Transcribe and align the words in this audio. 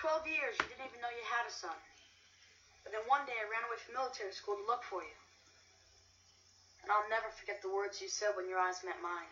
12 0.00 0.26
years, 0.26 0.56
you 0.56 0.66
didn't 0.72 0.88
even 0.88 1.00
know 1.04 1.12
you 1.12 1.24
had 1.28 1.44
a 1.44 1.52
son. 1.52 1.76
But 2.82 2.96
then 2.96 3.04
one 3.04 3.28
day 3.28 3.36
I 3.36 3.44
ran 3.52 3.64
away 3.68 3.76
from 3.84 4.00
military 4.00 4.32
school 4.32 4.56
to 4.56 4.64
look 4.64 4.80
for 4.88 5.04
you. 5.04 5.16
And 6.82 6.88
I'll 6.88 7.04
never 7.12 7.28
forget 7.36 7.60
the 7.60 7.68
words 7.68 8.00
you 8.00 8.08
said 8.08 8.32
when 8.32 8.48
your 8.48 8.56
eyes 8.56 8.80
met 8.80 8.96
mine. 9.04 9.28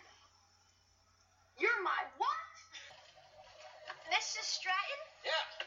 You're 1.56 1.80
my 1.80 1.96
what? 2.20 2.52
Mr. 4.12 4.40
Stratton? 4.44 5.00
Yeah, 5.24 5.64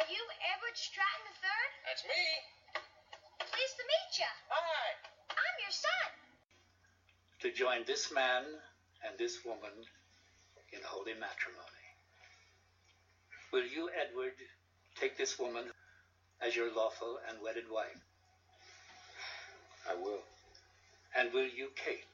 Are 0.00 0.06
you 0.08 0.20
Edward 0.56 0.76
Stratton 0.76 1.28
III? 1.36 1.64
that's 1.84 2.04
me. 2.08 2.24
Pleased 3.52 3.76
to 3.76 3.84
meet 3.84 4.10
you. 4.24 4.32
Hi. 4.48 4.88
I'm 5.36 5.56
your 5.60 5.72
son. 5.76 6.08
to 7.44 7.48
join 7.52 7.84
this 7.86 8.12
man 8.12 8.44
and 9.04 9.18
this 9.18 9.44
woman 9.44 9.72
in 10.72 10.80
holy 10.84 11.14
matrimony. 11.14 11.81
Will 13.52 13.66
you, 13.66 13.90
Edward, 13.90 14.32
take 14.98 15.18
this 15.18 15.38
woman 15.38 15.64
as 16.40 16.56
your 16.56 16.74
lawful 16.74 17.18
and 17.28 17.36
wedded 17.42 17.64
wife? 17.70 18.00
I 19.86 19.94
will. 19.94 20.22
And 21.14 21.30
will 21.34 21.46
you, 21.46 21.68
Kate, 21.76 22.06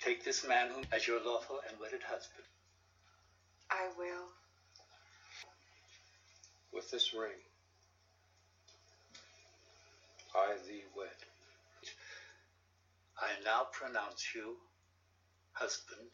take 0.00 0.24
this 0.24 0.44
man 0.46 0.70
whom 0.70 0.82
as 0.90 1.06
your 1.06 1.20
lawful 1.24 1.60
and 1.68 1.78
wedded 1.80 2.02
husband? 2.02 2.44
I 3.70 3.86
will. 3.96 4.26
With 6.72 6.90
this 6.90 7.14
ring, 7.14 7.38
I 10.34 10.54
thee 10.66 10.82
wed. 10.96 11.08
I 13.20 13.28
now 13.44 13.66
pronounce 13.72 14.34
you 14.34 14.56
husband 15.52 16.10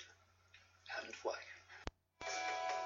and 1.00 1.14
wife. 1.24 2.83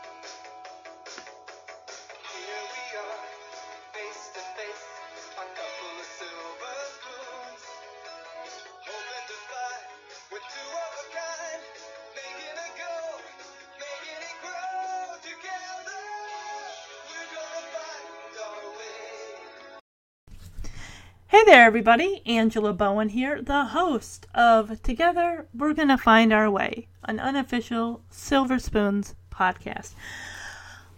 Hey 21.27 21.45
there, 21.45 21.67
everybody. 21.67 22.23
Angela 22.25 22.73
Bowen 22.73 23.11
here, 23.11 23.43
the 23.43 23.67
host 23.67 24.27
of 24.35 24.83
Together 24.83 25.47
We're 25.53 25.75
Gonna 25.75 25.99
Find 25.99 26.33
Our 26.33 26.51
Way, 26.51 26.89
an 27.05 27.21
unofficial 27.21 28.03
Silver 28.09 28.59
Spoons 28.59 29.15
podcast. 29.31 29.93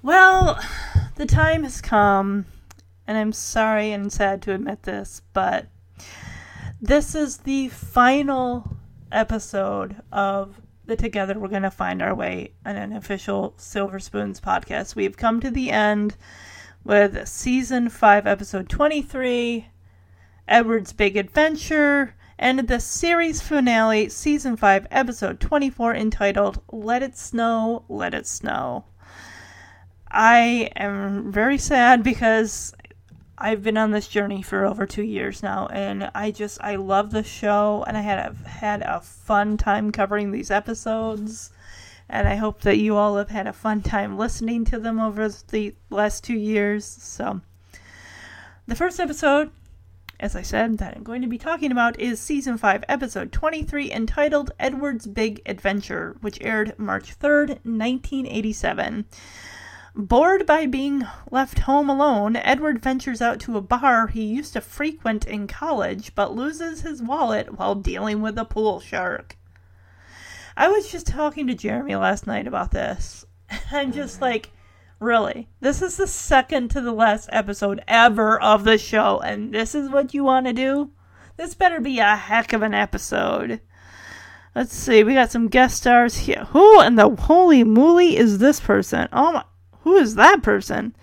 Well, 0.02 0.60
the 1.20 1.26
time 1.26 1.64
has 1.64 1.82
come, 1.82 2.46
and 3.06 3.18
I'm 3.18 3.34
sorry 3.34 3.92
and 3.92 4.10
sad 4.10 4.40
to 4.40 4.54
admit 4.54 4.84
this, 4.84 5.20
but 5.34 5.66
this 6.80 7.14
is 7.14 7.36
the 7.36 7.68
final 7.68 8.78
episode 9.12 9.96
of 10.10 10.62
the 10.86 10.96
Together 10.96 11.38
We're 11.38 11.48
Gonna 11.48 11.70
Find 11.70 12.00
Our 12.00 12.14
Way, 12.14 12.54
an 12.64 12.78
unofficial 12.78 13.52
Silver 13.58 13.98
Spoons 13.98 14.41
podcast. 14.41 14.96
We've 14.96 15.18
come 15.18 15.41
to 15.41 15.50
the 15.50 15.70
end 15.70 16.16
with 16.84 17.28
season 17.28 17.91
5, 17.91 18.26
episode 18.26 18.70
23. 18.70 19.68
Edward's 20.48 20.94
Big 20.94 21.18
Adventure, 21.18 22.14
and 22.38 22.60
the 22.60 22.80
series 22.80 23.42
finale, 23.42 24.08
season 24.08 24.56
5, 24.56 24.86
episode 24.91 25.38
24, 25.38 25.94
entitled 25.96 26.62
Let 26.72 27.02
It 27.02 27.14
Snow, 27.14 27.84
Let 27.91 28.14
It 28.14 28.26
Snow. 28.26 28.86
I 30.11 30.70
am 30.77 31.30
very 31.30 31.58
sad 31.58 32.03
because 32.03 32.75
I've 33.39 33.62
been 33.62 33.77
on 33.77 33.91
this 33.91 34.08
journey 34.08 34.42
for 34.42 34.66
over 34.66 34.86
two 34.86 35.03
years 35.03 35.42
now, 35.42 35.66
and 35.69 36.11
I 36.14 36.30
just, 36.30 36.61
I 36.62 36.77
love 36.77 37.11
the 37.11 37.22
show, 37.22 37.84
and 37.87 37.97
I 37.97 38.00
had 38.00 38.19
a, 38.19 38.49
had 38.49 38.82
a 38.82 39.00
fun 39.00 39.56
time 39.56 39.93
covering 39.93 40.31
these 40.31 40.50
episodes. 40.50 41.50
And 42.09 42.26
I 42.26 42.34
hope 42.34 42.62
that 42.62 42.78
you 42.78 42.97
all 42.97 43.16
have 43.19 43.28
had 43.28 43.47
a 43.47 43.53
fun 43.53 43.82
time 43.82 44.19
listening 44.19 44.65
to 44.66 44.81
them 44.81 44.99
over 44.99 45.28
the 45.28 45.75
last 45.91 46.25
two 46.25 46.34
years. 46.34 46.84
So, 46.84 47.41
the 48.66 48.75
first 48.75 48.99
episode 48.99 49.53
as 50.20 50.37
I 50.37 50.43
said, 50.43 50.76
that 50.78 50.97
I'm 50.97 51.03
going 51.03 51.22
to 51.22 51.28
be 51.28 51.38
talking 51.38 51.72
about 51.72 51.99
is 51.99 52.20
season 52.20 52.59
5, 52.59 52.84
episode 52.88 53.32
23, 53.32 53.91
entitled 53.91 54.50
Edward's 54.60 55.06
Big 55.06 55.41
Adventure, 55.47 56.16
which 56.20 56.38
aired 56.43 56.78
March 56.78 57.19
3rd, 57.19 57.49
1987. 57.65 59.06
Bored 59.94 60.46
by 60.46 60.66
being 60.66 61.06
left 61.30 61.60
home 61.60 61.90
alone, 61.90 62.36
Edward 62.36 62.80
ventures 62.80 63.20
out 63.20 63.40
to 63.40 63.56
a 63.56 63.60
bar 63.60 64.06
he 64.06 64.24
used 64.24 64.52
to 64.52 64.60
frequent 64.60 65.26
in 65.26 65.46
college, 65.46 66.14
but 66.14 66.34
loses 66.34 66.82
his 66.82 67.02
wallet 67.02 67.58
while 67.58 67.74
dealing 67.74 68.22
with 68.22 68.38
a 68.38 68.44
pool 68.44 68.80
shark. 68.80 69.36
I 70.56 70.68
was 70.68 70.90
just 70.90 71.06
talking 71.06 71.46
to 71.46 71.54
Jeremy 71.54 71.96
last 71.96 72.26
night 72.26 72.46
about 72.46 72.70
this. 72.70 73.24
I'm 73.72 73.92
just 73.92 74.20
like, 74.20 74.50
Really. 75.00 75.48
This 75.60 75.80
is 75.80 75.96
the 75.96 76.06
second 76.06 76.70
to 76.72 76.82
the 76.82 76.92
last 76.92 77.30
episode 77.32 77.82
ever 77.88 78.38
of 78.38 78.64
the 78.64 78.76
show, 78.76 79.18
and 79.20 79.50
this 79.52 79.74
is 79.74 79.88
what 79.88 80.12
you 80.12 80.24
want 80.24 80.44
to 80.44 80.52
do? 80.52 80.90
This 81.38 81.54
better 81.54 81.80
be 81.80 82.00
a 82.00 82.14
heck 82.14 82.52
of 82.52 82.60
an 82.60 82.74
episode. 82.74 83.62
Let's 84.54 84.74
see, 84.74 85.02
we 85.02 85.14
got 85.14 85.30
some 85.30 85.48
guest 85.48 85.78
stars 85.78 86.18
here. 86.18 86.44
Who 86.50 86.82
in 86.82 86.96
the 86.96 87.08
holy 87.08 87.64
moly 87.64 88.18
is 88.18 88.38
this 88.38 88.60
person? 88.60 89.08
Oh 89.10 89.32
my, 89.32 89.44
who 89.82 89.96
is 89.96 90.14
that 90.14 90.42
person? 90.42 90.94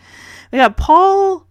We 0.52 0.60
got 0.60 0.78
Paul 0.78 1.48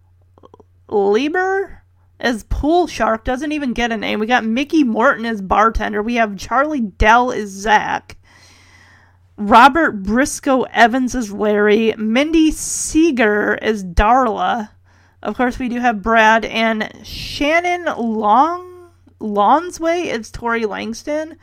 Lieber 0.88 1.82
as 2.18 2.44
Pool 2.44 2.86
Shark, 2.86 3.24
doesn't 3.24 3.52
even 3.52 3.72
get 3.72 3.92
a 3.92 3.96
name. 3.96 4.20
We 4.20 4.26
got 4.26 4.44
Mickey 4.44 4.84
Morton 4.84 5.26
as 5.26 5.42
bartender. 5.42 6.02
We 6.02 6.14
have 6.14 6.36
Charlie 6.36 6.80
Dell 6.80 7.30
as 7.30 7.50
Zach. 7.50 8.16
Robert 9.36 10.02
Briscoe 10.02 10.62
Evans 10.62 11.14
as 11.14 11.30
Larry, 11.30 11.94
Mindy 11.98 12.50
Seeger 12.50 13.58
as 13.60 13.84
Darla. 13.84 14.70
Of 15.22 15.36
course, 15.36 15.58
we 15.58 15.68
do 15.68 15.78
have 15.78 16.02
Brad 16.02 16.46
and 16.46 16.90
Shannon 17.02 17.84
Long 17.98 18.90
Lonsway 19.20 20.06
as 20.06 20.30
Tori 20.30 20.64
Langston. 20.64 21.36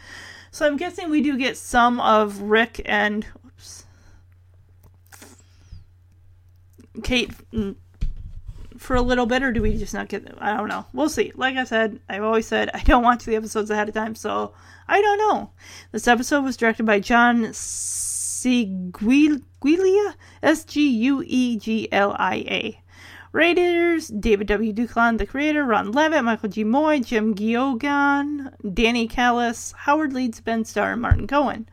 So 0.49 0.65
I'm 0.65 0.77
guessing 0.77 1.09
we 1.09 1.21
do 1.21 1.37
get 1.37 1.57
some 1.57 1.99
of 1.99 2.41
Rick 2.41 2.81
and 2.85 3.25
Kate 7.01 7.31
mm, 7.51 7.75
for 8.77 8.95
a 8.95 9.01
little 9.01 9.25
bit, 9.25 9.41
or 9.41 9.51
do 9.51 9.61
we 9.61 9.77
just 9.77 9.93
not 9.93 10.09
get 10.09 10.25
them? 10.25 10.37
I 10.39 10.55
don't 10.55 10.67
know. 10.67 10.85
We'll 10.93 11.09
see. 11.09 11.31
Like 11.35 11.55
I 11.55 11.63
said, 11.63 11.99
I've 12.07 12.23
always 12.23 12.47
said 12.47 12.69
I 12.73 12.81
don't 12.83 13.03
watch 13.03 13.25
the 13.25 13.35
episodes 13.35 13.71
ahead 13.71 13.87
of 13.89 13.95
time, 13.95 14.15
so 14.15 14.53
I 14.87 15.01
don't 15.01 15.17
know. 15.17 15.51
This 15.91 16.07
episode 16.07 16.43
was 16.43 16.57
directed 16.57 16.85
by 16.85 16.99
John 16.99 17.45
Sgueglia, 17.45 18.93
S 20.43 20.65
G 20.65 20.87
U 20.87 21.23
E 21.25 21.57
G 21.57 21.87
L 21.91 22.15
I 22.19 22.35
A. 22.35 22.79
Raiders, 23.31 24.09
David 24.09 24.47
W. 24.47 24.71
Duclon, 24.71 25.17
the 25.17 25.25
creator, 25.25 25.63
Ron 25.63 25.91
Leavitt, 25.91 26.23
Michael 26.23 26.49
G. 26.49 26.63
Moye, 26.63 26.99
Jim 26.99 27.33
Geoghan, 27.33 28.53
Danny 28.75 29.07
Kallis, 29.07 29.73
Howard 29.73 30.13
Leeds, 30.13 30.39
Ben 30.39 30.63
Starr, 30.63 30.91
and 30.91 31.01
Martin 31.01 31.25
Cohan. 31.25 31.67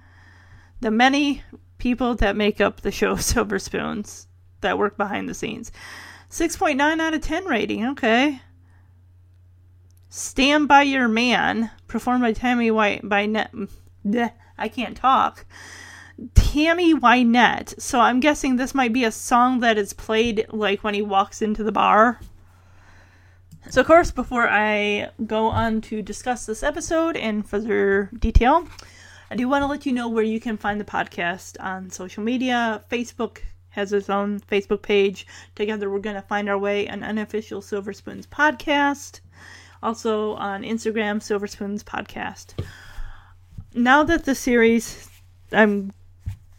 The 0.80 0.90
many 0.90 1.42
people 1.76 2.14
that 2.14 2.34
make 2.34 2.62
up 2.62 2.80
the 2.80 2.90
show 2.90 3.16
Silver 3.20 3.58
Spoons 3.58 4.26
that 4.60 4.78
work 4.78 4.96
behind 4.96 5.28
the 5.28 5.34
scenes. 5.34 5.72
6.9 6.30 7.00
out 7.00 7.14
of 7.14 7.20
10 7.20 7.44
rating. 7.44 7.86
Okay. 7.88 8.40
Stand 10.08 10.68
by 10.68 10.82
Your 10.82 11.08
Man, 11.08 11.70
performed 11.86 12.22
by 12.22 12.32
Tammy 12.32 12.70
White 12.70 13.08
by 13.08 13.26
Net. 13.26 13.52
I 14.58 14.68
can't 14.68 14.96
talk. 14.96 15.46
Tammy 16.34 16.94
Wynette. 16.94 17.80
So 17.80 18.00
I'm 18.00 18.20
guessing 18.20 18.56
this 18.56 18.74
might 18.74 18.92
be 18.92 19.04
a 19.04 19.12
song 19.12 19.60
that 19.60 19.78
is 19.78 19.92
played 19.92 20.46
like 20.50 20.84
when 20.84 20.94
he 20.94 21.02
walks 21.02 21.40
into 21.42 21.62
the 21.62 21.72
bar. 21.72 22.20
So, 23.68 23.82
of 23.82 23.86
course, 23.86 24.10
before 24.10 24.48
I 24.48 25.10
go 25.26 25.46
on 25.46 25.80
to 25.82 26.02
discuss 26.02 26.46
this 26.46 26.62
episode 26.62 27.14
in 27.14 27.42
further 27.42 28.10
detail, 28.18 28.66
I 29.30 29.36
do 29.36 29.48
want 29.48 29.62
to 29.62 29.66
let 29.66 29.86
you 29.86 29.92
know 29.92 30.08
where 30.08 30.24
you 30.24 30.40
can 30.40 30.56
find 30.56 30.80
the 30.80 30.84
podcast 30.84 31.56
on 31.60 31.90
social 31.90 32.24
media. 32.24 32.82
Facebook 32.90 33.42
has 33.70 33.90
his 33.90 34.10
own 34.10 34.40
Facebook 34.40 34.82
page. 34.82 35.26
Together, 35.54 35.90
we're 35.90 35.98
going 35.98 36.16
to 36.16 36.22
find 36.22 36.48
our 36.48 36.58
way, 36.58 36.86
an 36.86 37.02
unofficial 37.02 37.62
Silver 37.62 37.92
Spoons 37.92 38.26
podcast. 38.26 39.20
Also 39.82 40.34
on 40.34 40.62
Instagram, 40.62 41.22
Silver 41.22 41.46
Spoons 41.46 41.82
podcast. 41.82 42.54
Now 43.74 44.02
that 44.02 44.24
the 44.24 44.34
series, 44.34 45.08
I'm, 45.52 45.92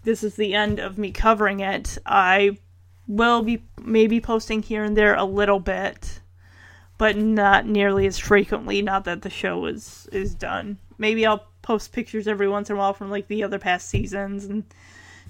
this 0.04 0.24
is 0.24 0.36
the 0.36 0.54
end 0.54 0.80
of 0.80 0.98
me 0.98 1.12
covering 1.12 1.60
it. 1.60 1.98
I 2.06 2.58
will 3.08 3.42
be 3.44 3.64
maybe 3.84 4.22
posting 4.22 4.64
here 4.64 4.84
and 4.84 4.96
there 4.96 5.16
a 5.16 5.26
little 5.26 5.60
bit, 5.60 6.22
but 6.98 7.18
not 7.18 7.68
nearly 7.68 8.08
as 8.08 8.18
frequently. 8.18 8.82
Not 8.82 9.04
that 9.06 9.22
the 9.22 9.30
show 9.30 9.66
is 9.66 10.08
is 10.12 10.34
done. 10.34 10.78
Maybe 10.98 11.26
I'll 11.26 11.46
post 11.62 11.92
pictures 11.92 12.28
every 12.28 12.48
once 12.48 12.70
in 12.70 12.76
a 12.76 12.80
while 12.80 12.94
from 12.94 13.10
like 13.10 13.28
the 13.28 13.44
other 13.44 13.60
past 13.60 13.90
seasons 13.90 14.46
and 14.46 14.64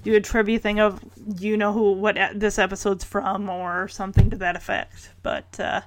do 0.03 0.15
a 0.15 0.21
trivia 0.21 0.59
thing 0.59 0.79
of 0.79 1.03
you 1.37 1.57
know 1.57 1.73
who 1.73 1.93
what 1.93 2.17
this 2.35 2.57
episode's 2.57 3.03
from 3.03 3.49
or 3.49 3.87
something 3.87 4.29
to 4.29 4.37
that 4.37 4.55
effect. 4.55 5.11
But 5.21 5.59
uh, 5.59 5.81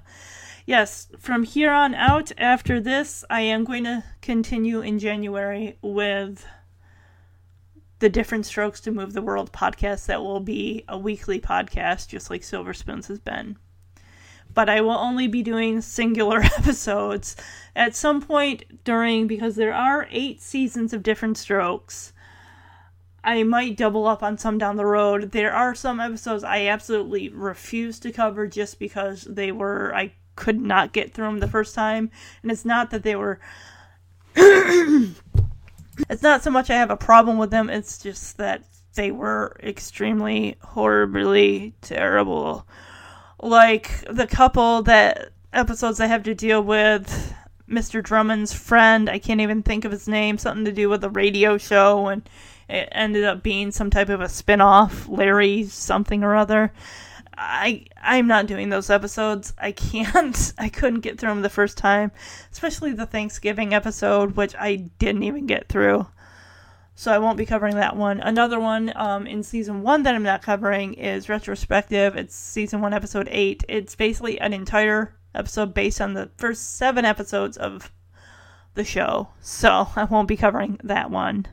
yes, 0.66 1.08
from 1.18 1.42
here 1.42 1.72
on 1.72 1.94
out, 1.94 2.32
after 2.38 2.80
this, 2.80 3.24
I 3.28 3.40
am 3.40 3.64
going 3.64 3.84
to 3.84 4.04
continue 4.22 4.80
in 4.80 4.98
January 4.98 5.78
with 5.82 6.44
the 7.98 8.08
Diff'rent 8.08 8.46
Strokes 8.46 8.80
to 8.82 8.90
Move 8.90 9.12
the 9.12 9.22
World 9.22 9.52
podcast. 9.52 10.06
That 10.06 10.22
will 10.22 10.40
be 10.40 10.84
a 10.88 10.98
weekly 10.98 11.40
podcast, 11.40 12.08
just 12.08 12.30
like 12.30 12.44
Silver 12.44 12.74
Spoons 12.74 13.08
has 13.08 13.18
been. 13.18 13.56
But 14.52 14.68
I 14.68 14.80
will 14.80 14.90
only 14.90 15.26
be 15.26 15.42
doing 15.42 15.80
singular 15.80 16.40
episodes 16.58 17.34
at 17.74 17.96
some 17.96 18.20
point 18.20 18.84
during, 18.84 19.26
because 19.26 19.56
there 19.56 19.74
are 19.74 20.06
eight 20.10 20.40
seasons 20.40 20.92
of 20.92 21.02
Diff'rent 21.02 21.36
Strokes. 21.36 22.12
I 23.24 23.42
might 23.42 23.78
double 23.78 24.06
up 24.06 24.22
on 24.22 24.36
some 24.36 24.58
down 24.58 24.76
the 24.76 24.84
road. 24.84 25.32
There 25.32 25.52
are 25.52 25.74
some 25.74 25.98
episodes 25.98 26.44
I 26.44 26.66
absolutely 26.66 27.30
refuse 27.30 27.98
to 28.00 28.12
cover 28.12 28.46
just 28.46 28.78
because 28.78 29.22
they 29.22 29.50
were 29.50 29.94
I 29.94 30.12
could 30.36 30.60
not 30.60 30.92
get 30.92 31.14
through 31.14 31.26
them 31.26 31.38
the 31.38 31.48
first 31.48 31.74
time, 31.74 32.10
and 32.42 32.52
it's 32.52 32.66
not 32.66 32.90
that 32.90 33.02
they 33.02 33.16
were. 33.16 33.40
it's 34.36 36.22
not 36.22 36.42
so 36.42 36.50
much 36.50 36.68
I 36.68 36.74
have 36.74 36.90
a 36.90 36.96
problem 36.96 37.38
with 37.38 37.50
them. 37.50 37.70
It's 37.70 37.98
just 37.98 38.36
that 38.36 38.64
they 38.94 39.10
were 39.10 39.56
extremely 39.62 40.56
horribly 40.60 41.74
terrible. 41.80 42.66
Like 43.40 44.04
the 44.10 44.26
couple 44.26 44.82
that 44.82 45.30
episodes 45.52 45.98
I 46.00 46.06
have 46.06 46.24
to 46.24 46.34
deal 46.34 46.62
with. 46.62 47.32
Mr. 47.66 48.02
Drummond's 48.02 48.52
friend, 48.52 49.08
I 49.08 49.18
can't 49.18 49.40
even 49.40 49.62
think 49.62 49.86
of 49.86 49.92
his 49.92 50.06
name, 50.06 50.36
something 50.36 50.66
to 50.66 50.72
do 50.72 50.90
with 50.90 51.02
a 51.02 51.08
radio 51.08 51.56
show, 51.56 52.08
and 52.08 52.28
it 52.68 52.88
ended 52.92 53.24
up 53.24 53.42
being 53.42 53.70
some 53.70 53.90
type 53.90 54.08
of 54.08 54.20
a 54.20 54.28
spin-off 54.28 55.08
larry 55.08 55.64
something 55.64 56.24
or 56.24 56.34
other. 56.36 56.72
I 57.36 57.86
i'm 58.00 58.26
not 58.26 58.46
doing 58.46 58.68
those 58.68 58.90
episodes. 58.90 59.52
I 59.58 59.72
can't. 59.72 60.52
I 60.58 60.68
couldn't 60.68 61.00
get 61.00 61.18
through 61.18 61.30
them 61.30 61.42
the 61.42 61.50
first 61.50 61.76
time 61.76 62.12
especially 62.52 62.92
the 62.92 63.06
thanksgiving 63.06 63.74
episode 63.74 64.36
which 64.36 64.54
i 64.58 64.76
didn't 64.98 65.24
even 65.24 65.46
get 65.46 65.68
through. 65.68 66.06
So 66.94 67.12
i 67.12 67.18
won't 67.18 67.38
be 67.38 67.46
covering 67.46 67.74
that 67.76 67.96
one. 67.96 68.20
Another 68.20 68.60
one 68.60 68.92
um, 68.94 69.26
in 69.26 69.42
season 69.42 69.82
one 69.82 70.04
that 70.04 70.14
i'm 70.14 70.22
not 70.22 70.42
covering 70.42 70.94
is 70.94 71.28
retrospective. 71.28 72.16
It's 72.16 72.34
season 72.34 72.80
one 72.80 72.94
episode 72.94 73.28
eight. 73.30 73.64
It's 73.68 73.96
basically 73.96 74.38
an 74.40 74.52
entire 74.52 75.16
episode 75.34 75.74
based 75.74 76.00
on 76.00 76.14
the 76.14 76.30
first 76.36 76.76
seven 76.76 77.04
episodes 77.04 77.56
of 77.56 77.92
the 78.74 78.84
show. 78.84 79.28
So 79.40 79.88
i 79.96 80.04
won't 80.04 80.28
be 80.28 80.36
covering 80.36 80.78
that 80.84 81.10
one 81.10 81.46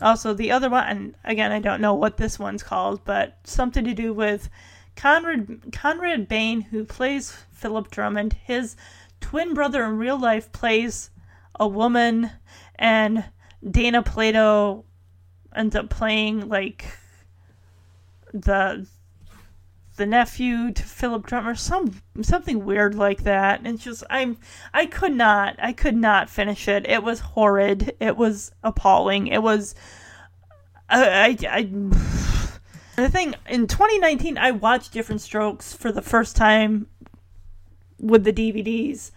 also, 0.00 0.34
the 0.34 0.50
other 0.50 0.68
one, 0.68 0.84
and 0.84 1.14
again, 1.24 1.52
I 1.52 1.60
don't 1.60 1.80
know 1.80 1.94
what 1.94 2.16
this 2.16 2.38
one's 2.38 2.62
called, 2.62 3.04
but 3.04 3.38
something 3.44 3.84
to 3.84 3.94
do 3.94 4.12
with 4.12 4.50
Conrad 4.96 5.72
Conrad 5.72 6.28
Bain, 6.28 6.62
who 6.62 6.84
plays 6.84 7.36
Philip 7.52 7.90
Drummond. 7.90 8.32
His 8.32 8.76
twin 9.20 9.54
brother 9.54 9.84
in 9.84 9.98
real 9.98 10.18
life 10.18 10.50
plays 10.52 11.10
a 11.58 11.68
woman, 11.68 12.30
and 12.76 13.24
Dana 13.68 14.02
Plato 14.02 14.84
ends 15.54 15.76
up 15.76 15.90
playing 15.90 16.48
like 16.48 16.86
the 18.32 18.86
the 19.96 20.06
nephew 20.06 20.72
to 20.72 20.82
Philip 20.82 21.26
Drummer, 21.26 21.54
some 21.54 22.02
something 22.22 22.64
weird 22.64 22.94
like 22.94 23.22
that. 23.24 23.60
And 23.64 23.78
just 23.78 24.02
I'm 24.10 24.38
I 24.72 24.86
could 24.86 25.14
not 25.14 25.56
I 25.58 25.72
could 25.72 25.96
not 25.96 26.28
finish 26.28 26.68
it. 26.68 26.86
It 26.88 27.02
was 27.02 27.20
horrid. 27.20 27.94
It 28.00 28.16
was 28.16 28.52
appalling. 28.62 29.28
It 29.28 29.42
was 29.42 29.74
I 30.88 31.36
I, 31.48 31.58
I 31.58 31.62
the 32.96 33.08
thing 33.08 33.34
in 33.48 33.66
2019 33.66 34.38
I 34.38 34.50
watched 34.50 34.92
Diff'rent 34.92 35.20
Strokes 35.20 35.72
for 35.72 35.92
the 35.92 36.02
first 36.02 36.36
time 36.36 36.88
with 38.00 38.24
the 38.24 38.32
DVDs. 38.32 39.12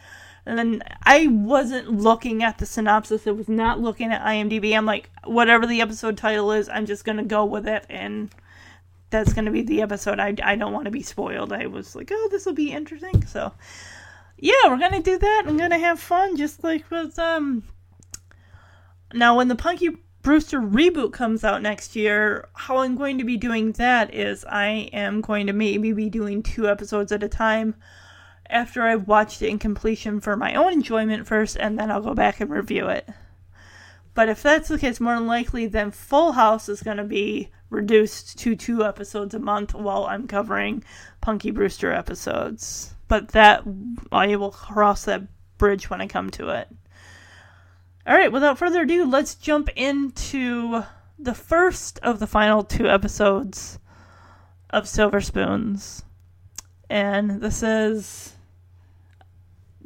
And 0.45 0.57
then 0.57 0.83
I 1.03 1.27
wasn't 1.27 1.91
looking 1.91 2.41
at 2.41 2.57
the 2.57 2.65
synopsis. 2.65 3.27
It 3.27 3.35
was 3.35 3.50
not 3.50 3.81
looking 3.81 4.13
at 4.13 4.23
IMDb. 4.23 4.77
I'm 4.77 4.85
like, 4.85 5.09
whatever 5.25 5.68
the 5.68 5.81
episode 5.81 6.18
title 6.18 6.53
is, 6.53 6.69
I'm 6.69 6.85
just 6.85 7.03
gonna 7.03 7.23
go 7.23 7.44
with 7.44 7.68
it 7.68 7.85
and 7.89 8.30
that's 9.09 9.33
going 9.33 9.45
to 9.45 9.51
be 9.51 9.62
the 9.62 9.81
episode. 9.81 10.19
I, 10.19 10.36
I 10.44 10.56
don't 10.56 10.74
want 10.74 10.86
to 10.86 10.92
be 10.92 11.01
spoiled. 11.01 11.54
I 11.54 11.68
was 11.68 11.95
like, 11.95 12.09
oh, 12.12 12.27
this 12.31 12.45
will 12.45 12.54
be 12.54 12.71
interesting. 12.71 13.25
So, 13.25 13.54
yeah, 14.38 14.54
we're 14.65 14.77
going 14.77 14.92
to 14.92 15.01
do 15.01 15.18
that. 15.18 15.44
I'm 15.48 15.57
going 15.57 15.71
to 15.71 15.77
have 15.77 16.00
fun, 16.00 16.36
just 16.36 16.63
like 16.63 16.89
with, 16.92 17.18
um, 17.18 17.63
now 19.13 19.38
when 19.38 19.48
the 19.48 19.56
Punky 19.56 19.89
Brewster 20.21 20.59
reboot 20.59 21.13
comes 21.13 21.45
out 21.45 21.62
next 21.62 21.95
year, 21.95 22.50
how 22.54 22.80
I'm 22.80 22.98
going 22.98 23.18
to 23.18 23.24
be 23.24 23.38
doing 23.38 23.71
that 23.74 24.13
is 24.13 24.44
I 24.44 24.89
am 24.92 25.21
going 25.21 25.48
to 25.48 25.54
maybe 25.54 25.94
be 25.94 26.09
doing 26.09 26.44
two 26.44 26.68
episodes 26.68 27.13
at 27.13 27.24
a 27.24 27.30
time 27.30 27.75
after 28.50 28.83
I've 28.83 29.07
watched 29.07 29.42
it 29.42 29.48
in 29.48 29.59
completion 29.59 30.19
for 30.19 30.36
my 30.36 30.56
own 30.56 30.74
enjoyment 30.74 31.27
first, 31.27 31.56
and 31.57 31.80
then 31.80 31.89
I'll 31.92 32.01
go 32.01 32.13
back 32.13 32.42
and 32.42 32.50
review 32.50 32.88
it. 32.88 33.07
But 34.13 34.30
if 34.30 34.42
that's 34.42 34.68
the 34.68 34.80
case, 34.80 35.00
more 35.00 35.15
than 35.15 35.27
likely, 35.27 35.68
then 35.68 35.92
Full 35.92 36.33
House 36.33 36.68
is 36.68 36.81
going 36.81 36.98
to 36.98 37.04
be 37.04 37.51
reduced 37.69 38.38
to 38.40 38.56
two 38.56 38.84
episodes 38.84 39.34
a 39.34 39.40
month 39.40 39.74
while 39.74 40.06
I'm 40.06 40.28
covering 40.28 40.84
Punky 41.22 41.52
Brewster 41.52 41.92
episodes. 41.92 42.94
But 43.08 43.30
that, 43.30 43.64
I 44.12 44.36
will 44.36 44.52
cross 44.52 45.06
that 45.06 45.24
bridge 45.58 45.90
when 45.90 46.02
I 46.02 46.08
come 46.08 46.30
to 46.31 46.50
it. 46.50 46.68
Alright, 48.08 48.31
without 48.31 48.58
further 48.58 48.84
ado, 48.84 49.06
let's 49.06 49.36
jump 49.36 49.69
into 49.75 50.84
the 51.19 51.34
first 51.34 52.00
of 52.00 52.19
the 52.19 52.28
final 52.28 52.64
two 52.64 52.88
episodes 52.88 53.80
of 54.69 54.88
Silver 54.88 55.19
Spoons. 55.19 56.04
And 56.90 57.42
this 57.42 57.64
is. 57.64 58.34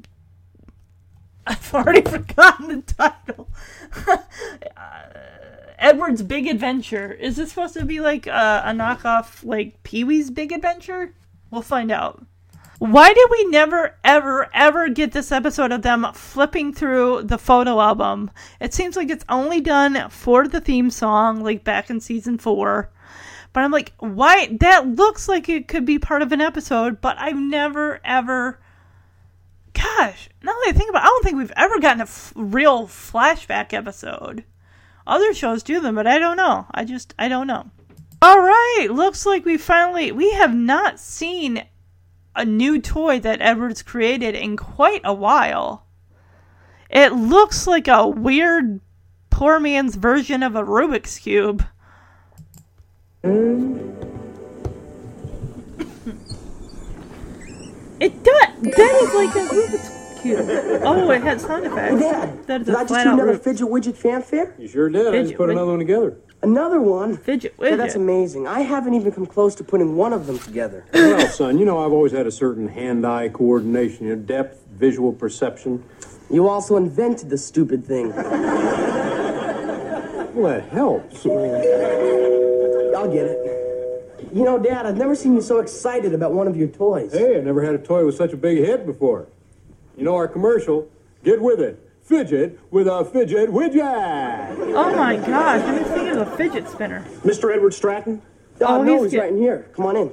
I've 1.47 1.73
already 1.73 2.01
forgotten 2.09 2.67
the 2.67 2.81
title. 2.93 3.49
uh, 4.07 4.17
Edward's 5.81 6.21
Big 6.21 6.47
Adventure. 6.47 7.11
Is 7.11 7.37
this 7.37 7.49
supposed 7.49 7.73
to 7.73 7.85
be 7.85 7.99
like 7.99 8.27
a, 8.27 8.63
knockoff, 8.67 9.43
like 9.43 9.81
Pee 9.81 10.03
Wee's 10.03 10.29
Big 10.29 10.51
Adventure? 10.51 11.15
We'll 11.49 11.63
find 11.63 11.91
out. 11.91 12.23
Why 12.77 13.11
did 13.13 13.27
we 13.29 13.45
never, 13.45 13.95
ever, 14.03 14.49
ever 14.53 14.89
get 14.89 15.11
this 15.11 15.31
episode 15.31 15.71
of 15.71 15.81
them 15.81 16.05
flipping 16.13 16.71
through 16.71 17.23
the 17.23 17.37
photo 17.37 17.81
album? 17.81 18.29
It 18.59 18.73
seems 18.75 18.95
like 18.95 19.09
it's 19.09 19.25
only 19.27 19.59
done 19.59 20.09
for 20.09 20.47
the 20.47 20.61
theme 20.61 20.91
song, 20.91 21.43
like 21.43 21.63
back 21.63 21.89
in 21.89 21.99
season 21.99 22.37
four. 22.37 22.91
But 23.51 23.63
I'm 23.63 23.71
like, 23.71 23.93
why? 23.99 24.55
That 24.59 24.87
looks 24.87 25.27
like 25.27 25.49
it 25.49 25.67
could 25.67 25.85
be 25.85 25.99
part 25.99 26.21
of 26.21 26.31
an 26.31 26.41
episode, 26.41 27.01
but 27.01 27.17
I've 27.19 27.37
never, 27.39 27.99
ever. 28.05 28.59
Gosh, 29.73 30.29
now 30.43 30.51
that 30.51 30.65
I 30.69 30.71
think 30.73 30.89
about 30.89 31.03
it, 31.03 31.05
I 31.05 31.07
don't 31.07 31.23
think 31.23 31.37
we've 31.37 31.53
ever 31.55 31.79
gotten 31.79 32.01
a 32.01 32.03
f- 32.03 32.33
real 32.35 32.87
flashback 32.87 33.73
episode. 33.73 34.43
Other 35.05 35.33
shows 35.33 35.63
do 35.63 35.79
them, 35.79 35.95
but 35.95 36.07
I 36.07 36.19
don't 36.19 36.37
know. 36.37 36.67
I 36.71 36.85
just, 36.85 37.13
I 37.17 37.27
don't 37.27 37.47
know. 37.47 37.69
All 38.21 38.39
right, 38.39 38.87
looks 38.91 39.25
like 39.25 39.45
we 39.45 39.57
finally, 39.57 40.11
we 40.11 40.31
have 40.33 40.53
not 40.53 40.99
seen 40.99 41.63
a 42.35 42.45
new 42.45 42.79
toy 42.79 43.19
that 43.19 43.41
Edwards 43.41 43.81
created 43.81 44.35
in 44.35 44.55
quite 44.55 45.01
a 45.03 45.13
while. 45.13 45.85
It 46.89 47.13
looks 47.13 47.67
like 47.67 47.87
a 47.87 48.07
weird 48.07 48.79
poor 49.29 49.59
man's 49.59 49.95
version 49.95 50.43
of 50.43 50.55
a 50.55 50.63
Rubik's 50.63 51.17
Cube. 51.17 51.65
it 53.23 53.31
does. 58.23 58.61
That 58.61 58.99
is 59.01 59.13
like 59.15 59.35
a 59.35 59.47
Rubik's 59.53 59.90
Cube. 60.21 60.39
Oh, 60.83 61.09
it 61.11 61.21
had 61.21 61.41
sound 61.41 61.65
effects. 61.65 61.99
Dad, 62.01 62.45
That 62.47 62.61
is 62.61 62.67
did 62.67 62.75
a 62.75 62.77
I 62.77 62.81
just 62.83 62.87
flat 62.89 63.03
do 63.03 63.09
out 63.09 63.13
another 63.19 63.37
Rubik- 63.37 63.41
fidget 63.43 63.67
widget 63.67 63.95
fanfare? 63.95 64.53
You 64.59 64.67
sure 64.67 64.89
did. 64.89 65.07
I 65.07 65.11
Fidget 65.11 65.25
just 65.27 65.37
put 65.37 65.47
wid- 65.47 65.55
another 65.57 65.71
one 65.71 65.79
together. 65.79 66.17
Another 66.43 66.81
one? 66.81 67.17
Fidget 67.17 67.53
Yeah, 67.59 67.75
that's 67.75 67.93
widget. 67.93 67.97
amazing. 67.97 68.47
I 68.47 68.61
haven't 68.61 68.93
even 68.95 69.11
come 69.11 69.25
close 69.25 69.53
to 69.55 69.63
putting 69.63 69.95
one 69.95 70.11
of 70.13 70.25
them 70.27 70.39
together. 70.39 70.85
Well, 70.93 71.27
son, 71.27 71.57
you 71.59 71.65
know 71.65 71.83
I've 71.85 71.91
always 71.91 72.11
had 72.11 72.25
a 72.27 72.31
certain 72.31 72.67
hand-eye 72.67 73.29
coordination, 73.29 74.07
you 74.07 74.15
know, 74.15 74.21
depth, 74.21 74.65
visual 74.75 75.11
perception. 75.13 75.83
You 76.29 76.47
also 76.47 76.77
invented 76.77 77.29
the 77.29 77.37
stupid 77.37 77.83
thing. 77.85 78.13
Well, 80.33 80.53
that 80.53 80.69
helps. 80.69 81.25
I'll 81.25 83.11
get 83.11 83.25
it. 83.27 84.29
You 84.33 84.45
know, 84.45 84.57
Dad, 84.57 84.85
I've 84.85 84.95
never 84.97 85.13
seen 85.13 85.33
you 85.35 85.41
so 85.41 85.59
excited 85.59 86.13
about 86.13 86.31
one 86.31 86.47
of 86.47 86.55
your 86.55 86.69
toys. 86.69 87.11
Hey, 87.11 87.37
I 87.37 87.41
never 87.41 87.61
had 87.61 87.75
a 87.75 87.77
toy 87.77 88.05
with 88.05 88.15
such 88.15 88.31
a 88.31 88.37
big 88.37 88.63
head 88.63 88.85
before. 88.85 89.27
You 90.01 90.05
know 90.05 90.15
our 90.15 90.27
commercial? 90.27 90.89
Get 91.23 91.39
with 91.39 91.59
it. 91.59 91.77
Fidget 92.01 92.57
with 92.71 92.87
a 92.87 93.05
fidget 93.05 93.51
widget. 93.51 94.57
Oh 94.73 94.95
my 94.95 95.15
gosh, 95.15 95.61
I'm 95.61 95.83
thinking 95.83 96.17
of 96.17 96.27
a 96.27 96.35
fidget 96.37 96.67
spinner. 96.67 97.05
Mr. 97.23 97.53
Edward 97.53 97.71
Stratton? 97.75 98.19
Oh, 98.61 98.79
Oh, 98.79 98.83
no, 98.83 98.93
he's 98.93 99.03
he's 99.03 99.11
get- 99.11 99.19
right 99.21 99.31
in 99.31 99.37
here. 99.37 99.69
Come 99.75 99.85
on 99.85 99.95
in. 99.97 100.11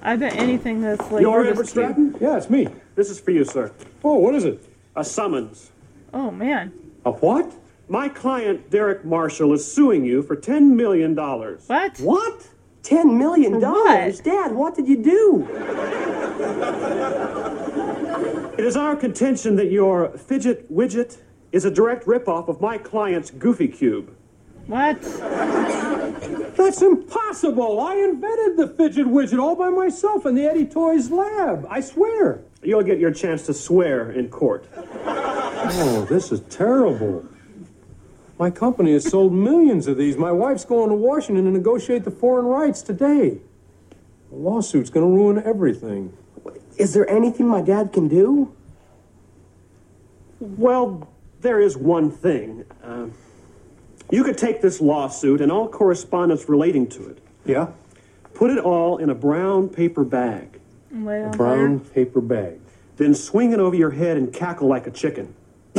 I 0.00 0.14
bet 0.14 0.36
anything 0.36 0.80
that's 0.80 1.10
like 1.10 1.22
You're 1.22 1.42
Rubik's 1.42 1.48
Edward 1.50 1.62
Cube. 1.64 1.68
Stratton? 1.70 2.16
Yeah, 2.20 2.36
it's 2.36 2.48
me. 2.48 2.68
This 2.94 3.10
is 3.10 3.18
for 3.18 3.32
you, 3.32 3.44
sir. 3.44 3.72
Oh, 4.04 4.14
what 4.18 4.32
is 4.36 4.44
it? 4.44 4.64
A 4.94 5.04
summons. 5.04 5.72
Oh 6.12 6.30
man. 6.30 6.72
A 7.04 7.10
what? 7.10 7.52
My 7.88 8.08
client, 8.08 8.70
Derek 8.70 9.04
Marshall, 9.04 9.52
is 9.54 9.70
suing 9.70 10.04
you 10.04 10.22
for 10.22 10.36
$10 10.36 10.70
million. 10.70 11.16
What? 11.16 11.98
What? 11.98 12.48
Ten 12.84 13.16
million 13.16 13.58
dollars? 13.60 14.20
Dad, 14.20 14.52
what 14.52 14.74
did 14.74 14.86
you 14.86 15.02
do? 15.02 15.48
It 18.58 18.64
is 18.64 18.76
our 18.76 18.94
contention 18.94 19.56
that 19.56 19.70
your 19.70 20.10
fidget 20.10 20.70
widget 20.72 21.16
is 21.50 21.64
a 21.64 21.70
direct 21.70 22.04
ripoff 22.04 22.48
of 22.48 22.60
my 22.60 22.76
client's 22.76 23.30
Goofy 23.30 23.68
Cube. 23.68 24.14
What? 24.66 25.00
That's 26.56 26.82
impossible. 26.82 27.80
I 27.80 27.96
invented 27.96 28.58
the 28.58 28.68
fidget 28.76 29.06
widget 29.06 29.40
all 29.40 29.56
by 29.56 29.70
myself 29.70 30.26
in 30.26 30.34
the 30.34 30.44
Eddie 30.44 30.66
Toys 30.66 31.10
lab. 31.10 31.66
I 31.70 31.80
swear. 31.80 32.42
You'll 32.62 32.82
get 32.82 32.98
your 32.98 33.12
chance 33.12 33.46
to 33.46 33.54
swear 33.54 34.12
in 34.12 34.28
court. 34.28 34.68
Oh, 35.06 36.06
this 36.08 36.30
is 36.32 36.40
terrible. 36.50 37.24
My 38.38 38.50
company 38.50 38.92
has 38.92 39.04
sold 39.08 39.32
millions 39.32 39.86
of 39.86 39.96
these. 39.96 40.16
My 40.16 40.32
wife's 40.32 40.64
going 40.64 40.88
to 40.88 40.94
Washington 40.96 41.44
to 41.44 41.50
negotiate 41.50 42.04
the 42.04 42.10
foreign 42.10 42.46
rights 42.46 42.82
today. 42.82 43.38
The 44.30 44.36
lawsuit's 44.36 44.90
going 44.90 45.06
to 45.08 45.14
ruin 45.16 45.42
everything. 45.44 46.12
Is 46.76 46.92
there 46.94 47.08
anything 47.08 47.46
my 47.46 47.62
dad 47.62 47.92
can 47.92 48.08
do? 48.08 48.52
Well, 50.40 51.08
there 51.40 51.60
is 51.60 51.76
one 51.76 52.10
thing. 52.10 52.64
Uh, 52.82 53.06
you 54.10 54.24
could 54.24 54.36
take 54.36 54.60
this 54.60 54.80
lawsuit 54.80 55.40
and 55.40 55.52
all 55.52 55.68
correspondence 55.68 56.48
relating 56.48 56.88
to 56.88 57.08
it, 57.08 57.18
Yeah? 57.44 57.68
put 58.34 58.50
it 58.50 58.58
all 58.58 58.98
in 58.98 59.10
a 59.10 59.14
brown 59.14 59.68
paper 59.68 60.02
bag, 60.04 60.58
Well, 60.92 61.30
Brown 61.30 61.78
paper 61.80 62.20
bag. 62.20 62.58
then 62.96 63.14
swing 63.14 63.52
it 63.52 63.60
over 63.60 63.76
your 63.76 63.90
head 63.92 64.16
and 64.16 64.32
cackle 64.32 64.66
like 64.66 64.88
a 64.88 64.90
chicken. 64.90 65.34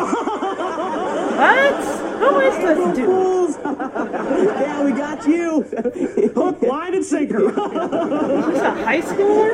What? 2.65 2.77
Who 2.77 2.89
is 2.89 2.97
dude? 2.97 3.05
Fools! 3.05 3.57
yeah, 3.63 4.83
we 4.83 4.91
got 4.91 5.27
you. 5.27 5.61
Hook, 6.33 6.61
line, 6.63 6.95
and 6.95 7.05
sinker. 7.05 7.49
Is 7.49 7.55
this 7.55 8.61
a 8.61 8.71
high 8.83 9.01
schooler? 9.01 9.53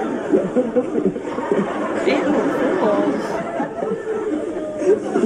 April 2.07 2.33
Fools. 2.79 3.31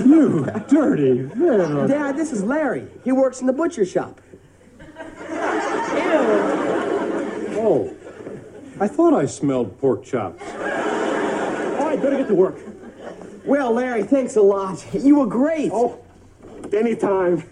You 0.05 0.45
dirty 0.67 1.13
man. 1.35 1.87
Dad, 1.87 2.17
this 2.17 2.31
is 2.33 2.43
Larry. 2.43 2.87
He 3.03 3.11
works 3.11 3.39
in 3.41 3.47
the 3.47 3.53
butcher 3.53 3.85
shop. 3.85 4.19
Ew. 4.79 5.35
Oh. 7.57 7.95
I 8.79 8.87
thought 8.87 9.13
I 9.13 9.27
smelled 9.27 9.79
pork 9.79 10.03
chops. 10.03 10.41
All 10.41 10.57
right, 10.57 12.01
better 12.01 12.17
get 12.17 12.27
to 12.27 12.35
work. 12.35 12.57
Well, 13.45 13.71
Larry, 13.71 14.03
thanks 14.03 14.35
a 14.35 14.41
lot. 14.41 14.83
You 14.93 15.19
were 15.19 15.27
great. 15.27 15.71
Oh, 15.71 16.03
anytime. 16.73 17.43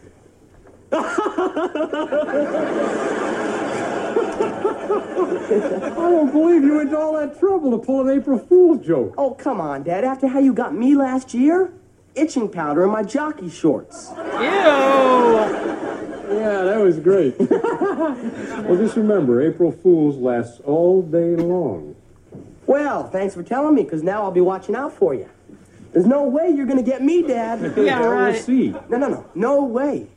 I 5.46 5.90
don't 5.96 6.32
believe 6.32 6.64
you 6.64 6.76
went 6.78 6.92
to 6.92 7.00
all 7.00 7.14
that 7.18 7.40
trouble 7.40 7.72
to 7.72 7.78
pull 7.84 8.08
an 8.08 8.18
April 8.18 8.40
Fool's 8.40 8.86
joke. 8.86 9.14
Oh, 9.18 9.32
come 9.34 9.60
on, 9.62 9.84
Dad. 9.84 10.04
After 10.04 10.28
how 10.28 10.40
you 10.40 10.54
got 10.54 10.74
me 10.76 10.96
last 10.96 11.34
year? 11.34 11.72
Itching 12.16 12.50
powder 12.50 12.84
in 12.84 12.92
my 12.92 13.04
jockey 13.04 13.50
shorts. 13.50 14.12
Ew. 14.16 14.24
Yeah, 16.34 16.64
that 16.64 16.80
was 16.80 17.00
great. 17.00 17.36
well, 17.40 18.78
just 18.78 18.96
remember, 18.96 19.42
April 19.42 19.72
Fool's 19.72 20.18
lasts 20.18 20.60
all 20.66 21.02
day 21.02 21.36
long. 21.36 21.96
Well, 22.66 23.10
thanks 23.10 23.34
for 23.34 23.44
telling 23.44 23.76
me, 23.76 23.84
because 23.84 24.04
now 24.04 24.24
I'll 24.24 24.32
be 24.32 24.42
watching 24.42 24.76
out 24.76 24.94
for 24.94 25.14
you. 25.14 25.30
There's 25.92 26.06
no 26.08 26.24
way 26.24 26.50
you're 26.50 26.66
going 26.66 26.84
to 26.84 26.90
get 26.90 27.04
me, 27.04 27.22
Dad. 27.22 27.74
Yeah, 27.78 28.00
We'll 28.00 28.12
right. 28.12 28.36
see. 28.42 28.70
No, 28.90 28.98
no, 28.98 29.08
no. 29.10 29.26
No 29.36 29.64
way. 29.64 30.08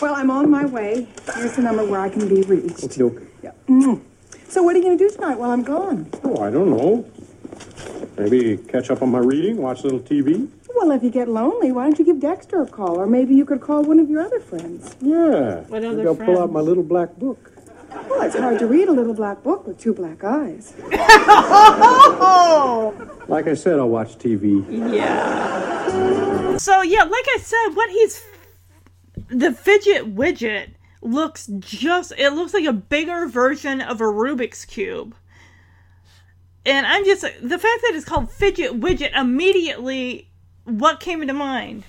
Well, 0.00 0.14
I'm 0.14 0.30
on 0.30 0.50
my 0.50 0.64
way. 0.64 1.06
Here's 1.36 1.54
the 1.56 1.62
number 1.62 1.84
where 1.84 2.00
I 2.00 2.08
can 2.08 2.28
be 2.28 2.42
reached. 2.42 2.98
Okay. 3.00 3.26
Yeah. 3.42 3.52
Mm-hmm. 3.68 4.02
So 4.48 4.62
what 4.62 4.74
are 4.74 4.78
you 4.78 4.84
going 4.84 4.98
to 4.98 5.08
do 5.08 5.14
tonight 5.14 5.38
while 5.38 5.50
I'm 5.50 5.62
gone? 5.62 6.10
Oh, 6.24 6.42
I 6.42 6.50
don't 6.50 6.70
know. 6.70 7.08
Maybe 8.18 8.56
catch 8.56 8.90
up 8.90 9.00
on 9.00 9.10
my 9.10 9.20
reading, 9.20 9.58
watch 9.58 9.80
a 9.80 9.84
little 9.84 10.00
TV. 10.00 10.48
Well, 10.74 10.90
if 10.90 11.02
you 11.02 11.10
get 11.10 11.28
lonely, 11.28 11.70
why 11.72 11.84
don't 11.84 11.98
you 11.98 12.04
give 12.04 12.20
Dexter 12.20 12.62
a 12.62 12.66
call? 12.66 12.98
Or 13.00 13.06
maybe 13.06 13.34
you 13.34 13.44
could 13.44 13.60
call 13.60 13.82
one 13.84 13.98
of 14.00 14.10
your 14.10 14.22
other 14.22 14.40
friends. 14.40 14.96
Yeah. 15.00 15.60
What 15.60 15.82
Maybe 15.82 15.86
other 15.86 16.08
I'll 16.08 16.16
pull 16.16 16.38
out 16.38 16.50
my 16.50 16.60
little 16.60 16.82
black 16.82 17.16
book. 17.16 17.52
Well, 18.08 18.22
it's 18.22 18.36
hard 18.36 18.58
to 18.58 18.66
read 18.66 18.88
a 18.88 18.92
little 18.92 19.14
black 19.14 19.42
book 19.42 19.66
with 19.66 19.78
two 19.78 19.94
black 19.94 20.24
eyes. 20.24 20.74
Oh! 22.24 22.94
Like 23.28 23.46
I 23.46 23.54
said, 23.54 23.78
I'll 23.78 23.88
watch 23.88 24.18
TV. 24.18 24.64
Yeah. 24.92 26.56
So 26.56 26.82
yeah, 26.82 27.04
like 27.04 27.24
I 27.34 27.38
said, 27.40 27.68
what 27.74 27.90
he's 27.90 28.22
the 29.28 29.52
fidget 29.52 30.14
widget 30.14 30.70
looks 31.00 31.48
just 31.58 32.12
it 32.16 32.30
looks 32.30 32.54
like 32.54 32.64
a 32.64 32.72
bigger 32.72 33.26
version 33.26 33.80
of 33.80 34.00
a 34.00 34.04
Rubik's 34.04 34.64
cube. 34.64 35.14
And 36.64 36.86
I'm 36.86 37.04
just 37.04 37.22
the 37.22 37.58
fact 37.58 37.82
that 37.82 37.92
it's 37.94 38.04
called 38.04 38.30
fidget 38.30 38.80
widget 38.80 39.16
immediately 39.18 40.28
what 40.64 41.00
came 41.00 41.22
into 41.22 41.34
mind? 41.34 41.84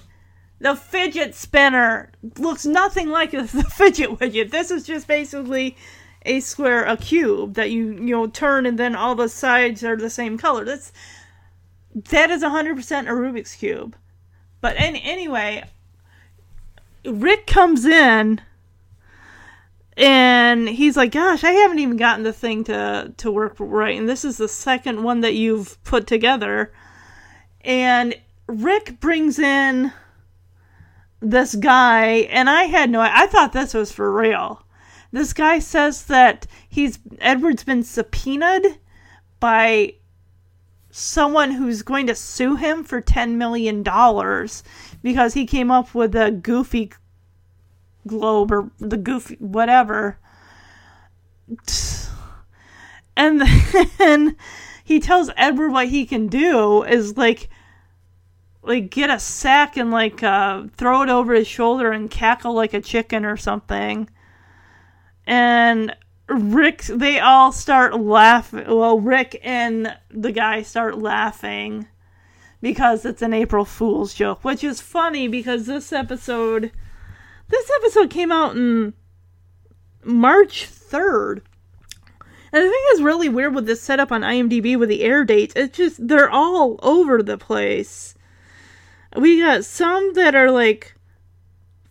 The 0.59 0.75
fidget 0.75 1.35
spinner 1.35 2.11
looks 2.37 2.65
nothing 2.65 3.09
like 3.09 3.31
the 3.31 3.47
fidget 3.47 4.11
widget. 4.11 4.51
This 4.51 4.71
is 4.71 4.85
just 4.85 5.07
basically 5.07 5.77
a 6.25 6.39
square, 6.39 6.85
a 6.85 6.97
cube 6.97 7.53
that 7.55 7.69
you 7.69 7.93
you 7.93 8.15
know 8.15 8.27
turn 8.27 8.65
and 8.65 8.79
then 8.79 8.95
all 8.95 9.15
the 9.15 9.29
sides 9.29 9.83
are 9.83 9.97
the 9.97 10.09
same 10.09 10.37
color. 10.37 10.65
That's 10.65 10.91
that 11.93 12.31
is 12.31 12.41
100% 12.41 12.73
a 13.07 13.11
Rubik's 13.11 13.55
cube. 13.55 13.95
But 14.61 14.75
any, 14.79 15.03
anyway, 15.03 15.63
Rick 17.05 17.48
comes 17.48 17.86
in 17.86 18.41
and 19.95 20.67
he's 20.67 20.98
like, 20.98 21.12
"Gosh, 21.12 21.43
I 21.43 21.51
haven't 21.51 21.79
even 21.79 21.98
gotten 21.98 22.24
the 22.24 22.33
thing 22.33 22.63
to 22.65 23.13
to 23.17 23.31
work 23.31 23.55
right, 23.60 23.98
and 23.98 24.10
this 24.10 24.25
is 24.25 24.38
the 24.38 24.48
second 24.48 25.03
one 25.03 25.22
that 25.22 25.36
you've 25.36 25.81
put 25.83 26.07
together." 26.07 26.74
And 27.62 28.15
Rick 28.48 29.00
brings 29.00 29.39
in 29.39 29.93
this 31.19 31.55
guy, 31.55 32.27
and 32.29 32.50
I 32.50 32.63
had 32.63 32.89
no 32.89 33.01
I 33.01 33.27
thought 33.27 33.53
this 33.53 33.74
was 33.74 33.91
for 33.91 34.12
real. 34.12 34.65
This 35.12 35.33
guy 35.33 35.60
says 35.60 36.05
that 36.05 36.48
he's 36.67 37.00
Edward's 37.19 37.63
been 37.63 37.83
subpoenaed 37.83 38.79
by 39.39 39.93
someone 40.89 41.51
who's 41.51 41.81
going 41.81 42.07
to 42.07 42.15
sue 42.15 42.55
him 42.55 42.83
for 42.83 43.01
10 43.01 43.38
million 43.38 43.83
dollars 43.83 44.63
because 45.03 45.36
he 45.36 45.45
came 45.45 45.69
up 45.69 45.93
with 45.93 46.15
a 46.15 46.31
goofy 46.31 46.93
globe 48.07 48.51
or 48.51 48.72
the 48.79 48.98
goofy 48.98 49.36
whatever. 49.36 50.17
And 53.15 53.41
then 54.00 54.36
he 54.83 55.00
tells 55.00 55.29
edward 55.38 55.69
what 55.69 55.89
he 55.89 56.05
can 56.05 56.27
do 56.27 56.83
is 56.83 57.17
like 57.17 57.50
like 58.63 58.89
get 58.89 59.10
a 59.10 59.19
sack 59.19 59.75
and 59.75 59.91
like 59.91 60.24
uh 60.24 60.63
throw 60.75 61.03
it 61.03 61.10
over 61.10 61.33
his 61.33 61.48
shoulder 61.48 61.91
and 61.91 62.10
cackle 62.10 62.53
like 62.53 62.74
a 62.74 62.81
chicken 62.81 63.25
or 63.25 63.38
something. 63.38 64.10
And 65.27 65.95
Rick, 66.29 66.83
they 66.83 67.19
all 67.19 67.51
start 67.51 68.00
laughing. 68.00 68.65
Well, 68.67 69.00
Rick 69.00 69.39
and 69.43 69.95
the 70.10 70.31
guy 70.31 70.62
start 70.62 70.98
laughing 70.98 71.88
because 72.63 73.03
it's 73.03 73.22
an 73.22 73.34
April 73.34 73.65
Fool's 73.65 74.13
joke, 74.13 74.41
which 74.46 74.63
is 74.63 74.79
funny 74.79 75.27
because 75.27 75.65
this 75.65 75.91
episode, 75.91 76.72
this 77.50 77.70
episode 77.82 78.10
came 78.10 78.32
out 78.32 78.55
in 78.55 78.93
March 80.01 80.65
3rd. 80.72 81.41
And 82.53 82.63
the 82.65 82.70
thing 82.70 82.84
is 82.93 83.01
really 83.01 83.27
weird 83.27 83.53
with 83.53 83.65
this 83.65 83.82
setup 83.82 84.13
on 84.13 84.22
IMDb 84.22 84.79
with 84.79 84.88
the 84.88 85.03
air 85.03 85.25
dates. 85.25 85.53
It's 85.58 85.75
just, 85.75 86.08
they're 86.08 86.29
all 86.29 86.79
over 86.82 87.22
the 87.22 87.38
place. 87.38 88.15
We 89.13 89.41
got 89.41 89.65
some 89.65 90.13
that 90.13 90.34
are 90.34 90.50
like 90.50 90.96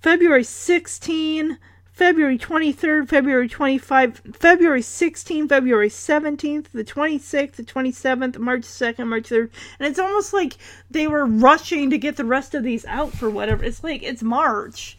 February 0.01 0.45
16, 0.45 1.59
February 2.03 2.37
23rd, 2.37 3.09
February 3.09 3.49
25, 3.49 4.23
February 4.33 4.81
16th, 4.81 5.49
February 5.49 5.89
17th, 5.89 6.67
the 6.73 6.83
26th, 6.83 7.53
the 7.53 7.63
27th, 7.63 8.39
March 8.39 8.63
2nd, 8.63 9.07
March 9.07 9.29
3rd. 9.29 9.51
And 9.79 9.87
it's 9.87 10.01
almost 10.01 10.33
like 10.33 10.57
they 10.91 11.07
were 11.07 11.25
rushing 11.25 11.91
to 11.91 11.99
get 11.99 12.17
the 12.17 12.25
rest 12.25 12.57
of 12.57 12.65
these 12.65 12.85
out 12.87 13.13
for 13.13 13.31
whatever. 13.31 13.63
It's 13.63 13.85
like, 13.85 14.03
it's 14.03 14.21
March. 14.21 14.99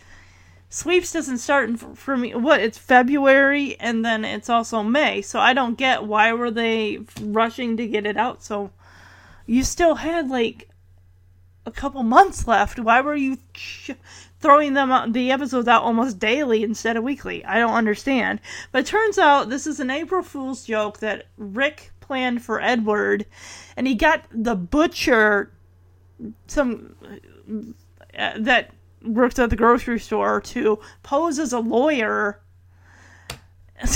Sweeps 0.70 1.12
doesn't 1.12 1.40
start 1.40 1.68
in, 1.68 1.76
for, 1.76 2.16
me. 2.16 2.36
What? 2.36 2.62
It's 2.62 2.78
February 2.78 3.78
and 3.82 4.06
then 4.06 4.24
it's 4.24 4.50
also 4.50 4.82
May. 4.82 5.22
So 5.22 5.42
I 5.42 5.54
don't 5.54 5.78
get 5.78 6.06
why 6.06 6.32
were 6.32 6.52
they 6.52 7.00
rushing 7.20 7.76
to 7.76 7.86
get 7.86 8.06
it 8.06 8.16
out. 8.16 8.44
So 8.44 8.72
you 9.46 9.66
still 9.66 9.96
had 9.96 10.30
like 10.30 10.70
a 11.66 11.72
couple 11.72 12.02
months 12.04 12.48
left. 12.48 12.80
Why 12.80 13.02
were 13.02 13.16
you 13.16 13.40
throwing 14.44 14.74
them 14.74 14.92
out, 14.92 15.14
the 15.14 15.32
episodes 15.32 15.70
out 15.70 15.84
almost 15.84 16.20
daily 16.20 16.64
instead 16.64 16.98
of 16.98 17.04
weekly? 17.04 17.44
I 17.46 17.58
don't 17.60 17.74
understand. 17.74 18.42
But 18.72 18.82
it 18.82 18.88
turns 18.88 19.18
out 19.18 19.50
this 19.50 19.66
is 19.66 19.80
an 19.80 19.90
April 19.90 20.22
Fool's 20.22 20.66
joke 20.66 21.00
that 21.00 21.28
Rick 21.38 21.92
planned 22.02 22.44
for 22.44 22.62
Edward, 22.62 23.26
and 23.78 23.88
he 23.88 23.96
got 23.96 24.26
the 24.30 24.56
butcher 24.56 25.52
some 26.48 26.96
uh, 28.18 28.34
that 28.38 28.72
works 29.02 29.40
at 29.40 29.50
the 29.50 29.56
grocery 29.56 30.00
store 30.00 30.42
to 30.42 30.80
pose 31.02 31.40
as 31.40 31.54
a 31.54 31.60
lawyer. 31.60 32.42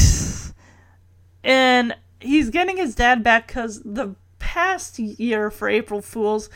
and 1.43 1.93
he's 2.21 2.49
getting 2.49 2.77
his 2.77 2.95
dad 2.95 3.21
back 3.21 3.47
because 3.47 3.81
the 3.83 4.15
past 4.39 4.97
year 4.97 5.51
for 5.51 5.67
April 5.67 6.01
Fools, 6.01 6.49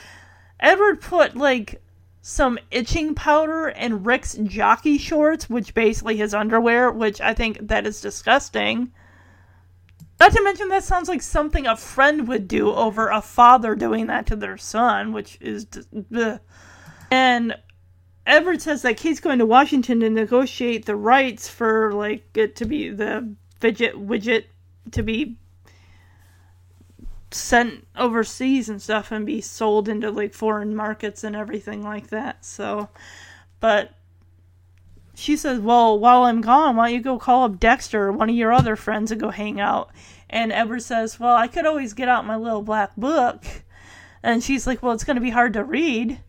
Edward 0.62 1.02
put 1.02 1.36
like 1.36 1.82
some 2.22 2.60
itching 2.70 3.16
powder 3.16 3.68
and 3.68 4.06
Rick's 4.06 4.36
jockey 4.36 4.98
shorts, 4.98 5.50
which 5.50 5.74
basically 5.74 6.18
his 6.18 6.34
underwear, 6.34 6.92
which 6.92 7.20
I 7.20 7.34
think 7.34 7.68
that 7.68 7.88
is 7.88 8.00
disgusting. 8.00 8.92
Not 10.20 10.34
to 10.34 10.44
mention 10.44 10.70
that 10.70 10.84
sounds 10.84 11.10
like 11.10 11.24
something 11.24 11.66
a 11.66 11.76
friend 11.76 12.28
would 12.28 12.48
do 12.48 12.72
over 12.72 13.10
a 13.10 13.24
father 13.24 13.74
doing 13.74 14.06
that 14.08 14.28
to 14.28 14.36
their 14.36 14.58
son, 14.58 15.14
which 15.14 15.40
is 15.42 15.66
and 17.10 17.56
Edward 18.28 18.62
says 18.62 18.84
that 18.84 18.98
Kate's 18.98 19.20
going 19.20 19.40
to 19.40 19.48
Washington 19.48 20.00
to 20.02 20.10
negotiate 20.12 20.86
the 20.86 20.96
rights 20.96 21.50
for 21.50 21.92
like 21.92 22.38
it 22.38 22.56
to 22.58 22.66
be 22.66 22.90
the 22.90 23.34
fidget 23.60 23.96
widget 23.96 24.46
to 24.92 25.02
be 25.02 25.38
sent 27.34 27.88
overseas 27.96 28.70
and 28.70 28.82
stuff 28.82 29.12
and 29.12 29.26
be 29.26 29.42
sold 29.42 29.88
into 29.88 30.12
like 30.12 30.34
foreign 30.34 30.76
markets 30.76 31.24
and 31.24 31.36
everything 31.36 31.82
like 31.82 32.08
that. 32.08 32.46
So, 32.46 32.90
but 33.60 33.94
she 35.16 35.38
says, 35.38 35.60
"Well, 35.60 35.98
while 36.00 36.24
I'm 36.24 36.42
gone, 36.42 36.76
why 36.76 36.88
don't 36.90 36.96
you 36.96 37.02
go 37.02 37.18
call 37.18 37.44
up 37.46 37.60
Dexter 37.60 38.08
or 38.08 38.12
one 38.12 38.30
of 38.30 38.36
your 38.36 38.52
other 38.52 38.76
friends 38.76 39.12
and 39.12 39.22
go 39.22 39.30
hang 39.30 39.60
out?" 39.60 39.92
And 40.30 40.52
Edward 40.52 40.84
says, 40.84 41.20
"Well, 41.20 41.36
I 41.36 41.48
could 41.48 41.66
always 41.66 41.94
get 41.94 42.10
out 42.10 42.26
my 42.26 42.36
little 42.36 42.62
black 42.62 42.96
book." 42.96 43.44
And 44.24 44.44
she's 44.44 44.68
like, 44.68 44.84
"Well, 44.84 44.94
it's 44.94 45.04
going 45.04 45.16
to 45.16 45.22
be 45.22 45.32
hard 45.32 45.54
to 45.54 45.64
read." 45.64 46.20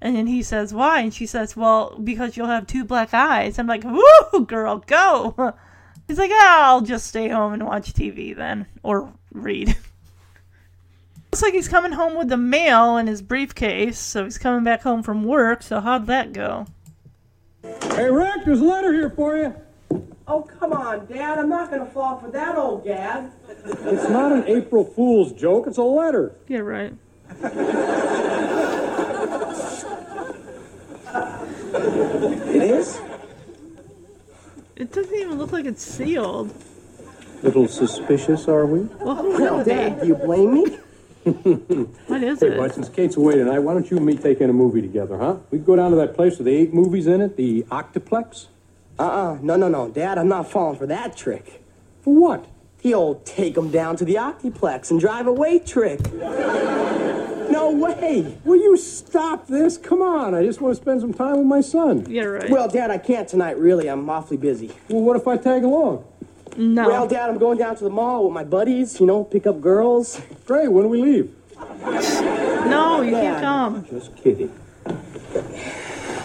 And 0.00 0.16
then 0.16 0.26
he 0.26 0.42
says, 0.42 0.72
"Why?" 0.72 1.00
And 1.00 1.12
she 1.12 1.26
says, 1.26 1.56
"Well, 1.56 1.98
because 2.02 2.36
you'll 2.36 2.46
have 2.46 2.66
two 2.66 2.84
black 2.84 3.12
eyes." 3.12 3.58
I'm 3.58 3.66
like, 3.66 3.84
"Woo, 3.84 4.46
girl, 4.46 4.78
go!" 4.86 5.54
He's 6.08 6.18
like, 6.18 6.30
ah, 6.32 6.66
"I'll 6.68 6.80
just 6.80 7.06
stay 7.06 7.28
home 7.28 7.52
and 7.52 7.64
watch 7.66 7.92
TV 7.92 8.34
then, 8.34 8.66
or 8.82 9.12
read." 9.32 9.76
Looks 11.32 11.42
like 11.42 11.54
he's 11.54 11.68
coming 11.68 11.92
home 11.92 12.16
with 12.16 12.28
the 12.28 12.36
mail 12.36 12.96
in 12.96 13.06
his 13.06 13.22
briefcase, 13.22 14.00
so 14.00 14.24
he's 14.24 14.36
coming 14.36 14.64
back 14.64 14.82
home 14.82 15.04
from 15.04 15.22
work. 15.22 15.62
So 15.62 15.80
how'd 15.80 16.08
that 16.08 16.32
go? 16.32 16.66
Hey, 17.62 18.10
Rick, 18.10 18.44
there's 18.44 18.60
a 18.60 18.64
letter 18.64 18.92
here 18.92 19.10
for 19.10 19.36
you. 19.36 19.54
Oh, 20.26 20.42
come 20.42 20.72
on, 20.72 21.06
Dad. 21.06 21.38
I'm 21.38 21.48
not 21.48 21.70
going 21.70 21.86
to 21.86 21.92
fall 21.92 22.18
for 22.18 22.32
that 22.32 22.56
old 22.56 22.84
gad. 22.84 23.30
It's 23.48 24.08
not 24.08 24.32
an 24.32 24.44
April 24.48 24.84
Fool's 24.84 25.32
joke, 25.32 25.68
it's 25.68 25.78
a 25.78 25.82
letter. 25.82 26.34
Yeah, 26.48 26.58
right. 26.60 26.94
It 32.52 32.62
is? 32.62 33.00
It 34.74 34.92
doesn't 34.92 35.14
even 35.14 35.38
look 35.38 35.52
like 35.52 35.64
it's 35.64 35.82
sealed. 35.82 36.52
Little 37.44 37.68
suspicious, 37.68 38.48
are 38.48 38.66
we? 38.66 38.80
Well, 38.80 39.14
who 39.14 39.40
Well. 39.40 39.64
Dad, 39.64 40.00
do 40.00 40.08
you 40.08 40.16
blame 40.16 40.54
me? 40.54 40.78
What 41.24 42.22
is 42.22 42.40
Hey, 42.40 42.48
it? 42.48 42.56
bud, 42.58 42.72
since 42.74 42.88
Kate's 42.88 43.16
away 43.16 43.34
tonight, 43.36 43.58
why 43.60 43.74
don't 43.74 43.90
you 43.90 43.96
and 43.98 44.06
me 44.06 44.16
take 44.16 44.40
in 44.40 44.48
a 44.50 44.52
movie 44.54 44.80
together, 44.82 45.18
huh? 45.18 45.36
We 45.50 45.58
could 45.58 45.66
go 45.66 45.76
down 45.76 45.90
to 45.90 45.96
that 45.98 46.14
place 46.14 46.38
with 46.38 46.46
the 46.46 46.54
eight 46.56 46.72
movies 46.72 47.06
in 47.06 47.20
it, 47.20 47.36
the 47.36 47.64
Octoplex. 47.70 48.46
Uh-uh. 48.98 49.38
No, 49.42 49.56
no, 49.56 49.68
no. 49.68 49.88
Dad, 49.88 50.18
I'm 50.18 50.28
not 50.28 50.50
falling 50.50 50.78
for 50.78 50.86
that 50.86 51.16
trick. 51.16 51.62
For 52.02 52.14
what? 52.14 52.46
The 52.82 52.94
old 52.94 53.26
take 53.26 53.58
'em 53.58 53.70
down 53.70 53.96
to 53.96 54.04
the 54.06 54.16
Octoplex 54.16 54.90
and 54.90 54.98
drive 54.98 55.26
away 55.26 55.58
trick. 55.58 56.00
No 57.50 57.72
way. 57.72 58.38
Will 58.44 58.56
you 58.62 58.76
stop 58.76 59.48
this? 59.48 59.76
Come 59.76 60.00
on, 60.02 60.36
I 60.36 60.44
just 60.44 60.60
want 60.60 60.76
to 60.76 60.80
spend 60.80 61.00
some 61.00 61.12
time 61.12 61.36
with 61.38 61.46
my 61.46 61.60
son. 61.60 62.06
Yeah, 62.08 62.22
right. 62.22 62.48
Well, 62.48 62.68
Dad, 62.68 62.92
I 62.92 62.98
can't 62.98 63.26
tonight, 63.28 63.58
really. 63.58 63.88
I'm 63.88 64.08
awfully 64.08 64.36
busy. 64.36 64.70
Well, 64.88 65.02
what 65.02 65.16
if 65.16 65.26
I 65.26 65.36
tag 65.36 65.64
along? 65.64 66.04
No. 66.56 66.88
Well, 66.88 67.06
Dad, 67.06 67.30
I'm 67.30 67.38
going 67.38 67.58
down 67.58 67.76
to 67.76 67.84
the 67.84 67.90
mall 67.90 68.24
with 68.24 68.32
my 68.32 68.44
buddies, 68.44 68.98
you 69.00 69.06
know, 69.06 69.24
pick 69.24 69.46
up 69.46 69.60
girls. 69.60 70.20
Great, 70.46 70.68
when 70.68 70.84
do 70.84 70.88
we 70.88 71.02
leave? 71.02 71.34
no, 71.86 73.02
you 73.02 73.12
Yeah. 73.12 73.20
can't 73.20 73.42
come. 73.42 73.84
Just 73.90 74.16
kidding. 74.16 74.50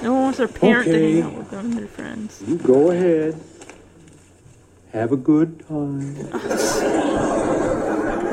No 0.02 0.14
one 0.14 0.22
wants 0.24 0.38
their 0.38 0.48
parent 0.48 0.88
Okay. 0.88 0.98
to 1.00 1.22
hang 1.22 1.24
out 1.24 1.38
with 1.38 1.50
them 1.52 1.66
and 1.66 1.74
their 1.78 1.88
friends. 1.88 2.42
You 2.48 2.56
go 2.58 2.92
ahead. 2.92 3.36
Have 4.94 5.12
a 5.12 5.18
good 5.18 5.66
time. 5.68 6.16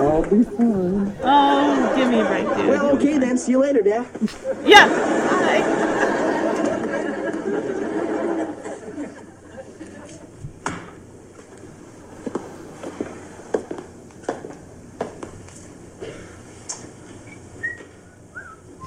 I'll 0.02 0.22
be 0.22 0.42
fine. 0.44 1.16
Oh, 1.22 1.92
give 1.96 2.09
me 2.09 2.20
a 2.20 2.24
break, 2.24 2.46
dude. 2.57 2.68
Well, 2.68 2.90
okay 2.96 3.18
then. 3.18 3.38
See 3.38 3.52
you 3.52 3.59
later, 3.61 3.83
Dad. 3.83 4.07
yeah. 4.64 4.88
Bye. 4.88 5.88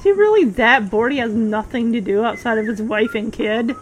He 0.06 0.12
really 0.12 0.46
that 0.46 0.90
bored? 0.90 1.12
He 1.12 1.18
has 1.18 1.34
nothing 1.34 1.92
to 1.94 2.00
do 2.00 2.24
outside 2.24 2.58
of 2.58 2.66
his 2.66 2.82
wife 2.82 3.16
and 3.16 3.34
kid. 3.34 3.76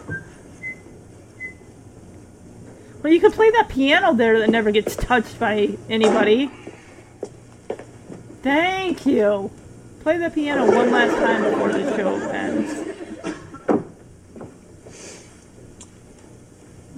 Well, 3.02 3.12
you 3.12 3.20
could 3.20 3.34
play 3.34 3.50
that 3.50 3.68
piano 3.68 4.14
there 4.14 4.38
that 4.38 4.48
never 4.48 4.70
gets 4.70 4.96
touched 4.96 5.38
by 5.38 5.76
anybody. 5.90 6.50
Thank 8.42 9.04
you. 9.04 9.50
Play 10.00 10.16
the 10.16 10.30
piano 10.30 10.66
one 10.66 10.90
last 10.90 11.12
time 11.12 11.44
before 11.44 11.72
the 11.72 11.96
show 11.96 12.14
ends. 12.30 12.72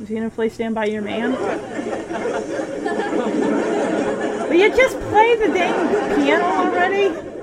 Is 0.00 0.08
he 0.08 0.14
gonna 0.14 0.30
play 0.30 0.48
Stand 0.48 0.76
By 0.76 0.84
Your 0.84 1.02
Man? 1.02 1.32
Will 4.48 4.54
you 4.54 4.68
just 4.76 5.00
play 5.00 5.34
the 5.34 5.48
dang 5.48 6.16
piano 6.16 6.44
already? 6.44 7.35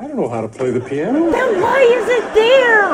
I 0.00 0.08
don't 0.08 0.16
know 0.16 0.28
how 0.30 0.40
to 0.40 0.48
play 0.48 0.70
the 0.70 0.80
piano. 0.80 1.30
Then 1.30 1.60
why 1.60 1.82
is 1.82 2.08
it 2.08 2.32
there? 2.32 2.88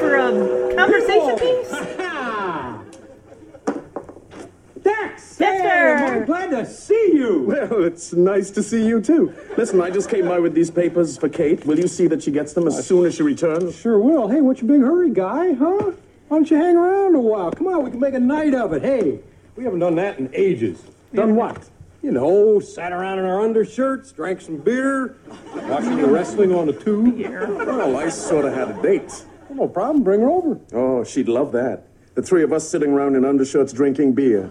For 0.00 0.16
a 0.16 0.74
conversation 0.74 1.38
piece? 1.38 1.70
Dex! 4.82 5.36
Dexter! 5.36 6.24
glad 6.26 6.50
to 6.50 6.66
see 6.66 7.12
you. 7.14 7.44
Well, 7.46 7.84
it's 7.84 8.12
nice 8.12 8.50
to 8.50 8.64
see 8.64 8.84
you 8.84 9.00
too. 9.00 9.32
Listen, 9.56 9.80
I 9.80 9.90
just 9.90 10.10
came 10.10 10.26
by 10.26 10.40
with 10.40 10.52
these 10.52 10.68
papers 10.68 11.16
for 11.16 11.28
Kate. 11.28 11.64
Will 11.64 11.78
you 11.78 11.86
see 11.86 12.08
that 12.08 12.24
she 12.24 12.32
gets 12.32 12.54
them 12.54 12.66
as 12.66 12.84
soon 12.84 13.06
as 13.06 13.14
she 13.14 13.22
returns? 13.22 13.76
Sure 13.76 14.00
will. 14.00 14.26
Hey, 14.26 14.40
what's 14.40 14.60
your 14.60 14.68
big 14.68 14.80
hurry, 14.80 15.10
guy? 15.10 15.52
Huh? 15.52 15.92
Why 16.26 16.38
don't 16.38 16.50
you 16.50 16.56
hang 16.56 16.76
around 16.76 17.14
a 17.14 17.20
while? 17.20 17.52
Come 17.52 17.68
on, 17.68 17.84
we 17.84 17.92
can 17.92 18.00
make 18.00 18.14
a 18.14 18.20
night 18.20 18.54
of 18.54 18.72
it. 18.72 18.82
Hey, 18.82 19.20
we 19.54 19.62
haven't 19.62 19.78
done 19.78 19.94
that 19.94 20.18
in 20.18 20.28
ages. 20.34 20.82
Done 21.14 21.36
what? 21.36 21.68
You 22.02 22.12
know, 22.12 22.60
sat 22.60 22.92
around 22.92 23.18
in 23.18 23.24
our 23.24 23.40
undershirts, 23.40 24.12
drank 24.12 24.40
some 24.40 24.58
beer, 24.58 25.16
watching 25.54 25.96
the 25.96 26.06
wrestling 26.06 26.54
on 26.54 26.68
the 26.68 26.72
tube. 26.72 27.18
Well, 27.18 27.96
I 27.96 28.08
sort 28.08 28.44
of 28.44 28.54
had 28.54 28.70
a 28.70 28.82
date. 28.82 29.24
No 29.50 29.66
problem, 29.66 30.04
bring 30.04 30.20
her 30.20 30.30
over. 30.30 30.60
Oh, 30.72 31.02
she'd 31.02 31.28
love 31.28 31.50
that. 31.52 31.84
The 32.14 32.22
three 32.22 32.44
of 32.44 32.52
us 32.52 32.68
sitting 32.68 32.90
around 32.92 33.16
in 33.16 33.24
undershirts 33.24 33.72
drinking 33.72 34.12
beer. 34.12 34.48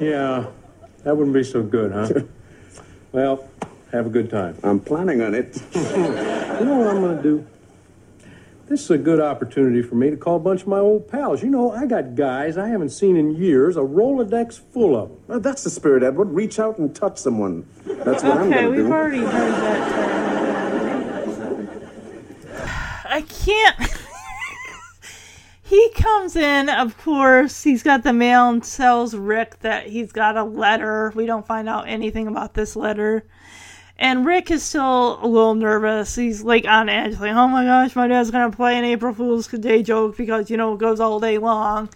Yeah, 0.00 0.46
that 1.04 1.16
wouldn't 1.16 1.34
be 1.34 1.44
so 1.44 1.62
good, 1.62 1.92
huh? 1.92 2.22
well, 3.12 3.48
have 3.92 4.06
a 4.06 4.10
good 4.10 4.30
time. 4.30 4.56
I'm 4.64 4.80
planning 4.80 5.22
on 5.22 5.34
it. 5.34 5.62
You 6.60 6.66
know 6.66 6.76
what 6.76 6.88
I'm 6.88 7.00
going 7.00 7.16
to 7.16 7.22
do? 7.22 7.46
This 8.70 8.84
is 8.84 8.90
a 8.92 8.98
good 8.98 9.18
opportunity 9.18 9.82
for 9.82 9.96
me 9.96 10.10
to 10.10 10.16
call 10.16 10.36
a 10.36 10.38
bunch 10.38 10.60
of 10.60 10.68
my 10.68 10.78
old 10.78 11.08
pals. 11.08 11.42
You 11.42 11.50
know, 11.50 11.72
I 11.72 11.86
got 11.86 12.14
guys 12.14 12.56
I 12.56 12.68
haven't 12.68 12.90
seen 12.90 13.16
in 13.16 13.34
years, 13.34 13.76
a 13.76 13.80
Rolodex 13.80 14.60
full 14.60 14.96
of 14.96 15.08
them. 15.08 15.18
Well, 15.26 15.40
that's 15.40 15.64
the 15.64 15.70
spirit, 15.70 16.04
Edward. 16.04 16.30
Reach 16.30 16.60
out 16.60 16.78
and 16.78 16.94
touch 16.94 17.18
someone. 17.18 17.66
That's 17.84 18.22
what 18.22 18.38
I'm 18.38 18.48
going 18.48 18.52
to 18.52 18.58
do. 18.58 18.66
Okay, 18.66 18.68
we've 18.68 18.86
do. 18.86 18.92
already 18.92 19.18
heard 19.18 19.52
that. 19.54 19.88
term. 21.40 21.68
I 23.06 23.22
can't. 23.22 23.76
he 25.64 25.90
comes 25.96 26.36
in, 26.36 26.68
of 26.68 26.96
course. 26.96 27.64
He's 27.64 27.82
got 27.82 28.04
the 28.04 28.12
mail 28.12 28.50
and 28.50 28.62
tells 28.62 29.16
Rick 29.16 29.58
that 29.62 29.88
he's 29.88 30.12
got 30.12 30.36
a 30.36 30.44
letter. 30.44 31.12
We 31.16 31.26
don't 31.26 31.44
find 31.44 31.68
out 31.68 31.88
anything 31.88 32.28
about 32.28 32.54
this 32.54 32.76
letter. 32.76 33.26
And 34.00 34.24
Rick 34.24 34.50
is 34.50 34.62
still 34.62 35.22
a 35.22 35.28
little 35.28 35.54
nervous. 35.54 36.16
He's 36.16 36.42
like 36.42 36.64
on 36.64 36.88
edge, 36.88 37.20
like, 37.20 37.34
oh 37.34 37.48
my 37.48 37.64
gosh, 37.64 37.94
my 37.94 38.08
dad's 38.08 38.30
gonna 38.30 38.50
play 38.50 38.78
an 38.78 38.84
April 38.84 39.12
Fool's 39.12 39.46
Day 39.46 39.82
joke 39.82 40.16
because, 40.16 40.50
you 40.50 40.56
know, 40.56 40.72
it 40.72 40.78
goes 40.78 41.00
all 41.00 41.20
day 41.20 41.36
long. 41.36 41.90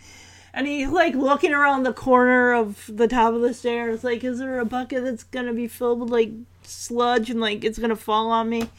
And 0.52 0.66
he's 0.66 0.90
like 0.90 1.14
looking 1.14 1.54
around 1.54 1.82
the 1.82 1.94
corner 1.94 2.52
of 2.52 2.90
the 2.94 3.08
top 3.08 3.32
of 3.32 3.40
the 3.40 3.54
stairs, 3.54 4.04
like, 4.04 4.22
is 4.22 4.38
there 4.38 4.60
a 4.60 4.66
bucket 4.66 5.02
that's 5.02 5.24
gonna 5.24 5.54
be 5.54 5.66
filled 5.66 6.00
with 6.00 6.10
like 6.10 6.30
sludge 6.62 7.30
and 7.30 7.40
like 7.40 7.64
it's 7.64 7.78
gonna 7.78 7.96
fall 7.96 8.30
on 8.30 8.50
me. 8.50 8.68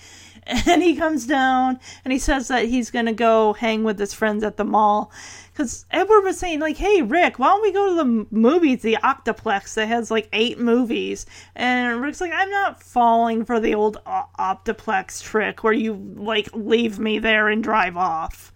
And 0.67 0.83
he 0.83 0.95
comes 0.95 1.25
down 1.25 1.79
and 2.03 2.11
he 2.11 2.19
says 2.19 2.49
that 2.49 2.65
he's 2.65 2.91
gonna 2.91 3.13
go 3.13 3.53
hang 3.53 3.83
with 3.83 3.97
his 3.97 4.13
friends 4.13 4.43
at 4.43 4.57
the 4.57 4.63
mall. 4.63 5.11
Because 5.55 5.85
Edward 5.89 6.23
was 6.23 6.37
saying, 6.37 6.59
like, 6.59 6.75
hey, 6.75 7.01
Rick, 7.01 7.39
why 7.39 7.47
don't 7.47 7.61
we 7.61 7.71
go 7.71 7.87
to 7.87 7.95
the 7.95 8.27
movies, 8.29 8.81
the 8.81 8.97
Octoplex 9.01 9.75
that 9.75 9.87
has 9.87 10.11
like 10.11 10.27
eight 10.33 10.59
movies? 10.59 11.25
And 11.55 12.01
Rick's 12.01 12.19
like, 12.19 12.33
I'm 12.35 12.49
not 12.49 12.83
falling 12.83 13.45
for 13.45 13.61
the 13.61 13.73
old 13.73 13.95
o- 14.05 14.25
Optiplex 14.37 15.23
trick 15.23 15.63
where 15.63 15.71
you 15.71 15.93
like 15.93 16.49
leave 16.53 16.99
me 16.99 17.19
there 17.19 17.47
and 17.47 17.63
drive 17.63 17.95
off. 17.95 18.51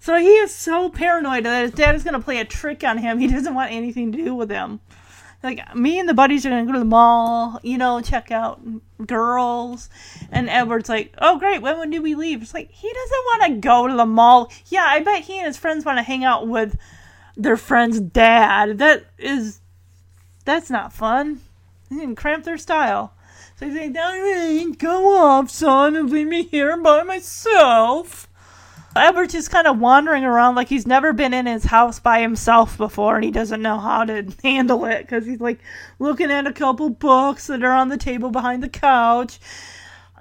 So 0.00 0.16
he 0.16 0.26
is 0.26 0.52
so 0.52 0.88
paranoid 0.88 1.44
that 1.44 1.62
his 1.62 1.70
dad 1.70 1.94
is 1.94 2.02
going 2.02 2.14
to 2.14 2.20
play 2.20 2.40
a 2.40 2.44
trick 2.44 2.82
on 2.82 2.98
him. 2.98 3.20
He 3.20 3.28
doesn't 3.28 3.54
want 3.54 3.70
anything 3.70 4.10
to 4.10 4.18
do 4.18 4.34
with 4.34 4.50
him. 4.50 4.80
Like, 5.42 5.74
me 5.74 5.98
and 5.98 6.06
the 6.06 6.14
buddies 6.14 6.44
are 6.44 6.50
to 6.50 6.66
go 6.66 6.72
to 6.72 6.78
the 6.78 6.84
mall, 6.84 7.58
you 7.62 7.78
know, 7.78 8.02
check 8.02 8.30
out 8.30 8.60
girls. 9.06 9.88
And 10.30 10.50
Edward's 10.50 10.90
like, 10.90 11.14
oh, 11.18 11.38
great, 11.38 11.62
when, 11.62 11.78
when 11.78 11.90
do 11.90 12.02
we 12.02 12.14
leave? 12.14 12.42
It's 12.42 12.52
like, 12.52 12.70
he 12.70 12.92
doesn't 12.92 13.24
want 13.24 13.42
to 13.44 13.60
go 13.60 13.88
to 13.88 13.96
the 13.96 14.04
mall. 14.04 14.52
Yeah, 14.66 14.84
I 14.86 15.00
bet 15.00 15.22
he 15.22 15.38
and 15.38 15.46
his 15.46 15.56
friends 15.56 15.84
want 15.84 15.96
to 15.98 16.02
hang 16.02 16.24
out 16.24 16.46
with 16.46 16.78
their 17.36 17.56
friend's 17.56 18.00
dad. 18.00 18.78
That 18.78 19.06
is, 19.16 19.60
that's 20.44 20.68
not 20.68 20.92
fun. 20.92 21.40
You 21.90 22.00
can 22.00 22.14
cramp 22.14 22.44
their 22.44 22.58
style. 22.58 23.14
So 23.56 23.66
he's 23.66 23.76
like, 23.76 23.96
all 23.96 24.20
right, 24.20 24.78
go 24.78 25.18
off, 25.18 25.50
son, 25.50 25.96
and 25.96 26.10
leave 26.10 26.26
me 26.26 26.44
here 26.44 26.76
by 26.76 27.02
myself. 27.02 28.28
Edward's 28.96 29.32
just 29.32 29.50
kind 29.50 29.68
of 29.68 29.78
wandering 29.78 30.24
around 30.24 30.56
like 30.56 30.68
he's 30.68 30.86
never 30.86 31.12
been 31.12 31.32
in 31.32 31.46
his 31.46 31.64
house 31.64 32.00
by 32.00 32.20
himself 32.20 32.76
before 32.76 33.16
and 33.16 33.24
he 33.24 33.30
doesn't 33.30 33.62
know 33.62 33.78
how 33.78 34.04
to 34.04 34.26
handle 34.42 34.84
it 34.84 35.02
because 35.02 35.26
he's 35.26 35.40
like 35.40 35.60
looking 35.98 36.30
at 36.30 36.46
a 36.46 36.52
couple 36.52 36.90
books 36.90 37.46
that 37.46 37.62
are 37.62 37.72
on 37.72 37.88
the 37.88 37.96
table 37.96 38.30
behind 38.30 38.62
the 38.62 38.68
couch. 38.68 39.38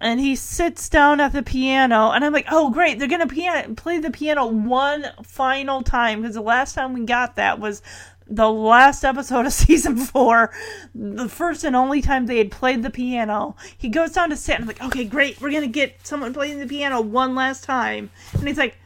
And 0.02 0.20
he 0.20 0.38
sits 0.38 0.88
down 0.88 1.20
at 1.20 1.34
the 1.34 1.44
piano, 1.44 2.12
and 2.12 2.24
I'm 2.24 2.32
like, 2.32 2.46
oh, 2.50 2.70
great, 2.70 3.00
they're 3.00 3.10
going 3.10 3.28
to 3.28 3.74
play 3.76 3.98
the 3.98 4.12
piano 4.12 4.46
one 4.46 5.04
final 5.24 5.84
time 5.84 6.22
because 6.22 6.36
the 6.36 6.42
last 6.42 6.74
time 6.74 6.94
we 6.94 7.04
got 7.04 7.36
that 7.36 7.60
was 7.60 7.82
the 8.30 8.50
last 8.50 9.04
episode 9.04 9.46
of 9.46 9.54
season 9.66 9.98
four, 9.98 10.52
the 10.94 11.28
first 11.28 11.64
and 11.64 11.76
only 11.76 12.02
time 12.02 12.26
they 12.26 12.38
had 12.38 12.52
played 12.52 12.84
the 12.84 12.90
piano. 12.90 13.56
He 13.78 13.90
goes 13.90 14.12
down 14.12 14.30
to 14.30 14.38
sit, 14.38 14.56
and 14.56 14.64
I'm 14.64 14.68
like, 14.68 14.84
okay, 14.84 15.06
great, 15.06 15.42
we're 15.42 15.52
gonna 15.52 15.68
get 15.68 16.06
someone 16.06 16.34
playing 16.34 16.60
the 16.60 16.68
piano 16.68 17.02
one 17.02 17.36
last 17.36 17.64
time. 17.64 18.10
And 18.34 18.48
he's 18.48 18.58
like, 18.58 18.78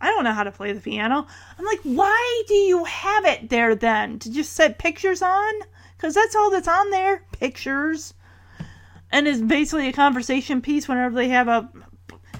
I 0.00 0.10
don't 0.10 0.24
know 0.24 0.32
how 0.32 0.44
to 0.44 0.52
play 0.52 0.72
the 0.72 0.80
piano. 0.80 1.26
I'm 1.58 1.64
like, 1.64 1.80
why 1.82 2.42
do 2.46 2.54
you 2.54 2.84
have 2.84 3.24
it 3.24 3.48
there 3.48 3.74
then? 3.74 4.18
To 4.20 4.30
just 4.30 4.52
set 4.52 4.78
pictures 4.78 5.22
on? 5.22 5.54
Because 5.96 6.14
that's 6.14 6.36
all 6.36 6.50
that's 6.50 6.68
on 6.68 6.90
there 6.90 7.24
pictures. 7.32 8.14
And 9.10 9.26
it's 9.26 9.40
basically 9.40 9.88
a 9.88 9.92
conversation 9.92 10.60
piece 10.60 10.86
whenever 10.86 11.14
they 11.14 11.28
have 11.30 11.48
a 11.48 11.68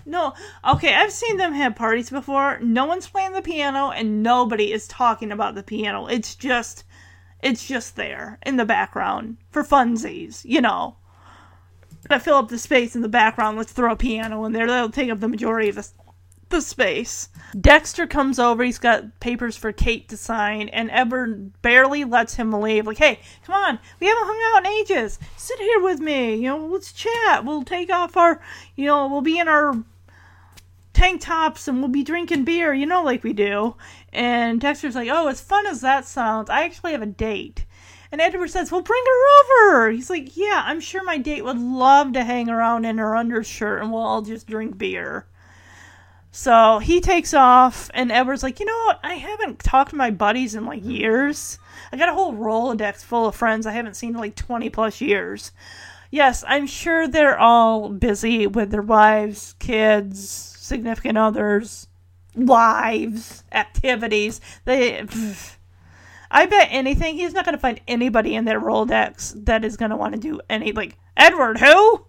no, 0.08 0.32
okay, 0.68 0.94
I've 0.94 1.12
seen 1.12 1.36
them 1.36 1.52
have 1.52 1.76
parties 1.76 2.10
before. 2.10 2.58
No 2.60 2.86
one's 2.86 3.08
playing 3.08 3.32
the 3.32 3.42
piano 3.42 3.90
and 3.90 4.22
nobody 4.22 4.72
is 4.72 4.88
talking 4.88 5.30
about 5.30 5.54
the 5.54 5.62
piano. 5.62 6.06
It's 6.06 6.34
just 6.34 6.84
it's 7.42 7.66
just 7.66 7.96
there 7.96 8.38
in 8.44 8.56
the 8.56 8.64
background 8.64 9.36
for 9.50 9.62
funsies, 9.62 10.44
you 10.44 10.60
know. 10.60 10.96
To 12.10 12.18
fill 12.18 12.36
up 12.36 12.48
the 12.48 12.58
space 12.58 12.96
in 12.96 13.02
the 13.02 13.08
background, 13.08 13.58
let's 13.58 13.72
throw 13.72 13.92
a 13.92 13.96
piano 13.96 14.44
in 14.44 14.52
there. 14.52 14.66
That'll 14.66 14.90
take 14.90 15.10
up 15.10 15.20
the 15.20 15.28
majority 15.28 15.68
of 15.68 15.74
the, 15.74 15.88
the 16.48 16.60
space. 16.60 17.28
Dexter 17.60 18.06
comes 18.06 18.38
over. 18.38 18.64
He's 18.64 18.78
got 18.78 19.20
papers 19.20 19.56
for 19.56 19.72
Kate 19.72 20.08
to 20.08 20.16
sign, 20.16 20.68
and 20.70 20.90
Edward 20.90 21.60
barely 21.60 22.04
lets 22.04 22.34
him 22.34 22.52
leave. 22.52 22.86
Like, 22.86 22.98
hey, 22.98 23.20
come 23.44 23.54
on, 23.54 23.78
we 24.00 24.06
haven't 24.06 24.26
hung 24.26 24.56
out 24.56 24.66
in 24.66 24.78
ages. 24.78 25.18
Sit 25.36 25.58
here 25.58 25.80
with 25.82 26.00
me. 26.00 26.36
You 26.36 26.48
know, 26.48 26.66
let's 26.66 26.92
chat. 26.92 27.44
We'll 27.44 27.64
take 27.64 27.92
off 27.92 28.16
our, 28.16 28.40
you 28.74 28.86
know, 28.86 29.06
we'll 29.08 29.20
be 29.20 29.38
in 29.38 29.48
our 29.48 29.74
tank 30.98 31.20
tops 31.20 31.68
and 31.68 31.78
we'll 31.78 31.88
be 31.88 32.02
drinking 32.02 32.44
beer, 32.44 32.74
you 32.74 32.84
know, 32.84 33.04
like 33.04 33.22
we 33.22 33.32
do. 33.32 33.76
And 34.12 34.60
Dexter's 34.60 34.96
like, 34.96 35.08
oh, 35.10 35.28
as 35.28 35.40
fun 35.40 35.66
as 35.66 35.80
that 35.82 36.04
sounds, 36.04 36.50
I 36.50 36.64
actually 36.64 36.92
have 36.92 37.02
a 37.02 37.06
date. 37.06 37.64
And 38.10 38.20
Edward 38.20 38.50
says, 38.50 38.72
well, 38.72 38.80
bring 38.82 39.02
her 39.06 39.76
over. 39.76 39.90
He's 39.90 40.10
like, 40.10 40.36
yeah, 40.36 40.62
I'm 40.64 40.80
sure 40.80 41.04
my 41.04 41.18
date 41.18 41.44
would 41.44 41.58
love 41.58 42.14
to 42.14 42.24
hang 42.24 42.48
around 42.48 42.84
in 42.84 42.98
her 42.98 43.14
undershirt 43.14 43.80
and 43.80 43.92
we'll 43.92 44.02
all 44.02 44.22
just 44.22 44.48
drink 44.48 44.76
beer. 44.76 45.26
So 46.30 46.78
he 46.78 47.00
takes 47.00 47.32
off, 47.32 47.90
and 47.94 48.12
Edward's 48.12 48.42
like, 48.42 48.60
you 48.60 48.66
know 48.66 48.84
what? 48.86 49.00
I 49.02 49.14
haven't 49.14 49.60
talked 49.60 49.90
to 49.90 49.96
my 49.96 50.10
buddies 50.10 50.54
in 50.54 50.66
like 50.66 50.84
years. 50.84 51.58
I 51.90 51.96
got 51.96 52.10
a 52.10 52.12
whole 52.12 52.34
Rolodex 52.34 53.02
full 53.02 53.26
of 53.26 53.34
friends 53.34 53.66
I 53.66 53.72
haven't 53.72 53.94
seen 53.94 54.10
in 54.10 54.20
like 54.20 54.36
20 54.36 54.68
plus 54.68 55.00
years. 55.00 55.52
Yes, 56.10 56.44
I'm 56.46 56.66
sure 56.66 57.08
they're 57.08 57.38
all 57.38 57.88
busy 57.88 58.46
with 58.46 58.70
their 58.70 58.82
wives, 58.82 59.54
kids, 59.58 60.57
significant 60.68 61.18
others, 61.18 61.88
lives, 62.34 63.42
activities. 63.52 64.40
They. 64.64 65.04
I 66.30 66.44
bet 66.44 66.68
anything 66.70 67.16
he's 67.16 67.32
not 67.32 67.46
going 67.46 67.54
to 67.54 67.60
find 67.60 67.80
anybody 67.88 68.34
in 68.34 68.44
their 68.44 68.60
Rolodex 68.60 69.46
that 69.46 69.64
is 69.64 69.78
going 69.78 69.90
to 69.90 69.96
want 69.96 70.14
to 70.14 70.20
do 70.20 70.40
any 70.48 70.72
like 70.72 70.98
Edward 71.16 71.58
who? 71.58 72.04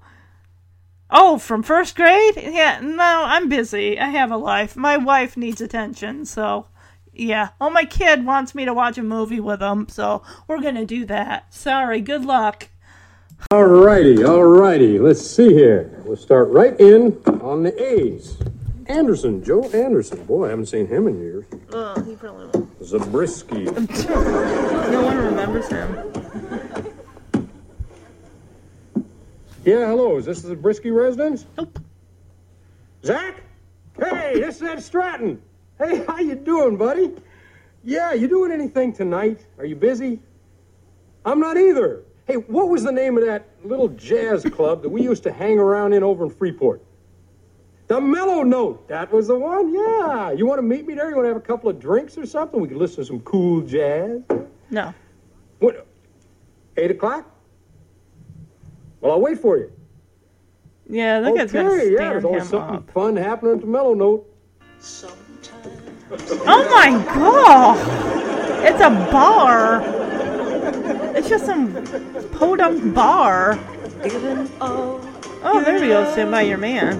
Oh, 1.09 1.39
from 1.39 1.63
first 1.63 1.95
grade? 1.95 2.35
Yeah, 2.37 2.81
no, 2.81 3.23
I'm 3.25 3.49
busy. 3.49 3.97
I 3.97 4.09
have 4.09 4.31
a 4.31 4.37
life. 4.37 4.75
My 4.75 4.97
wife 4.97 5.35
needs 5.35 5.61
attention, 5.61 6.25
so 6.25 6.67
yeah. 7.13 7.49
Oh, 7.59 7.69
my 7.69 7.85
kid 7.85 8.25
wants 8.25 8.53
me 8.53 8.65
to 8.65 8.73
watch 8.73 8.97
a 8.97 9.03
movie 9.03 9.39
with 9.39 9.61
him, 9.61 9.87
so 9.89 10.21
we're 10.47 10.61
going 10.61 10.75
to 10.75 10.85
do 10.85 11.05
that. 11.05 11.53
Sorry, 11.53 12.01
good 12.01 12.25
luck. 12.25 12.69
Alrighty, 13.51 14.17
alrighty. 14.19 15.01
Let's 15.01 15.25
see 15.25 15.51
here. 15.53 16.03
We'll 16.05 16.15
start 16.17 16.49
right 16.49 16.79
in 16.79 17.19
on 17.41 17.63
the 17.63 17.73
A's. 17.83 18.37
Anderson, 18.85 19.43
Joe 19.43 19.63
Anderson. 19.71 20.23
Boy, 20.25 20.45
I 20.45 20.49
haven't 20.49 20.67
seen 20.67 20.85
him 20.85 21.07
in 21.07 21.19
years. 21.19 21.45
Oh, 21.73 21.99
he 22.03 22.15
probably 22.15 22.47
won't. 22.47 22.83
Zabriskie. 22.83 23.63
No 24.89 25.01
one 25.03 25.17
remembers 25.17 25.67
him. 25.67 25.95
Yeah, 29.65 29.87
hello. 29.87 30.17
Is 30.17 30.25
this 30.25 30.41
the 30.41 30.49
Zabriskie 30.49 30.91
residence? 30.91 31.45
Nope. 31.57 31.79
Zach? 33.03 33.41
Hey, 33.97 34.39
this 34.39 34.57
is 34.57 34.63
Ed 34.63 34.81
Stratton. 34.83 35.41
Hey, 35.79 36.03
how 36.05 36.19
you 36.19 36.35
doing, 36.35 36.77
buddy? 36.77 37.11
Yeah, 37.83 38.13
you 38.13 38.27
doing 38.27 38.51
anything 38.51 38.93
tonight? 38.93 39.45
Are 39.57 39.65
you 39.65 39.75
busy? 39.75 40.19
I'm 41.25 41.39
not 41.39 41.57
either. 41.57 42.03
Hey, 42.29 42.35
what 42.35 42.69
was 42.69 42.83
the 42.83 42.91
name 42.91 43.17
of 43.17 43.25
that 43.25 43.47
little 43.63 43.87
jazz 43.87 44.43
club 44.43 44.83
that 44.83 44.89
we 44.89 45.01
used 45.01 45.23
to 45.23 45.33
hang 45.33 45.57
around 45.57 45.93
in 45.93 46.03
over 46.03 46.25
in 46.25 46.29
Freeport? 46.29 46.79
The 47.87 47.99
Mellow 47.99 48.43
Note. 48.43 48.87
That 48.87 49.11
was 49.11 49.29
the 49.29 49.35
one? 49.39 49.73
Yeah. 49.73 50.29
You 50.29 50.45
want 50.45 50.59
to 50.59 50.61
meet 50.61 50.85
me 50.85 50.93
there? 50.93 51.09
You 51.09 51.15
want 51.15 51.25
to 51.25 51.29
have 51.29 51.37
a 51.37 51.41
couple 51.41 51.71
of 51.71 51.79
drinks 51.79 52.19
or 52.19 52.27
something? 52.27 52.61
We 52.61 52.67
could 52.67 52.77
listen 52.77 52.97
to 52.97 53.05
some 53.05 53.21
cool 53.21 53.61
jazz. 53.61 54.21
No. 54.69 54.93
What? 55.57 55.87
Eight 56.77 56.91
o'clock? 56.91 57.27
Well, 59.01 59.13
I'll 59.13 59.21
wait 59.21 59.39
for 59.39 59.57
you. 59.57 59.71
Yeah, 60.87 61.21
that 61.21 61.35
guy's 61.35 61.51
gonna 61.51 61.69
Okay, 61.71 61.89
yeah, 61.89 61.97
stand 61.97 62.11
there's 62.11 62.25
always 62.25 62.43
him 62.43 62.49
something 62.49 62.75
up. 62.75 62.91
fun 62.91 63.15
happening 63.15 63.55
at 63.55 63.61
the 63.61 63.65
Mellow 63.67 63.95
Note. 63.95 64.31
Sometimes. 64.77 65.17
Oh 66.45 66.69
my 66.69 66.91
god! 67.11 68.65
It's 68.65 68.81
a 68.81 68.89
bar. 69.11 69.81
It's 70.89 71.29
just 71.29 71.45
some 71.45 71.71
podunk 72.31 72.95
bar. 72.95 73.59
Oh, 74.61 75.61
there 75.63 75.79
we 75.79 75.87
go. 75.87 76.11
Stand 76.11 76.31
by 76.31 76.41
your 76.41 76.57
man. 76.57 76.97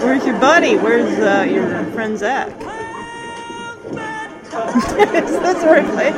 Where's 0.00 0.24
your 0.24 0.38
buddy? 0.38 0.76
Where's 0.76 1.18
uh, 1.18 1.46
your 1.50 1.84
friend 1.86 2.16
Zach? 2.16 2.48
Is 4.56 5.30
this 5.32 5.62
the 5.62 5.66
right 5.66 5.84
place? 5.92 6.14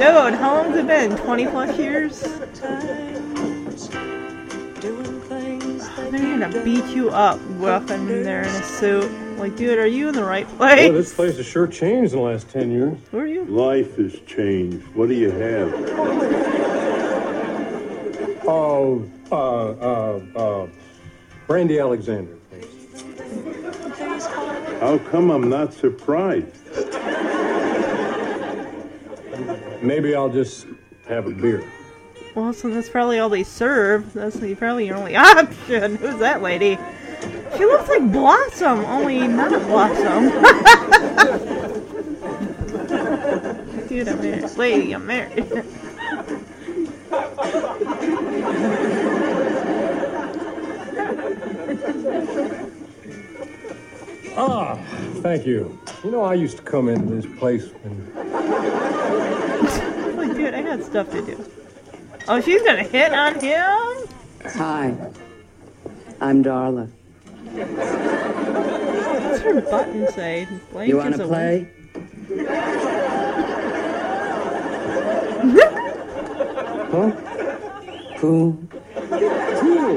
Dude, 0.00 0.34
how 0.34 0.54
long's 0.56 0.76
it 0.76 0.86
been? 0.86 1.16
20 1.16 1.46
plus 1.46 1.78
years? 1.78 2.22
They're 6.10 6.38
gonna 6.38 6.64
beat 6.64 6.86
you 6.86 7.10
up 7.10 7.40
walking 7.58 8.08
in 8.08 8.24
there 8.24 8.42
in 8.42 8.48
a 8.48 8.62
suit. 8.64 9.29
Like, 9.40 9.56
dude, 9.56 9.78
are 9.78 9.86
you 9.86 10.08
in 10.08 10.14
the 10.14 10.22
right 10.22 10.46
Boy, 10.50 10.56
place? 10.58 10.92
this 10.92 11.14
place 11.14 11.36
has 11.38 11.46
sure 11.46 11.66
changed 11.66 12.12
in 12.12 12.18
the 12.18 12.24
last 12.24 12.50
10 12.50 12.70
years. 12.70 12.98
Who 13.10 13.18
are 13.20 13.26
you? 13.26 13.44
Life 13.46 13.96
has 13.96 14.20
changed. 14.26 14.86
What 14.88 15.08
do 15.08 15.14
you 15.14 15.30
have? 15.30 15.72
Oh, 18.46 19.08
uh, 19.32 19.36
uh, 19.36 20.20
uh, 20.36 20.68
Brandy 21.46 21.78
Alexander. 21.78 22.36
Please. 22.50 23.02
How 24.80 24.98
come 25.10 25.30
I'm 25.30 25.48
not 25.48 25.72
surprised? 25.72 26.54
Maybe 29.82 30.14
I'll 30.14 30.28
just 30.28 30.66
have 31.08 31.26
a 31.26 31.30
beer. 31.30 31.64
Well, 32.34 32.52
so 32.52 32.68
that's 32.68 32.90
probably 32.90 33.18
all 33.18 33.30
they 33.30 33.42
serve. 33.44 34.12
That's 34.12 34.36
the- 34.36 34.54
probably 34.54 34.86
your 34.86 34.96
only 34.98 35.16
option. 35.16 35.96
Who's 35.96 36.18
that 36.18 36.42
lady? 36.42 36.78
She 37.56 37.64
looks 37.64 37.88
like 37.88 38.10
Blossom, 38.12 38.84
only 38.86 39.26
not 39.28 39.50
Blossom. 39.62 40.30
Dude, 43.88 44.08
I'm 44.08 44.20
married. 44.20 44.56
Lady, 44.56 44.92
I'm 44.92 45.06
married. 45.06 45.64
Ah, 54.36 54.76
thank 55.22 55.44
you. 55.44 55.78
You 56.02 56.10
know, 56.12 56.22
I 56.22 56.34
used 56.34 56.56
to 56.56 56.62
come 56.62 56.88
into 56.88 57.14
this 57.14 57.26
place 57.38 57.70
and 57.84 58.14
like, 60.16 60.34
dude, 60.34 60.54
I 60.54 60.62
got 60.62 60.82
stuff 60.82 61.10
to 61.10 61.20
do. 61.20 61.50
Oh, 62.28 62.40
she's 62.40 62.62
gonna 62.62 62.84
hit 62.84 63.12
on 63.12 63.38
him? 63.40 64.08
Hi. 64.44 64.94
I'm 66.20 66.42
Darla. 66.44 66.90
What's 67.52 69.40
her 69.42 69.60
button 69.62 70.08
say? 70.12 70.46
Blank 70.72 70.88
You 70.88 70.96
want 70.98 71.14
is 71.14 71.18
to 71.18 71.24
a 71.24 71.28
play? 71.28 71.68
Huh? 76.90 77.12
Cool. 78.18 78.58
Cool. 78.80 79.92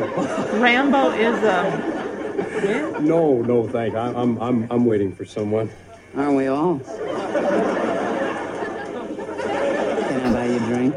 Rambo 0.61 1.09
is 1.11 1.43
um. 1.43 3.05
No, 3.05 3.41
no, 3.41 3.67
thank. 3.67 3.95
I, 3.95 4.09
I'm, 4.13 4.37
I'm, 4.39 4.67
I'm 4.71 4.85
waiting 4.85 5.13
for 5.15 5.25
someone. 5.25 5.69
Aren't 6.15 6.35
we 6.37 6.45
all? 6.47 6.79
Can 6.79 6.95
I 10.21 10.31
buy 10.33 10.45
you 10.45 10.55
a 10.55 10.59
drink? 10.59 10.95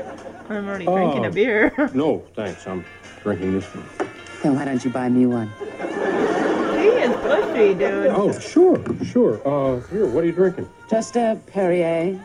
I'm 0.51 0.69
already 0.69 0.85
drinking 0.85 1.25
Oh. 1.25 1.29
a 1.29 1.31
beer. 1.31 1.73
No, 1.95 2.19
thanks. 2.35 2.67
I'm 2.67 2.85
drinking 3.23 3.55
this 3.55 3.65
one. 3.75 3.87
Then 4.43 4.55
why 4.55 4.67
don't 4.67 4.85
you 4.85 4.91
buy 4.91 5.09
me 5.09 5.25
one? 5.27 5.51
He 7.27 7.33
is 7.33 7.47
bushy, 7.47 7.75
dude. 7.75 8.07
Oh, 8.09 8.39
sure, 8.39 8.83
sure. 9.05 9.41
Uh, 9.47 9.81
here, 9.89 10.07
what 10.07 10.25
are 10.25 10.27
you 10.27 10.33
drinking? 10.33 10.69
Just 10.91 11.17
a 11.17 11.39
Perrier 11.47 12.21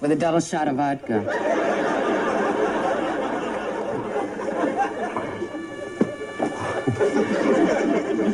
with 0.00 0.12
a 0.12 0.16
double 0.16 0.40
shot 0.40 0.68
of 0.68 0.76
vodka. 0.76 1.22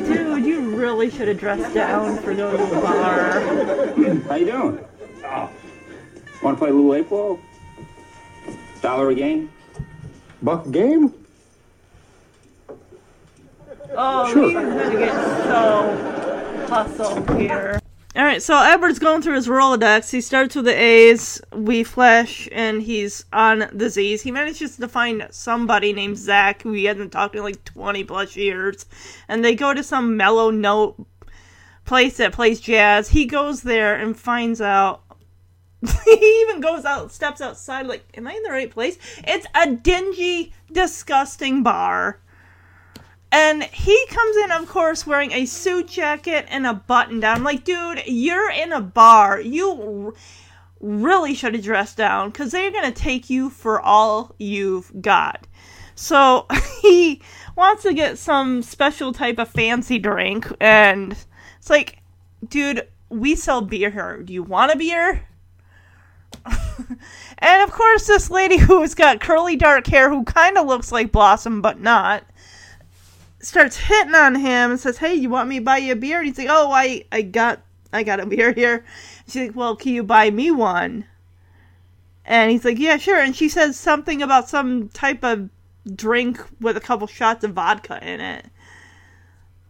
Dude, 0.07 0.45
you 0.45 0.77
really 0.77 1.11
should 1.11 1.29
have 1.29 1.39
dressed 1.39 1.75
down 1.75 2.19
for 2.19 2.35
going 2.35 2.57
to 2.57 2.75
the 2.75 2.81
bar. 2.81 3.41
How 4.29 4.35
you 4.37 4.47
doing? 4.47 4.85
Oh. 5.25 5.51
Want 6.43 6.57
to 6.57 6.59
play 6.59 6.71
a 6.71 6.73
little 6.73 6.95
eight 6.95 7.09
ball? 7.09 7.41
Dollar 8.81 9.11
a 9.11 9.15
game? 9.15 9.51
Buck 10.43 10.71
game? 10.71 11.13
Oh, 13.97 14.33
Sure. 14.33 14.45
he's 14.45 14.55
gonna 14.55 14.99
get 14.99 15.13
so 15.45 16.67
hustled 16.69 17.39
here. 17.39 17.81
All 18.17 18.25
right, 18.25 18.43
so 18.43 18.61
Edward's 18.61 18.99
going 18.99 19.23
through 19.23 19.35
his 19.37 19.47
Rolodex. 19.47 20.11
He 20.11 20.21
starts 20.21 20.57
with 20.57 20.65
the 20.65 20.75
A's. 20.75 21.41
We 21.53 21.85
flash, 21.85 22.49
and 22.51 22.83
he's 22.83 23.25
on 23.33 23.69
the 23.73 23.89
Z's. 23.89 24.23
He 24.23 24.33
manages 24.33 24.77
to 24.77 24.89
find 24.89 25.29
somebody 25.31 25.93
named 25.93 26.19
Zach 26.19 26.63
who 26.63 26.73
he 26.73 26.87
hasn't 26.87 27.13
talked 27.13 27.35
to 27.35 27.39
in 27.39 27.45
like 27.45 27.65
20 27.65 28.03
plus 28.05 28.35
years. 28.35 28.87
And 29.29 29.45
they 29.45 29.55
go 29.55 29.73
to 29.73 29.85
some 29.85 30.17
mellow 30.17 30.51
note 30.51 30.97
place 31.85 32.17
that 32.17 32.33
plays 32.33 32.61
jazz. 32.61 33.11
He 33.11 33.25
goes 33.25 33.63
there 33.63 33.95
and 33.95 34.19
finds 34.19 34.61
out. 34.61 35.03
he 36.05 36.41
even 36.49 36.61
goes 36.61 36.85
out, 36.85 37.13
steps 37.13 37.41
outside, 37.41 37.87
like, 37.87 38.05
am 38.17 38.27
I 38.27 38.33
in 38.33 38.43
the 38.43 38.51
right 38.51 38.71
place? 38.71 38.99
It's 39.19 39.47
a 39.55 39.71
dingy, 39.71 40.53
disgusting 40.73 41.63
bar. 41.63 42.19
And 43.31 43.63
he 43.63 44.07
comes 44.09 44.37
in, 44.37 44.53
of 44.53 44.69
course, 44.69 45.07
wearing 45.07 45.33
a 45.33 45.45
suit 45.45 45.89
jacket 45.89 46.47
and 46.49 46.67
a 46.67 46.75
button 46.75 47.21
down. 47.21 47.37
I'm 47.37 47.45
like, 47.45 47.65
dude, 47.65 48.03
you're 48.07 48.51
in 48.51 48.73
a 48.73 48.81
bar. 48.81 49.41
You 49.41 50.15
really 50.81 51.35
should 51.35 51.55
have 51.55 51.65
dressed 51.65 51.97
down 51.97 52.31
because 52.31 52.53
they're 52.53 52.71
going 52.71 52.91
to 52.91 53.01
take 53.01 53.29
you 53.29 53.51
for 53.51 53.81
all 53.81 54.35
you've 54.39 54.91
got. 55.03 55.47
So 55.95 56.47
he 56.83 57.21
wants 57.57 57.83
to 57.83 57.93
get 57.93 58.19
some 58.19 58.63
special 58.63 59.13
type 59.13 59.39
of 59.39 59.49
fancy 59.49 59.99
drink. 59.99 60.51
And 60.61 61.13
it's 61.59 61.69
like, 61.69 61.99
dude, 62.47 62.89
we 63.11 63.35
sell 63.35 63.61
beer 63.61 63.91
here. 63.91 64.23
Do 64.23 64.33
you 64.33 64.43
want 64.43 64.73
a 64.73 64.77
beer? 64.77 65.27
and 67.39 67.63
of 67.63 67.71
course, 67.71 68.07
this 68.07 68.31
lady 68.31 68.57
who's 68.59 68.95
got 68.95 69.21
curly 69.21 69.57
dark 69.57 69.87
hair, 69.87 70.09
who 70.09 70.25
kind 70.25 70.57
of 70.57 70.67
looks 70.67 70.93
like 70.93 71.13
Blossom 71.13 71.61
but 71.61 71.81
not, 71.81 72.25
starts 73.49 73.77
hitting 73.77 74.15
on 74.15 74.35
him 74.35 74.71
and 74.71 74.81
says, 74.81 74.99
"Hey, 74.99 75.15
you 75.15 75.31
want 75.31 75.49
me 75.49 75.59
to 75.59 75.65
buy 75.65 75.79
you 75.79 75.93
a 75.93 75.97
beer?" 75.97 76.19
And 76.19 76.27
he's 76.27 76.39
like, 76.39 76.49
"Oh, 76.51 76.71
I 76.71 77.05
I 77.11 77.23
got 77.23 77.61
I 77.93 78.03
got 78.03 78.21
a 78.21 78.27
beer 78.27 78.53
here." 78.53 78.85
She's 79.27 79.49
like, 79.49 79.57
"Well, 79.57 79.75
can 79.77 79.93
you 79.95 80.03
buy 80.03 80.31
me 80.31 80.51
one?" 80.51 81.07
And 82.25 82.51
he's 82.51 82.65
like, 82.65 82.79
"Yeah, 82.79 82.99
sure." 82.99 83.19
And 83.19 83.35
she 83.35 83.49
says 83.49 83.79
something 83.79 84.23
about 84.23 84.49
some 84.49 84.89
type 84.91 85.25
of 85.25 85.49
drink 85.95 86.41
with 86.61 86.77
a 86.77 86.81
couple 86.81 87.07
shots 87.07 87.45
of 87.45 87.55
vodka 87.55 87.99
in 88.03 88.21
it. 88.21 88.47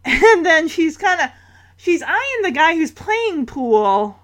And 0.05 0.45
then 0.45 0.69
she's 0.69 0.97
kind 0.97 1.21
of 1.21 1.31
she's 1.77 2.03
eyeing 2.03 2.43
the 2.43 2.51
guy 2.51 2.75
who's 2.75 2.93
playing 2.93 3.47
pool 3.47 4.19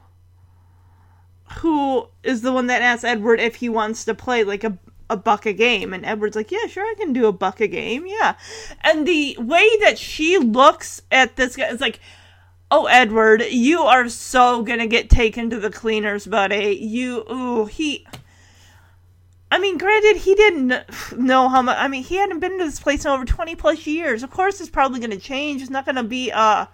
who 1.58 2.08
is 2.22 2.42
the 2.42 2.52
one 2.52 2.66
that 2.66 2.82
asks 2.82 3.04
Edward 3.04 3.40
if 3.40 3.56
he 3.56 3.68
wants 3.68 4.04
to 4.04 4.14
play 4.14 4.44
like 4.44 4.64
a 4.64 4.78
a 5.10 5.16
buck 5.16 5.46
a 5.46 5.52
game 5.52 5.92
and 5.92 6.04
Edward's 6.04 6.36
like, 6.36 6.50
"Yeah, 6.50 6.66
sure 6.66 6.84
I 6.84 6.94
can 6.96 7.12
do 7.12 7.26
a 7.26 7.32
buck 7.32 7.60
a 7.60 7.68
game." 7.68 8.06
Yeah. 8.06 8.34
And 8.82 9.06
the 9.06 9.36
way 9.38 9.68
that 9.80 9.98
she 9.98 10.38
looks 10.38 11.02
at 11.10 11.36
this 11.36 11.56
guy 11.56 11.68
is 11.68 11.80
like, 11.80 12.00
"Oh, 12.70 12.86
Edward, 12.86 13.42
you 13.50 13.80
are 13.80 14.08
so 14.08 14.64
to 14.64 14.86
get 14.86 15.10
taken 15.10 15.50
to 15.50 15.60
the 15.60 15.70
cleaners, 15.70 16.26
buddy. 16.26 16.78
You 16.80 17.24
ooh, 17.30 17.66
he 17.66 18.06
I 19.54 19.60
mean, 19.60 19.78
granted, 19.78 20.16
he 20.16 20.34
didn't 20.34 20.74
know 21.16 21.48
how 21.48 21.62
much. 21.62 21.76
I 21.78 21.86
mean, 21.86 22.02
he 22.02 22.16
hadn't 22.16 22.40
been 22.40 22.58
to 22.58 22.64
this 22.64 22.80
place 22.80 23.04
in 23.04 23.12
over 23.12 23.24
20 23.24 23.54
plus 23.54 23.86
years. 23.86 24.24
Of 24.24 24.32
course, 24.32 24.60
it's 24.60 24.68
probably 24.68 24.98
going 24.98 25.12
to 25.12 25.16
change. 25.16 25.62
It's 25.62 25.70
not 25.70 25.84
going 25.84 25.94
to 25.94 26.02
be 26.02 26.32
uh, 26.32 26.66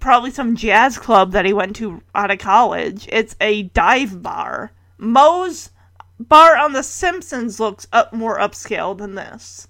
probably 0.00 0.32
some 0.32 0.56
jazz 0.56 0.98
club 0.98 1.30
that 1.30 1.44
he 1.44 1.52
went 1.52 1.76
to 1.76 2.02
out 2.16 2.32
of 2.32 2.38
college. 2.38 3.08
It's 3.12 3.36
a 3.40 3.62
dive 3.62 4.20
bar. 4.20 4.72
Moe's 4.98 5.70
bar 6.18 6.56
on 6.56 6.72
The 6.72 6.82
Simpsons 6.82 7.60
looks 7.60 7.86
up 7.92 8.12
more 8.12 8.38
upscale 8.38 8.96
than 8.96 9.14
this. 9.14 9.68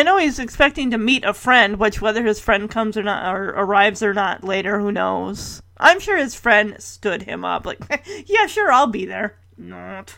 I 0.00 0.04
know 0.04 0.18
he's 0.18 0.38
expecting 0.38 0.90
to 0.92 0.98
meet 0.98 1.24
a 1.24 1.34
friend, 1.34 1.78
which 1.78 2.00
whether 2.00 2.24
his 2.24 2.38
friend 2.38 2.70
comes 2.70 2.96
or 2.96 3.02
not, 3.02 3.34
or 3.34 3.48
arrives 3.48 4.02
or 4.02 4.14
not 4.14 4.44
later, 4.44 4.78
who 4.78 4.92
knows? 4.92 5.60
I'm 5.76 5.98
sure 5.98 6.16
his 6.16 6.36
friend 6.36 6.76
stood 6.78 7.22
him 7.22 7.44
up, 7.44 7.66
like, 7.66 7.80
yeah, 8.26 8.46
sure, 8.46 8.70
I'll 8.70 8.86
be 8.86 9.06
there. 9.06 9.38
Not. 9.56 10.16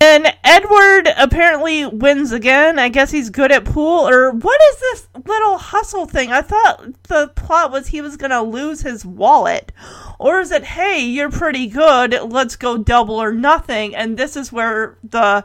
And 0.00 0.26
Edward 0.44 1.08
apparently 1.16 1.86
wins 1.86 2.32
again. 2.32 2.78
I 2.78 2.88
guess 2.88 3.10
he's 3.10 3.30
good 3.30 3.50
at 3.50 3.64
pool. 3.64 4.06
Or 4.08 4.32
what 4.32 4.60
is 4.70 4.80
this 4.80 5.08
little 5.26 5.56
hustle 5.56 6.06
thing? 6.06 6.30
I 6.30 6.42
thought 6.42 7.02
the 7.04 7.28
plot 7.28 7.70
was 7.70 7.86
he 7.86 8.00
was 8.00 8.16
going 8.16 8.30
to 8.30 8.42
lose 8.42 8.82
his 8.82 9.06
wallet. 9.06 9.72
Or 10.18 10.40
is 10.40 10.50
it, 10.50 10.64
hey, 10.64 11.00
you're 11.00 11.30
pretty 11.30 11.66
good, 11.66 12.18
let's 12.30 12.56
go 12.56 12.76
double 12.76 13.16
or 13.16 13.32
nothing? 13.32 13.94
And 13.94 14.16
this 14.16 14.36
is 14.36 14.52
where 14.52 14.98
the 15.02 15.44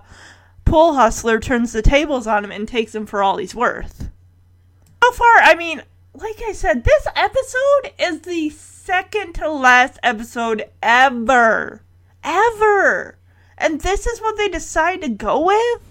pool 0.65 0.93
hustler 0.93 1.39
turns 1.39 1.71
the 1.71 1.81
tables 1.81 2.27
on 2.27 2.43
him 2.43 2.51
and 2.51 2.67
takes 2.67 2.93
him 2.93 3.05
for 3.05 3.23
all 3.23 3.37
he's 3.37 3.55
worth. 3.55 4.09
So 5.03 5.11
far, 5.11 5.37
I 5.41 5.55
mean, 5.55 5.81
like 6.13 6.41
I 6.47 6.51
said, 6.51 6.83
this 6.83 7.07
episode 7.15 7.93
is 7.97 8.21
the 8.21 8.49
second 8.49 9.33
to 9.35 9.49
last 9.49 9.99
episode 10.03 10.69
ever. 10.83 11.81
Ever. 12.23 13.18
And 13.59 13.81
this 13.81 14.07
is 14.07 14.19
what 14.19 14.37
they 14.37 14.47
decide 14.47 15.01
to 15.01 15.09
go 15.09 15.45
with? 15.45 15.81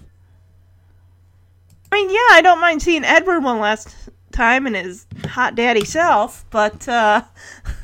I 1.91 1.95
mean, 1.95 2.09
yeah, 2.09 2.27
I 2.31 2.41
don't 2.43 2.59
mind 2.59 2.81
seeing 2.81 3.05
Edward 3.05 3.41
one 3.41 3.59
last 3.59 3.95
time 4.31 4.67
in 4.67 4.73
his 4.73 5.05
hot 5.25 5.55
daddy 5.55 5.85
self, 5.85 6.45
but 6.49 6.87
uh, 6.87 7.23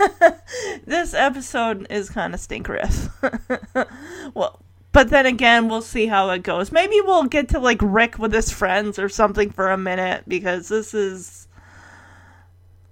this 0.86 1.14
episode 1.14 1.88
is 1.90 2.10
kind 2.10 2.34
of 2.34 2.40
stink 2.40 2.68
well, 4.34 4.60
but 4.92 5.10
then 5.10 5.26
again, 5.26 5.68
we'll 5.68 5.82
see 5.82 6.06
how 6.08 6.30
it 6.30 6.44
goes. 6.44 6.72
Maybe 6.72 7.02
we'll 7.02 7.26
get 7.26 7.50
to 7.50 7.60
like 7.60 7.80
Rick 7.82 8.18
with 8.18 8.34
his 8.34 8.52
friends 8.52 8.98
or 8.98 9.10
something 9.10 9.52
for 9.52 9.70
a 9.72 9.78
minute 9.78 10.24
because 10.28 10.70
this 10.70 10.94
is. 10.94 11.45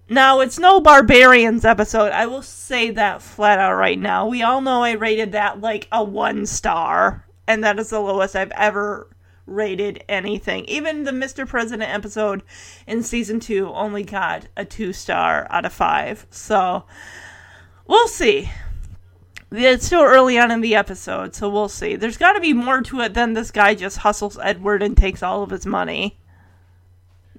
Now, 0.09 0.41
it's 0.41 0.59
no 0.59 0.81
Barbarians 0.81 1.63
episode. 1.63 2.11
I 2.11 2.25
will 2.25 2.41
say 2.41 2.91
that 2.91 3.21
flat 3.21 3.57
out 3.57 3.75
right 3.75 3.97
now. 3.97 4.27
We 4.27 4.43
all 4.43 4.59
know 4.59 4.83
I 4.83 4.91
rated 4.91 5.31
that 5.31 5.61
like 5.61 5.87
a 5.91 6.03
one 6.03 6.45
star, 6.45 7.25
and 7.47 7.63
that 7.63 7.79
is 7.79 7.89
the 7.89 8.01
lowest 8.01 8.35
I've 8.35 8.51
ever 8.51 9.07
rated 9.45 10.03
anything. 10.09 10.65
Even 10.65 11.03
the 11.03 11.11
Mr. 11.11 11.47
President 11.47 11.89
episode 11.89 12.43
in 12.85 13.01
season 13.01 13.39
two 13.39 13.69
only 13.69 14.03
got 14.03 14.47
a 14.57 14.65
two 14.65 14.91
star 14.91 15.47
out 15.49 15.65
of 15.65 15.71
five. 15.71 16.27
So, 16.29 16.83
we'll 17.87 18.09
see. 18.09 18.51
It's 19.51 19.85
still 19.85 20.01
early 20.01 20.37
on 20.37 20.51
in 20.51 20.59
the 20.61 20.75
episode, 20.75 21.33
so 21.33 21.47
we'll 21.47 21.69
see. 21.69 21.95
There's 21.95 22.17
got 22.17 22.33
to 22.33 22.41
be 22.41 22.53
more 22.53 22.81
to 22.81 23.01
it 23.01 23.13
than 23.13 23.33
this 23.33 23.51
guy 23.51 23.73
just 23.73 23.99
hustles 23.99 24.37
Edward 24.41 24.83
and 24.83 24.97
takes 24.97 25.23
all 25.23 25.43
of 25.43 25.51
his 25.51 25.65
money. 25.65 26.19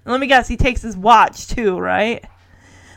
Let 0.06 0.20
me 0.20 0.26
guess, 0.26 0.48
he 0.48 0.56
takes 0.56 0.80
his 0.80 0.96
watch 0.96 1.48
too, 1.48 1.78
right? 1.78 2.24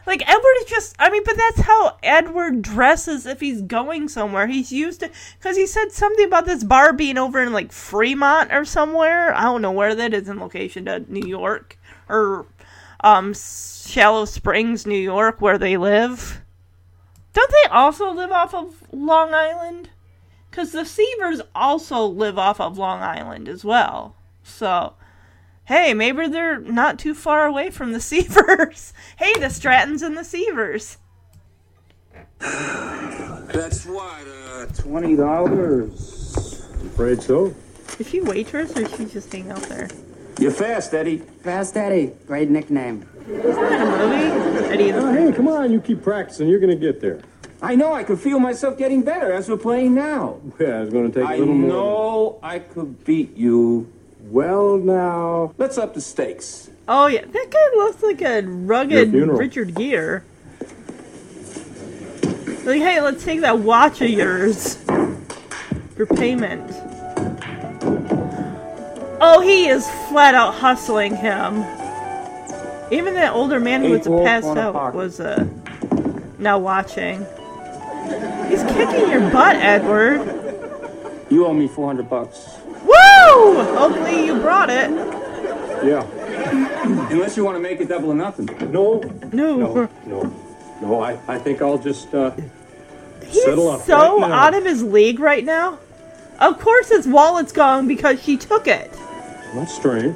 Like 0.08 0.28
Edward 0.28 0.56
is 0.62 0.65
just 0.70 0.96
I 0.98 1.10
mean, 1.10 1.24
but 1.26 1.36
that's 1.36 1.60
how 1.60 1.98
Edward 2.02 2.62
dresses 2.62 3.26
if 3.26 3.41
he's 3.41 3.62
going 3.62 4.08
somewhere. 4.08 4.48
He's 4.48 4.72
used 4.72 5.02
to 5.02 5.12
cuz 5.41 5.58
he 5.58 5.67
said 5.67 5.91
something 5.91 6.26
about 6.26 6.46
this 6.46 6.63
bar 6.63 6.93
being 6.93 7.17
over 7.17 7.43
in 7.43 7.52
like 7.52 7.74
Fremont 7.74 8.54
or 8.54 8.63
somewhere. 8.63 9.36
I 9.36 9.41
don't 9.43 9.62
know 9.62 9.74
where 9.74 9.93
that 9.93 10.13
is 10.13 10.30
in 10.30 10.39
location 10.39 10.86
to 10.86 11.04
New 11.12 11.28
York 11.28 11.78
or 12.08 12.48
um 13.02 13.34
Shallow 13.34 14.24
Springs, 14.24 14.88
New 14.88 14.98
York 14.98 15.41
where 15.41 15.58
they 15.58 15.76
live. 15.76 16.41
Don't 17.34 17.52
they 17.52 17.70
also 17.70 18.10
live 18.10 18.32
off 18.32 18.54
of 18.54 18.82
Long 18.93 19.34
Island? 19.34 19.89
Cuz 20.52 20.72
the 20.72 20.86
Seavers 20.86 21.41
also 21.54 22.06
live 22.06 22.39
off 22.39 22.62
of 22.62 22.78
Long 22.78 23.02
Island 23.02 23.50
as 23.50 23.65
well. 23.65 24.15
So, 24.41 24.93
hey, 25.67 25.93
maybe 25.93 26.27
they're 26.27 26.60
not 26.60 26.97
too 26.99 27.13
far 27.13 27.45
away 27.45 27.69
from 27.69 27.91
the 27.93 27.99
Seavers. 28.10 28.93
hey, 29.17 29.34
the 29.34 29.47
Strattons 29.49 30.01
and 30.01 30.17
the 30.17 30.21
Seavers. 30.21 30.97
That's 32.39 33.86
what, 33.86 34.27
uh, 34.27 34.65
twenty 34.75 35.15
dollars. 35.15 36.65
Afraid 36.86 37.21
so. 37.21 37.53
Is 37.99 38.08
she 38.10 38.21
waitress 38.21 38.75
or 38.77 38.82
is 38.82 38.95
she 38.95 39.06
just 39.06 39.32
hanging 39.32 39.51
out 39.51 39.62
there? 39.63 39.88
You're 40.39 40.51
fast, 40.51 40.93
Eddie. 40.93 41.17
Fast 41.17 41.75
Eddie. 41.77 42.13
Great 42.27 42.49
nickname. 42.49 43.08
Isn't 43.27 43.41
that 43.43 43.82
a 43.82 44.08
movie? 44.08 44.67
Eddie 44.67 44.91
the 44.91 44.99
Oh, 44.99 45.12
hey, 45.12 45.32
come 45.36 45.47
on, 45.47 45.71
you 45.71 45.82
keep 45.82 46.03
practicing. 46.03 46.47
You're 46.47 46.60
going 46.60 46.77
to 46.77 46.80
get 46.80 47.01
there. 47.01 47.21
I 47.62 47.73
know. 47.75 47.91
I 47.93 48.03
could 48.03 48.19
feel 48.19 48.39
myself 48.39 48.77
getting 48.77 49.01
better 49.01 49.32
as 49.34 49.49
we're 49.49 49.58
playing 49.58 49.95
now. 49.95 50.39
Yeah, 50.60 50.84
it's 50.84 50.93
going 50.93 51.12
to 51.12 51.19
take 51.19 51.27
a 51.27 51.34
I 51.34 51.38
little 51.38 51.56
more. 51.56 51.69
know 51.69 52.39
I 52.43 52.60
could 52.60 53.03
beat 53.03 53.36
you. 53.36 53.91
Well, 54.29 54.77
now. 54.77 55.53
Let's 55.57 55.77
up 55.77 55.93
the 55.93 56.01
stakes. 56.01 56.69
Oh 56.87 57.07
yeah, 57.07 57.25
that 57.25 57.49
guy 57.49 57.77
looks 57.77 58.03
like 58.03 58.21
a 58.21 58.41
rugged 58.41 59.13
Richard 59.13 59.73
Gere. 59.75 60.21
Like, 62.65 62.81
hey, 62.81 63.01
let's 63.01 63.23
take 63.23 63.41
that 63.41 63.59
watch 63.59 64.01
of 64.01 64.09
yours 64.09 64.75
for 65.95 66.05
payment. 66.05 66.69
Oh, 69.19 69.41
he 69.41 69.67
is 69.67 69.87
flat 70.09 70.35
out 70.35 70.53
hustling 70.53 71.15
him. 71.15 71.63
Even 72.91 73.13
that 73.15 73.33
older 73.33 73.59
man 73.59 73.83
who 73.83 73.91
was 73.91 74.07
passed 74.07 74.45
out 74.45 74.93
was 74.93 75.19
uh, 75.19 75.47
now 76.39 76.59
watching. 76.59 77.25
He's 78.49 78.63
kicking 78.63 79.09
your 79.09 79.29
butt, 79.31 79.55
Edward. 79.57 80.21
You 81.29 81.45
owe 81.45 81.53
me 81.53 81.67
four 81.67 81.87
hundred 81.87 82.09
bucks. 82.09 82.57
Woo! 83.35 83.63
Hopefully 83.75 84.25
you 84.25 84.39
brought 84.39 84.69
it. 84.69 84.89
Yeah. 85.85 86.03
Unless 87.11 87.37
you 87.37 87.43
want 87.43 87.55
to 87.55 87.59
make 87.61 87.79
it 87.81 87.89
double 87.89 88.11
or 88.11 88.15
nothing. 88.15 88.45
No, 88.71 88.99
No. 89.31 89.57
no, 89.57 89.89
no. 90.05 90.33
No, 90.81 91.01
I, 91.01 91.17
I 91.27 91.37
think 91.39 91.61
I'll 91.61 91.77
just 91.79 92.13
uh, 92.13 92.31
He's 93.25 93.43
settle 93.43 93.69
up. 93.69 93.81
so 93.81 94.21
right 94.21 94.29
now. 94.29 94.35
out 94.35 94.53
of 94.53 94.63
his 94.63 94.83
league 94.83 95.19
right 95.19 95.43
now. 95.43 95.79
Of 96.39 96.59
course 96.59 96.89
his 96.89 97.07
wallet's 97.07 97.51
gone 97.51 97.87
because 97.87 98.21
she 98.21 98.37
took 98.37 98.67
it. 98.67 98.91
That's 99.55 99.73
strange. 99.73 100.15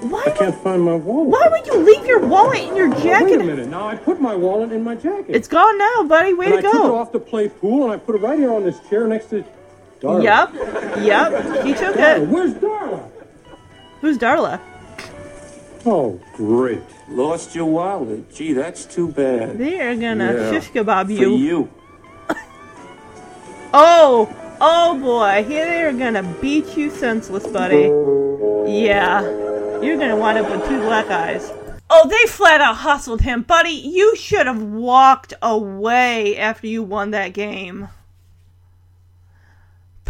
Why 0.00 0.24
I 0.26 0.30
can't 0.30 0.56
find 0.62 0.82
my 0.82 0.94
wallet. 0.94 1.28
Why 1.28 1.46
would 1.50 1.66
you 1.66 1.76
leave 1.76 2.06
your 2.06 2.20
wallet 2.26 2.60
in 2.60 2.74
your 2.74 2.88
jacket? 2.88 3.04
Wait 3.04 3.12
a 3.34 3.38
jacket? 3.38 3.46
minute. 3.46 3.68
Now, 3.68 3.86
I 3.86 3.96
put 3.96 4.18
my 4.20 4.34
wallet 4.34 4.72
in 4.72 4.82
my 4.82 4.94
jacket. 4.96 5.26
It's 5.28 5.46
gone 5.46 5.76
now, 5.78 6.04
buddy. 6.04 6.32
Way 6.32 6.46
and 6.46 6.54
to 6.54 6.58
I 6.58 6.62
took 6.62 6.74
it 6.74 6.78
go. 6.78 6.96
off 6.98 7.12
to 7.12 7.20
play 7.20 7.48
pool, 7.50 7.84
and 7.84 7.92
I 7.92 7.98
put 7.98 8.14
it 8.16 8.22
right 8.22 8.38
here 8.38 8.50
on 8.52 8.64
this 8.64 8.80
chair 8.88 9.06
next 9.06 9.26
to 9.26 9.44
Darla. 10.00 10.22
Yep. 10.22 11.04
Yep. 11.04 11.64
He 11.66 11.72
took 11.74 11.94
Darla, 11.96 12.22
it. 12.22 12.28
Where's 12.28 12.54
Darla? 12.54 13.10
Who's 14.00 14.18
Darla? 14.18 14.60
Oh, 15.86 16.20
great. 16.34 16.82
Lost 17.08 17.54
your 17.54 17.66
wallet. 17.66 18.32
Gee, 18.34 18.52
that's 18.52 18.84
too 18.84 19.08
bad. 19.08 19.58
They're 19.58 19.96
gonna 19.96 20.32
Yeah. 20.34 20.50
shish 20.50 20.70
kebab 20.70 21.10
you. 21.10 21.16
For 21.16 21.22
you. 21.22 21.36
you. 21.36 21.68
Oh, 23.72 24.28
oh 24.60 24.98
boy. 24.98 25.44
Here 25.46 25.64
they're 25.64 25.92
gonna 25.92 26.22
beat 26.40 26.76
you 26.76 26.90
senseless, 26.90 27.46
buddy. 27.46 27.86
Yeah. 28.70 29.22
You're 29.80 29.96
gonna 29.96 30.16
wind 30.16 30.38
up 30.38 30.50
with 30.50 30.68
two 30.68 30.80
black 30.80 31.06
eyes. 31.10 31.52
Oh, 31.88 32.08
they 32.08 32.26
flat 32.30 32.60
out 32.60 32.76
hustled 32.76 33.20
him. 33.22 33.42
Buddy, 33.42 33.70
you 33.70 34.14
should 34.16 34.46
have 34.46 34.62
walked 34.62 35.34
away 35.42 36.36
after 36.36 36.66
you 36.66 36.82
won 36.82 37.10
that 37.12 37.32
game. 37.32 37.88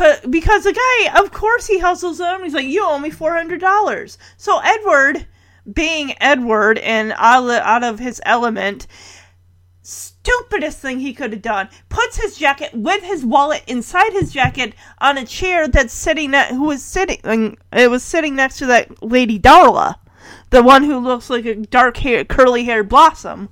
But 0.00 0.30
because 0.30 0.64
the 0.64 0.72
guy, 0.72 1.20
of 1.20 1.30
course, 1.30 1.66
he 1.66 1.78
hustles 1.78 2.20
him. 2.20 2.42
He's 2.42 2.54
like, 2.54 2.64
"You 2.66 2.86
owe 2.86 2.98
me 2.98 3.10
four 3.10 3.34
hundred 3.34 3.60
dollars." 3.60 4.16
So 4.38 4.58
Edward, 4.60 5.26
being 5.70 6.14
Edward 6.22 6.78
and 6.78 7.12
out 7.18 7.84
of- 7.84 7.98
his 7.98 8.18
element, 8.24 8.86
stupidest 9.82 10.78
thing 10.78 11.00
he 11.00 11.12
could 11.12 11.34
have 11.34 11.42
done, 11.42 11.68
puts 11.90 12.16
his 12.16 12.38
jacket 12.38 12.70
with 12.72 13.02
his 13.02 13.26
wallet 13.26 13.62
inside 13.66 14.14
his 14.14 14.32
jacket 14.32 14.72
on 15.02 15.18
a 15.18 15.26
chair 15.26 15.68
that's 15.68 15.92
sitting 15.92 16.30
ne- 16.30 16.48
who 16.48 16.64
was 16.64 16.82
sitting 16.82 17.58
it 17.70 17.90
was 17.90 18.02
sitting 18.02 18.34
next 18.34 18.56
to 18.56 18.64
that 18.64 19.02
lady 19.02 19.38
Darla, 19.38 19.96
the 20.48 20.62
one 20.62 20.84
who 20.84 20.96
looks 20.96 21.28
like 21.28 21.44
a 21.44 21.56
dark 21.56 21.98
hair 21.98 22.24
curly 22.24 22.64
haired 22.64 22.88
blossom, 22.88 23.50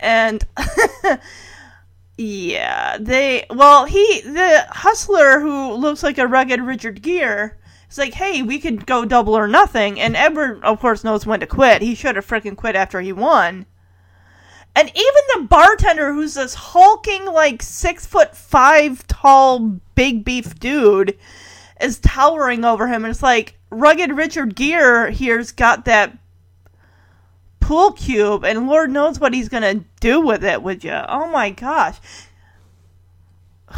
and. 0.00 0.46
Yeah, 2.18 2.98
they 3.00 3.46
well 3.50 3.86
he 3.86 4.20
the 4.20 4.66
hustler 4.70 5.40
who 5.40 5.72
looks 5.72 6.02
like 6.02 6.18
a 6.18 6.28
rugged 6.28 6.60
Richard 6.60 7.02
Gere 7.02 7.52
is 7.90 7.98
like, 7.98 8.14
hey, 8.14 8.42
we 8.42 8.58
could 8.58 8.86
go 8.86 9.04
double 9.04 9.36
or 9.36 9.48
nothing, 9.48 9.98
and 9.98 10.16
Edward 10.16 10.62
of 10.62 10.78
course 10.78 11.04
knows 11.04 11.26
when 11.26 11.40
to 11.40 11.46
quit. 11.46 11.80
He 11.82 11.94
should 11.94 12.16
have 12.16 12.26
freaking 12.26 12.56
quit 12.56 12.76
after 12.76 13.00
he 13.00 13.12
won. 13.12 13.66
And 14.74 14.88
even 14.88 15.22
the 15.34 15.46
bartender, 15.48 16.12
who's 16.12 16.34
this 16.34 16.54
hulking 16.54 17.26
like 17.26 17.62
six 17.62 18.06
foot 18.06 18.36
five 18.36 19.06
tall 19.06 19.80
big 19.94 20.24
beef 20.24 20.58
dude, 20.58 21.18
is 21.80 21.98
towering 21.98 22.64
over 22.64 22.88
him, 22.88 23.04
and 23.04 23.12
it's 23.12 23.22
like 23.22 23.58
rugged 23.70 24.12
Richard 24.12 24.54
Gere 24.54 25.12
here's 25.12 25.50
got 25.50 25.86
that 25.86 26.16
pool 27.62 27.92
cube, 27.92 28.44
and 28.44 28.66
Lord 28.66 28.90
knows 28.90 29.18
what 29.18 29.32
he's 29.32 29.48
gonna 29.48 29.84
do 30.00 30.20
with 30.20 30.44
it. 30.44 30.62
Would 30.62 30.84
you? 30.84 30.92
Oh 31.08 31.28
my 31.28 31.50
gosh. 31.50 31.96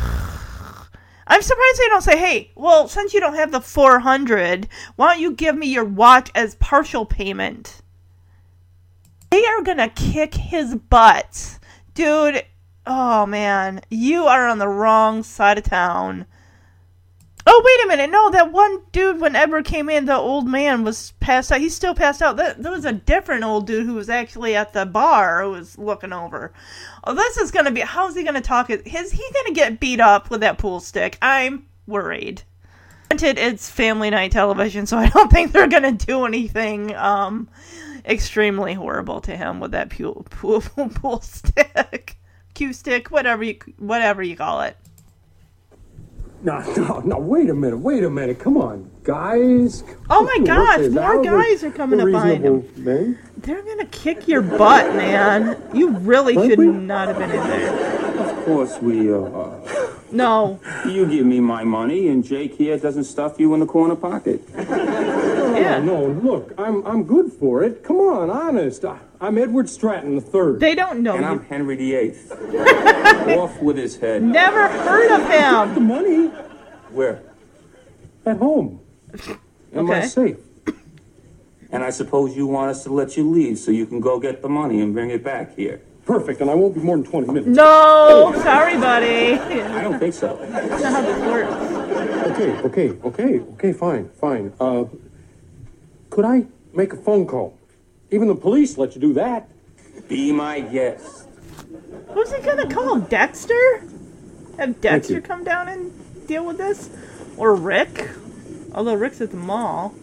I'm 1.27 1.41
surprised 1.41 1.79
they 1.79 1.89
don't 1.89 2.03
say, 2.03 2.19
"Hey, 2.19 2.51
well, 2.55 2.89
since 2.89 3.15
you 3.15 3.21
don't 3.21 3.37
have 3.37 3.53
the 3.53 3.61
400, 3.61 4.69
why 4.97 5.13
don't 5.13 5.23
you 5.23 5.33
give 5.33 5.57
me 5.57 5.69
your 5.69 5.85
watch 5.85 6.31
as 6.35 6.57
partial 6.57 7.07
payment?" 7.07 7.83
They 9.31 9.45
are 9.47 9.63
gonna 9.63 9.89
kick 9.89 10.35
his 10.35 10.75
butt, 10.75 11.59
dude. 11.95 12.45
Oh 12.87 13.27
man, 13.27 13.81
you 13.91 14.25
are 14.27 14.47
on 14.49 14.59
the 14.59 14.69
wrong 14.69 15.23
side 15.23 15.59
of 15.59 15.65
town. 15.65 16.27
Oh 17.47 17.63
wait 17.63 17.85
a 17.85 17.89
minute, 17.89 18.11
no, 18.11 18.31
that 18.31 18.53
one 18.53 18.81
dude 18.91 19.21
when 19.21 19.37
Edward 19.37 19.67
came 19.67 19.91
in, 19.91 20.07
the 20.07 20.17
old 20.17 20.49
man 20.49 20.83
was 20.83 21.13
passed 21.21 21.53
out. 21.53 21.61
He's 21.61 21.77
still 21.77 21.95
passed 21.95 22.23
out. 22.23 22.37
That 22.37 22.63
there 22.63 22.73
was 22.73 22.87
a 22.87 22.93
different 22.93 23.45
old 23.45 23.67
dude 23.67 23.85
who 23.85 23.95
was 23.95 24.09
actually 24.09 24.57
at 24.57 24.73
the 24.73 24.87
bar 24.87 25.43
who 25.43 25.51
was 25.51 25.77
looking 25.77 26.13
over. 26.13 26.55
Oh, 27.05 27.15
this 27.15 27.37
is 27.37 27.51
gonna 27.51 27.71
be. 27.71 27.81
How's 27.81 28.17
he 28.17 28.25
gonna 28.25 28.41
talk? 28.41 28.71
Is 28.71 29.13
he 29.13 29.25
gonna 29.35 29.55
get 29.55 29.79
beat 29.79 30.01
up 30.01 30.31
with 30.31 30.41
that 30.41 30.57
pool 30.57 30.81
stick? 30.81 31.19
I'm 31.21 31.67
worried. 31.87 32.43
Granted, 33.11 33.39
it's 33.39 33.69
family 33.69 34.09
night 34.09 34.33
television, 34.33 34.87
so 34.87 34.97
I 34.97 35.09
don't 35.11 35.31
think 35.33 35.53
they're 35.53 35.67
gonna 35.67 35.93
do 35.93 36.25
anything 36.25 36.95
um 36.97 37.49
extremely 38.07 38.75
horrible 38.75 39.21
to 39.23 39.37
him 39.37 39.61
with 39.61 39.73
that 39.73 39.91
pool 39.91 40.27
pool 40.31 40.61
pool 40.61 41.21
stick, 41.21 42.17
cue 42.55 42.73
stick, 42.73 43.11
whatever 43.11 43.45
you 43.45 43.59
whatever 43.79 44.23
you 44.23 44.37
call 44.37 44.63
it. 44.63 44.77
No, 46.45 46.61
no, 46.77 47.01
no, 47.01 47.19
wait 47.19 47.49
a 47.49 47.55
minute, 47.55 47.79
wait 47.79 48.05
a 48.05 48.11
minute. 48.11 48.39
Come 48.39 48.59
on, 48.59 48.91
guys. 49.03 49.83
Oh 50.11 50.25
my 50.25 50.45
gosh, 50.45 50.91
more 50.91 51.23
guys 51.23 51.65
are 51.65 51.71
coming 51.71 51.99
up 51.99 52.07
behind 52.07 52.45
him. 52.45 52.61
reasonable 52.61 52.83
Men. 52.85 53.19
They're 53.39 53.63
gonna 53.63 53.87
kick 53.87 54.29
your 54.29 54.43
butt, 54.43 54.95
man. 54.95 55.57
You 55.73 55.97
really 55.97 56.35
should 56.35 56.59
not 56.59 57.09
have 57.09 57.17
been 57.17 57.31
in 57.31 57.37
there. 57.47 58.21
Of 58.21 58.45
course 58.45 58.79
we 58.83 59.11
uh, 59.13 59.21
are. 59.21 59.61
No. 60.13 60.61
You 60.87 61.07
give 61.07 61.27
me 61.27 61.41
my 61.41 61.65
money, 61.65 62.07
and 62.07 62.23
Jake 62.23 62.55
here 62.55 62.79
doesn't 62.79 63.03
stuff 63.05 63.41
you 63.41 63.53
in 63.55 63.61
the 63.61 63.67
corner 63.67 63.97
pocket. 63.97 64.43
Yeah. 65.55 65.79
No, 65.79 66.07
look, 66.07 66.53
I'm 66.59 66.85
I'm 66.85 67.05
good 67.05 67.33
for 67.33 67.63
it. 67.63 67.85
Come 67.85 67.99
on, 67.99 68.29
honest. 68.29 68.85
I, 68.85 68.99
I'm 69.25 69.39
Edward 69.39 69.71
Stratton 69.71 70.17
the 70.17 70.21
third. 70.21 70.61
They 70.61 70.75
don't 70.75 71.03
know 71.03 71.15
And 71.15 71.23
you. 71.25 71.31
I'm 71.31 71.45
Henry 71.47 71.77
VIII. 71.77 72.15
Off 73.39 73.59
with 73.63 73.79
his 73.79 73.97
head. 73.97 74.23
Never 74.23 74.69
heard 74.69 75.11
of 75.13 75.23
him. 75.23 75.69
The 75.75 75.81
him. 75.81 75.87
money 75.89 76.27
Where? 76.93 77.23
at 78.27 78.37
home. 78.37 78.81
In 79.73 79.87
my 79.87 79.99
Okay. 80.01 80.07
safe. 80.09 80.37
And 81.73 81.83
I 81.83 81.89
suppose 81.89 82.37
you 82.37 82.47
want 82.47 82.71
us 82.71 82.83
to 82.85 82.93
let 82.93 83.17
you 83.17 83.29
leave 83.31 83.59
so 83.59 83.71
you 83.71 83.87
can 83.87 83.99
go 83.99 84.21
get 84.21 84.43
the 84.43 84.49
money 84.51 84.83
and 84.83 84.93
bring 84.93 85.09
it 85.09 85.25
back 85.25 85.57
here. 85.57 85.81
Perfect, 86.05 86.43
and 86.43 86.51
I 86.51 86.55
won't 86.55 86.75
be 86.75 86.81
more 86.81 86.97
than 86.99 87.07
20 87.07 87.27
minutes. 87.29 87.47
No, 87.47 88.31
sorry, 88.43 88.77
buddy. 88.77 89.33
I 89.41 89.83
don't 89.83 89.99
think 89.99 90.13
so. 90.13 90.37
That's 90.51 90.83
not 90.83 90.93
how 90.93 91.01
this 91.01 91.19
works. 91.27 92.31
Okay, 92.33 92.51
okay, 92.69 92.91
okay, 93.09 93.41
okay, 93.55 93.73
fine, 93.73 94.11
fine. 94.21 94.53
Uh, 94.61 94.85
could 96.11 96.27
I 96.27 96.45
make 96.75 96.93
a 96.93 96.97
phone 96.99 97.27
call? 97.27 97.59
Even 98.15 98.29
the 98.29 98.37
police 98.37 98.79
let 98.79 98.95
you 98.95 99.01
do 99.01 99.13
that. 99.15 99.49
Be 100.07 100.31
my 100.31 100.61
guest. 100.61 101.27
Who's 102.11 102.33
he 102.33 102.41
gonna 102.43 102.69
call? 102.69 103.01
Dexter? 103.01 103.83
Have 104.57 104.81
Dexter 104.81 105.21
come 105.21 105.43
down 105.43 105.67
and 105.69 105.93
deal 106.29 106.47
with 106.47 106.57
this? 106.57 106.91
Or 107.37 107.57
Rick? 107.57 108.09
Although 108.73 108.95
Rick's 108.95 109.21
at 109.21 109.33
the 109.33 109.37
mall. 109.37 109.97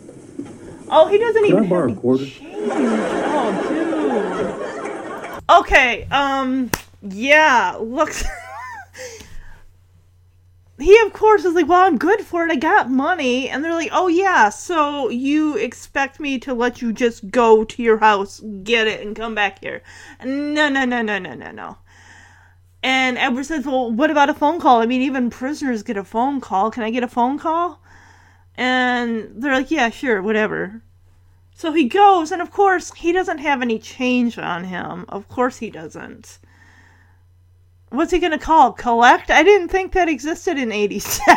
Oh, 0.90 1.08
he 1.08 1.20
doesn't 1.20 1.46
Can 1.46 1.54
I 1.54 1.58
even 1.60 1.70
borrow 1.70 1.88
have 1.88 1.98
a 1.98 2.02
quarter? 2.02 2.26
Oh, 2.44 3.56
dude. 5.40 5.60
Okay, 5.60 6.06
um, 6.12 6.70
yeah, 7.02 7.78
looks. 7.80 8.26
he, 10.80 10.98
of 11.06 11.14
course, 11.14 11.46
is 11.46 11.54
like, 11.54 11.68
well, 11.68 11.84
I'm 11.84 11.98
good 11.98 12.22
for 12.22 12.46
it. 12.46 12.52
I 12.52 12.56
got 12.56 12.90
money. 12.90 13.50
And 13.50 13.64
they're 13.64 13.74
like, 13.74 13.92
oh, 13.92 14.08
yeah, 14.08 14.50
so 14.50 15.10
you 15.10 15.56
expect 15.58 16.20
me 16.20 16.40
to 16.40 16.54
let 16.54 16.82
you 16.82 16.92
just 16.92 17.30
go 17.30 17.64
to 17.64 17.84
your 17.84 17.98
house, 17.98 18.42
get 18.64 18.88
it, 18.88 19.06
and 19.06 19.16
come 19.16 19.36
back 19.36 19.60
here? 19.60 19.82
No, 20.24 20.70
no, 20.70 20.86
no, 20.86 21.02
no, 21.02 21.20
no, 21.20 21.34
no, 21.34 21.52
no. 21.52 21.78
And 22.84 23.18
Edward 23.18 23.46
says, 23.46 23.66
well, 23.66 23.92
what 23.92 24.10
about 24.10 24.30
a 24.30 24.34
phone 24.34 24.60
call? 24.60 24.82
I 24.82 24.88
mean, 24.88 25.02
even 25.02 25.30
prisoners 25.30 25.84
get 25.84 25.98
a 25.98 26.04
phone 26.04 26.42
call. 26.42 26.72
Can 26.72 26.84
I 26.84 26.90
get 26.90 27.04
a 27.04 27.08
phone 27.08 27.38
call? 27.38 27.82
And 28.56 29.32
they're 29.36 29.54
like, 29.54 29.72
yeah, 29.72 29.90
sure, 29.90 30.22
whatever. 30.22 30.82
So 31.54 31.74
he 31.74 31.88
goes, 31.88 32.32
and 32.32 32.42
of 32.42 32.50
course, 32.50 32.92
he 32.94 33.12
doesn't 33.12 33.38
have 33.38 33.62
any 33.62 33.78
change 33.78 34.40
on 34.40 34.64
him. 34.64 35.06
Of 35.10 35.28
course, 35.28 35.58
he 35.58 35.70
doesn't. 35.70 36.40
What's 37.92 38.12
he 38.12 38.20
gonna 38.20 38.40
call? 38.40 38.72
Collect? 38.72 39.30
I 39.30 39.44
didn't 39.44 39.68
think 39.68 39.92
that 39.92 40.08
existed 40.08 40.58
in 40.58 40.72
87. 40.72 41.36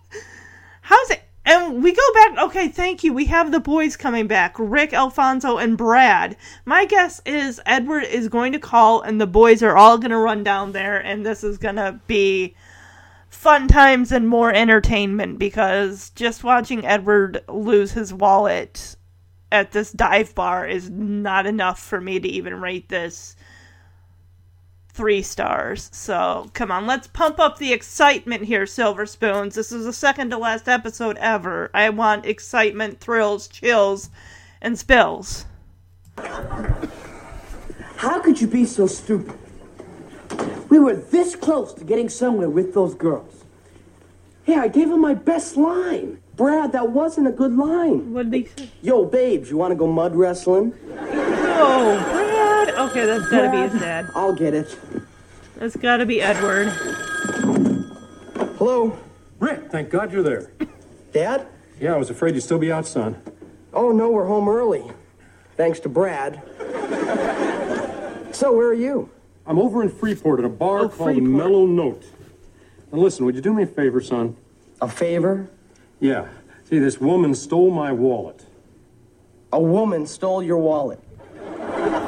How's 0.80 1.10
it? 1.10 1.22
And 1.44 1.82
we 1.82 1.92
go 1.92 2.12
back. 2.14 2.38
Okay, 2.44 2.68
thank 2.68 3.04
you. 3.04 3.12
We 3.12 3.26
have 3.26 3.52
the 3.52 3.60
boys 3.60 3.94
coming 3.94 4.26
back 4.26 4.56
Rick, 4.58 4.94
Alfonso, 4.94 5.58
and 5.58 5.76
Brad. 5.76 6.38
My 6.64 6.86
guess 6.86 7.20
is 7.26 7.60
Edward 7.66 8.04
is 8.04 8.28
going 8.28 8.52
to 8.52 8.58
call, 8.58 9.02
and 9.02 9.20
the 9.20 9.26
boys 9.26 9.62
are 9.62 9.76
all 9.76 9.98
gonna 9.98 10.18
run 10.18 10.42
down 10.42 10.72
there, 10.72 10.98
and 10.98 11.24
this 11.24 11.44
is 11.44 11.58
gonna 11.58 12.00
be 12.06 12.56
fun 13.28 13.68
times 13.68 14.10
and 14.10 14.26
more 14.26 14.54
entertainment 14.54 15.38
because 15.38 16.08
just 16.10 16.44
watching 16.44 16.86
Edward 16.86 17.44
lose 17.46 17.92
his 17.92 18.14
wallet 18.14 18.96
at 19.52 19.72
this 19.72 19.92
dive 19.92 20.34
bar 20.34 20.66
is 20.66 20.88
not 20.88 21.44
enough 21.44 21.78
for 21.78 22.00
me 22.00 22.18
to 22.18 22.28
even 22.28 22.58
rate 22.58 22.88
this 22.88 23.36
three 24.94 25.22
stars. 25.22 25.90
So 25.92 26.50
come 26.54 26.70
on, 26.70 26.86
let's 26.86 27.08
pump 27.08 27.40
up 27.40 27.58
the 27.58 27.72
excitement 27.72 28.44
here, 28.44 28.64
Silver 28.64 29.06
Spoons. 29.06 29.56
This 29.56 29.72
is 29.72 29.84
the 29.84 29.92
second 29.92 30.30
to 30.30 30.38
last 30.38 30.68
episode 30.68 31.16
ever. 31.18 31.68
I 31.74 31.90
want 31.90 32.24
excitement, 32.24 33.00
thrills, 33.00 33.48
chills, 33.48 34.08
and 34.62 34.78
spills. 34.78 35.46
How 36.16 38.20
could 38.20 38.40
you 38.40 38.46
be 38.46 38.64
so 38.64 38.86
stupid? 38.86 39.36
We 40.68 40.78
were 40.78 40.94
this 40.94 41.34
close 41.34 41.72
to 41.74 41.84
getting 41.84 42.08
somewhere 42.08 42.48
with 42.48 42.72
those 42.72 42.94
girls. 42.94 43.44
Hey, 44.44 44.54
I 44.54 44.68
gave 44.68 44.90
him 44.90 45.00
my 45.00 45.14
best 45.14 45.56
line. 45.56 46.20
Brad, 46.36 46.72
that 46.72 46.90
wasn't 46.90 47.28
a 47.28 47.32
good 47.32 47.52
line. 47.56 48.12
What 48.12 48.30
did 48.30 48.46
he 48.46 48.48
say? 48.64 48.70
Yo, 48.82 49.04
babes, 49.04 49.50
you 49.50 49.56
want 49.56 49.70
to 49.70 49.76
go 49.76 49.86
mud 49.86 50.16
wrestling? 50.16 50.74
No, 50.88 52.02
Brad. 52.10 52.70
Okay, 52.70 53.06
that's 53.06 53.28
gotta 53.28 53.50
be 53.50 53.58
his 53.72 53.80
dad. 53.80 54.08
I'll 54.14 54.34
get 54.34 54.52
it. 54.54 54.76
That's 55.56 55.76
gotta 55.76 56.04
be 56.04 56.20
Edward. 56.20 56.68
Hello? 58.58 58.98
Rick, 59.38 59.70
thank 59.70 59.90
God 59.90 60.12
you're 60.12 60.22
there. 60.22 60.50
Dad? 61.12 61.46
Yeah, 61.80 61.94
I 61.94 61.96
was 61.98 62.10
afraid 62.10 62.34
you'd 62.34 62.40
still 62.42 62.58
be 62.58 62.72
out, 62.72 62.86
son. 62.86 63.20
Oh, 63.72 63.92
no, 63.92 64.10
we're 64.10 64.26
home 64.26 64.48
early. 64.48 64.82
Thanks 65.56 65.78
to 65.80 65.88
Brad. 65.88 66.40
so, 68.32 68.52
where 68.56 68.68
are 68.68 68.74
you? 68.74 69.08
I'm 69.46 69.58
over 69.58 69.82
in 69.82 69.88
Freeport 69.90 70.40
at 70.40 70.44
a 70.46 70.48
bar 70.48 70.80
Oh, 70.80 70.88
called 70.88 71.10
the 71.10 71.14
Freeport. 71.20 71.30
Mellow 71.30 71.66
Note. 71.66 72.04
Now 72.90 72.98
listen, 72.98 73.24
would 73.24 73.34
you 73.36 73.40
do 73.40 73.52
me 73.52 73.62
a 73.64 73.66
favor, 73.66 74.00
son? 74.00 74.36
A 74.80 74.88
favor? 74.88 75.48
Yeah. 76.00 76.28
See, 76.64 76.78
this 76.78 77.00
woman 77.00 77.34
stole 77.34 77.70
my 77.70 77.92
wallet. 77.92 78.44
A 79.52 79.60
woman 79.60 80.06
stole 80.06 80.42
your 80.42 80.58
wallet. 80.58 81.00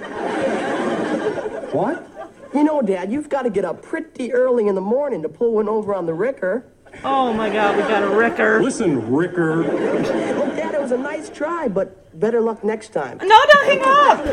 What? 1.75 2.07
You 2.53 2.63
know, 2.63 2.81
Dad, 2.81 3.11
you've 3.11 3.27
got 3.27 3.41
to 3.41 3.49
get 3.49 3.65
up 3.65 3.81
pretty 3.81 4.31
early 4.31 4.69
in 4.69 4.75
the 4.75 4.81
morning 4.81 5.21
to 5.23 5.29
pull 5.29 5.55
one 5.55 5.67
over 5.67 5.93
on 5.93 6.05
the 6.05 6.13
Ricker. 6.13 6.63
Oh 7.03 7.33
my 7.33 7.49
god, 7.49 7.75
we 7.77 7.83
got 7.83 8.03
a 8.03 8.09
Ricker. 8.09 8.61
Listen, 8.63 9.11
Ricker. 9.11 9.57
Look, 9.57 10.55
Dad, 10.55 10.73
it 10.73 10.81
was 10.81 10.91
a 10.91 10.97
nice 10.97 11.29
try, 11.29 11.67
but 11.67 12.19
better 12.19 12.41
luck 12.41 12.63
next 12.63 12.89
time. 12.89 13.17
No, 13.19 13.27
don't 13.27 13.65
hang 13.65 13.81
up! 13.83 14.25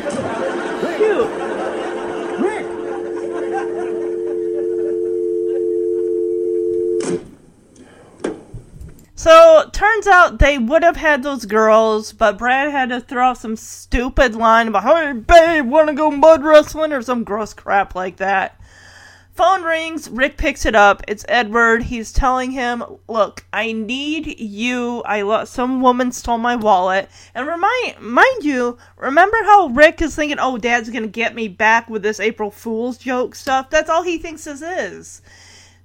Shoot. 0.99 1.29
Rick. 2.41 2.67
So, 9.15 9.69
turns 9.73 10.07
out 10.09 10.39
they 10.41 10.59
would 10.59 10.83
have 10.83 10.97
had 10.97 11.23
those 11.23 11.45
girls, 11.45 12.13
but 12.13 12.39
Brad 12.39 12.73
had 12.73 12.89
to 12.89 13.01
throw 13.01 13.29
out 13.29 13.39
some 13.39 13.55
stupid 13.57 14.35
line 14.35 14.67
about, 14.67 14.83
hey, 14.83 15.13
babe, 15.13 15.67
wanna 15.67 15.95
go 15.95 16.11
mud 16.11 16.43
wrestling? 16.43 16.93
Or 16.93 17.03
some 17.03 17.23
gross 17.23 17.55
crap 17.55 17.95
like 17.95 18.17
that. 18.17 18.59
Phone 19.35 19.63
rings, 19.63 20.11
Rick 20.11 20.37
picks 20.37 20.67
it 20.67 20.75
up. 20.75 21.03
It's 21.09 21.25
Edward. 21.27 21.85
He's 21.85 22.13
telling 22.13 22.51
him, 22.51 22.85
"Look, 23.09 23.47
I 23.51 23.73
need 23.73 24.39
you. 24.39 25.03
I 25.07 25.23
lo- 25.23 25.47
some 25.47 25.81
woman 25.81 26.13
stole 26.13 26.37
my 26.37 26.55
wallet." 26.55 27.09
And 27.35 27.47
remind 27.47 27.99
mind 28.01 28.45
you, 28.45 28.77
remember 28.99 29.39
how 29.45 29.69
Rick 29.69 30.03
is 30.03 30.15
thinking, 30.15 30.39
"Oh, 30.39 30.59
dad's 30.59 30.91
to 30.91 31.07
get 31.07 31.35
me 31.35 31.49
back 31.49 31.89
with 31.89 32.03
this 32.03 32.21
April 32.21 32.51
Fool's 32.51 32.99
joke 32.99 33.35
stuff." 33.35 33.71
That's 33.71 33.89
all 33.89 34.03
he 34.03 34.19
thinks 34.19 34.45
this 34.45 34.61
is. 34.61 35.23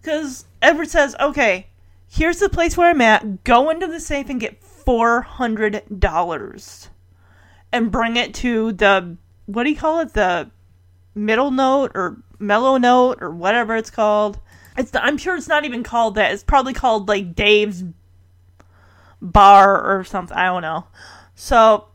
Cuz 0.04 0.44
Edward 0.62 0.90
says, 0.90 1.16
"Okay, 1.18 1.68
here's 2.10 2.40
the 2.40 2.50
place 2.50 2.76
where 2.76 2.90
I'm 2.90 3.00
at. 3.00 3.46
Go 3.46 3.70
into 3.70 3.88
the 3.88 4.02
safe 4.02 4.30
and 4.30 4.42
get 4.42 4.62
$400 4.62 6.90
and 7.72 7.92
bring 7.92 8.18
it 8.18 8.34
to 8.36 8.74
the 8.74 9.16
what 9.46 9.64
do 9.64 9.70
you 9.70 9.78
call 9.78 10.02
it? 10.02 10.14
The 10.14 10.52
middle 11.16 11.52
note 11.52 11.94
or 11.96 12.18
mellow 12.40 12.78
note 12.78 13.22
or 13.22 13.32
whatever 13.32 13.76
it's 13.76 13.90
called. 13.90 14.40
It's 14.78 14.92
I'm 14.96 15.18
sure 15.18 15.36
it's 15.36 15.48
not 15.48 15.66
even 15.66 15.84
called 15.84 16.16
that. 16.16 16.32
It's 16.32 16.44
probably 16.44 16.74
called 16.74 17.08
like 17.08 17.36
Dave's 17.36 17.84
bar 19.22 20.00
or 20.00 20.04
something. 20.04 20.38
I 20.38 20.46
don't 20.46 20.62
know. 20.62 20.86
So 21.36 21.88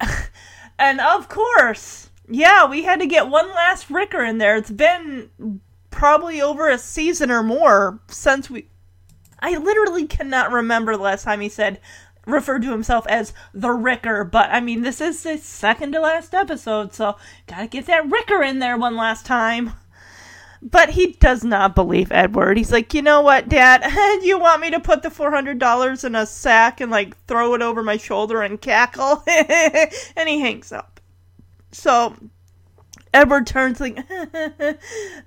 and 0.78 1.00
of 1.00 1.28
course, 1.28 2.10
yeah, 2.28 2.66
we 2.68 2.82
had 2.82 3.00
to 3.00 3.06
get 3.06 3.28
one 3.28 3.48
last 3.50 3.90
Ricker 3.90 4.24
in 4.24 4.38
there. 4.38 4.56
It's 4.56 4.70
been 4.70 5.60
probably 5.90 6.40
over 6.40 6.68
a 6.68 6.78
season 6.78 7.30
or 7.30 7.42
more 7.42 8.00
since 8.08 8.50
we 8.50 8.66
I 9.40 9.56
literally 9.56 10.06
cannot 10.06 10.52
remember 10.52 10.96
the 10.96 11.02
last 11.02 11.24
time 11.24 11.40
he 11.40 11.48
said 11.48 11.80
referred 12.26 12.62
to 12.62 12.70
himself 12.70 13.06
as 13.08 13.32
the 13.52 13.70
Ricker, 13.70 14.24
but 14.24 14.50
I 14.50 14.60
mean 14.60 14.82
this 14.82 15.00
is 15.00 15.22
the 15.22 15.38
second 15.38 15.92
to 15.92 16.00
last 16.00 16.34
episode, 16.34 16.94
so 16.94 17.16
gotta 17.46 17.66
get 17.66 17.86
that 17.86 18.10
Ricker 18.10 18.42
in 18.42 18.58
there 18.58 18.76
one 18.76 18.96
last 18.96 19.26
time. 19.26 19.72
But 20.64 20.90
he 20.90 21.12
does 21.14 21.42
not 21.42 21.74
believe 21.74 22.12
Edward. 22.12 22.56
He's 22.56 22.70
like, 22.70 22.94
you 22.94 23.02
know 23.02 23.20
what, 23.20 23.48
Dad? 23.48 23.82
you 24.22 24.38
want 24.38 24.60
me 24.60 24.70
to 24.70 24.78
put 24.78 25.02
the 25.02 25.10
four 25.10 25.32
hundred 25.32 25.58
dollars 25.58 26.04
in 26.04 26.14
a 26.14 26.24
sack 26.24 26.80
and 26.80 26.90
like 26.90 27.16
throw 27.26 27.54
it 27.54 27.62
over 27.62 27.82
my 27.82 27.96
shoulder 27.96 28.42
and 28.42 28.60
cackle? 28.60 29.24
and 29.26 30.28
he 30.28 30.40
hangs 30.40 30.70
up. 30.70 31.00
So 31.72 32.14
Edward 33.14 33.46
turns 33.46 33.80
like, 33.80 33.98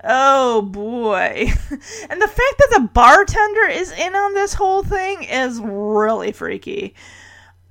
oh 0.04 0.62
boy. 0.62 1.52
And 2.10 2.22
the 2.22 2.28
fact 2.28 2.38
that 2.58 2.70
the 2.72 2.88
bartender 2.92 3.66
is 3.68 3.92
in 3.92 4.14
on 4.14 4.34
this 4.34 4.54
whole 4.54 4.82
thing 4.82 5.24
is 5.24 5.60
really 5.60 6.32
freaky. 6.32 6.94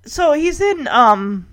So 0.05 0.33
he's 0.33 0.61
in, 0.61 0.87
um, 0.87 1.47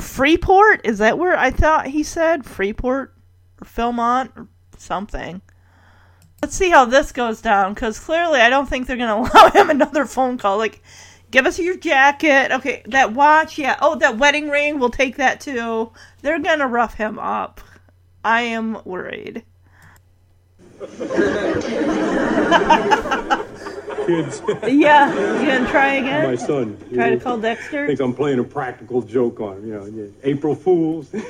Freeport? 0.00 0.80
Is 0.84 0.98
that 0.98 1.18
where 1.18 1.36
I 1.36 1.50
thought 1.50 1.88
he 1.88 2.02
said? 2.02 2.44
Freeport? 2.44 3.14
Or 3.60 3.66
Philmont? 3.66 4.36
Or 4.36 4.48
something. 4.76 5.42
Let's 6.42 6.56
see 6.56 6.70
how 6.70 6.86
this 6.86 7.12
goes 7.12 7.42
down, 7.42 7.74
because 7.74 7.98
clearly 7.98 8.40
I 8.40 8.48
don't 8.48 8.68
think 8.68 8.86
they're 8.86 8.96
going 8.96 9.24
to 9.30 9.32
allow 9.32 9.50
him 9.50 9.70
another 9.70 10.06
phone 10.06 10.38
call. 10.38 10.58
Like, 10.58 10.82
give 11.30 11.46
us 11.46 11.58
your 11.58 11.76
jacket. 11.76 12.52
Okay, 12.52 12.82
that 12.86 13.12
watch, 13.12 13.58
yeah. 13.58 13.76
Oh, 13.80 13.96
that 13.96 14.18
wedding 14.18 14.48
ring, 14.48 14.78
we'll 14.78 14.90
take 14.90 15.16
that 15.16 15.40
too. 15.40 15.92
They're 16.22 16.38
gonna 16.38 16.66
rough 16.66 16.94
him 16.94 17.18
up. 17.18 17.60
I 18.24 18.42
am 18.42 18.80
worried. 18.84 19.44
kids. 24.06 24.42
Yeah, 24.70 25.12
you 25.40 25.46
gonna 25.46 25.70
try 25.70 25.94
again? 25.94 26.26
My 26.26 26.36
son. 26.36 26.76
Try 26.92 27.10
you 27.10 27.18
to 27.18 27.24
call 27.24 27.38
Dexter? 27.38 27.86
Thinks 27.86 28.00
I'm 28.00 28.14
playing 28.14 28.38
a 28.38 28.44
practical 28.44 29.02
joke 29.02 29.40
on 29.40 29.58
him. 29.58 29.66
You 29.66 29.74
know, 29.74 29.84
yeah, 29.86 30.06
April 30.22 30.54
Fools. 30.54 31.08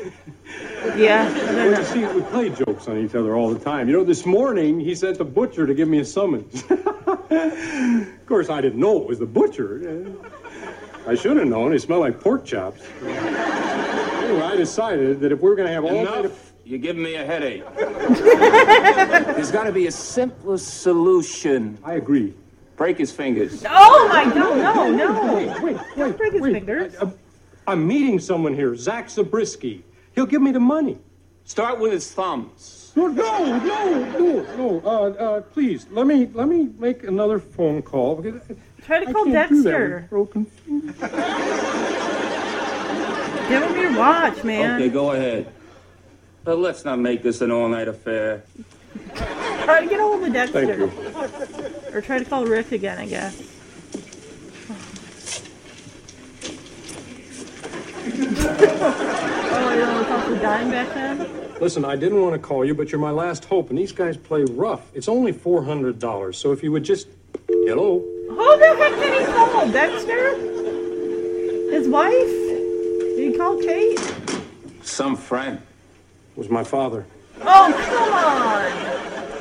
Yeah, 0.96 1.32
I 1.32 1.54
Well, 1.54 1.78
you 1.78 1.84
see, 1.84 2.04
we 2.06 2.22
play 2.22 2.48
jokes 2.50 2.88
on 2.88 2.98
each 2.98 3.14
other 3.14 3.36
all 3.36 3.54
the 3.54 3.60
time. 3.60 3.88
You 3.88 3.96
know, 3.96 4.02
this 4.04 4.26
morning 4.26 4.80
he 4.80 4.96
sent 4.96 5.18
the 5.18 5.24
butcher 5.24 5.64
to 5.64 5.74
give 5.74 5.88
me 5.88 6.00
a 6.00 6.04
summons. 6.04 6.64
of 6.70 8.26
course, 8.26 8.50
I 8.50 8.60
didn't 8.60 8.80
know 8.80 9.00
it 9.02 9.06
was 9.06 9.20
the 9.20 9.26
butcher. 9.26 10.12
I 11.06 11.14
should 11.14 11.36
have 11.36 11.46
known. 11.46 11.72
It 11.72 11.80
smelled 11.80 12.00
like 12.00 12.18
pork 12.20 12.44
chops. 12.44 12.82
Anyway, 13.02 14.42
I 14.42 14.56
decided 14.56 15.20
that 15.20 15.30
if 15.32 15.40
we 15.40 15.48
were 15.48 15.54
going 15.54 15.68
to 15.68 15.72
have 15.74 15.84
all 15.84 16.04
night 16.04 16.24
of 16.24 16.52
You're 16.64 16.78
giving 16.80 17.02
me 17.02 17.14
a 17.14 17.24
headache. 17.24 17.64
There's 17.76 19.50
got 19.52 19.64
to 19.64 19.72
be 19.72 19.86
a 19.86 19.92
simpler 19.92 20.58
solution. 20.58 21.78
I 21.84 21.94
agree. 21.94 22.34
Break 22.80 22.96
his 22.96 23.12
fingers. 23.12 23.62
Oh 23.68 24.08
my 24.08 24.24
god, 24.24 24.34
no, 24.34 24.90
no. 24.90 25.34
Wait, 25.34 25.62
wait, 25.62 25.76
wait. 25.98 26.16
Break 26.16 26.32
his 26.32 26.40
wait. 26.40 26.52
fingers. 26.54 26.94
I, 27.66 27.72
am 27.72 27.86
meeting 27.86 28.18
someone 28.18 28.54
here, 28.54 28.74
Zach 28.74 29.10
Zabriskie. 29.10 29.84
He'll 30.14 30.24
give 30.24 30.40
me 30.40 30.50
the 30.50 30.60
money. 30.60 30.96
Start 31.44 31.78
with 31.78 31.92
his 31.92 32.10
thumbs. 32.10 32.92
No, 32.96 33.08
no, 33.08 33.58
no, 33.58 34.18
no, 34.18 34.56
no. 34.56 34.80
Uh, 34.82 35.10
uh, 35.10 35.40
please, 35.42 35.88
let 35.90 36.06
me 36.06 36.30
let 36.32 36.48
me 36.48 36.70
make 36.78 37.04
another 37.04 37.38
phone 37.38 37.82
call. 37.82 38.16
because 38.16 38.40
Try 38.86 39.04
to 39.04 39.10
I 39.10 39.12
call 39.12 39.24
can't 39.26 39.50
do 39.50 39.62
that 39.64 39.70
Dexter. 39.72 39.96
with 39.96 40.08
broken 40.08 40.44
fingers. 40.46 40.96
Give 43.50 43.62
him 43.62 43.78
your 43.78 43.98
watch, 43.98 44.42
man. 44.42 44.80
Okay, 44.80 44.88
go 44.88 45.10
ahead. 45.10 45.52
But 46.44 46.56
let's 46.58 46.86
not 46.86 46.98
make 46.98 47.22
this 47.22 47.42
an 47.42 47.50
all-night 47.50 47.88
affair. 47.88 48.42
Try 49.64 49.82
to 49.82 49.86
get 49.86 50.00
a 50.00 50.02
hold 50.02 50.24
of 50.24 50.32
Dexter. 50.32 50.66
Thank 50.66 51.74
you. 51.74 51.79
Or 51.92 52.00
try 52.00 52.18
to 52.18 52.24
call 52.24 52.46
Rick 52.46 52.72
again, 52.72 52.98
I 52.98 53.06
guess. 53.06 53.36
oh, 58.82 59.70
you 59.72 59.80
don't 59.80 59.94
want 59.94 60.06
to 60.06 60.12
talk 60.12 60.26
to 60.26 60.36
Dime 60.36 60.70
back 60.70 60.94
then? 60.94 61.28
Listen, 61.60 61.84
I 61.84 61.96
didn't 61.96 62.22
want 62.22 62.32
to 62.34 62.38
call 62.38 62.64
you, 62.64 62.74
but 62.74 62.90
you're 62.90 63.00
my 63.00 63.10
last 63.10 63.44
hope, 63.44 63.70
and 63.70 63.78
these 63.78 63.92
guys 63.92 64.16
play 64.16 64.44
rough. 64.44 64.90
It's 64.94 65.08
only 65.08 65.32
four 65.32 65.62
hundred 65.62 65.98
dollars, 65.98 66.38
so 66.38 66.52
if 66.52 66.62
you 66.62 66.72
would 66.72 66.84
just 66.84 67.08
hello. 67.48 68.02
Oh, 68.30 68.34
Who 68.34 68.58
the 68.58 68.74
heck 68.76 68.94
did 68.98 69.20
he 69.20 69.26
call? 69.32 69.68
Dexter? 69.70 70.36
His 71.70 71.88
wife? 71.88 72.12
Did 72.12 73.32
he 73.32 73.36
call 73.36 73.58
Kate? 73.60 73.98
Some 74.82 75.16
friend. 75.16 75.58
It 75.58 76.38
was 76.38 76.48
my 76.48 76.64
father. 76.64 77.04
Oh, 77.42 77.72
come 77.76 78.12
on! 78.14 79.39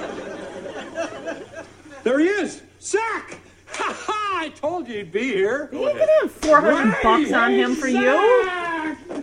There 2.09 2.17
he 2.17 2.25
is, 2.25 2.63
Zach. 2.81 3.37
Ha 3.67 3.93
ha! 3.95 4.39
I 4.41 4.49
told 4.49 4.87
you 4.87 4.95
he'd 4.95 5.11
be 5.11 5.25
here. 5.25 5.69
You 5.71 5.91
can 5.91 6.07
have 6.21 6.31
400 6.31 6.97
bucks 7.03 7.31
on 7.31 7.51
him 7.51 7.75
for 7.75 7.87
you. 7.87 7.99
Oh 8.09 9.21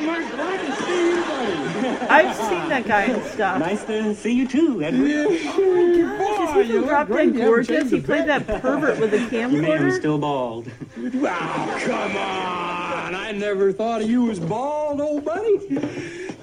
my 0.00 0.26
glad 0.30 0.66
to 0.66 0.72
see 0.84 1.08
you, 1.10 1.22
buddy. 1.22 2.06
I've 2.06 2.34
seen 2.34 2.66
that 2.70 2.86
guy 2.86 3.02
and 3.02 3.22
stuff. 3.26 3.58
Nice 3.58 3.84
to 3.84 4.14
see 4.14 4.32
you 4.32 4.48
too, 4.48 4.82
Edward. 4.82 5.06
Is 5.06 5.42
he 5.42 6.72
from 6.72 6.86
Drop 6.86 7.08
Dead 7.08 7.36
Gorgeous? 7.36 7.90
He 7.90 8.00
played 8.00 8.26
that 8.26 8.46
pervert 8.62 8.98
with 8.98 9.12
a 9.12 9.18
You 9.18 9.48
made 9.60 9.74
him 9.74 9.90
camcorder? 9.90 9.98
still 9.98 10.18
bald. 10.18 10.70
Wow, 10.96 11.78
come 11.84 12.16
on! 12.16 13.14
I 13.14 13.32
never 13.32 13.70
thought 13.70 14.00
of 14.00 14.08
you 14.08 14.30
as 14.30 14.40
bald, 14.40 15.02
old 15.02 15.26
buddy. 15.26 15.58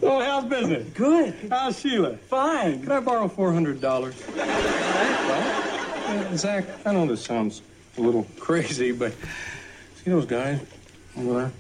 Oh, 0.02 0.20
how's 0.22 0.46
business? 0.46 0.88
Good. 0.94 1.34
How's 1.50 1.80
Sheila? 1.80 2.16
Fine. 2.18 2.84
Can 2.84 2.92
I 2.92 3.00
borrow 3.00 3.28
four 3.28 3.52
hundred 3.54 3.82
dollars? 3.82 4.16
Uh, 4.38 6.36
Zach, 6.36 6.66
I 6.86 6.94
know 6.94 7.06
this 7.06 7.24
sounds 7.24 7.62
a 7.98 8.02
little 8.02 8.26
crazy, 8.40 8.92
but 8.92 9.14
see 10.04 10.10
those 10.12 10.26
guys 10.26 10.60
over 11.18 11.34
there? 11.34 11.52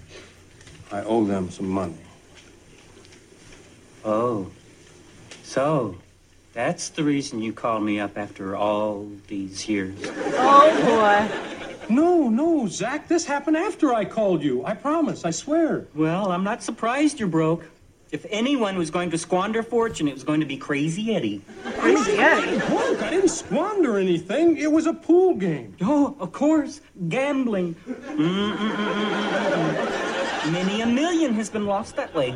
I 0.91 1.03
owe 1.03 1.23
them 1.25 1.49
some 1.51 1.69
money. 1.69 1.97
Oh. 4.03 4.49
So, 5.43 5.95
that's 6.53 6.89
the 6.89 7.03
reason 7.03 7.41
you 7.41 7.53
called 7.53 7.83
me 7.83 7.99
up 7.99 8.17
after 8.17 8.55
all 8.55 9.07
these 9.27 9.67
years. 9.67 9.97
Oh, 10.05 10.81
boy. 10.83 11.93
No, 11.93 12.29
no, 12.29 12.67
Zach, 12.67 13.07
this 13.07 13.25
happened 13.25 13.57
after 13.57 13.93
I 13.93 14.05
called 14.05 14.43
you. 14.43 14.63
I 14.63 14.75
promise, 14.75 15.25
I 15.25 15.31
swear. 15.31 15.87
Well, 15.95 16.31
I'm 16.31 16.43
not 16.43 16.61
surprised 16.63 17.19
you're 17.19 17.27
broke. 17.27 17.65
If 18.11 18.25
anyone 18.31 18.75
was 18.77 18.89
going 18.89 19.11
to 19.11 19.17
squander 19.19 19.61
fortune, 19.61 20.07
it 20.07 20.13
was 20.15 20.23
going 20.23 20.39
to 20.39 20.45
be 20.45 20.57
Crazy 20.57 21.13
Eddie. 21.15 21.41
Crazy 21.77 22.13
Eddie. 22.13 22.57
Broke. 22.65 23.03
I 23.03 23.11
didn't 23.11 23.29
squander 23.29 23.99
anything. 23.99 24.57
It 24.57 24.71
was 24.71 24.87
a 24.87 24.93
pool 24.93 25.35
game. 25.35 25.75
Oh, 25.81 26.15
of 26.19 26.31
course, 26.31 26.81
gambling. 27.07 27.75
Many 30.51 30.81
a 30.81 30.87
million 30.87 31.33
has 31.35 31.49
been 31.51 31.67
lost 31.67 31.95
that 31.97 32.13
way. 32.15 32.29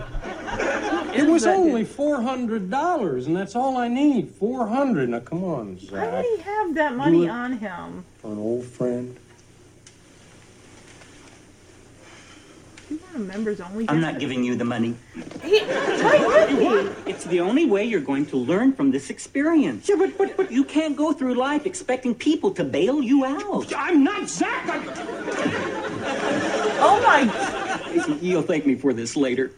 It 1.16 1.26
was 1.28 1.44
that 1.44 1.56
only 1.56 1.86
four 1.86 2.22
hundred 2.22 2.70
dollars, 2.70 3.26
and 3.26 3.36
that's 3.36 3.56
all 3.56 3.78
I 3.78 3.88
need. 3.88 4.30
Four 4.30 4.68
hundred. 4.68 5.10
Now, 5.10 5.22
come 5.22 5.44
on, 5.44 5.76
Why 5.76 5.90
Zach. 5.90 6.14
would 6.14 6.26
he 6.26 6.38
have 6.44 6.76
that 6.76 6.96
money 6.96 7.28
on 7.28 7.54
him? 7.58 8.06
For 8.20 8.32
an 8.32 8.38
old 8.38 8.66
friend. 8.66 9.18
He's 12.94 13.02
not 13.02 13.16
a 13.16 13.20
members 13.20 13.60
only. 13.60 13.90
I'm 13.90 14.00
not 14.00 14.20
giving 14.20 14.44
you 14.44 14.56
the 14.56 14.66
money. 14.66 14.96
He, 15.42 15.62
why 15.62 16.54
would 16.54 16.96
he? 16.96 17.10
It's 17.10 17.24
the 17.24 17.40
only 17.40 17.66
way 17.66 17.84
you're 17.84 18.02
going 18.02 18.28
to 18.28 18.38
learn 18.38 18.72
from 18.72 18.92
this 18.92 19.10
experience. 19.10 19.90
Yeah, 19.90 19.96
but, 19.98 20.16
but, 20.16 20.38
but 20.38 20.52
you 20.52 20.64
can't 20.64 20.96
go 20.96 21.12
through 21.12 21.34
life 21.34 21.66
expecting 21.66 22.14
people 22.14 22.52
to 22.52 22.64
bail 22.64 23.02
you 23.02 23.26
out. 23.26 23.74
I'm 23.76 24.04
not 24.04 24.30
Zach. 24.30 24.70
I'm... 24.70 24.84
Oh 26.86 27.02
my. 27.04 28.20
You'll 28.22 28.44
thank 28.44 28.68
me 28.68 28.76
for 28.76 28.94
this 28.94 29.16
later. 29.16 29.52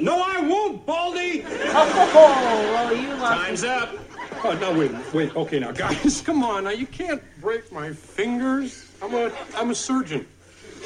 No, 0.00 0.22
I 0.24 0.40
won't, 0.40 0.86
Baldy. 0.86 1.42
oh, 1.44 2.70
well, 2.72 2.96
you 2.96 3.08
lost. 3.14 3.42
Time's 3.42 3.64
up. 3.64 3.96
Oh, 4.44 4.56
no, 4.60 4.78
wait, 4.78 4.92
wait. 5.12 5.34
Okay, 5.34 5.58
now, 5.58 5.72
guys, 5.72 6.20
come 6.24 6.44
on. 6.44 6.64
Now, 6.64 6.70
you 6.70 6.86
can't 6.86 7.20
break 7.40 7.72
my 7.72 7.92
fingers. 7.92 8.86
I'm 9.02 9.12
a, 9.12 9.32
I'm 9.56 9.70
a 9.70 9.74
surgeon. 9.74 10.24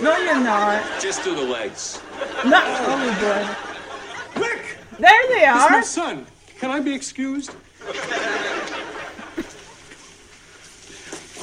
No, 0.01 0.16
you're 0.18 0.34
not. 0.40 0.82
Just 1.01 1.22
do 1.24 1.34
the 1.34 1.43
legs. 1.43 2.01
No. 2.45 2.61
Oh, 2.64 3.57
boy. 4.34 4.40
Rick, 4.40 4.78
There 4.99 5.28
they 5.28 5.45
it's 5.47 5.70
my 5.70 5.78
are. 5.78 5.82
son. 5.82 6.26
Can 6.59 6.70
I 6.70 6.80
be 6.80 6.95
excused? 6.95 7.55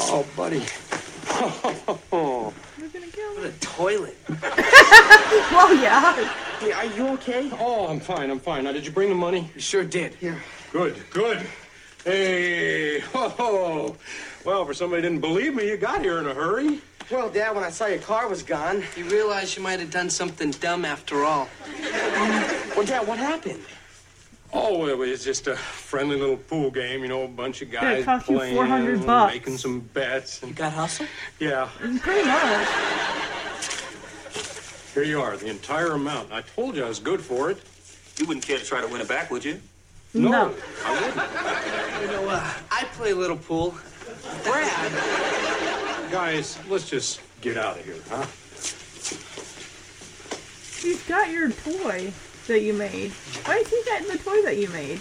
Oh, 0.01 0.25
buddy. 0.35 0.63
Oh, 2.11 2.53
We're 2.77 2.87
gonna 2.89 3.07
kill 3.07 3.35
him. 3.37 3.43
The 3.43 3.51
toilet. 3.61 4.17
Well, 5.51 5.73
yeah. 5.75 6.13
Hey, 6.59 6.71
are 6.73 6.85
you 6.85 7.07
okay? 7.13 7.49
oh, 7.59 7.87
I'm 7.87 7.99
fine. 7.99 8.29
I'm 8.31 8.39
fine. 8.39 8.63
Now, 8.65 8.71
did 8.73 8.85
you 8.85 8.91
bring 8.91 9.09
the 9.09 9.15
money? 9.15 9.49
You 9.55 9.61
sure 9.61 9.83
did. 9.85 10.15
Here. 10.15 10.41
Good, 10.73 10.95
good. 11.11 11.45
Hey, 12.03 13.01
oh, 13.13 13.95
well, 14.43 14.65
for 14.65 14.73
somebody 14.73 15.01
who 15.03 15.09
didn't 15.09 15.21
believe 15.21 15.53
me, 15.55 15.67
you 15.69 15.77
got 15.77 16.01
here 16.01 16.17
in 16.19 16.27
a 16.27 16.33
hurry. 16.33 16.81
Well, 17.11 17.29
Dad, 17.29 17.55
when 17.55 17.63
I 17.63 17.69
saw 17.71 17.87
your 17.87 17.99
car 17.99 18.27
was 18.27 18.43
gone. 18.43 18.83
You 18.95 19.05
realize 19.05 19.55
you 19.57 19.63
might 19.63 19.79
have 19.79 19.89
done 19.89 20.09
something 20.09 20.51
dumb 20.51 20.85
after 20.85 21.23
all. 21.23 21.49
Well, 22.75 22.85
Dad, 22.85 23.07
what 23.07 23.17
happened? 23.17 23.63
Oh, 24.53 24.87
it 24.87 24.97
was 24.97 25.23
just 25.23 25.47
a 25.47 25.55
friendly 25.55 26.17
little 26.19 26.37
pool 26.37 26.71
game, 26.71 27.01
you 27.01 27.07
know, 27.07 27.23
a 27.23 27.27
bunch 27.27 27.61
of 27.61 27.69
guys 27.71 28.01
it 28.01 28.05
cost 28.05 28.27
you 28.29 28.35
playing, 28.37 28.55
400 28.55 29.05
bucks. 29.05 29.33
making 29.33 29.57
some 29.57 29.79
bets, 29.79 30.41
and 30.41 30.55
Got 30.55 30.73
hustle? 30.73 31.05
yeah, 31.39 31.69
Pretty 31.79 32.27
much. 32.27 32.67
here 34.95 35.03
you 35.03 35.21
are, 35.21 35.37
the 35.37 35.47
entire 35.47 35.91
amount. 35.91 36.31
I 36.31 36.41
told 36.41 36.75
you 36.75 36.83
I 36.83 36.87
was 36.89 36.97
good 36.99 37.21
for 37.21 37.51
it. 37.51 37.59
You 38.17 38.25
wouldn't 38.25 38.43
care 38.45 38.57
to 38.57 38.65
try 38.65 38.81
to 38.81 38.87
win 38.87 39.01
it 39.01 39.07
back, 39.07 39.29
would 39.29 39.45
you? 39.45 39.61
No, 40.15 40.29
No. 40.31 40.55
I 40.83 40.93
wouldn't. 40.93 42.01
You 42.01 42.07
know, 42.17 42.29
uh, 42.29 42.51
I 42.71 42.85
play 42.93 43.11
a 43.11 43.15
little 43.15 43.37
pool. 43.37 43.75
Brad, 44.43 44.91
Guys, 46.11 46.57
let's 46.67 46.89
just 46.89 47.21
get 47.41 47.55
out 47.55 47.77
of 47.77 47.85
here, 47.85 47.95
huh? 48.09 48.25
He's 50.81 51.03
got 51.07 51.29
your 51.29 51.51
toy 51.51 52.11
that 52.47 52.61
you 52.61 52.73
made. 52.73 53.11
Why 53.45 53.57
is 53.57 53.69
he 53.69 53.81
getting 53.85 54.07
the 54.07 54.17
toy 54.17 54.41
that 54.41 54.57
you 54.57 54.69
made? 54.69 54.99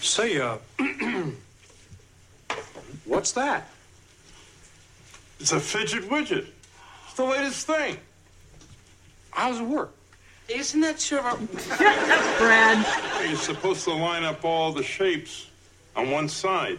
Say, 0.00 0.40
uh, 0.40 0.58
what's 3.04 3.32
that? 3.32 3.68
It's 5.40 5.52
a 5.52 5.58
fidget 5.58 6.08
widget. 6.08 6.46
It's 7.06 7.14
the 7.14 7.24
latest 7.24 7.66
thing. 7.66 7.96
How's 9.30 9.58
it 9.58 9.64
work? 9.64 9.92
isn't 10.48 10.80
that 10.80 11.00
sure? 11.00 11.22
Brad. 12.38 13.26
You're 13.28 13.36
supposed 13.38 13.84
to 13.84 13.92
line 13.92 14.24
up 14.24 14.44
all 14.44 14.72
the 14.72 14.82
shapes 14.82 15.46
on 15.96 16.10
one 16.10 16.28
side. 16.28 16.78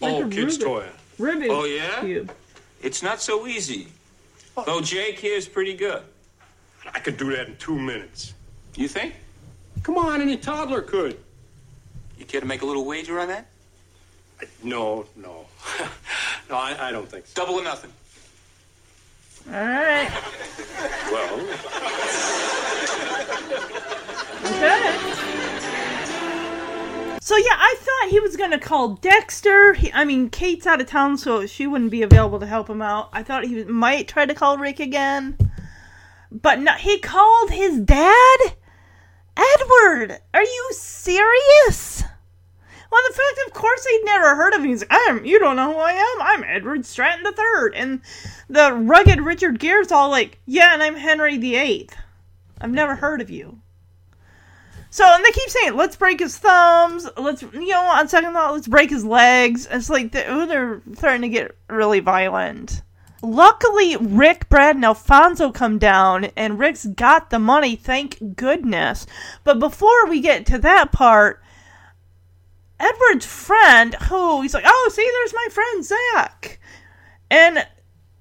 Like 0.00 0.12
all 0.12 0.28
kids' 0.28 0.58
Rubik. 0.58 0.64
toy. 0.64 0.86
Rubik's 1.18 1.48
Oh, 1.50 1.64
yeah? 1.64 2.00
Cube. 2.00 2.32
It's 2.82 3.02
not 3.02 3.20
so 3.20 3.46
easy. 3.46 3.88
Though 4.66 4.80
Jake 4.80 5.18
here's 5.18 5.46
pretty 5.48 5.74
good. 5.74 6.02
I 6.94 7.00
could 7.00 7.16
do 7.16 7.30
that 7.36 7.48
in 7.48 7.56
two 7.56 7.78
minutes. 7.78 8.34
You 8.76 8.88
think? 8.88 9.14
Come 9.82 9.98
on, 9.98 10.20
any 10.20 10.36
toddler 10.36 10.80
could. 10.82 11.18
You 12.18 12.24
care 12.24 12.40
to 12.40 12.46
make 12.46 12.62
a 12.62 12.66
little 12.66 12.84
wager 12.84 13.18
on 13.20 13.28
that? 13.28 13.46
No, 14.62 15.06
no. 15.16 15.46
no, 16.50 16.56
I, 16.56 16.88
I 16.88 16.92
don't 16.92 17.08
think 17.08 17.26
so. 17.26 17.42
Double 17.42 17.60
or 17.60 17.64
nothing. 17.64 17.92
All 19.48 19.54
right. 19.54 20.10
Well, 21.10 21.40
Okay. 24.44 25.37
So 27.28 27.36
yeah, 27.36 27.58
I 27.58 27.74
thought 27.76 28.10
he 28.10 28.20
was 28.20 28.38
gonna 28.38 28.58
call 28.58 28.94
Dexter. 28.94 29.74
He, 29.74 29.92
I 29.92 30.06
mean, 30.06 30.30
Kate's 30.30 30.66
out 30.66 30.80
of 30.80 30.86
town, 30.86 31.18
so 31.18 31.44
she 31.44 31.66
wouldn't 31.66 31.90
be 31.90 32.00
available 32.00 32.40
to 32.40 32.46
help 32.46 32.70
him 32.70 32.80
out. 32.80 33.10
I 33.12 33.22
thought 33.22 33.44
he 33.44 33.64
might 33.64 34.08
try 34.08 34.24
to 34.24 34.32
call 34.32 34.56
Rick 34.56 34.80
again, 34.80 35.36
but 36.32 36.58
no, 36.58 36.72
he 36.72 36.98
called 36.98 37.50
his 37.50 37.80
dad. 37.80 38.38
Edward, 39.36 40.22
are 40.32 40.42
you 40.42 40.68
serious? 40.72 42.02
Well, 42.90 43.02
the 43.06 43.14
fact, 43.14 43.46
of 43.46 43.52
course, 43.52 43.84
he'd 43.84 44.06
never 44.06 44.34
heard 44.34 44.54
of 44.54 44.60
him. 44.62 44.70
He's 44.70 44.80
like, 44.80 44.98
I'm, 45.10 45.26
you 45.26 45.38
don't 45.38 45.56
know 45.56 45.74
who 45.74 45.80
I 45.80 45.92
am. 45.92 46.22
I'm 46.22 46.44
Edward 46.44 46.86
Stratton 46.86 47.24
the 47.24 47.32
Third, 47.32 47.74
and 47.74 48.00
the 48.48 48.72
rugged 48.72 49.20
Richard 49.20 49.60
Gere's 49.60 49.92
all 49.92 50.08
like, 50.08 50.38
yeah, 50.46 50.72
and 50.72 50.82
I'm 50.82 50.96
Henry 50.96 51.36
the 51.36 51.56
Eighth. 51.56 51.94
I've 52.58 52.70
never 52.70 52.94
heard 52.94 53.20
of 53.20 53.28
you. 53.28 53.60
So, 54.90 55.04
and 55.04 55.24
they 55.24 55.30
keep 55.32 55.50
saying, 55.50 55.76
let's 55.76 55.96
break 55.96 56.20
his 56.20 56.36
thumbs. 56.38 57.08
Let's, 57.16 57.42
you 57.42 57.68
know, 57.68 57.82
on 57.82 58.08
second 58.08 58.32
thought, 58.32 58.54
let's 58.54 58.68
break 58.68 58.90
his 58.90 59.04
legs. 59.04 59.68
It's 59.70 59.90
like 59.90 60.12
they- 60.12 60.26
oh, 60.26 60.46
they're 60.46 60.80
starting 60.94 61.22
to 61.22 61.28
get 61.28 61.56
really 61.68 62.00
violent. 62.00 62.82
Luckily, 63.22 63.96
Rick, 63.96 64.48
Brad, 64.48 64.76
and 64.76 64.84
Alfonso 64.84 65.50
come 65.50 65.78
down, 65.78 66.26
and 66.36 66.58
Rick's 66.58 66.86
got 66.86 67.30
the 67.30 67.38
money, 67.40 67.74
thank 67.74 68.36
goodness. 68.36 69.06
But 69.44 69.58
before 69.58 70.06
we 70.06 70.20
get 70.20 70.46
to 70.46 70.58
that 70.58 70.92
part, 70.92 71.42
Edward's 72.78 73.26
friend, 73.26 73.94
who 73.94 74.40
he's 74.42 74.54
like, 74.54 74.64
oh, 74.66 74.90
see, 74.94 75.02
there's 75.12 75.34
my 75.34 75.48
friend 75.50 75.84
Zach. 75.84 76.60
And 77.30 77.66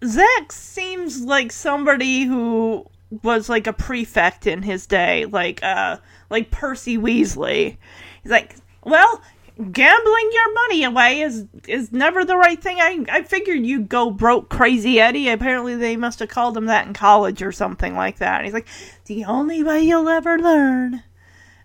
Zach 0.04 0.52
seems 0.52 1.22
like 1.22 1.52
somebody 1.52 2.24
who 2.24 2.88
was 3.24 3.50
like 3.50 3.68
a 3.68 3.74
prefect 3.74 4.48
in 4.48 4.64
his 4.64 4.86
day, 4.86 5.26
like 5.26 5.64
uh 5.64 5.98
like 6.30 6.52
Percy 6.52 6.98
Weasley. 6.98 7.78
He's 8.24 8.32
like, 8.32 8.56
well, 8.84 9.22
gambling 9.58 10.30
your 10.32 10.54
money 10.54 10.84
away 10.84 11.22
is 11.22 11.46
is 11.68 11.92
never 11.92 12.24
the 12.24 12.38
right 12.38 12.62
thing. 12.62 12.78
I 12.80 13.06
I 13.10 13.24
figured 13.24 13.66
you'd 13.66 13.90
go 13.90 14.12
broke 14.12 14.50
crazy 14.50 15.00
Eddie. 15.00 15.30
Apparently 15.30 15.76
they 15.76 15.96
must 15.96 16.20
have 16.20 16.30
called 16.30 16.56
him 16.56 16.66
that 16.66 16.88
in 16.88 16.94
college 16.94 17.42
or 17.42 17.52
something 17.52 17.96
like 17.96 18.18
that. 18.20 18.38
And 18.38 18.46
he's 18.46 18.54
like, 18.54 18.68
the 19.06 19.26
only 19.26 19.64
way 19.64 19.82
you'll 19.82 20.10
ever 20.10 20.38
learn. 20.38 21.04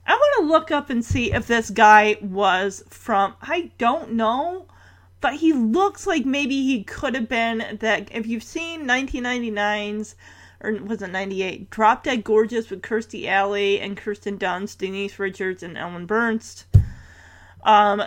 I 0.06 0.14
want 0.14 0.40
to 0.40 0.52
look 0.52 0.70
up 0.70 0.90
and 0.90 1.04
see 1.04 1.32
if 1.32 1.46
this 1.46 1.70
guy 1.70 2.16
was 2.20 2.82
from 2.88 3.34
I 3.42 3.70
don't 3.78 4.12
know, 4.12 4.66
but 5.20 5.34
he 5.34 5.52
looks 5.52 6.06
like 6.06 6.24
maybe 6.24 6.62
he 6.62 6.82
could 6.82 7.14
have 7.14 7.28
been 7.28 7.78
that 7.80 8.08
if 8.10 8.26
you've 8.26 8.42
seen 8.42 8.86
1999's 8.86 10.16
or 10.62 10.72
was 10.74 11.02
it 11.02 11.10
98 11.10 11.70
Drop 11.70 12.04
Dead 12.04 12.24
Gorgeous 12.24 12.70
with 12.70 12.82
Kirstie 12.82 13.26
Alley 13.26 13.80
and 13.80 13.96
Kirsten 13.96 14.38
Dunst, 14.38 14.78
Denise 14.78 15.18
Richards 15.18 15.62
and 15.62 15.76
Ellen 15.76 16.06
Bernst. 16.06 16.66
Um 17.64 18.02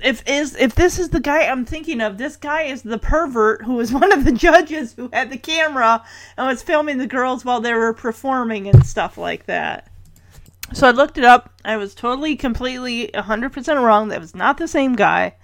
if 0.00 0.22
is 0.28 0.54
if 0.56 0.74
this 0.74 0.98
is 0.98 1.08
the 1.08 1.20
guy 1.20 1.46
I'm 1.46 1.64
thinking 1.64 2.00
of, 2.00 2.18
this 2.18 2.36
guy 2.36 2.62
is 2.62 2.82
the 2.82 2.98
pervert 2.98 3.64
who 3.64 3.74
was 3.74 3.92
one 3.92 4.12
of 4.12 4.24
the 4.24 4.32
judges 4.32 4.92
who 4.94 5.08
had 5.12 5.30
the 5.30 5.38
camera 5.38 6.04
and 6.36 6.46
was 6.46 6.62
filming 6.62 6.98
the 6.98 7.06
girls 7.06 7.44
while 7.44 7.60
they 7.60 7.72
were 7.72 7.94
performing 7.94 8.68
and 8.68 8.84
stuff 8.84 9.16
like 9.16 9.46
that. 9.46 9.90
So 10.72 10.88
I 10.88 10.90
looked 10.90 11.18
it 11.18 11.24
up. 11.24 11.52
I 11.64 11.76
was 11.76 11.94
totally, 11.94 12.36
completely, 12.36 13.10
100% 13.14 13.82
wrong. 13.82 14.08
That 14.08 14.20
was 14.20 14.34
not 14.34 14.58
the 14.58 14.66
same 14.66 14.94
guy. 14.94 15.36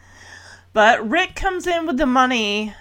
But 0.73 1.09
Rick 1.09 1.37
comes 1.37 1.67
in 1.67 1.87
with 1.87 1.97
the 1.97 2.07
money 2.07 2.75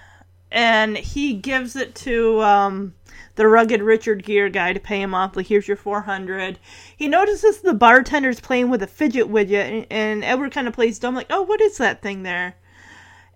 and 0.52 0.98
he 0.98 1.34
gives 1.34 1.76
it 1.76 1.94
to 1.96 2.42
um, 2.42 2.94
the 3.36 3.48
rugged 3.48 3.82
Richard 3.82 4.24
Gere 4.24 4.50
guy 4.50 4.74
to 4.74 4.80
pay 4.80 5.02
him 5.02 5.14
off. 5.14 5.36
Like, 5.36 5.48
here's 5.48 5.68
your 5.68 5.78
400. 5.78 6.60
He 6.96 7.08
notices 7.08 7.62
the 7.62 7.74
bartender's 7.74 8.40
playing 8.40 8.70
with 8.70 8.84
a 8.84 8.88
fidget 8.88 9.28
widget 9.28 9.70
and, 9.70 9.88
and 9.90 10.24
Edward 10.24 10.52
kind 10.52 10.68
of 10.68 10.74
plays 10.74 11.00
dumb, 11.00 11.16
like, 11.16 11.28
oh, 11.30 11.42
what 11.42 11.62
is 11.62 11.78
that 11.78 12.02
thing 12.02 12.24
there? 12.24 12.56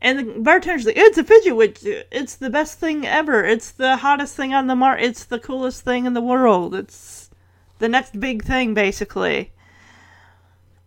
And 0.02 0.20
the 0.20 0.24
bartender's 0.42 0.86
like, 0.86 0.98
it's 0.98 1.18
a 1.18 1.24
fidget 1.24 1.54
widget. 1.54 2.06
It's 2.12 2.36
the 2.36 2.50
best 2.50 2.80
thing 2.80 3.06
ever. 3.06 3.44
It's 3.44 3.72
the 3.72 3.98
hottest 3.98 4.36
thing 4.36 4.54
on 4.54 4.68
the 4.68 4.76
mar. 4.76 4.98
It's 4.98 5.24
the 5.24 5.40
coolest 5.40 5.84
thing 5.84 6.06
in 6.06 6.14
the 6.14 6.22
world. 6.22 6.76
It's 6.76 7.30
the 7.80 7.90
next 7.90 8.20
big 8.20 8.44
thing, 8.44 8.74
basically. 8.74 9.52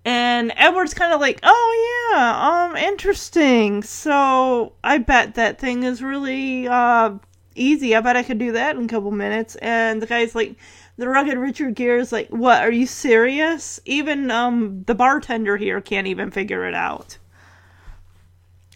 And 0.05 0.53
Edward's 0.57 0.95
kind 0.95 1.13
of 1.13 1.21
like, 1.21 1.41
oh 1.43 2.13
yeah, 2.13 2.69
um, 2.71 2.77
interesting. 2.77 3.83
So 3.83 4.75
I 4.85 4.99
bet 4.99 5.35
that 5.35 5.59
thing 5.59 5.83
is 5.83 6.03
really 6.03 6.69
uh 6.69 7.19
easy. 7.59 7.95
I 7.95 8.01
bet 8.01 8.17
I 8.17 8.23
could 8.23 8.39
do 8.39 8.53
that 8.53 8.77
in 8.77 8.85
a 8.85 8.89
couple 8.89 9.11
minutes. 9.11 9.57
And 9.57 10.01
the 10.01 10.07
guy's 10.07 10.35
like, 10.35 10.57
the 10.97 11.09
rugged 11.09 11.39
Richard 11.39 11.75
Gere 11.75 12.01
is 12.01 12.13
like, 12.13 12.29
what? 12.29 12.63
Are 12.63 12.73
you 12.73 12.87
serious? 12.87 13.81
Even 13.85 14.31
um 14.31 14.85
the 14.87 14.95
bartender 14.95 15.57
here 15.57 15.81
can't 15.81 16.07
even 16.07 16.31
figure 16.31 16.67
it 16.67 16.75
out. 16.75 17.19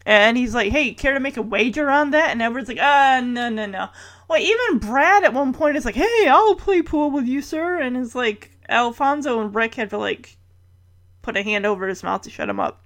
And 0.05 0.37
he's 0.37 0.55
like, 0.55 0.73
hey, 0.73 0.95
care 0.95 1.15
to 1.15 1.21
make 1.21 1.37
a 1.37 1.43
wager 1.43 1.89
on 1.89 2.11
that? 2.11 2.31
And 2.31 2.43
Edward's 2.43 2.69
like, 2.69 2.79
ah, 2.81 3.21
no, 3.25 3.49
no, 3.49 3.67
no. 3.67 3.89
Well, 4.29 4.41
even 4.41 4.79
Brad 4.79 5.25
at 5.25 5.35
one 5.35 5.53
point 5.53 5.77
is 5.77 5.85
like, 5.85 5.95
hey, 5.95 6.27
I'll 6.29 6.57
play 6.57 6.83
pool 6.83 7.11
with 7.11 7.27
you, 7.27 7.41
sir. 7.41 7.81
And 7.81 7.97
it's 7.97 8.15
like, 8.15 8.51
Alfonso 8.69 9.41
and 9.41 9.55
Rick 9.55 9.77
had 9.77 9.91
to, 9.91 9.99
like, 9.99 10.37
put 11.21 11.37
a 11.37 11.43
hand 11.43 11.67
over 11.67 11.87
his 11.87 12.03
mouth 12.03 12.23
to 12.23 12.31
shut 12.31 12.49
him 12.49 12.59
up. 12.59 12.83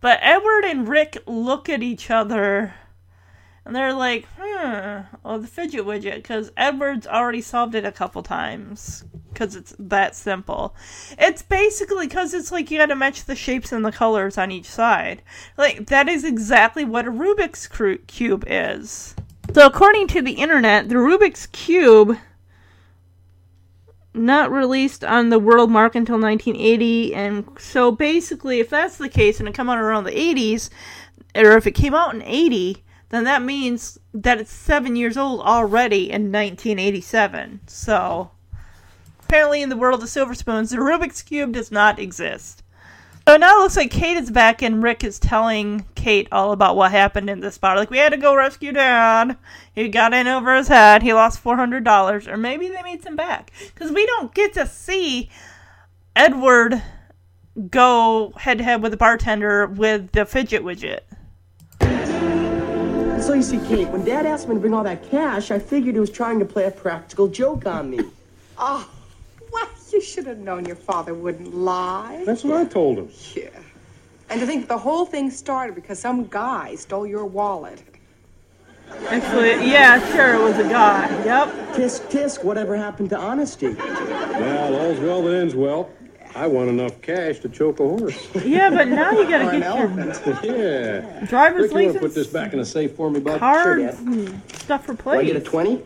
But 0.00 0.18
Edward 0.20 0.64
and 0.64 0.88
Rick 0.88 1.18
look 1.26 1.68
at 1.68 1.82
each 1.82 2.10
other 2.10 2.74
and 3.64 3.76
they're 3.76 3.94
like, 3.94 4.26
hmm, 4.38 5.02
oh, 5.24 5.38
the 5.38 5.46
fidget 5.46 5.84
widget, 5.84 6.16
because 6.16 6.50
Edward's 6.56 7.06
already 7.06 7.40
solved 7.40 7.74
it 7.74 7.84
a 7.84 7.92
couple 7.92 8.22
times. 8.22 9.04
Because 9.32 9.56
it's 9.56 9.74
that 9.78 10.14
simple. 10.14 10.74
It's 11.18 11.42
basically 11.42 12.06
because 12.06 12.34
it's 12.34 12.52
like 12.52 12.70
you 12.70 12.78
gotta 12.78 12.96
match 12.96 13.24
the 13.24 13.36
shapes 13.36 13.72
and 13.72 13.84
the 13.84 13.92
colors 13.92 14.36
on 14.36 14.50
each 14.50 14.66
side. 14.66 15.22
Like, 15.56 15.86
that 15.86 16.08
is 16.08 16.24
exactly 16.24 16.84
what 16.84 17.06
a 17.06 17.10
Rubik's 17.10 17.68
Cube 18.06 18.44
is. 18.46 19.14
So, 19.54 19.66
according 19.66 20.08
to 20.08 20.22
the 20.22 20.32
internet, 20.32 20.88
the 20.88 20.96
Rubik's 20.96 21.46
Cube 21.46 22.18
not 24.14 24.50
released 24.50 25.04
on 25.04 25.30
the 25.30 25.38
world 25.38 25.70
mark 25.70 25.94
until 25.94 26.18
1980 26.18 27.14
and 27.14 27.48
so 27.58 27.90
basically 27.90 28.60
if 28.60 28.68
that's 28.68 28.98
the 28.98 29.08
case 29.08 29.40
and 29.40 29.48
it 29.48 29.54
come 29.54 29.70
out 29.70 29.78
around 29.78 30.04
the 30.04 30.10
80s 30.10 30.68
or 31.34 31.56
if 31.56 31.66
it 31.66 31.70
came 31.70 31.94
out 31.94 32.14
in 32.14 32.20
80 32.20 32.84
then 33.12 33.24
that 33.24 33.42
means 33.42 33.98
that 34.12 34.40
it's 34.40 34.50
7 34.50 34.96
years 34.96 35.16
old 35.16 35.40
already 35.40 36.10
in 36.10 36.32
1987 36.32 37.60
so 37.66 38.32
apparently 39.22 39.62
in 39.62 39.68
the 39.68 39.76
world 39.76 40.02
of 40.02 40.08
silver 40.08 40.34
spoons 40.34 40.70
the 40.70 40.76
rubik's 40.76 41.22
cube 41.22 41.52
does 41.52 41.70
not 41.70 42.00
exist 42.00 42.62
so 43.26 43.36
now 43.36 43.56
it 43.56 43.60
looks 43.60 43.76
like 43.76 43.92
Kate 43.92 44.16
is 44.16 44.32
back 44.32 44.62
and 44.62 44.82
Rick 44.82 45.04
is 45.04 45.20
telling 45.20 45.86
Kate 45.94 46.26
all 46.32 46.50
about 46.50 46.74
what 46.74 46.90
happened 46.90 47.30
in 47.30 47.38
this 47.38 47.56
bar. 47.56 47.76
Like, 47.76 47.88
we 47.88 47.98
had 47.98 48.10
to 48.10 48.16
go 48.16 48.34
rescue 48.34 48.72
Dad. 48.72 49.36
He 49.72 49.88
got 49.88 50.12
in 50.12 50.26
over 50.26 50.56
his 50.56 50.66
head. 50.66 51.04
He 51.04 51.12
lost 51.12 51.42
$400. 51.42 52.26
Or 52.26 52.36
maybe 52.36 52.68
they 52.68 52.82
made 52.82 53.02
some 53.04 53.14
back. 53.14 53.52
Because 53.72 53.92
we 53.92 54.04
don't 54.06 54.34
get 54.34 54.54
to 54.54 54.66
see 54.66 55.30
Edward 56.16 56.82
go 57.70 58.32
head 58.36 58.58
to 58.58 58.64
head 58.64 58.82
with 58.82 58.90
the 58.90 58.98
bartender 58.98 59.66
with 59.68 60.10
the 60.10 60.26
fidget 60.26 60.64
widget. 60.64 61.02
So 63.22 63.34
you 63.34 63.42
see, 63.42 63.58
Kate, 63.68 63.86
when 63.88 64.04
Dad 64.04 64.26
asked 64.26 64.48
me 64.48 64.54
to 64.54 64.60
bring 64.60 64.74
all 64.74 64.82
that 64.82 65.08
cash, 65.08 65.52
I 65.52 65.60
figured 65.60 65.94
he 65.94 66.00
was 66.00 66.10
trying 66.10 66.40
to 66.40 66.44
play 66.44 66.64
a 66.64 66.72
practical 66.72 67.28
joke 67.28 67.66
on 67.66 67.90
me. 67.90 68.00
Oh, 68.58 68.88
well, 69.52 69.68
you 69.92 70.00
should 70.00 70.26
have 70.26 70.38
known 70.38 70.66
your 70.66 70.76
father 70.76 71.14
wouldn't 71.14 71.52
lie. 71.52 72.22
that's 72.26 72.44
what 72.44 72.58
I 72.58 72.64
told 72.64 72.98
him. 72.98 73.08
Yeah. 73.34 73.48
And 74.28 74.40
to 74.40 74.46
think 74.46 74.68
the 74.68 74.78
whole 74.78 75.04
thing 75.04 75.30
started 75.30 75.74
because 75.74 75.98
some 75.98 76.26
guy 76.26 76.76
stole 76.76 77.06
your 77.06 77.24
wallet. 77.24 77.82
Actually, 79.08 79.68
yeah, 79.68 79.98
sure, 80.14 80.34
it 80.34 80.42
was 80.42 80.58
a 80.58 80.68
guy. 80.68 81.08
Yep. 81.24 81.48
Tisk, 81.74 82.10
tisk, 82.10 82.44
whatever 82.44 82.76
happened 82.76 83.10
to 83.10 83.18
honesty? 83.18 83.74
Well, 83.74 84.76
all's 84.76 85.00
well 85.00 85.22
that 85.22 85.34
ends 85.34 85.54
well. 85.54 85.90
I 86.34 86.46
want 86.46 86.70
enough 86.70 87.00
cash 87.02 87.40
to 87.40 87.48
choke 87.48 87.80
a 87.80 87.84
horse. 87.84 88.28
Yeah, 88.44 88.70
but 88.70 88.88
now 88.88 89.10
you 89.12 89.28
gotta 89.28 89.44
Or 89.44 89.50
an 89.50 89.60
get 89.96 90.44
your 90.44 90.56
yeah. 90.56 91.26
driver's 91.26 91.62
Rick, 91.64 91.70
you 91.72 91.74
wanna 91.74 91.86
license, 91.86 92.00
put 92.02 92.14
this 92.14 92.26
back 92.28 92.52
in 92.54 92.60
a 92.60 92.64
safe 92.64 92.94
for 92.96 93.10
me, 93.10 93.20
bud? 93.20 93.38
cards, 93.38 93.98
and 94.00 94.40
stuff 94.52 94.86
for 94.86 94.94
Do 94.94 95.10
I 95.10 95.24
get 95.24 95.36
a 95.36 95.40
plates. 95.40 95.48
20? 95.50 95.82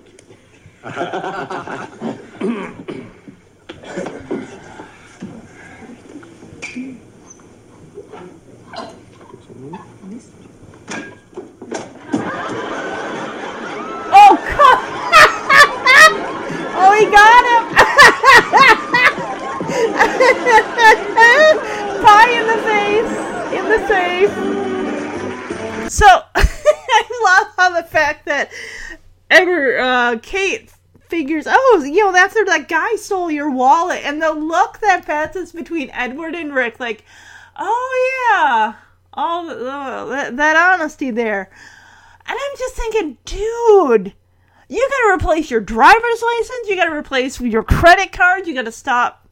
Oh, 14.18 14.36
God! 14.56 14.78
oh, 16.78 16.92
he 16.98 17.04
got 17.10 18.70
him! 18.70 18.75
Pie 22.02 22.32
in 22.32 22.46
the 22.46 22.56
face, 22.64 23.12
in 23.52 23.68
the 23.68 23.78
face. 23.86 24.32
So 25.92 26.06
I 26.34 27.04
love 27.24 27.52
how 27.56 27.70
the 27.80 27.86
fact 27.86 28.24
that 28.26 28.50
ever 29.30 29.78
uh, 29.78 30.18
Kate 30.22 30.72
figures, 31.08 31.46
oh, 31.46 31.84
you 31.84 32.04
know, 32.04 32.12
that's 32.12 32.34
where 32.34 32.44
that 32.46 32.68
guy 32.68 32.96
stole 32.96 33.30
your 33.30 33.50
wallet, 33.50 34.02
and 34.04 34.22
the 34.22 34.32
look 34.32 34.78
that 34.80 35.04
passes 35.04 35.52
between 35.52 35.90
Edward 35.90 36.34
and 36.34 36.54
Rick, 36.54 36.80
like, 36.80 37.04
oh 37.56 38.30
yeah, 38.32 38.74
all 39.12 39.46
that, 39.46 40.36
that 40.36 40.56
honesty 40.56 41.10
there. 41.10 41.50
And 42.28 42.38
I'm 42.38 42.56
just 42.58 42.74
thinking, 42.74 43.18
dude, 43.24 44.12
you 44.68 44.88
gotta 44.90 45.14
replace 45.14 45.50
your 45.50 45.60
driver's 45.60 46.22
license, 46.22 46.68
you 46.68 46.76
gotta 46.76 46.96
replace 46.96 47.40
your 47.40 47.62
credit 47.62 48.12
card, 48.12 48.46
you 48.46 48.54
gotta 48.54 48.72
stop 48.72 49.25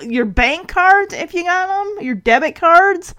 your 0.00 0.24
bank 0.24 0.68
cards 0.68 1.14
if 1.14 1.34
you 1.34 1.44
got 1.44 1.68
them, 1.68 2.04
your 2.04 2.14
debit 2.14 2.54
cards 2.56 3.14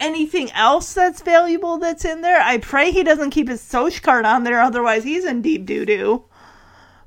anything 0.00 0.50
else 0.52 0.92
that's 0.92 1.22
valuable 1.22 1.78
that's 1.78 2.04
in 2.04 2.20
there. 2.20 2.40
I 2.40 2.58
pray 2.58 2.90
he 2.90 3.02
doesn't 3.02 3.30
keep 3.30 3.48
his 3.48 3.60
social 3.60 4.04
card 4.04 4.24
on 4.24 4.44
there, 4.44 4.60
otherwise 4.60 5.04
he's 5.04 5.24
in 5.24 5.42
deep 5.42 5.66
doo 5.66 5.86
doo. 5.86 6.24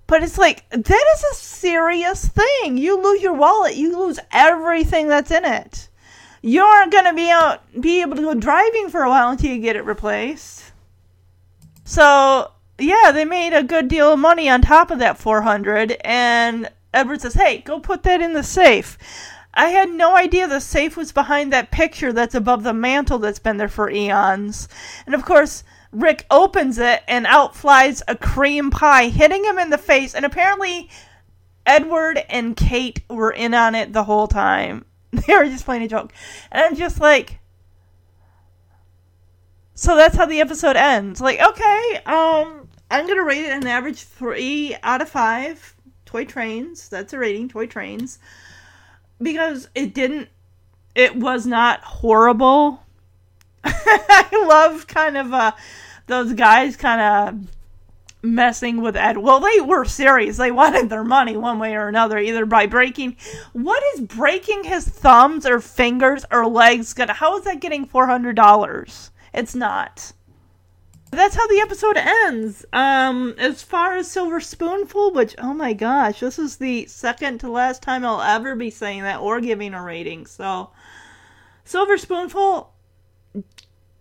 But 0.08 0.24
it's 0.24 0.38
like 0.38 0.68
that 0.70 0.90
is 1.16 1.24
a 1.32 1.36
serious 1.36 2.28
thing. 2.28 2.78
You 2.78 3.02
lose 3.02 3.22
your 3.22 3.34
wallet, 3.34 3.76
you 3.76 3.98
lose 3.98 4.20
everything 4.32 5.08
that's 5.08 5.32
in 5.32 5.46
it. 5.46 5.90
You 6.42 6.62
aren't 6.62 6.94
gonna 6.94 7.14
be 7.14 7.30
out 7.30 7.62
be 7.80 8.02
able 8.02 8.16
to 8.16 8.22
go 8.22 8.34
driving 8.34 8.90
for 8.90 9.04
a 9.04 9.10
while 9.10 9.30
until 9.30 9.52
you 9.52 9.62
get 9.62 9.76
it 9.76 9.86
replaced. 9.86 10.72
So 11.84 12.52
yeah, 12.80 13.12
they 13.12 13.26
made 13.26 13.54
a 13.54 13.64
good 13.64 13.88
deal 13.88 14.14
of 14.14 14.20
money 14.20 14.50
on 14.50 14.62
top 14.62 14.92
of 14.92 15.00
that 15.00 15.18
four 15.18 15.42
hundred 15.42 15.98
and 16.02 16.70
Edward 16.98 17.22
says, 17.22 17.36
Hey, 17.36 17.60
go 17.60 17.80
put 17.80 18.02
that 18.04 18.22
in 18.22 18.34
the 18.34 18.44
safe. 18.44 18.98
I 19.54 19.70
had 19.70 19.90
no 19.90 20.16
idea 20.16 20.48
the 20.48 20.60
safe 20.60 20.98
was 20.98 21.12
behind 21.12 21.54
that 21.54 21.72
picture 21.72 22.12
that's 22.12 22.36
above 22.36 22.64
the 22.64 22.74
mantle 22.74 23.20
that's 23.20 23.40
been 23.40 23.58
there 23.58 23.70
for 23.70 23.90
eons. 23.90 24.68
And 25.06 25.14
of 25.14 25.24
course, 25.24 25.64
Rick 25.92 26.26
opens 26.30 26.80
it 26.80 27.04
and 27.08 27.26
out 27.28 27.56
flies 27.56 28.02
a 28.08 28.16
cream 28.16 28.72
pie, 28.72 29.10
hitting 29.10 29.44
him 29.44 29.60
in 29.60 29.70
the 29.70 29.78
face. 29.78 30.16
And 30.16 30.26
apparently, 30.26 30.90
Edward 31.68 32.24
and 32.30 32.58
Kate 32.58 33.02
were 33.10 33.32
in 33.32 33.54
on 33.54 33.76
it 33.76 33.94
the 33.94 34.04
whole 34.04 34.28
time. 34.28 34.86
They 35.26 35.36
were 35.36 35.46
just 35.46 35.66
playing 35.66 35.84
a 35.84 35.88
joke. 35.88 36.14
And 36.52 36.66
I'm 36.66 36.76
just 36.76 37.00
like, 37.00 37.40
so 39.74 39.96
that's 39.96 40.18
how 40.18 40.26
the 40.26 40.42
episode 40.42 40.76
ends. 40.76 41.22
Like, 41.22 41.40
okay, 41.40 42.02
um, 42.06 42.68
I'm 42.92 43.08
gonna 43.08 43.24
rate 43.24 43.46
it 43.46 43.52
an 43.52 43.68
average 43.68 44.04
three 44.04 44.76
out 44.84 45.02
of 45.02 45.10
five. 45.10 45.77
Toy 46.08 46.26
trains. 46.26 46.90
That's 46.90 47.14
a 47.14 47.20
rating. 47.20 47.50
Toy 47.50 47.68
trains. 47.68 48.18
Because 49.22 49.70
it 49.76 49.94
didn't 49.94 50.30
it 50.96 51.16
was 51.16 51.46
not 51.46 51.82
horrible. 51.82 52.84
I 53.64 54.46
love 54.48 54.88
kind 54.88 55.18
of 55.18 55.34
uh 55.34 55.52
those 56.08 56.34
guys 56.34 56.76
kind 56.76 57.02
of 57.02 57.52
messing 58.24 58.82
with 58.82 58.96
ed. 58.96 59.18
Well 59.18 59.40
they 59.40 59.62
were 59.62 59.86
serious. 59.86 60.38
They 60.38 60.52
wanted 60.52 60.90
their 60.90 61.04
money 61.04 61.38
one 61.38 61.60
way 61.60 61.76
or 61.76 61.88
another 61.88 62.18
either 62.18 62.46
by 62.46 62.66
breaking. 62.66 63.18
What 63.54 63.84
is 63.94 64.02
breaking 64.02 64.64
his 64.64 64.88
thumbs 64.88 65.46
or 65.46 65.60
fingers 65.60 66.26
or 66.32 66.48
legs 66.48 66.94
gonna 66.94 67.14
how 67.14 67.38
is 67.38 67.44
that 67.44 67.60
getting 67.60 67.86
$400 67.86 69.10
it's 69.34 69.54
not 69.54 70.14
that's 71.12 71.36
how 71.36 71.48
the 71.48 71.60
episode 71.60 71.98
ends. 71.98 72.66
Um, 72.74 73.36
as 73.38 73.64
far 73.64 73.96
as 73.96 74.10
Silver 74.10 74.40
Spoonful, 74.40 75.12
which 75.12 75.36
oh 75.38 75.54
my 75.54 75.74
gosh, 75.74 76.20
this 76.20 76.38
is 76.38 76.58
the 76.58 76.86
second 76.88 77.40
to 77.40 77.52
last 77.52 77.82
time 77.82 78.06
I'll 78.06 78.22
ever 78.22 78.56
be 78.56 78.70
saying 78.70 79.04
that 79.04 79.20
or 79.20 79.40
giving 79.42 79.74
a 79.74 79.82
rating. 79.82 80.26
So, 80.26 80.72
Silver 81.64 81.98
Spoonful, 81.98 82.74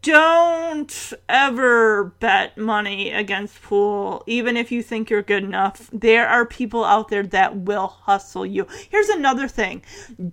don't 0.03 1.13
ever 1.29 2.05
bet 2.21 2.57
money 2.57 3.11
against 3.11 3.61
pool, 3.61 4.23
even 4.27 4.57
if 4.57 4.71
you 4.71 4.83
think 4.83 5.11
you're 5.11 5.23
good 5.23 5.43
enough. 5.43 5.91
There 5.93 6.29
are 6.29 6.47
people 6.47 6.85
out 6.85 7.09
there 7.09 7.25
that 7.25 7.57
will 7.57 7.89
hustle 7.89 8.47
you. 8.47 8.69
Here's 8.89 9.09
another 9.09 9.49
thing 9.49 9.83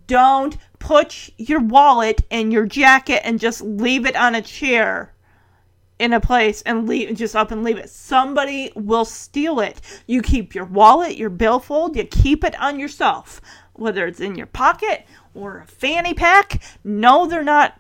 don't 0.05 0.57
put 0.80 1.30
your 1.38 1.59
wallet 1.59 2.21
in 2.30 2.51
your 2.51 2.65
jacket 2.65 3.26
and 3.26 3.39
just 3.39 3.61
leave 3.61 4.05
it 4.05 4.15
on 4.15 4.36
a 4.36 4.41
chair 4.41 5.13
in 6.04 6.12
a 6.12 6.20
place 6.20 6.62
and 6.64 6.86
leave 6.86 7.16
just 7.16 7.34
up 7.34 7.49
and 7.49 7.64
leave 7.64 7.78
it. 7.78 7.89
Somebody 7.89 8.74
will 8.76 9.06
steal 9.06 9.62
it. 9.62 9.80
You 10.06 10.22
keep 10.22 10.54
your 10.54 10.66
wallet, 10.66 11.16
your 11.16 11.30
billfold, 11.30 11.95
you 11.95 12.04
keep 12.04 12.43
it 12.43 12.60
on 12.60 12.78
yourself, 12.78 13.39
whether 13.72 14.06
it's 14.06 14.20
in 14.20 14.36
your 14.36 14.47
pocket 14.47 15.06
or 15.34 15.60
a 15.60 15.66
fanny 15.66 16.14
pack. 16.14 16.62
No, 16.84 17.26
they're 17.26 17.41
not. 17.41 17.80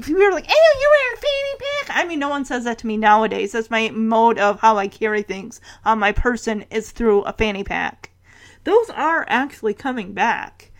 People 0.00 0.22
are 0.22 0.32
like, 0.32 0.46
"Hey, 0.46 0.54
you 0.80 0.90
wear 0.90 1.12
a 1.12 1.16
fanny 1.18 1.58
pack?" 1.58 1.96
I 1.96 2.08
mean, 2.08 2.18
no 2.18 2.30
one 2.30 2.46
says 2.46 2.64
that 2.64 2.78
to 2.78 2.86
me 2.86 2.96
nowadays. 2.96 3.52
That's 3.52 3.70
my 3.70 3.90
mode 3.90 4.38
of 4.38 4.60
how 4.60 4.78
I 4.78 4.88
carry 4.88 5.20
things 5.20 5.60
on 5.84 5.98
my 5.98 6.10
person 6.10 6.64
is 6.70 6.90
through 6.90 7.20
a 7.22 7.34
fanny 7.34 7.64
pack. 7.64 8.10
Those 8.64 8.88
are 8.88 9.26
actually 9.28 9.74
coming 9.74 10.14
back 10.14 10.72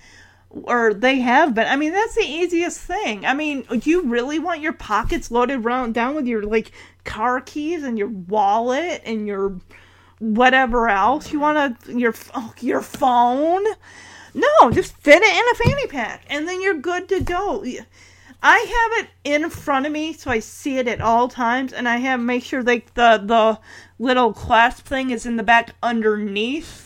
or 0.62 0.94
they 0.94 1.18
have 1.20 1.54
been. 1.54 1.66
I 1.66 1.76
mean, 1.76 1.92
that's 1.92 2.14
the 2.14 2.24
easiest 2.24 2.80
thing. 2.80 3.26
I 3.26 3.34
mean, 3.34 3.62
do 3.62 3.90
you 3.90 4.02
really 4.02 4.38
want 4.38 4.60
your 4.60 4.72
pockets 4.72 5.30
loaded 5.30 5.64
round 5.64 5.94
down 5.94 6.14
with 6.14 6.26
your 6.26 6.42
like 6.42 6.70
car 7.04 7.40
keys 7.40 7.82
and 7.82 7.98
your 7.98 8.08
wallet 8.08 9.02
and 9.04 9.26
your 9.26 9.60
whatever 10.20 10.88
else 10.88 11.32
you 11.32 11.40
want 11.40 11.80
to 11.80 11.98
your 11.98 12.14
oh, 12.34 12.54
your 12.60 12.80
phone? 12.80 13.64
No, 14.34 14.70
just 14.70 14.96
fit 14.96 15.22
it 15.22 15.36
in 15.36 15.44
a 15.52 15.54
fanny 15.54 15.86
pack 15.86 16.24
and 16.28 16.48
then 16.48 16.60
you're 16.60 16.74
good 16.74 17.08
to 17.08 17.20
go. 17.20 17.64
I 18.42 18.58
have 18.58 19.04
it 19.04 19.10
in 19.24 19.48
front 19.48 19.86
of 19.86 19.92
me 19.92 20.12
so 20.12 20.30
I 20.30 20.40
see 20.40 20.78
it 20.78 20.88
at 20.88 21.00
all 21.00 21.28
times 21.28 21.72
and 21.72 21.88
I 21.88 21.96
have 21.96 22.20
make 22.20 22.44
sure 22.44 22.62
like 22.62 22.92
the 22.94 23.22
the 23.24 23.58
little 23.98 24.32
clasp 24.32 24.86
thing 24.86 25.10
is 25.10 25.24
in 25.24 25.36
the 25.36 25.42
back 25.42 25.74
underneath 25.82 26.83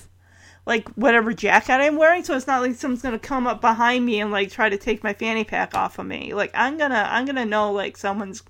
like 0.69 0.87
whatever 0.91 1.33
jacket 1.33 1.73
I'm 1.73 1.97
wearing, 1.97 2.23
so 2.23 2.37
it's 2.37 2.47
not 2.47 2.61
like 2.61 2.75
someone's 2.75 3.01
gonna 3.01 3.19
come 3.19 3.47
up 3.47 3.63
behind 3.63 4.05
me 4.05 4.21
and 4.21 4.31
like 4.31 4.51
try 4.51 4.69
to 4.69 4.77
take 4.77 5.03
my 5.03 5.15
fanny 5.15 5.43
pack 5.43 5.75
off 5.75 5.99
of 5.99 6.05
me. 6.07 6.35
Like 6.35 6.51
I'm 6.53 6.77
gonna 6.77 7.09
I'm 7.11 7.25
gonna 7.25 7.47
know 7.47 7.73
like 7.73 7.97
someone's 7.97 8.43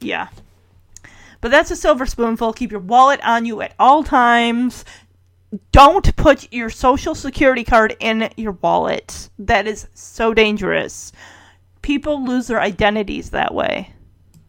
yeah. 0.00 0.28
But 1.42 1.50
that's 1.50 1.70
a 1.70 1.76
silver 1.76 2.06
spoonful. 2.06 2.54
Keep 2.54 2.70
your 2.70 2.80
wallet 2.80 3.20
on 3.22 3.44
you 3.44 3.60
at 3.60 3.74
all 3.78 4.02
times. 4.02 4.86
Don't 5.70 6.16
put 6.16 6.50
your 6.50 6.70
social 6.70 7.14
security 7.14 7.62
card 7.62 7.94
in 8.00 8.30
your 8.38 8.52
wallet. 8.52 9.28
That 9.38 9.66
is 9.66 9.86
so 9.92 10.32
dangerous. 10.32 11.12
People 11.82 12.24
lose 12.24 12.46
their 12.46 12.60
identities 12.60 13.30
that 13.30 13.54
way. 13.54 13.92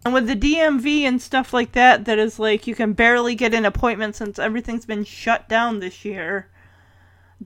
And 0.05 0.13
with 0.13 0.27
the 0.27 0.35
DMV 0.35 1.01
and 1.01 1.21
stuff 1.21 1.53
like 1.53 1.73
that, 1.73 2.05
that 2.05 2.19
is 2.19 2.39
like 2.39 2.67
you 2.67 2.73
can 2.73 2.93
barely 2.93 3.35
get 3.35 3.53
an 3.53 3.65
appointment 3.65 4.15
since 4.15 4.39
everything's 4.39 4.85
been 4.85 5.03
shut 5.03 5.49
down 5.49 5.81
this 5.81 6.05
year 6.05 6.49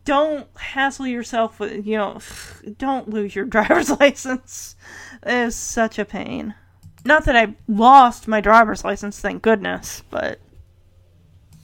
don't 0.06 0.48
hassle 0.58 1.08
yourself 1.08 1.60
with, 1.60 1.86
you 1.86 1.98
know, 1.98 2.20
don't 2.78 3.10
lose 3.10 3.36
your 3.36 3.46
driver's 3.58 3.90
license. 3.90 4.76
It 5.24 5.34
is 5.34 5.56
such 5.56 6.00
a 6.00 6.06
pain. 6.06 6.56
Not 7.04 7.26
that 7.26 7.36
I 7.36 7.56
lost 7.68 8.28
my 8.28 8.42
driver's 8.42 8.84
license, 8.84 9.20
thank 9.20 9.42
goodness, 9.42 10.04
but 10.10 10.40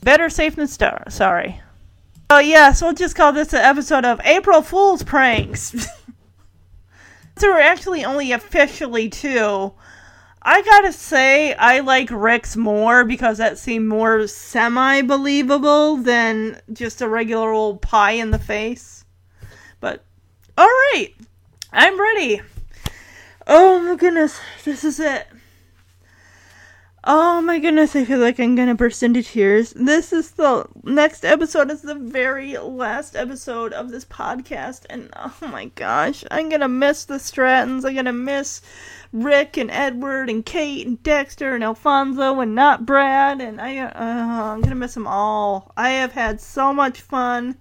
better 0.02 0.30
safe 0.30 0.56
than 0.56 0.68
star- 0.68 1.10
sorry. 1.10 1.62
Oh 2.30 2.40
yeah, 2.40 2.74
so 2.74 2.88
we'll 2.88 2.96
just 2.96 3.16
call 3.16 3.32
this 3.32 3.54
an 3.54 3.60
episode 3.60 4.04
of 4.04 4.20
April 4.26 4.62
Fool's 4.62 5.04
Pranks. 5.04 5.70
so 7.38 7.48
we're 7.50 7.60
actually 7.60 8.04
only 8.04 8.32
officially 8.32 9.10
two. 9.10 9.74
I 10.50 10.62
gotta 10.62 10.94
say, 10.94 11.54
I 11.56 11.82
like 11.82 12.08
Rick's 12.10 12.56
more 12.56 13.04
because 13.04 13.38
that 13.38 13.58
seemed 13.58 13.90
more 13.90 14.26
semi 14.28 15.02
believable 15.02 15.98
than 15.98 16.62
just 16.72 17.02
a 17.02 17.10
regular 17.10 17.52
old 17.52 17.82
pie 17.82 18.14
in 18.14 18.32
the 18.32 18.40
face. 18.40 19.04
But, 19.82 20.06
alright, 20.58 21.14
I'm 21.74 22.00
ready. 22.00 22.42
Oh 23.46 23.80
my 23.82 23.98
goodness, 23.98 24.40
this 24.64 24.86
is 24.86 25.02
it. 25.02 25.28
Oh 27.04 27.42
my 27.42 27.60
goodness, 27.60 27.94
I 27.94 28.06
feel 28.06 28.20
like 28.20 28.40
I'm 28.40 28.56
gonna 28.56 28.74
burst 28.74 29.04
into 29.04 29.24
tears. 29.24 29.74
This 29.74 30.14
is 30.14 30.32
the 30.32 30.66
next 30.84 31.26
episode 31.26 31.72
is 31.72 31.82
the 31.82 31.96
very 31.96 32.58
last 32.58 33.18
episode 33.18 33.74
of 33.74 33.92
this 33.92 34.06
podcast, 34.06 34.86
and 34.90 35.10
oh 35.14 35.36
my 35.42 35.66
gosh, 35.76 36.24
I'm 36.32 36.48
gonna 36.48 36.70
miss 36.70 37.04
the 37.04 37.16
Strattons. 37.16 37.84
I'm 37.84 37.96
gonna 37.96 38.14
miss 38.14 38.62
Rick 39.12 39.58
and 39.58 39.72
Edward 39.72 40.30
and 40.30 40.46
Kate 40.46 40.86
and 40.86 41.02
Dexter 41.02 41.56
and 41.56 41.64
Alfonso 41.64 42.40
and 42.40 42.56
not 42.56 42.86
Brad, 42.86 43.42
and 43.42 43.60
I 43.62 43.78
uh, 43.78 43.92
I'm 43.96 44.62
gonna 44.62 44.76
miss 44.76 44.94
them 44.94 45.08
all. 45.08 45.72
I 45.78 45.90
have 45.92 46.12
had 46.12 46.42
so 46.42 46.74
much 46.74 47.02
fun 47.02 47.58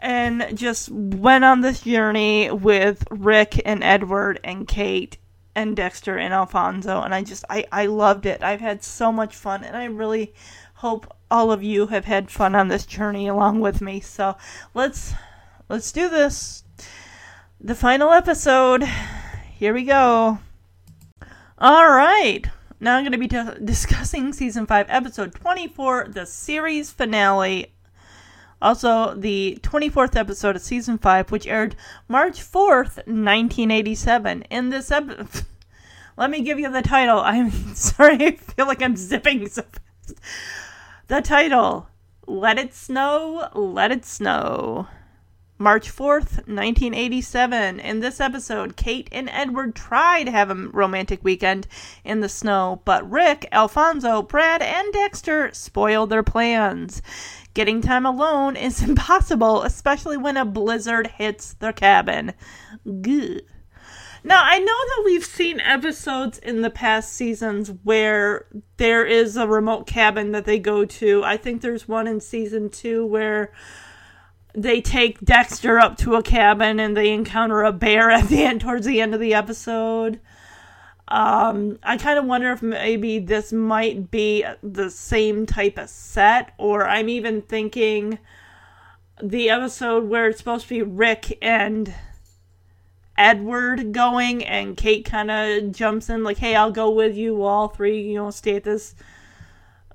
and 0.00 0.56
just 0.56 0.90
went 0.90 1.44
on 1.44 1.60
this 1.60 1.80
journey 1.82 2.50
with 2.50 3.04
Rick 3.10 3.60
and 3.64 3.84
Edward 3.84 4.40
and 4.42 4.66
Kate 4.66 5.18
and 5.54 5.76
Dexter 5.76 6.16
and 6.16 6.32
Alfonso 6.32 7.02
and 7.02 7.14
I 7.14 7.22
just 7.22 7.44
I 7.48 7.64
I 7.70 7.86
loved 7.86 8.26
it. 8.26 8.42
I've 8.42 8.60
had 8.60 8.82
so 8.82 9.12
much 9.12 9.36
fun 9.36 9.64
and 9.64 9.76
I 9.76 9.84
really 9.84 10.34
hope 10.82 11.16
all 11.30 11.52
of 11.52 11.62
you 11.62 11.86
have 11.86 12.04
had 12.04 12.30
fun 12.30 12.54
on 12.56 12.66
this 12.68 12.84
journey 12.84 13.28
along 13.28 13.60
with 13.60 13.80
me. 13.80 14.00
So, 14.00 14.36
let's 14.74 15.14
let's 15.68 15.92
do 15.92 16.08
this. 16.08 16.64
The 17.60 17.74
final 17.74 18.10
episode. 18.10 18.84
Here 19.54 19.72
we 19.72 19.84
go. 19.84 20.40
All 21.62 21.88
right. 21.88 22.44
Now 22.80 22.96
I'm 22.96 23.04
going 23.04 23.12
to 23.12 23.18
be 23.18 23.28
t- 23.28 23.64
discussing 23.64 24.32
season 24.32 24.66
5 24.66 24.86
episode 24.88 25.32
24, 25.32 26.08
the 26.08 26.26
series 26.26 26.90
finale 26.90 27.72
Also, 28.60 29.14
the 29.14 29.60
24th 29.62 30.16
episode 30.16 30.56
of 30.56 30.62
season 30.62 30.98
5, 30.98 31.30
which 31.30 31.46
aired 31.46 31.76
March 32.08 32.40
4th, 32.40 32.96
1987. 33.06 34.42
In 34.50 34.70
this 34.70 34.90
episode, 34.90 35.46
let 36.16 36.30
me 36.30 36.42
give 36.42 36.58
you 36.58 36.68
the 36.68 36.82
title. 36.82 37.20
I'm 37.24 37.52
sorry, 37.76 38.26
I 38.26 38.32
feel 38.32 38.66
like 38.66 38.82
I'm 38.82 38.96
zipping 38.96 39.48
so 39.48 39.62
fast. 39.62 40.18
The 41.06 41.22
title 41.22 41.86
Let 42.26 42.58
It 42.58 42.74
Snow, 42.74 43.48
Let 43.54 43.92
It 43.92 44.04
Snow. 44.04 44.88
March 45.62 45.88
4th, 45.94 46.48
1987. 46.48 47.78
In 47.78 48.00
this 48.00 48.20
episode, 48.20 48.76
Kate 48.76 49.08
and 49.12 49.28
Edward 49.30 49.76
try 49.76 50.24
to 50.24 50.30
have 50.32 50.50
a 50.50 50.56
romantic 50.56 51.22
weekend 51.22 51.68
in 52.04 52.18
the 52.18 52.28
snow, 52.28 52.82
but 52.84 53.08
Rick, 53.08 53.46
Alfonso, 53.52 54.22
Brad, 54.22 54.60
and 54.60 54.92
Dexter 54.92 55.50
spoil 55.54 56.08
their 56.08 56.24
plans. 56.24 57.00
Getting 57.54 57.80
time 57.80 58.04
alone 58.04 58.56
is 58.56 58.82
impossible, 58.88 59.62
especially 59.62 60.16
when 60.16 60.36
a 60.36 60.44
blizzard 60.44 61.06
hits 61.06 61.52
their 61.54 61.72
cabin. 61.72 62.32
Now, 62.84 64.42
I 64.44 64.58
know 64.58 64.66
that 64.66 65.02
we've 65.04 65.24
seen 65.24 65.60
episodes 65.60 66.38
in 66.38 66.62
the 66.62 66.70
past 66.70 67.12
seasons 67.12 67.70
where 67.84 68.46
there 68.78 69.04
is 69.06 69.36
a 69.36 69.46
remote 69.46 69.86
cabin 69.86 70.32
that 70.32 70.44
they 70.44 70.58
go 70.58 70.84
to. 70.84 71.22
I 71.22 71.36
think 71.36 71.62
there's 71.62 71.86
one 71.86 72.08
in 72.08 72.18
season 72.18 72.68
two 72.68 73.06
where 73.06 73.52
they 74.54 74.80
take 74.80 75.20
Dexter 75.20 75.78
up 75.78 75.96
to 75.98 76.14
a 76.14 76.22
cabin 76.22 76.78
and 76.78 76.96
they 76.96 77.10
encounter 77.10 77.62
a 77.62 77.72
bear 77.72 78.10
at 78.10 78.28
the 78.28 78.42
end 78.42 78.60
towards 78.60 78.86
the 78.86 79.00
end 79.00 79.14
of 79.14 79.20
the 79.20 79.34
episode. 79.34 80.20
Um, 81.08 81.78
I 81.82 81.98
kind 81.98 82.18
of 82.18 82.24
wonder 82.24 82.52
if 82.52 82.62
maybe 82.62 83.18
this 83.18 83.52
might 83.52 84.10
be 84.10 84.44
the 84.62 84.90
same 84.90 85.44
type 85.44 85.76
of 85.76 85.90
set, 85.90 86.52
or 86.58 86.86
I'm 86.86 87.08
even 87.08 87.42
thinking 87.42 88.18
the 89.22 89.50
episode 89.50 90.08
where 90.08 90.28
it's 90.28 90.38
supposed 90.38 90.68
to 90.68 90.74
be 90.74 90.82
Rick 90.82 91.38
and 91.42 91.94
Edward 93.18 93.92
going, 93.92 94.42
and 94.44 94.76
Kate 94.76 95.04
kind 95.04 95.30
of 95.30 95.72
jumps 95.72 96.08
in, 96.08 96.24
like, 96.24 96.38
hey, 96.38 96.56
I'll 96.56 96.72
go 96.72 96.90
with 96.90 97.14
you. 97.14 97.42
All 97.42 97.68
three, 97.68 98.00
you 98.00 98.14
know, 98.14 98.30
stay 98.30 98.56
at 98.56 98.64
this 98.64 98.94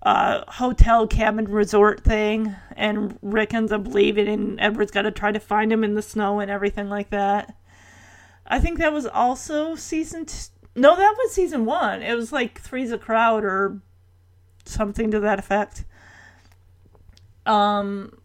uh, 0.07 0.45
hotel 0.47 1.05
cabin 1.05 1.43
resort 1.49 2.01
thing, 2.01 2.55
and 2.77 3.19
Rick 3.21 3.53
ends 3.53 3.73
up 3.73 3.85
leaving, 3.87 4.29
and 4.29 4.57
Edward's 4.57 4.91
got 4.91 5.01
to 5.01 5.11
try 5.11 5.33
to 5.33 5.39
find 5.39 5.69
him 5.69 5.83
in 5.83 5.95
the 5.95 6.01
snow 6.01 6.39
and 6.39 6.49
everything 6.49 6.87
like 6.87 7.09
that. 7.09 7.53
I 8.45 8.59
think 8.59 8.79
that 8.79 8.93
was 8.93 9.05
also 9.05 9.75
season. 9.75 10.25
T- 10.27 10.47
no, 10.77 10.95
that 10.95 11.15
was 11.17 11.33
season 11.33 11.65
one. 11.65 12.01
It 12.01 12.15
was 12.15 12.31
like 12.31 12.61
Three's 12.61 12.93
a 12.93 12.97
Crowd 12.97 13.43
or 13.43 13.81
something 14.63 15.11
to 15.11 15.19
that 15.19 15.39
effect. 15.39 15.83
Um, 17.45 18.17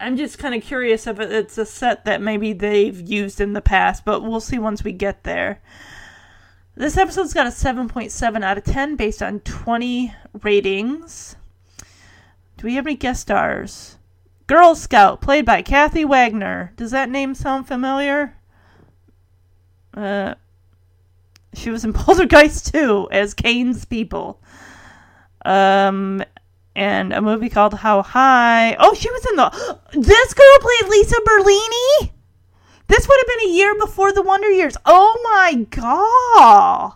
I'm 0.00 0.16
just 0.16 0.38
kind 0.38 0.54
of 0.54 0.62
curious 0.62 1.06
if 1.06 1.20
it's 1.20 1.58
a 1.58 1.66
set 1.66 2.06
that 2.06 2.22
maybe 2.22 2.54
they've 2.54 2.98
used 2.98 3.42
in 3.42 3.52
the 3.52 3.60
past, 3.60 4.06
but 4.06 4.22
we'll 4.22 4.40
see 4.40 4.58
once 4.58 4.82
we 4.82 4.92
get 4.92 5.24
there. 5.24 5.60
This 6.76 6.96
episode's 6.96 7.32
got 7.32 7.46
a 7.46 7.50
7.7 7.50 8.42
out 8.42 8.58
of 8.58 8.64
10 8.64 8.96
based 8.96 9.22
on 9.22 9.40
20 9.40 10.12
ratings. 10.42 11.36
Do 12.56 12.66
we 12.66 12.74
have 12.74 12.86
any 12.86 12.96
guest 12.96 13.22
stars? 13.22 13.96
Girl 14.48 14.74
Scout, 14.74 15.20
played 15.20 15.46
by 15.46 15.62
Kathy 15.62 16.04
Wagner. 16.04 16.72
Does 16.76 16.90
that 16.90 17.08
name 17.08 17.34
sound 17.34 17.68
familiar? 17.68 18.36
Uh, 19.96 20.34
she 21.54 21.70
was 21.70 21.84
in 21.84 21.92
Poltergeist 21.94 22.72
2 22.72 23.08
as 23.12 23.34
Kane's 23.34 23.84
People. 23.84 24.40
Um, 25.44 26.24
and 26.74 27.12
a 27.12 27.22
movie 27.22 27.50
called 27.50 27.74
How 27.74 28.02
High. 28.02 28.74
Oh, 28.80 28.94
she 28.94 29.10
was 29.10 29.26
in 29.26 29.36
the. 29.36 29.78
This 29.92 30.34
girl 30.34 30.58
played 30.60 30.90
Lisa 30.90 31.16
Berlini? 31.24 32.10
This 32.86 33.08
would 33.08 33.18
have 33.18 33.38
been 33.38 33.50
a 33.50 33.54
year 33.54 33.74
before 33.78 34.12
the 34.12 34.22
Wonder 34.22 34.50
Years. 34.50 34.76
Oh 34.84 35.20
my 35.24 35.66
god. 35.70 36.94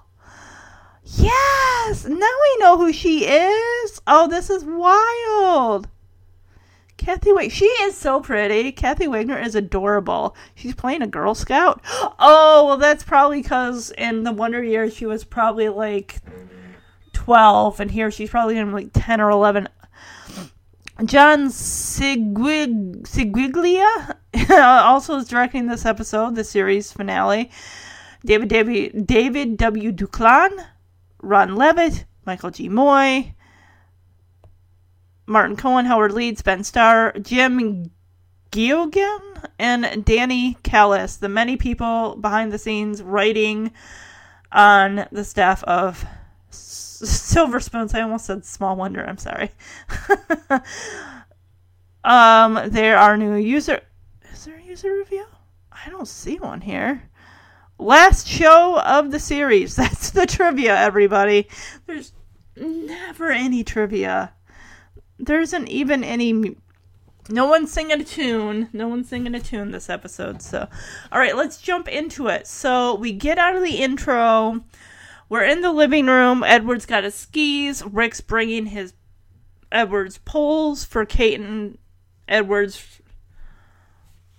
Yes, 1.04 2.04
now 2.04 2.16
I 2.20 2.56
know 2.60 2.76
who 2.76 2.92
she 2.92 3.24
is. 3.24 4.00
Oh, 4.06 4.28
this 4.28 4.50
is 4.50 4.64
wild. 4.64 5.88
Kathy 6.98 7.32
Wagner, 7.32 7.50
she 7.50 7.64
is 7.64 7.96
so 7.96 8.20
pretty. 8.20 8.72
Kathy 8.72 9.06
Wagner 9.06 9.38
is 9.38 9.54
adorable. 9.54 10.36
She's 10.54 10.74
playing 10.74 11.00
a 11.02 11.06
Girl 11.06 11.34
Scout. 11.34 11.80
Oh, 12.20 12.66
well, 12.66 12.76
that's 12.76 13.04
probably 13.04 13.40
because 13.40 13.92
in 13.96 14.24
the 14.24 14.32
Wonder 14.32 14.62
Years 14.62 14.92
she 14.92 15.06
was 15.06 15.22
probably 15.22 15.68
like 15.68 16.20
12, 17.12 17.78
and 17.78 17.90
here 17.92 18.10
she's 18.10 18.30
probably 18.30 18.58
in 18.58 18.72
like 18.72 18.90
10 18.92 19.20
or 19.20 19.30
11. 19.30 19.68
John 21.04 21.46
Sigwig- 21.48 23.06
also 24.50 25.16
is 25.16 25.28
directing 25.28 25.66
this 25.66 25.86
episode, 25.86 26.34
the 26.34 26.44
series 26.44 26.92
finale. 26.92 27.50
David, 28.24 28.48
David, 28.48 29.06
David 29.06 29.56
W. 29.58 29.92
Duclon, 29.92 30.50
Ron 31.22 31.54
Leavitt, 31.54 32.04
Michael 32.26 32.50
G. 32.50 32.68
Moye, 32.68 33.34
Martin 35.26 35.56
Cohan, 35.56 35.84
Howard 35.84 36.12
Leeds, 36.12 36.42
Ben 36.42 36.64
Starr, 36.64 37.12
Jim 37.20 37.92
Geoghan, 38.50 39.44
and 39.58 40.04
Danny 40.04 40.56
Kallis, 40.64 41.18
the 41.18 41.28
many 41.28 41.56
people 41.56 42.16
behind 42.16 42.50
the 42.50 42.58
scenes 42.58 43.02
writing 43.02 43.70
on 44.50 45.06
the 45.12 45.24
staff 45.24 45.62
of 45.64 46.04
Silver 47.06 47.60
Spoons. 47.60 47.94
I 47.94 48.00
almost 48.00 48.26
said 48.26 48.44
Small 48.44 48.74
Wonder. 48.74 49.04
I'm 49.04 49.18
sorry. 49.18 49.52
um, 52.04 52.60
there 52.66 52.98
are 52.98 53.16
new 53.16 53.36
user. 53.36 53.80
Is 54.32 54.44
there 54.44 54.56
a 54.56 54.62
user 54.62 54.92
review? 54.92 55.24
I 55.70 55.90
don't 55.90 56.08
see 56.08 56.38
one 56.38 56.60
here. 56.60 57.08
Last 57.78 58.26
show 58.26 58.80
of 58.80 59.12
the 59.12 59.20
series. 59.20 59.76
That's 59.76 60.10
the 60.10 60.26
trivia, 60.26 60.76
everybody. 60.76 61.48
There's 61.86 62.12
never 62.56 63.30
any 63.30 63.62
trivia. 63.62 64.32
There 65.20 65.40
isn't 65.40 65.68
even 65.68 66.02
any. 66.02 66.56
No 67.30 67.46
one's 67.46 67.70
singing 67.70 68.00
a 68.00 68.04
tune. 68.04 68.70
No 68.72 68.88
one's 68.88 69.08
singing 69.08 69.36
a 69.36 69.40
tune 69.40 69.70
this 69.70 69.88
episode. 69.88 70.42
So, 70.42 70.66
all 71.12 71.20
right, 71.20 71.36
let's 71.36 71.60
jump 71.60 71.86
into 71.86 72.26
it. 72.26 72.48
So, 72.48 72.96
we 72.96 73.12
get 73.12 73.38
out 73.38 73.54
of 73.54 73.62
the 73.62 73.76
intro. 73.76 74.64
We're 75.28 75.44
in 75.44 75.60
the 75.60 75.72
living 75.72 76.06
room. 76.06 76.42
Edward's 76.42 76.86
got 76.86 77.04
his 77.04 77.14
skis. 77.14 77.84
Rick's 77.84 78.20
bringing 78.20 78.66
his 78.66 78.94
Edward's 79.70 80.18
poles 80.18 80.84
for 80.84 81.04
Kate 81.04 81.38
and 81.38 81.76
Edward's 82.26 83.00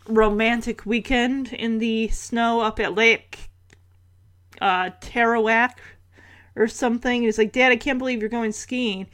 romantic 0.08 0.86
weekend 0.86 1.54
in 1.54 1.78
the 1.78 2.08
snow 2.08 2.62
up 2.62 2.80
at 2.80 2.96
Lake 2.96 3.52
uh, 4.60 4.90
Tarawak 5.02 5.74
or 6.56 6.68
something. 6.68 7.22
He's 7.22 7.38
like, 7.38 7.52
Dad, 7.52 7.72
I 7.72 7.76
can't 7.76 8.00
believe 8.00 8.22
you're 8.22 8.30
going 8.30 8.52
skiing. 8.52 9.08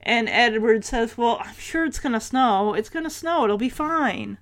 And 0.00 0.28
Edward 0.28 0.84
says, 0.84 1.16
Well, 1.16 1.38
I'm 1.40 1.54
sure 1.56 1.84
it's 1.84 2.00
going 2.00 2.12
to 2.12 2.20
snow. 2.20 2.74
It's 2.74 2.88
going 2.88 3.04
to 3.04 3.10
snow. 3.10 3.44
It'll 3.44 3.56
be 3.56 3.68
fine. 3.68 4.38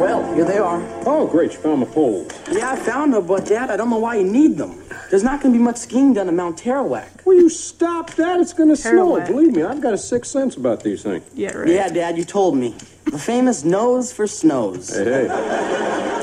Well, 0.00 0.34
here 0.34 0.44
they 0.44 0.58
are. 0.58 0.82
Oh, 1.06 1.26
great, 1.26 1.52
you 1.52 1.58
found 1.58 1.80
the 1.82 1.86
poles. 1.86 2.30
Yeah, 2.52 2.72
I 2.72 2.76
found 2.76 3.14
them, 3.14 3.26
but 3.26 3.46
Dad, 3.46 3.70
I 3.70 3.76
don't 3.76 3.88
know 3.90 3.98
why 3.98 4.16
you 4.16 4.24
need 4.24 4.56
them. 4.56 4.82
There's 5.10 5.22
not 5.22 5.40
going 5.40 5.54
to 5.54 5.58
be 5.58 5.62
much 5.64 5.78
skiing 5.78 6.12
done 6.12 6.28
in 6.28 6.36
Mount 6.36 6.58
Tarawak. 6.58 7.24
Will 7.24 7.34
you 7.40 7.48
stop 7.48 8.10
that? 8.14 8.38
It's 8.40 8.52
going 8.52 8.68
to 8.68 8.76
snow. 8.76 9.20
Believe 9.24 9.52
me, 9.52 9.62
I've 9.62 9.80
got 9.80 9.94
a 9.94 9.98
sixth 9.98 10.30
sense 10.32 10.56
about 10.56 10.82
these 10.82 11.02
things. 11.02 11.24
Yeah, 11.34 11.52
right. 11.56 11.68
Yeah, 11.68 11.88
Dad, 11.88 12.18
you 12.18 12.24
told 12.24 12.56
me. 12.56 12.74
The 13.04 13.18
famous 13.18 13.64
nose 13.64 14.12
for 14.12 14.26
snows. 14.26 14.94
Hey, 14.94 15.04
hey. 15.04 15.26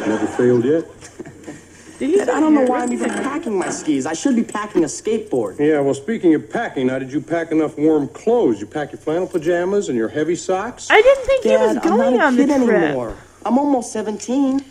Never 0.08 0.28
failed 0.28 0.66
yet. 0.66 0.86
Dad, 2.00 2.30
I 2.30 2.40
don't 2.40 2.54
know 2.54 2.64
why 2.66 2.82
I'm 2.84 2.92
even 2.94 3.10
packing 3.10 3.58
my 3.58 3.70
skis. 3.70 4.06
I 4.06 4.14
should 4.14 4.36
be 4.36 4.44
packing 4.44 4.84
a 4.84 4.88
skateboard. 4.88 5.58
Yeah, 5.60 5.80
well, 5.80 5.94
speaking 5.94 6.34
of 6.36 6.50
packing, 6.50 6.90
how 6.90 7.00
did 7.00 7.12
you 7.14 7.22
pack 7.22 7.52
enough 7.52 7.78
warm 7.78 8.10
clothes? 8.10 8.60
You 8.60 8.68
pack 8.68 8.92
your 8.92 9.00
flannel 9.00 9.28
pajamas 9.28 9.88
and 9.90 9.98
your 9.98 10.10
heavy 10.10 10.36
socks? 10.36 10.90
I 10.92 11.02
didn't 11.02 11.26
think 11.26 11.44
he 11.44 11.50
Dad, 11.50 11.68
was 11.68 11.78
I'm 11.78 11.84
going 11.98 12.18
not 12.18 12.24
a 12.24 12.28
on 12.28 12.36
the 12.36 12.46
trip. 12.46 12.58
anymore. 12.60 13.16
I'm 13.46 13.58
almost 13.58 13.92
17. 13.92 14.64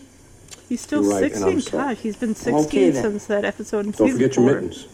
He's 0.68 0.81
still 0.81 1.03
You're 1.03 1.12
right, 1.12 1.23
and 1.25 1.33
16. 1.33 1.53
I'm 1.53 1.61
sorry. 1.61 1.95
Gosh, 1.95 2.03
he's 2.03 2.16
been 2.16 2.35
16 2.35 2.66
Okay, 2.66 2.91
then. 2.91 3.03
since 3.03 3.27
that 3.27 3.45
episode 3.45 3.87
in 3.87 3.93
Don't 3.93 4.09
season 4.09 4.12
forget 4.12 4.37
your 4.37 4.49
four. 4.49 4.61
mittens. 4.61 4.87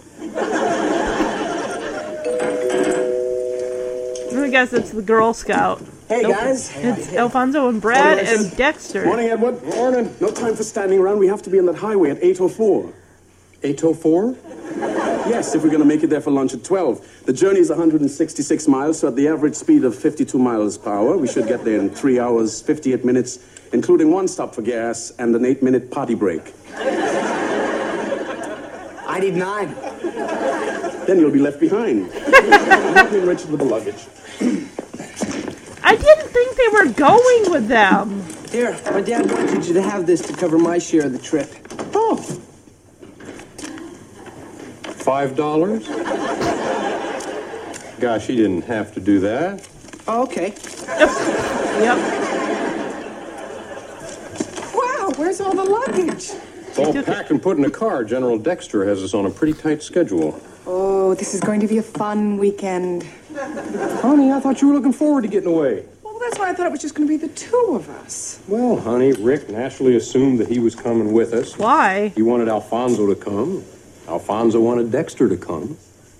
I 4.40 4.50
guess 4.50 4.72
it's 4.72 4.90
the 4.90 5.02
Girl 5.02 5.34
Scout. 5.34 5.82
Hey, 6.08 6.22
Nope. 6.22 6.32
guys. 6.32 6.72
It's 6.76 7.12
Alfonso 7.12 7.68
and 7.68 7.82
Brad 7.82 8.18
and 8.18 8.56
Dexter. 8.56 9.04
Morning, 9.04 9.28
Edward. 9.28 9.62
Morning. 9.62 10.14
No 10.20 10.30
time 10.30 10.56
for 10.56 10.62
standing 10.64 10.98
around. 10.98 11.18
We 11.18 11.26
have 11.28 11.42
to 11.42 11.50
be 11.50 11.58
on 11.58 11.66
that 11.66 11.76
highway 11.76 12.10
at 12.10 12.20
8.04. 12.22 12.92
804? 13.62 14.36
Yes, 15.28 15.54
if 15.54 15.62
we're 15.62 15.68
going 15.68 15.80
to 15.82 15.86
make 15.86 16.02
it 16.02 16.06
there 16.08 16.22
for 16.22 16.30
lunch 16.30 16.54
at 16.54 16.64
12. 16.64 17.24
The 17.26 17.32
journey 17.34 17.60
is 17.60 17.68
166 17.68 18.68
miles, 18.68 18.98
so 19.00 19.08
at 19.08 19.16
the 19.16 19.28
average 19.28 19.54
speed 19.54 19.84
of 19.84 19.94
52 19.94 20.38
miles 20.38 20.78
per 20.78 20.92
hour, 20.94 21.18
we 21.18 21.28
should 21.28 21.46
get 21.46 21.64
there 21.64 21.78
in 21.78 21.90
3 21.90 22.18
hours, 22.18 22.62
58 22.62 23.04
minutes, 23.04 23.38
including 23.72 24.10
one 24.10 24.28
stop 24.28 24.54
for 24.54 24.62
gas 24.62 25.12
and 25.18 25.34
an 25.34 25.42
8-minute 25.42 25.90
potty 25.90 26.14
break. 26.14 26.54
I 29.06 29.18
need 29.20 29.34
nine. 29.34 29.74
Then 31.06 31.18
you'll 31.18 31.30
be 31.30 31.38
left 31.38 31.58
behind. 31.60 32.12
Help 32.12 33.10
me, 33.12 33.18
Rachel, 33.20 33.50
with 33.50 33.60
the 33.60 33.66
luggage. 33.66 34.06
I 35.82 35.96
didn't 35.96 36.28
think 36.28 36.56
they 36.56 36.68
were 36.68 36.92
going 36.92 37.50
with 37.50 37.68
them. 37.68 38.24
Here, 38.50 38.78
my 38.92 39.00
dad 39.00 39.30
wanted 39.30 39.66
you 39.66 39.74
to 39.74 39.82
have 39.82 40.06
this 40.06 40.20
to 40.22 40.32
cover 40.34 40.58
my 40.58 40.78
share 40.78 41.06
of 41.06 41.12
the 41.12 41.18
trip. 41.18 41.50
Oh. 41.94 42.16
Five 44.84 45.36
dollars? 45.36 45.86
Gosh, 47.98 48.26
he 48.26 48.36
didn't 48.36 48.62
have 48.62 48.92
to 48.94 49.00
do 49.00 49.20
that. 49.20 49.66
Oh, 50.06 50.22
okay. 50.24 50.54
Yep. 51.78 51.96
Wow, 51.96 52.47
where's 55.18 55.40
all 55.40 55.54
the 55.54 55.64
luggage? 55.64 56.30
It's 56.68 56.78
all 56.78 57.02
packed 57.02 57.30
and 57.30 57.42
put 57.42 57.58
in 57.58 57.64
a 57.64 57.70
car. 57.70 58.04
General 58.04 58.38
Dexter 58.38 58.86
has 58.86 59.02
us 59.02 59.12
on 59.12 59.26
a 59.26 59.30
pretty 59.30 59.52
tight 59.52 59.82
schedule. 59.82 60.40
Oh, 60.66 61.14
this 61.14 61.34
is 61.34 61.40
going 61.40 61.60
to 61.60 61.66
be 61.66 61.78
a 61.78 61.82
fun 61.82 62.38
weekend. 62.38 63.04
Honey, 63.34 64.30
I 64.30 64.40
thought 64.40 64.62
you 64.62 64.68
were 64.68 64.74
looking 64.74 64.92
forward 64.92 65.22
to 65.22 65.28
getting 65.28 65.48
away. 65.48 65.84
Well, 66.02 66.18
that's 66.20 66.38
why 66.38 66.50
I 66.50 66.54
thought 66.54 66.66
it 66.66 66.72
was 66.72 66.80
just 66.80 66.94
going 66.94 67.08
to 67.08 67.18
be 67.18 67.26
the 67.26 67.32
two 67.34 67.72
of 67.72 67.88
us. 67.88 68.40
Well, 68.48 68.78
honey, 68.78 69.12
Rick 69.12 69.48
naturally 69.48 69.96
assumed 69.96 70.38
that 70.40 70.48
he 70.48 70.58
was 70.58 70.74
coming 70.74 71.12
with 71.12 71.32
us. 71.32 71.58
Why? 71.58 72.08
He 72.14 72.22
wanted 72.22 72.48
Alfonso 72.48 73.06
to 73.06 73.14
come. 73.14 73.64
Alfonso 74.06 74.60
wanted 74.60 74.92
Dexter 74.92 75.28
to 75.28 75.36
come. 75.36 75.76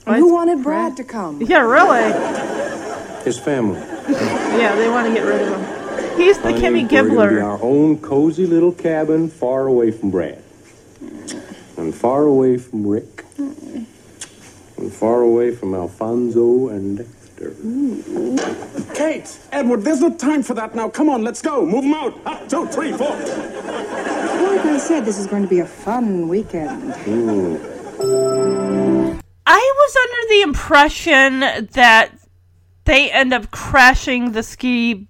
And 0.06 0.16
who 0.16 0.32
wanted 0.32 0.62
Brad 0.62 0.96
to 0.96 1.04
come? 1.04 1.42
Yeah, 1.42 1.60
really. 1.60 2.12
His 3.24 3.38
family. 3.38 3.80
Yeah, 4.08 4.74
they 4.74 4.88
want 4.88 5.06
to 5.06 5.12
get 5.12 5.24
rid 5.26 5.42
of 5.42 5.60
him. 5.60 5.77
He's 6.18 6.36
the 6.38 6.50
Honey, 6.50 6.60
Kimmy 6.60 6.82
we're 6.82 7.04
be 7.04 7.36
Gibbler. 7.36 7.44
our 7.44 7.62
own 7.62 7.98
cozy 8.00 8.44
little 8.44 8.72
cabin 8.72 9.28
far 9.28 9.68
away 9.68 9.92
from 9.92 10.10
Brad. 10.10 10.42
And 11.76 11.94
far 11.94 12.24
away 12.24 12.58
from 12.58 12.84
Rick. 12.86 13.24
And 13.38 14.92
far 14.92 15.20
away 15.20 15.54
from 15.54 15.74
Alfonso 15.76 16.68
and 16.70 16.98
Dexter. 16.98 17.54
Kate, 18.94 19.38
Edward, 19.52 19.82
there's 19.82 20.00
no 20.00 20.12
time 20.16 20.42
for 20.42 20.54
that 20.54 20.74
now. 20.74 20.88
Come 20.88 21.08
on, 21.08 21.22
let's 21.22 21.40
go. 21.40 21.64
Move 21.64 21.84
them 21.84 21.94
out. 21.94 22.26
Up, 22.26 22.48
two, 22.48 22.66
three, 22.66 22.90
four. 22.92 23.10
Like 23.10 24.66
I 24.66 24.78
said, 24.78 25.04
this 25.04 25.18
is 25.18 25.26
going 25.28 25.42
to 25.42 25.48
be 25.48 25.60
a 25.60 25.66
fun 25.66 26.26
weekend. 26.28 26.94
Hmm. 26.94 27.56
I 29.46 29.72
was 29.76 29.96
under 30.02 30.28
the 30.34 30.42
impression 30.42 31.40
that 31.74 32.10
they 32.86 33.10
end 33.12 33.32
up 33.32 33.52
crashing 33.52 34.32
the 34.32 34.42
ski 34.42 35.06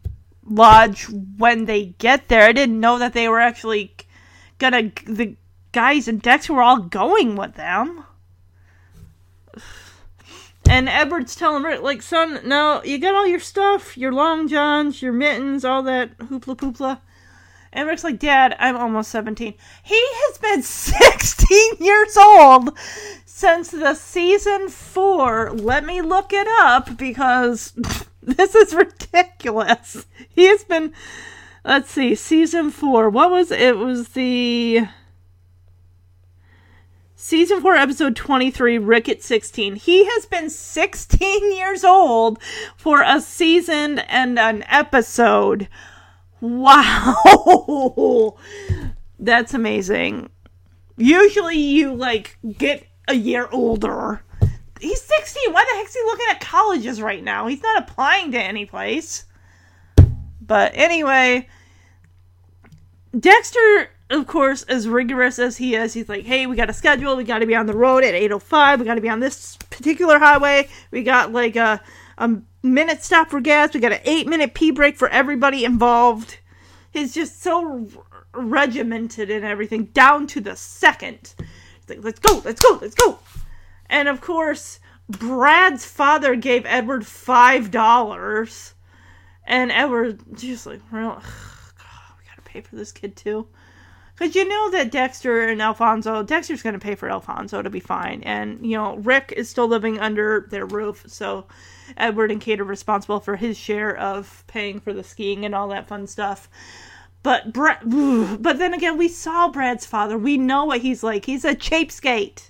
lodge 0.48 1.06
when 1.36 1.64
they 1.66 1.86
get 1.98 2.28
there. 2.28 2.42
I 2.42 2.52
didn't 2.52 2.80
know 2.80 2.98
that 2.98 3.12
they 3.12 3.28
were 3.28 3.40
actually 3.40 3.94
gonna. 4.58 4.92
The 5.06 5.36
guys 5.72 6.08
and 6.08 6.20
Dex 6.20 6.48
were 6.48 6.62
all 6.62 6.78
going 6.78 7.36
with 7.36 7.54
them. 7.54 8.04
And 10.68 10.86
Edward's 10.86 11.34
telling 11.34 11.62
Rick, 11.62 11.80
like, 11.80 12.02
son, 12.02 12.40
no, 12.44 12.82
you 12.84 12.98
got 12.98 13.14
all 13.14 13.26
your 13.26 13.40
stuff, 13.40 13.96
your 13.96 14.12
long 14.12 14.48
johns, 14.48 15.00
your 15.00 15.14
mittens, 15.14 15.64
all 15.64 15.82
that 15.84 16.18
hoopla 16.18 16.56
poopla. 16.56 17.00
And 17.72 17.88
Rick's 17.88 18.04
like, 18.04 18.18
Dad, 18.18 18.54
I'm 18.58 18.76
almost 18.76 19.10
17. 19.10 19.54
He 19.82 19.94
has 19.98 20.38
been 20.38 20.62
16 20.64 21.76
years 21.80 22.16
old 22.18 22.76
since 23.24 23.70
the 23.70 23.94
season 23.94 24.68
four. 24.68 25.52
Let 25.52 25.86
me 25.86 26.02
look 26.02 26.32
it 26.32 26.48
up 26.48 26.98
because 26.98 27.72
this 28.36 28.54
is 28.54 28.74
ridiculous. 28.74 30.06
He 30.28 30.44
has 30.44 30.62
been, 30.62 30.92
let's 31.64 31.90
see, 31.90 32.14
season 32.14 32.70
four. 32.70 33.08
What 33.08 33.30
was 33.30 33.50
it? 33.50 33.58
It 33.58 33.78
was 33.78 34.10
the 34.10 34.86
season 37.14 37.62
four, 37.62 37.74
episode 37.74 38.14
23, 38.16 38.76
Rick 38.76 39.08
at 39.08 39.22
16. 39.22 39.76
He 39.76 40.04
has 40.04 40.26
been 40.26 40.50
16 40.50 41.52
years 41.56 41.84
old 41.84 42.42
for 42.76 43.02
a 43.02 43.22
season 43.22 44.00
and 44.00 44.38
an 44.38 44.62
episode. 44.68 45.66
Wow. 46.42 48.36
That's 49.18 49.54
amazing. 49.54 50.28
Usually 50.98 51.56
you 51.56 51.94
like 51.94 52.36
get 52.58 52.86
a 53.08 53.14
year 53.14 53.48
older. 53.50 54.22
He's 54.80 55.02
16. 55.02 55.52
Why 55.52 55.64
the 55.64 55.78
heck's 55.78 55.94
he 55.94 56.02
looking 56.04 56.26
at 56.30 56.40
colleges 56.40 57.02
right 57.02 57.22
now? 57.22 57.46
He's 57.46 57.62
not 57.62 57.82
applying 57.82 58.32
to 58.32 58.38
any 58.38 58.66
place. 58.66 59.24
But 60.40 60.72
anyway, 60.74 61.48
Dexter, 63.18 63.90
of 64.10 64.26
course, 64.26 64.62
as 64.64 64.88
rigorous 64.88 65.38
as 65.38 65.56
he 65.56 65.74
is, 65.74 65.92
he's 65.92 66.08
like, 66.08 66.24
hey, 66.24 66.46
we 66.46 66.56
got 66.56 66.70
a 66.70 66.72
schedule. 66.72 67.16
We 67.16 67.24
got 67.24 67.40
to 67.40 67.46
be 67.46 67.54
on 67.54 67.66
the 67.66 67.76
road 67.76 68.04
at 68.04 68.14
8.05. 68.14 68.78
We 68.78 68.84
got 68.84 68.94
to 68.94 69.00
be 69.00 69.08
on 69.08 69.20
this 69.20 69.56
particular 69.70 70.18
highway. 70.18 70.68
We 70.90 71.02
got 71.02 71.32
like 71.32 71.56
a, 71.56 71.80
a 72.16 72.38
minute 72.62 73.02
stop 73.02 73.30
for 73.30 73.40
gas. 73.40 73.74
We 73.74 73.80
got 73.80 73.92
an 73.92 74.00
eight 74.04 74.26
minute 74.26 74.54
pee 74.54 74.70
break 74.70 74.96
for 74.96 75.08
everybody 75.08 75.64
involved. 75.64 76.38
He's 76.90 77.12
just 77.12 77.42
so 77.42 77.86
regimented 78.32 79.30
and 79.30 79.44
everything, 79.44 79.84
down 79.86 80.26
to 80.28 80.40
the 80.40 80.56
second. 80.56 81.34
He's 81.38 81.88
like, 81.88 82.04
let's 82.04 82.20
go, 82.20 82.40
let's 82.44 82.60
go, 82.60 82.78
let's 82.80 82.94
go. 82.94 83.18
And 83.90 84.08
of 84.08 84.20
course, 84.20 84.80
Brad's 85.08 85.84
father 85.84 86.36
gave 86.36 86.66
Edward 86.66 87.06
five 87.06 87.70
dollars. 87.70 88.74
And 89.44 89.72
Edward 89.72 90.20
just 90.34 90.66
like, 90.66 90.80
real, 90.90 91.10
God, 91.10 91.22
we 92.18 92.24
gotta 92.28 92.42
pay 92.44 92.60
for 92.60 92.76
this 92.76 92.92
kid 92.92 93.16
too. 93.16 93.48
Because 94.18 94.34
you 94.34 94.48
know 94.48 94.70
that 94.72 94.90
Dexter 94.90 95.46
and 95.46 95.62
Alfonso, 95.62 96.24
Dexter's 96.24 96.62
to 96.62 96.78
pay 96.78 96.96
for 96.96 97.08
Alfonso 97.08 97.62
to 97.62 97.70
be 97.70 97.78
fine. 97.78 98.20
And, 98.24 98.66
you 98.66 98.76
know, 98.76 98.96
Rick 98.96 99.32
is 99.36 99.48
still 99.48 99.68
living 99.68 100.00
under 100.00 100.48
their 100.50 100.66
roof. 100.66 101.04
So 101.06 101.46
Edward 101.96 102.32
and 102.32 102.40
Kate 102.40 102.60
are 102.60 102.64
responsible 102.64 103.20
for 103.20 103.36
his 103.36 103.56
share 103.56 103.96
of 103.96 104.42
paying 104.48 104.80
for 104.80 104.92
the 104.92 105.04
skiing 105.04 105.44
and 105.44 105.54
all 105.54 105.68
that 105.68 105.86
fun 105.86 106.08
stuff. 106.08 106.48
But 107.22 107.52
Brad, 107.52 107.78
but 107.84 108.58
then 108.58 108.74
again, 108.74 108.98
we 108.98 109.06
saw 109.06 109.48
Brad's 109.50 109.86
father. 109.86 110.18
We 110.18 110.36
know 110.36 110.64
what 110.64 110.80
he's 110.80 111.04
like. 111.04 111.24
He's 111.24 111.44
a 111.44 111.54
cheapskate. 111.54 112.47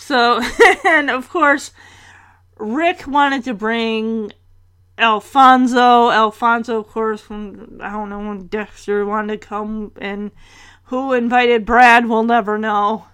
So, 0.00 0.40
and 0.86 1.10
of 1.10 1.28
course, 1.28 1.72
Rick 2.58 3.06
wanted 3.06 3.44
to 3.44 3.54
bring 3.54 4.32
Alfonso. 4.98 6.10
Alfonso, 6.10 6.80
of 6.80 6.88
course, 6.88 7.28
when 7.28 7.78
I 7.82 7.92
don't 7.92 8.08
know 8.08 8.18
when 8.18 8.46
Dexter 8.46 9.04
wanted 9.04 9.40
to 9.40 9.46
come, 9.46 9.92
and 10.00 10.30
who 10.84 11.12
invited 11.12 11.66
Brad, 11.66 12.08
we'll 12.08 12.24
never 12.24 12.58
know. 12.58 13.06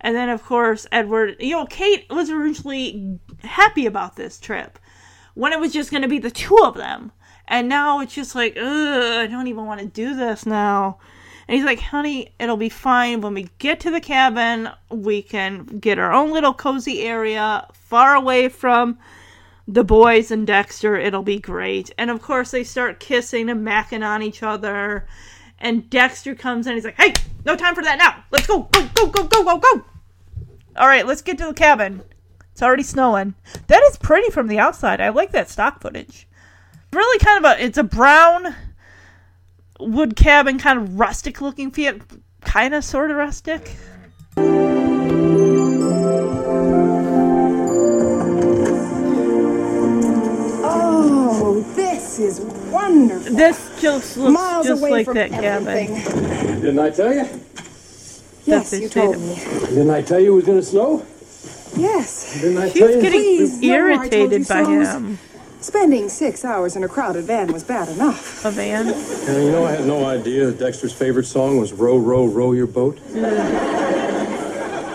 And 0.00 0.16
then, 0.16 0.28
of 0.28 0.42
course, 0.42 0.86
Edward. 0.90 1.36
You 1.38 1.52
know, 1.52 1.66
Kate 1.66 2.06
was 2.10 2.28
originally 2.28 3.20
happy 3.44 3.86
about 3.86 4.16
this 4.16 4.40
trip 4.40 4.80
when 5.34 5.52
it 5.52 5.60
was 5.60 5.72
just 5.72 5.90
going 5.90 6.02
to 6.02 6.08
be 6.08 6.18
the 6.18 6.30
two 6.30 6.58
of 6.58 6.74
them, 6.74 7.12
and 7.46 7.68
now 7.68 8.00
it's 8.00 8.14
just 8.14 8.34
like, 8.34 8.56
ugh, 8.56 8.62
I 8.64 9.26
don't 9.28 9.46
even 9.46 9.64
want 9.64 9.80
to 9.80 9.86
do 9.86 10.16
this 10.16 10.44
now. 10.44 10.98
And 11.52 11.58
he's 11.58 11.66
like, 11.66 11.80
honey, 11.80 12.32
it'll 12.38 12.56
be 12.56 12.70
fine. 12.70 13.20
When 13.20 13.34
we 13.34 13.50
get 13.58 13.78
to 13.80 13.90
the 13.90 14.00
cabin, 14.00 14.70
we 14.88 15.20
can 15.20 15.66
get 15.66 15.98
our 15.98 16.10
own 16.10 16.30
little 16.30 16.54
cozy 16.54 17.02
area 17.02 17.68
far 17.74 18.14
away 18.14 18.48
from 18.48 18.98
the 19.68 19.84
boys 19.84 20.30
and 20.30 20.46
Dexter. 20.46 20.96
It'll 20.96 21.22
be 21.22 21.38
great. 21.38 21.92
And 21.98 22.10
of 22.10 22.22
course, 22.22 22.52
they 22.52 22.64
start 22.64 23.00
kissing 23.00 23.50
and 23.50 23.66
macking 23.66 24.02
on 24.02 24.22
each 24.22 24.42
other. 24.42 25.06
And 25.58 25.90
Dexter 25.90 26.34
comes 26.34 26.66
in. 26.66 26.72
He's 26.72 26.86
like, 26.86 26.98
hey, 26.98 27.12
no 27.44 27.54
time 27.54 27.74
for 27.74 27.82
that 27.82 27.98
now. 27.98 28.24
Let's 28.30 28.46
go, 28.46 28.60
go, 28.72 28.88
go, 28.94 29.08
go, 29.08 29.24
go, 29.24 29.44
go, 29.44 29.58
go. 29.58 29.84
All 30.78 30.88
right, 30.88 31.06
let's 31.06 31.20
get 31.20 31.36
to 31.36 31.44
the 31.44 31.52
cabin. 31.52 32.00
It's 32.52 32.62
already 32.62 32.82
snowing. 32.82 33.34
That 33.66 33.82
is 33.90 33.98
pretty 33.98 34.30
from 34.30 34.46
the 34.46 34.58
outside. 34.58 35.02
I 35.02 35.10
like 35.10 35.32
that 35.32 35.50
stock 35.50 35.82
footage. 35.82 36.26
Really 36.94 37.18
kind 37.18 37.44
of 37.44 37.52
a, 37.52 37.62
it's 37.62 37.76
a 37.76 37.82
brown 37.82 38.54
wood 39.86 40.16
cabin, 40.16 40.58
kind 40.58 40.78
of 40.78 40.98
rustic 40.98 41.40
looking 41.40 41.70
feel. 41.70 41.98
Kind 42.40 42.74
of, 42.74 42.84
sort 42.84 43.10
of 43.10 43.16
rustic. 43.16 43.76
Oh, 50.64 51.64
this 51.74 52.18
is 52.18 52.40
wonderful. 52.40 53.34
This 53.34 53.80
just 53.80 54.16
looks 54.16 54.32
Miles 54.32 54.66
just 54.66 54.82
like 54.82 55.04
from 55.04 55.14
that 55.14 55.30
cabin. 55.30 55.86
Didn't 56.60 56.78
I 56.78 56.90
tell 56.90 57.12
you? 57.12 57.28
Yes, 58.44 58.72
you 58.72 58.88
told 58.88 59.18
me. 59.20 59.36
Didn't 59.36 59.90
I 59.90 60.02
tell 60.02 60.18
you 60.18 60.32
it 60.32 60.36
was 60.36 60.44
going 60.44 60.58
to 60.58 60.64
snow? 60.64 61.06
Yes. 61.76 62.40
Didn't 62.40 62.58
I 62.58 62.68
She's 62.68 62.78
tell 62.78 62.90
you? 62.90 63.00
getting 63.00 63.20
Please, 63.20 63.60
no, 63.62 63.68
I 63.68 63.76
irritated 63.76 64.40
you 64.40 64.46
by 64.46 64.64
so. 64.64 64.70
him. 64.70 65.18
Spending 65.62 66.08
six 66.08 66.44
hours 66.44 66.74
in 66.74 66.82
a 66.82 66.88
crowded 66.88 67.24
van 67.24 67.52
was 67.52 67.62
bad 67.62 67.88
enough. 67.88 68.44
A 68.44 68.50
van? 68.50 68.88
And 68.88 69.44
you 69.44 69.52
know, 69.52 69.64
I 69.64 69.70
had 69.70 69.86
no 69.86 70.04
idea 70.04 70.46
that 70.46 70.58
Dexter's 70.58 70.92
favorite 70.92 71.26
song 71.26 71.56
was 71.58 71.72
Row, 71.72 71.96
Row, 71.98 72.26
Row 72.26 72.50
Your 72.50 72.66
Boat. 72.66 72.98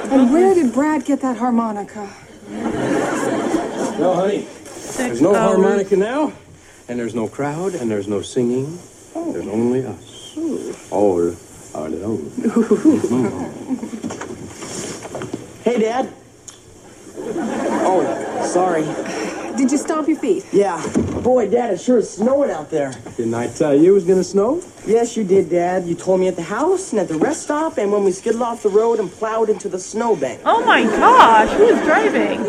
And 0.09 0.33
where 0.33 0.53
did 0.53 0.73
Brad 0.73 1.05
get 1.05 1.21
that 1.21 1.37
harmonica? 1.37 2.13
No, 3.97 4.13
honey. 4.13 4.45
There's 4.97 5.21
no 5.21 5.33
hours. 5.33 5.55
harmonica 5.55 5.95
now, 5.95 6.33
and 6.89 6.99
there's 6.99 7.15
no 7.15 7.29
crowd, 7.29 7.73
and 7.73 7.89
there's 7.89 8.09
no 8.09 8.21
singing. 8.21 8.77
There's 9.13 9.47
only 9.47 9.85
us. 9.85 10.35
All 10.91 11.17
our 11.17 11.31
own. 12.03 12.29
Hey, 15.63 15.79
Dad. 15.79 16.13
Oh, 17.89 18.03
sorry. 18.45 18.83
Did 19.57 19.71
you 19.71 19.77
stomp 19.77 20.07
your 20.07 20.17
feet? 20.17 20.45
Yeah. 20.53 20.81
Boy, 21.23 21.49
Dad, 21.49 21.73
it 21.73 21.81
sure 21.81 21.97
is 21.97 22.09
snowing 22.11 22.51
out 22.51 22.69
there. 22.69 22.93
Didn't 23.17 23.33
I 23.33 23.47
tell 23.47 23.73
you 23.73 23.91
it 23.91 23.93
was 23.95 24.03
gonna 24.05 24.23
snow? 24.23 24.61
Yes, 24.85 25.17
you 25.17 25.23
did, 25.23 25.49
Dad. 25.49 25.85
You 25.85 25.95
told 25.95 26.19
me 26.19 26.27
at 26.27 26.35
the 26.35 26.43
house 26.43 26.91
and 26.91 26.99
at 26.99 27.07
the 27.07 27.17
rest 27.17 27.43
stop 27.43 27.77
and 27.77 27.91
when 27.91 28.03
we 28.03 28.11
skidded 28.11 28.41
off 28.41 28.61
the 28.63 28.69
road 28.69 28.99
and 28.99 29.11
plowed 29.11 29.49
into 29.49 29.67
the 29.67 29.79
snowbank. 29.79 30.41
Oh 30.45 30.63
my 30.63 30.83
gosh, 30.83 31.49
who 31.57 31.65
was 31.73 31.81
driving? 31.83 32.43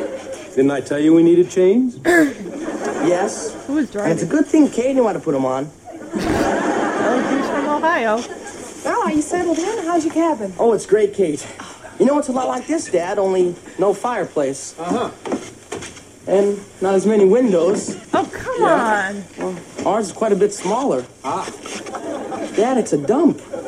Didn't 0.54 0.70
I 0.70 0.80
tell 0.80 0.98
you 0.98 1.14
we 1.14 1.22
needed 1.22 1.50
chains? 1.50 1.98
yes. 2.04 3.54
Who 3.66 3.74
was 3.74 3.84
And 3.86 3.92
driving? 3.92 4.12
it's 4.12 4.22
a 4.22 4.26
good 4.26 4.46
thing 4.46 4.68
Kay 4.70 4.92
knew 4.92 5.06
how 5.06 5.12
to 5.14 5.20
put 5.20 5.32
them 5.32 5.44
on. 5.46 5.70
Oh, 6.14 7.36
he's 7.36 7.48
from 7.50 7.68
Ohio. 7.68 8.16
Oh, 8.84 9.02
are 9.04 9.12
you 9.12 9.22
settled 9.22 9.58
in? 9.58 9.78
How's 9.84 10.04
your 10.04 10.14
cabin? 10.14 10.52
Oh, 10.58 10.72
it's 10.74 10.86
great, 10.86 11.14
Kate. 11.14 11.46
You 11.98 12.06
know, 12.06 12.18
it's 12.18 12.28
a 12.28 12.32
lot 12.32 12.46
like 12.48 12.66
this, 12.66 12.90
Dad, 12.90 13.18
only 13.18 13.54
no 13.78 13.92
fireplace. 13.94 14.74
Uh 14.78 15.10
huh. 15.10 15.37
And 16.28 16.60
not 16.82 16.94
as 16.94 17.06
many 17.06 17.24
windows. 17.24 17.96
Oh, 18.12 18.28
come 18.30 18.62
on. 18.62 19.24
Well, 19.38 19.58
ours 19.86 20.08
is 20.08 20.12
quite 20.12 20.30
a 20.30 20.36
bit 20.36 20.52
smaller. 20.52 21.06
Ah. 21.24 21.50
Dad, 22.54 22.76
it's 22.76 22.92
a 22.92 22.98
dump. 22.98 23.40
Come 23.50 23.64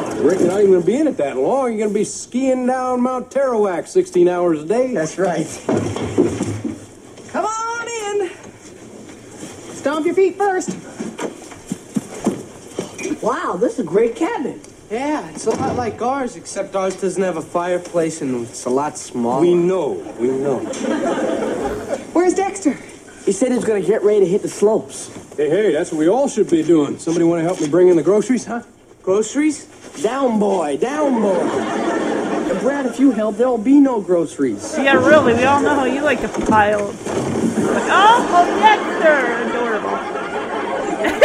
on, 0.00 0.22
Rick, 0.22 0.40
you're 0.40 0.48
not 0.48 0.60
even 0.60 0.72
gonna 0.72 0.84
be 0.84 0.96
in 0.96 1.06
it 1.06 1.16
that 1.16 1.38
long. 1.38 1.70
You're 1.72 1.86
gonna 1.86 1.98
be 1.98 2.04
skiing 2.04 2.66
down 2.66 3.00
Mount 3.00 3.30
Tarawak 3.30 3.88
16 3.88 4.28
hours 4.28 4.62
a 4.62 4.66
day. 4.66 4.92
That's 4.92 5.16
right. 5.18 5.46
Come 7.28 7.46
on 7.46 7.88
in. 7.88 8.30
Stomp 9.74 10.04
your 10.04 10.14
feet 10.14 10.36
first. 10.36 10.76
Wow, 13.22 13.56
this 13.56 13.74
is 13.74 13.78
a 13.78 13.84
great 13.84 14.14
cabin. 14.14 14.60
Yeah, 14.92 15.26
it's 15.30 15.46
a 15.46 15.50
lot 15.52 15.74
like 15.76 16.02
ours, 16.02 16.36
except 16.36 16.76
ours 16.76 17.00
doesn't 17.00 17.22
have 17.22 17.38
a 17.38 17.42
fireplace 17.42 18.20
and 18.20 18.46
it's 18.46 18.66
a 18.66 18.68
lot 18.68 18.98
smaller. 18.98 19.40
We 19.40 19.54
know, 19.54 19.92
we 20.18 20.28
know. 20.28 20.58
Where's 22.12 22.34
Dexter? 22.34 22.76
He 23.24 23.32
said 23.32 23.52
he 23.52 23.56
was 23.56 23.64
gonna 23.64 23.80
get 23.80 24.02
ready 24.02 24.20
to 24.20 24.26
hit 24.26 24.42
the 24.42 24.50
slopes. 24.50 25.08
Hey, 25.34 25.48
hey, 25.48 25.72
that's 25.72 25.92
what 25.92 25.98
we 25.98 26.10
all 26.10 26.28
should 26.28 26.50
be 26.50 26.62
doing. 26.62 26.98
Somebody 26.98 27.24
want 27.24 27.40
to 27.40 27.42
help 27.42 27.58
me 27.58 27.68
bring 27.70 27.88
in 27.88 27.96
the 27.96 28.02
groceries, 28.02 28.44
huh? 28.44 28.64
Groceries? 29.02 29.64
Down, 30.02 30.38
boy, 30.38 30.76
down, 30.76 31.22
boy. 31.22 31.40
And 31.40 32.60
Brad, 32.60 32.84
if 32.84 33.00
you 33.00 33.12
help, 33.12 33.38
there'll 33.38 33.56
be 33.56 33.80
no 33.80 34.02
groceries. 34.02 34.74
Yeah, 34.76 34.96
really, 34.96 35.32
we 35.32 35.44
all 35.44 35.62
know 35.62 35.74
how 35.74 35.84
you 35.84 36.02
like 36.02 36.20
to 36.20 36.28
pile. 36.28 36.88
Like, 36.88 37.88
oh, 37.88 38.28
oh, 38.28 38.46
Dexter! 38.60 39.48
Adorable. 39.48 40.18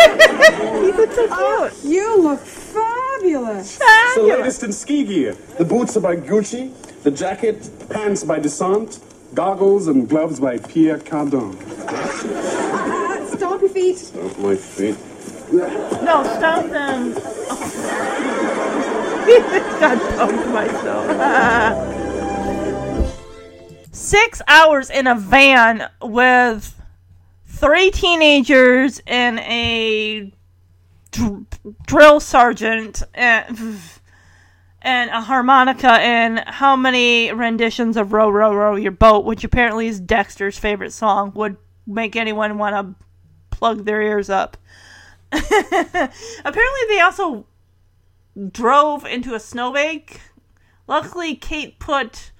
Oh, 0.59 0.81
you 0.83 0.93
look 0.93 1.13
so 1.13 1.69
cute. 1.69 1.93
You 1.93 2.21
look 2.21 2.39
fabulous. 3.17 3.79
It's 3.81 4.15
the 4.15 4.23
latest 4.23 4.63
in 4.63 4.71
ski 4.71 5.03
gear. 5.03 5.33
The 5.57 5.65
boots 5.65 5.97
are 5.97 6.01
by 6.01 6.15
Gucci, 6.15 6.71
the 7.03 7.11
jacket, 7.11 7.69
pants 7.89 8.23
by 8.23 8.39
Descente, 8.39 8.99
goggles 9.33 9.87
and 9.87 10.07
gloves 10.07 10.39
by 10.39 10.57
Pierre 10.57 10.99
Cardin. 10.99 11.53
Stomp 13.35 13.61
your 13.61 13.69
feet. 13.69 13.97
Stomp 13.97 14.39
my 14.39 14.55
feet. 14.55 14.97
No, 15.51 16.23
stop 16.23 16.65
them. 16.65 17.13
God, 19.79 19.99
poked 20.17 20.47
myself. 20.49 21.05
Six 23.91 24.41
hours 24.47 24.89
in 24.89 25.07
a 25.07 25.15
van 25.15 25.89
with 26.01 26.73
three 27.45 27.91
teenagers 27.91 29.01
and 29.07 29.39
a 29.39 30.31
dr- 31.11 31.45
drill 31.85 32.19
sergeant 32.19 33.03
and, 33.13 33.79
and 34.81 35.09
a 35.09 35.21
harmonica 35.21 35.91
and 35.91 36.39
how 36.47 36.75
many 36.75 37.31
renditions 37.31 37.97
of 37.97 38.13
Row, 38.13 38.29
Row, 38.29 38.53
Row 38.53 38.75
Your 38.75 38.91
Boat, 38.91 39.25
which 39.25 39.43
apparently 39.43 39.87
is 39.87 39.99
Dexter's 39.99 40.57
favorite 40.57 40.91
song, 40.91 41.31
would 41.35 41.57
make 41.85 42.15
anyone 42.15 42.57
want 42.57 42.75
to 42.75 43.05
plug 43.49 43.85
their 43.85 44.01
ears 44.01 44.29
up. 44.29 44.57
Apparently, 45.31 46.81
they 46.87 46.99
also 47.01 47.45
drove 48.51 49.05
into 49.05 49.33
a 49.33 49.39
snowbank. 49.39 50.21
Luckily, 50.87 51.35
Kate 51.35 51.79
put 51.79 52.31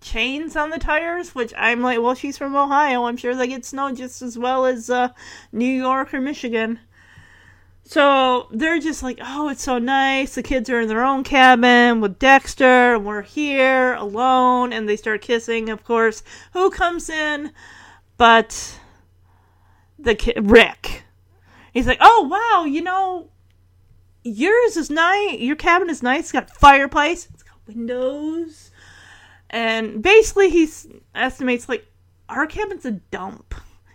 chains 0.00 0.56
on 0.56 0.70
the 0.70 0.78
tires, 0.78 1.34
which 1.34 1.52
I'm 1.56 1.80
like, 1.80 2.00
well, 2.00 2.14
she's 2.14 2.38
from 2.38 2.56
Ohio. 2.56 3.04
I'm 3.04 3.16
sure 3.16 3.34
they 3.34 3.46
get 3.46 3.64
snow 3.64 3.92
just 3.92 4.22
as 4.22 4.38
well 4.38 4.66
as 4.66 4.88
uh, 4.88 5.08
New 5.52 5.64
York 5.64 6.14
or 6.14 6.20
Michigan. 6.20 6.80
So 7.84 8.48
they're 8.50 8.78
just 8.78 9.02
like, 9.02 9.18
oh, 9.20 9.48
it's 9.48 9.62
so 9.62 9.78
nice. 9.78 10.34
The 10.34 10.42
kids 10.42 10.70
are 10.70 10.80
in 10.80 10.88
their 10.88 11.04
own 11.04 11.24
cabin 11.24 12.00
with 12.00 12.18
Dexter, 12.18 12.94
and 12.94 13.04
we're 13.04 13.22
here 13.22 13.94
alone. 13.94 14.72
And 14.72 14.88
they 14.88 14.96
start 14.96 15.20
kissing, 15.20 15.68
of 15.68 15.84
course. 15.84 16.22
Who 16.52 16.70
comes 16.70 17.10
in? 17.10 17.52
But 18.16 18.78
the 19.98 20.14
kid, 20.14 20.50
Rick. 20.50 21.02
He's 21.72 21.86
like, 21.86 21.98
oh, 22.00 22.28
wow, 22.30 22.64
you 22.64 22.82
know, 22.82 23.30
yours 24.22 24.76
is 24.76 24.90
nice. 24.90 25.38
Your 25.40 25.56
cabin 25.56 25.90
is 25.90 26.02
nice. 26.02 26.20
It's 26.20 26.32
got 26.32 26.50
fireplace. 26.50 27.28
It's 27.32 27.42
got 27.42 27.56
windows. 27.66 28.70
And 29.50 30.02
basically, 30.02 30.50
he 30.50 30.68
estimates 31.14 31.68
like 31.68 31.86
our 32.28 32.46
cabin's 32.46 32.86
a 32.86 32.92
dump. 32.92 33.54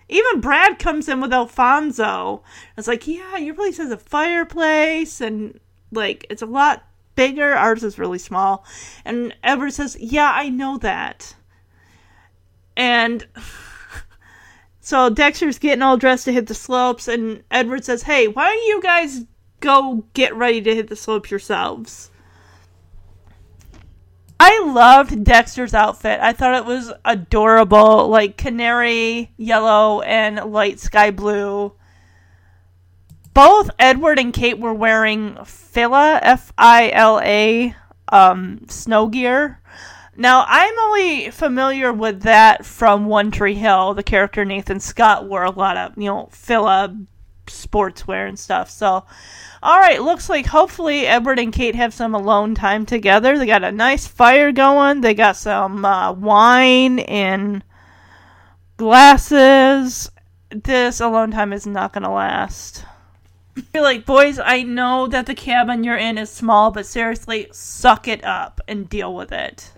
Even 0.09 0.39
Brad 0.39 0.79
comes 0.79 1.09
in 1.09 1.19
with 1.19 1.33
Alfonso. 1.33 2.43
It's 2.77 2.87
like, 2.87 3.07
yeah, 3.07 3.37
your 3.37 3.55
place 3.55 3.77
has 3.77 3.91
a 3.91 3.97
fireplace 3.97 5.19
and 5.19 5.59
like 5.91 6.25
it's 6.29 6.41
a 6.41 6.45
lot 6.45 6.83
bigger. 7.15 7.53
Ours 7.53 7.83
is 7.83 7.99
really 7.99 8.19
small. 8.19 8.65
And 9.03 9.35
Edward 9.43 9.73
says, 9.73 9.97
yeah, 9.99 10.31
I 10.33 10.49
know 10.49 10.77
that. 10.77 11.35
And 12.77 13.27
so 14.79 15.09
Dexter's 15.09 15.59
getting 15.59 15.81
all 15.81 15.97
dressed 15.97 16.25
to 16.25 16.31
hit 16.31 16.47
the 16.47 16.53
slopes, 16.53 17.09
and 17.09 17.43
Edward 17.51 17.83
says, 17.83 18.03
hey, 18.03 18.27
why 18.27 18.45
don't 18.45 18.67
you 18.67 18.81
guys 18.81 19.25
go 19.59 20.05
get 20.13 20.35
ready 20.35 20.61
to 20.61 20.75
hit 20.75 20.87
the 20.87 20.95
slopes 20.95 21.31
yourselves? 21.31 22.11
I 24.39 24.63
loved 24.65 25.23
Dexter's 25.23 25.73
outfit. 25.73 26.19
I 26.21 26.31
thought 26.33 26.55
it 26.55 26.65
was 26.65 26.93
adorable, 27.03 28.07
like 28.07 28.37
canary 28.37 29.31
yellow 29.37 30.01
and 30.01 30.51
light 30.51 30.79
sky 30.79 31.11
blue. 31.11 31.73
Both 33.33 33.69
Edward 33.79 34.19
and 34.19 34.33
Kate 34.33 34.59
were 34.59 34.73
wearing 34.73 35.37
Fila, 35.43 36.19
F 36.21 36.53
I 36.57 36.89
L 36.91 37.19
A, 37.21 37.75
um, 38.09 38.61
snow 38.67 39.07
gear. 39.07 39.61
Now, 40.15 40.45
I'm 40.47 40.79
only 40.79 41.29
familiar 41.29 41.93
with 41.93 42.23
that 42.23 42.65
from 42.65 43.05
One 43.05 43.29
Tree 43.29 43.53
Hill. 43.53 43.93
The 43.93 44.01
character 44.01 44.43
Nathan 44.43 44.79
Scott 44.79 45.27
wore 45.27 45.43
a 45.43 45.51
lot 45.51 45.77
of, 45.77 45.95
you 45.95 46.05
know, 46.05 46.29
Fila 46.31 46.97
sportswear 47.47 48.27
and 48.27 48.37
stuff. 48.37 48.69
So, 48.69 49.05
all 49.63 49.79
right, 49.79 50.01
looks 50.01 50.29
like 50.29 50.45
hopefully 50.45 51.07
Edward 51.07 51.39
and 51.39 51.51
Kate 51.53 51.75
have 51.75 51.93
some 51.93 52.13
alone 52.13 52.55
time 52.55 52.85
together. 52.85 53.37
They 53.37 53.45
got 53.45 53.63
a 53.63 53.71
nice 53.71 54.07
fire 54.07 54.51
going. 54.51 55.01
They 55.01 55.13
got 55.13 55.37
some 55.37 55.83
uh, 55.83 56.11
wine 56.13 56.99
and 56.99 57.63
glasses. 58.77 60.11
This 60.49 61.01
alone 61.01 61.31
time 61.31 61.51
is 61.53 61.67
not 61.67 61.93
going 61.93 62.03
to 62.03 62.09
last. 62.09 62.85
Feel 63.73 63.83
like, 63.83 64.05
boys, 64.05 64.37
I 64.37 64.61
know 64.63 65.07
that 65.07 65.25
the 65.25 65.33
cabin 65.33 65.83
you're 65.83 65.97
in 65.97 66.17
is 66.17 66.29
small, 66.29 66.69
but 66.69 66.85
seriously, 66.85 67.47
suck 67.51 68.07
it 68.07 68.23
up 68.23 68.61
and 68.67 68.87
deal 68.87 69.15
with 69.15 69.31
it. 69.31 69.71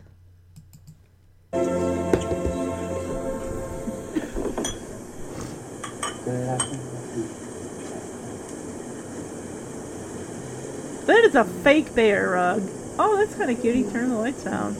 That 11.10 11.24
is 11.24 11.34
a 11.34 11.44
fake 11.44 11.96
bear 11.96 12.30
rug. 12.30 12.62
Oh, 13.00 13.18
that's 13.18 13.34
kind 13.34 13.50
of 13.50 13.60
cute. 13.60 13.76
He 13.76 13.82
turned 13.82 14.12
the 14.12 14.16
lights 14.16 14.44
down. 14.44 14.76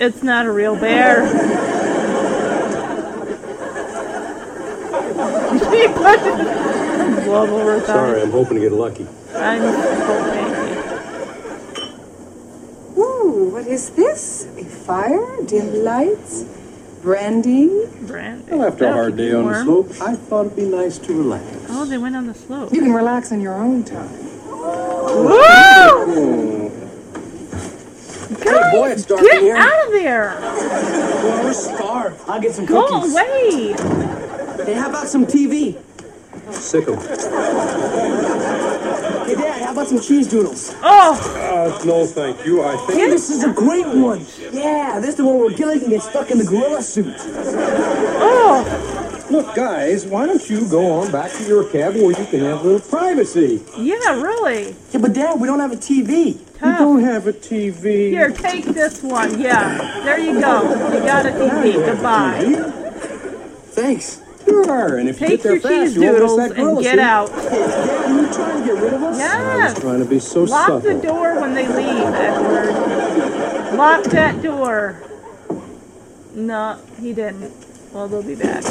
It's 0.00 0.24
not 0.24 0.46
a 0.46 0.50
real 0.50 0.74
bear. 0.74 1.24
he 5.70 5.86
put 5.94 6.18
his 6.18 7.24
glove 7.26 7.50
over 7.50 7.74
his 7.74 7.86
Sorry, 7.86 8.16
eyes. 8.16 8.24
I'm 8.24 8.32
hoping 8.32 8.54
to 8.54 8.60
get 8.60 8.72
lucky. 8.72 9.06
I'm 9.36 9.62
hoping. 9.62 10.48
Ooh, 12.98 13.50
what 13.52 13.68
is 13.68 13.90
this? 13.90 14.48
A 14.58 14.64
fire? 14.64 15.44
Dim 15.46 15.84
lights? 15.84 16.44
Brandy? 17.02 17.86
Brandy. 18.02 18.50
Well, 18.52 18.64
after 18.66 18.84
a 18.84 18.88
That'll 18.88 18.92
hard 18.94 19.12
keep 19.12 19.16
day 19.18 19.28
you 19.28 19.38
on 19.38 19.44
the 19.46 19.50
warm. 19.64 19.88
slope, 19.92 20.08
I 20.08 20.14
thought 20.16 20.46
it'd 20.46 20.56
be 20.56 20.64
nice 20.66 20.98
to 20.98 21.14
relax. 21.14 21.44
Oh, 21.70 21.84
they 21.84 21.98
went 21.98 22.16
on 22.16 22.26
the 22.26 22.34
slope. 22.34 22.72
You 22.72 22.80
can 22.80 22.92
relax 22.92 23.30
in 23.32 23.40
your 23.40 23.54
own 23.54 23.84
time. 23.84 24.10
Woo! 24.50 25.38
Hey, 28.42 28.60
boy, 28.72 28.90
it's 28.90 29.04
dark 29.06 29.20
Get 29.22 29.40
here. 29.42 29.56
out 29.56 29.86
of 29.86 29.92
there! 29.92 30.36
Well, 30.40 31.44
we're 31.44 31.52
starved. 31.54 32.20
I'll 32.28 32.40
get 32.40 32.54
some 32.54 32.66
Go 32.66 32.86
cookies. 32.86 33.12
away! 33.12 33.74
Hey, 34.64 34.74
how 34.74 34.90
about 34.90 35.08
some 35.08 35.26
TV? 35.26 35.76
Sick 36.52 36.88
'em. 36.88 36.98
Hey, 39.26 39.34
Dad, 39.34 39.62
how 39.62 39.72
about 39.72 39.88
some 39.88 40.00
cheese 40.00 40.26
doodles? 40.26 40.74
Oh! 40.82 41.12
Uh, 41.36 41.84
no, 41.84 42.06
thank 42.06 42.44
you. 42.46 42.62
I 42.62 42.76
think. 42.86 42.98
Yeah, 42.98 43.08
this 43.08 43.30
is 43.30 43.44
a 43.44 43.52
great 43.52 43.86
one. 43.86 44.24
Yeah, 44.52 44.98
this 45.00 45.10
is 45.10 45.16
the 45.16 45.24
one 45.24 45.38
where 45.38 45.50
Gilligan 45.50 45.90
gets 45.90 46.08
stuck 46.08 46.30
in 46.30 46.38
the 46.38 46.44
gorilla 46.44 46.82
suit. 46.82 47.14
Oh! 48.20 48.64
Look, 49.30 49.54
guys, 49.54 50.06
why 50.06 50.24
don't 50.24 50.48
you 50.48 50.66
go 50.70 50.90
on 51.00 51.12
back 51.12 51.30
to 51.32 51.44
your 51.44 51.64
cab 51.64 51.94
where 51.96 52.10
you 52.18 52.26
can 52.26 52.40
have 52.40 52.60
a 52.60 52.68
little 52.68 52.80
privacy? 52.80 53.62
Yeah, 53.76 54.20
really. 54.20 54.74
Yeah, 54.90 55.00
but 55.00 55.12
Dad, 55.12 55.38
we 55.38 55.46
don't 55.46 55.60
have 55.60 55.72
a 55.72 55.76
TV. 55.76 56.38
You 56.64 56.72
don't 56.78 57.02
have 57.02 57.26
a 57.26 57.32
TV. 57.34 58.08
Here, 58.10 58.30
take 58.30 58.64
this 58.64 59.02
one. 59.02 59.38
Yeah, 59.38 60.00
there 60.02 60.18
you 60.18 60.40
go. 60.40 60.62
You 60.94 61.00
got 61.00 61.26
a 61.26 61.30
TV. 61.30 61.74
Goodbye. 61.74 62.72
Thanks. 63.72 64.22
Sure, 64.48 64.96
and 64.98 65.08
if 65.08 65.20
you 65.20 65.26
Take 65.28 65.36
get 65.38 65.42
there 65.42 65.52
your 65.54 65.60
fast, 65.60 65.74
cheese 65.74 65.94
you 65.96 66.02
won't 66.02 66.12
miss 66.14 66.20
doodles 66.22 66.36
that 66.38 66.58
and 66.58 66.82
get 66.82 66.90
suit. 66.92 66.98
out. 67.00 67.28
Dad, 67.28 68.10
you 68.10 68.32
trying 68.32 68.60
to 68.60 68.64
get 68.74 68.82
rid 68.82 68.92
of 68.94 69.02
us? 69.02 69.16
I 69.16 69.18
Yes. 69.18 69.74
was 69.74 69.82
trying 69.82 69.98
to 70.00 70.04
be 70.06 70.18
so 70.18 70.42
Lock 70.44 70.66
subtle. 70.66 70.80
the 70.80 70.94
door 70.94 71.40
when 71.40 71.54
they 71.54 71.66
leave, 71.68 72.14
Edward. 72.14 73.76
Lock 73.76 74.04
that 74.04 74.42
door. 74.42 74.96
No, 76.34 76.76
he 77.00 77.12
didn't. 77.12 77.52
Well, 77.92 78.08
they'll 78.08 78.22
be 78.22 78.34
back. 78.34 78.62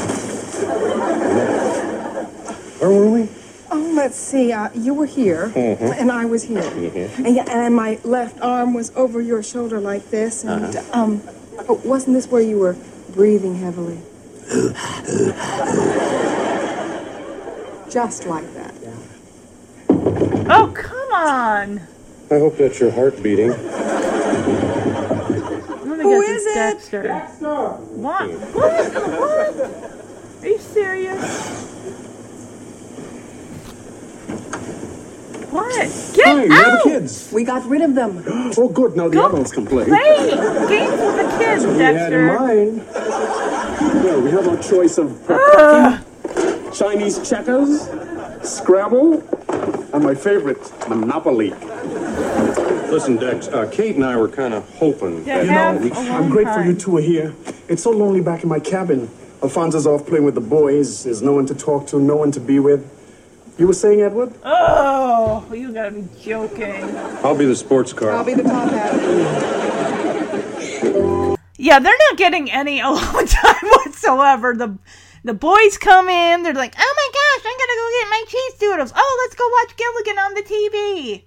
Where 2.80 2.90
were 2.92 3.10
we? 3.10 3.30
Oh, 3.70 3.92
let's 3.96 4.16
see. 4.18 4.54
Uh, 4.54 4.70
you 4.74 4.94
were 4.94 5.06
here, 5.06 5.52
Mhm. 5.54 6.00
and 6.00 6.12
I 6.12 6.26
was 6.26 6.44
here. 6.44 6.62
And, 7.18 7.38
and 7.50 7.76
my 7.76 8.00
left 8.04 8.40
arm 8.42 8.74
was 8.74 8.92
over 8.96 9.20
your 9.20 9.44
shoulder 9.44 9.80
like 9.80 10.10
this. 10.10 10.44
And, 10.44 10.76
Uh-huh. 10.76 11.02
um, 11.02 11.22
oh, 11.68 11.80
wasn't 11.84 12.16
this 12.16 12.28
where 12.32 12.42
you 12.42 12.60
were 12.60 12.76
breathing 13.14 13.56
heavily? 13.56 13.98
Just 17.90 18.26
like 18.28 18.46
that. 18.54 18.74
Oh, 20.50 20.72
come 20.74 21.12
on. 21.12 21.82
I 22.32 22.40
hope 22.40 22.58
that's 22.58 22.80
your 22.80 22.92
heart 22.92 23.22
beating. 23.24 23.50
Let 23.50 23.58
me 25.98 26.04
Who 26.04 26.22
get 26.26 26.36
it? 26.38 26.54
Dexter. 26.54 27.04
What? 27.10 28.30
What? 28.32 28.94
What? 28.94 30.44
Are 30.44 30.48
you 30.48 30.58
serious? 30.60 31.66
What? 35.52 36.14
Get 36.16 36.26
Hi, 36.28 36.42
have 36.42 36.52
out! 36.52 36.84
the 36.84 36.90
kids. 36.90 37.32
We 37.34 37.44
got 37.44 37.66
rid 37.66 37.82
of 37.82 37.96
them. 37.96 38.24
Oh, 38.58 38.68
good. 38.70 38.96
Now 38.96 39.08
the 39.08 39.26
adults 39.26 39.52
can 39.54 39.66
play. 39.66 39.86
Play 39.86 40.30
games 40.70 40.92
with 41.02 41.18
the 41.18 41.38
kids, 41.40 41.66
We 41.66 41.78
had 41.80 41.96
in 41.96 42.28
Dexter. 42.28 42.38
mind. 42.38 42.82
Well, 43.80 44.22
we 44.22 44.32
have 44.32 44.48
our 44.48 44.58
choice 44.62 44.98
of 44.98 45.30
Ugh. 45.30 46.04
Chinese 46.74 47.28
checkers, 47.28 47.88
Scrabble, 48.48 49.22
and 49.94 50.04
my 50.04 50.16
favorite, 50.16 50.60
Monopoly. 50.90 51.52
Listen, 52.92 53.18
Dex, 53.18 53.48
uh, 53.50 53.70
Kate 53.72 53.96
and 53.96 54.06
I 54.06 54.16
were 54.16 54.30
kind 54.30 54.54
of 54.54 54.68
hoping 54.76 55.26
Yeah, 55.26 55.44
that 55.44 55.48
have 55.48 55.84
we 55.84 55.92
a 55.92 55.94
I'm 55.94 56.08
long 56.22 56.30
grateful 56.30 56.64
you 56.64 56.74
two 56.76 56.98
are 56.98 57.02
here. 57.02 57.34
It's 57.68 57.84
so 57.84 57.92
lonely 57.92 58.22
back 58.22 58.44
in 58.44 58.50
my 58.50 58.60
cabin. 58.60 59.10
Alfonso's 59.44 59.86
off 59.86 60.06
playing 60.08 60.24
with 60.24 60.36
the 60.36 60.42
boys. 60.42 61.04
There's 61.04 61.22
no 61.22 61.34
one 61.34 61.46
to 61.48 61.56
talk 61.56 61.88
to, 61.88 62.00
no 62.00 62.16
one 62.16 62.32
to 62.32 62.40
be 62.40 62.60
with. 62.60 62.94
You 63.60 63.68
were 63.68 63.74
saying, 63.74 64.02
Edward? 64.02 64.34
Oh, 64.44 65.46
you 65.54 65.72
gotta 65.74 65.92
be 65.92 66.08
joking. 66.22 66.84
I'll 67.24 67.36
be 67.38 67.46
the 67.46 67.56
sports 67.56 67.92
car. 67.94 68.12
I'll 68.12 68.24
be 68.24 68.34
the 68.36 68.44
top 68.44 68.70
hat. 68.70 68.94
Yeah, 71.58 71.80
they're 71.80 71.98
not 72.10 72.18
getting 72.18 72.52
any 72.52 72.80
alone 72.82 73.26
time 73.28 73.64
whatsoever. 73.64 74.56
The 74.56 74.78
the 75.24 75.34
boys 75.34 75.78
come 75.78 76.08
in, 76.08 76.44
they're 76.44 76.54
like, 76.54 76.76
"Oh 76.78 76.94
my 76.96 77.10
gosh, 77.14 77.46
I'm 77.46 77.58
gonna 77.58 77.76
go 77.76 77.90
get 78.00 78.10
my 78.10 78.24
cheese 78.28 78.54
doodles. 78.60 78.94
Oh, 78.96 79.20
let's 79.24 79.36
go 79.36 79.48
watch 79.50 79.76
Gilligan 79.76 80.20
on 80.20 80.34
the 80.34 80.44
TV." 80.44 81.24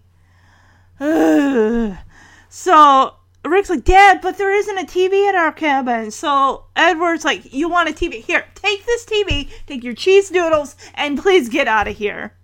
Ugh. 1.00 1.96
So 2.52 3.14
Rick's 3.44 3.70
like, 3.70 3.84
"Dad, 3.84 4.20
but 4.20 4.36
there 4.36 4.52
isn't 4.52 4.76
a 4.76 4.84
TV 4.84 5.28
at 5.28 5.36
our 5.36 5.52
cabin." 5.52 6.10
So 6.10 6.64
Edward's 6.74 7.24
like, 7.24 7.52
"You 7.52 7.68
want 7.68 7.88
a 7.88 7.92
TV? 7.92 8.24
Here, 8.24 8.44
take 8.56 8.84
this 8.86 9.04
TV, 9.04 9.48
take 9.68 9.84
your 9.84 9.94
cheese 9.94 10.30
doodles, 10.30 10.74
and 10.94 11.16
please 11.16 11.48
get 11.48 11.68
out 11.68 11.86
of 11.86 11.96
here." 11.96 12.34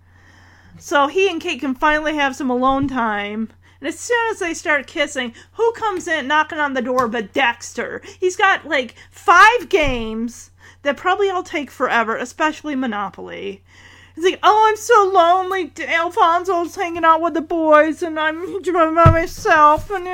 So 0.79 1.07
he 1.07 1.29
and 1.29 1.41
Kate 1.41 1.59
can 1.59 1.75
finally 1.75 2.15
have 2.15 2.35
some 2.35 2.49
alone 2.49 2.87
time. 2.87 3.49
And 3.79 3.87
as 3.87 3.99
soon 3.99 4.31
as 4.31 4.39
they 4.39 4.53
start 4.53 4.87
kissing, 4.87 5.33
who 5.53 5.71
comes 5.73 6.07
in 6.07 6.27
knocking 6.27 6.59
on 6.59 6.73
the 6.73 6.81
door 6.81 7.07
but 7.07 7.33
Dexter? 7.33 8.01
He's 8.19 8.35
got 8.35 8.67
like 8.67 8.95
five 9.11 9.69
games 9.69 10.51
that 10.81 10.97
probably 10.97 11.29
all 11.29 11.43
take 11.43 11.69
forever, 11.69 12.15
especially 12.15 12.75
Monopoly. 12.75 13.63
He's 14.15 14.25
like, 14.25 14.39
oh, 14.41 14.65
I'm 14.67 14.77
so 14.77 15.11
lonely. 15.13 15.71
Alfonso's 15.87 16.75
hanging 16.75 17.05
out 17.05 17.21
with 17.21 17.35
the 17.35 17.41
boys, 17.41 18.01
and 18.01 18.19
I'm 18.19 18.63
by 18.63 19.11
myself. 19.11 19.91
And 19.91 20.07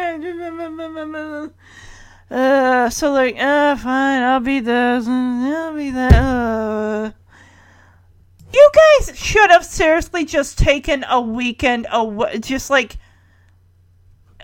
uh, 2.29 2.89
so 2.89 3.13
like, 3.13 3.37
uh, 3.37 3.77
fine, 3.77 4.23
I'll 4.23 4.41
be 4.41 4.59
this, 4.59 5.07
and 5.07 5.45
I'll 5.45 5.73
be 5.75 5.91
that. 5.91 6.13
Uh. 6.13 7.11
You 8.53 8.71
guys 8.75 9.17
should 9.17 9.49
have 9.49 9.65
seriously 9.65 10.25
just 10.25 10.57
taken 10.57 11.05
a 11.09 11.21
weekend 11.21 11.87
away, 11.89 12.39
just 12.39 12.69
like 12.69 12.97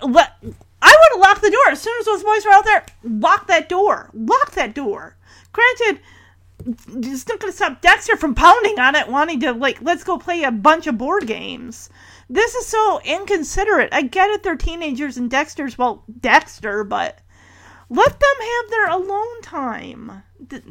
I 0.01 0.07
would 0.07 1.11
have 1.13 1.19
locked 1.19 1.41
the 1.41 1.51
door 1.51 1.71
as 1.71 1.81
soon 1.81 1.97
as 1.99 2.05
those 2.05 2.23
boys 2.23 2.45
were 2.45 2.51
out 2.51 2.65
there. 2.65 2.85
Lock 3.03 3.47
that 3.47 3.69
door. 3.69 4.09
Lock 4.13 4.51
that 4.51 4.73
door. 4.73 5.17
Granted, 5.51 6.01
it's 6.65 7.27
not 7.27 7.39
going 7.39 7.51
to 7.51 7.55
stop 7.55 7.81
Dexter 7.81 8.17
from 8.17 8.35
pounding 8.35 8.79
on 8.79 8.95
it, 8.95 9.07
wanting 9.07 9.39
to 9.41 9.53
like 9.53 9.81
let's 9.81 10.03
go 10.03 10.17
play 10.17 10.43
a 10.43 10.51
bunch 10.51 10.87
of 10.87 10.97
board 10.97 11.27
games. 11.27 11.89
This 12.29 12.53
is 12.55 12.65
so 12.65 13.01
inconsiderate. 13.03 13.93
I 13.93 14.03
get 14.03 14.29
it; 14.29 14.43
they're 14.43 14.55
teenagers, 14.55 15.17
and 15.17 15.29
Dexter's 15.29 15.77
well, 15.77 16.03
Dexter, 16.19 16.83
but 16.83 17.19
let 17.89 18.19
them 18.19 18.37
have 18.41 18.69
their 18.69 18.89
alone 18.89 19.41
time. 19.41 20.23
Th- 20.49 20.63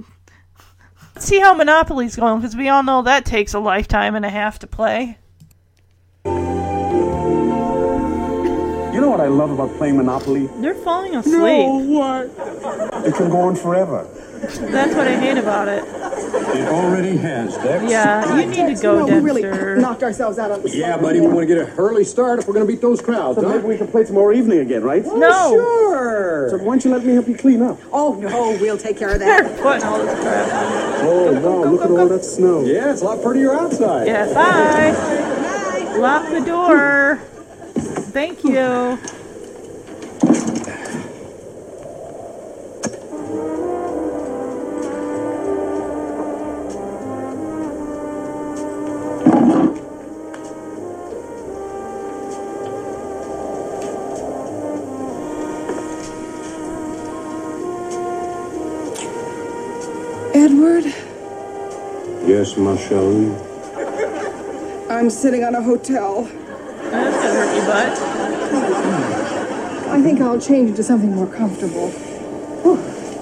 see 1.18 1.40
how 1.40 1.54
Monopoly's 1.54 2.16
going 2.16 2.40
because 2.40 2.56
we 2.56 2.68
all 2.68 2.82
know 2.82 3.02
that 3.02 3.24
takes 3.24 3.54
a 3.54 3.58
lifetime 3.58 4.14
and 4.14 4.24
a 4.24 4.30
half 4.30 4.58
to 4.60 4.66
play. 4.66 5.18
You 8.98 9.02
know 9.02 9.10
what 9.10 9.20
I 9.20 9.28
love 9.28 9.52
about 9.52 9.76
playing 9.76 9.96
Monopoly? 9.96 10.48
They're 10.56 10.74
falling 10.74 11.14
asleep. 11.14 11.34
No, 11.36 11.76
what? 11.86 12.24
It 13.06 13.14
can 13.14 13.30
go 13.30 13.42
on 13.42 13.54
forever. 13.54 14.02
That's 14.42 14.92
what 14.92 15.06
I 15.06 15.16
hate 15.16 15.38
about 15.38 15.68
it. 15.68 15.84
It 16.58 16.66
already 16.66 17.16
has, 17.16 17.54
Dex. 17.58 17.88
Yeah, 17.88 18.36
you 18.36 18.46
need 18.46 18.74
to 18.76 18.82
go, 18.82 19.06
no, 19.06 19.20
we 19.20 19.20
really 19.20 19.80
knocked 19.80 20.02
ourselves 20.02 20.36
out 20.40 20.50
on 20.50 20.62
the 20.62 20.70
Yeah, 20.76 20.96
buddy, 20.96 21.20
we 21.20 21.28
want 21.28 21.46
to 21.48 21.54
get 21.54 21.58
a 21.58 21.72
early 21.76 22.02
start 22.02 22.40
if 22.40 22.48
we're 22.48 22.54
going 22.54 22.66
to 22.66 22.72
beat 22.72 22.80
those 22.80 23.00
crowds, 23.00 23.38
So 23.38 23.46
huh? 23.46 23.54
maybe 23.54 23.68
we 23.68 23.76
can 23.78 23.86
play 23.86 24.04
tomorrow 24.04 24.32
evening 24.34 24.58
again, 24.58 24.82
right? 24.82 25.04
Oh, 25.06 25.16
no. 25.16 25.50
Sure. 25.52 26.48
So 26.50 26.56
why 26.56 26.64
don't 26.64 26.84
you 26.84 26.90
let 26.90 27.04
me 27.04 27.12
help 27.12 27.28
you 27.28 27.36
clean 27.36 27.62
up? 27.62 27.78
Oh, 27.92 28.14
no, 28.14 28.58
we'll 28.60 28.78
take 28.78 28.98
care 28.98 29.10
of 29.10 29.20
They're 29.20 29.44
that. 29.44 29.60
putting 29.62 29.84
all 29.84 29.98
this 30.04 30.18
crap 30.18 30.52
on. 30.52 31.06
Oh, 31.06 31.32
wow, 31.62 31.70
look 31.70 31.82
at 31.82 31.90
all 31.92 32.08
that 32.08 32.24
snow. 32.24 32.64
Yeah, 32.64 32.90
it's 32.90 33.02
a 33.02 33.04
lot 33.04 33.22
prettier 33.22 33.54
outside. 33.54 34.08
Yeah, 34.08 34.34
bye. 34.34 35.96
Lock 35.98 36.28
the 36.30 36.40
door. 36.40 37.20
Thank 38.12 38.42
you. 38.44 38.98
Edward, 60.34 60.84
Yes, 62.26 62.56
ma 62.56 62.76
chérie. 62.76 63.32
I'm 64.90 65.10
sitting 65.10 65.44
on 65.44 65.54
a 65.54 65.62
hotel. 65.62 66.28
That's 67.68 68.00
gonna 68.00 68.46
hurt 68.46 69.34
your 69.34 69.44
butt. 69.46 69.88
I 69.90 70.00
think 70.02 70.20
I'll 70.22 70.40
change 70.40 70.70
into 70.70 70.82
something 70.82 71.14
more 71.14 71.26
comfortable. 71.26 71.92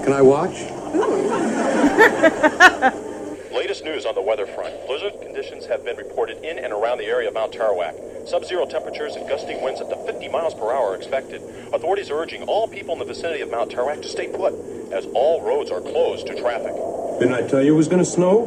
Can 0.05 0.12
I 0.12 0.23
watch? 0.23 0.52
Latest 3.52 3.82
news 3.82 4.06
on 4.06 4.14
the 4.14 4.23
weather 4.23 4.47
front. 4.47 4.73
Blizzard 4.86 5.14
conditions 5.20 5.66
have 5.66 5.85
been 5.85 5.97
reported 5.97 6.44
in 6.44 6.59
and 6.59 6.73
around 6.73 6.98
the 6.98 7.06
area 7.06 7.27
of 7.27 7.35
Mount 7.35 7.52
Tarawak. 7.52 8.28
Sub-zero 8.28 8.66
temperatures 8.66 9.16
and 9.16 9.28
gusting 9.28 9.60
winds 9.62 9.81
up 9.81 9.89
to 9.89 9.97
50 9.97 10.28
miles 10.28 10.55
per 10.55 10.73
hour 10.73 10.93
are 10.93 10.97
expected. 10.97 11.43
Authorities 11.73 12.09
are 12.10 12.20
urging 12.20 12.44
all 12.44 12.68
people 12.68 12.93
in 12.93 13.01
the 13.01 13.05
vicinity 13.05 13.40
of 13.40 13.51
Mount 13.51 13.73
Tarawak 13.73 14.01
to 14.02 14.09
stay 14.09 14.28
put, 14.28 14.55
as 14.93 15.06
all 15.06 15.43
roads 15.43 15.73
are 15.73 15.81
closed 15.81 16.28
to 16.28 16.36
traffic. 16.40 16.73
Didn't 17.18 17.35
I 17.35 17.43
tell 17.48 17.62
you 17.62 17.74
it 17.74 17.77
was 17.77 17.89
going 17.89 18.05
to 18.05 18.09
snow? 18.09 18.47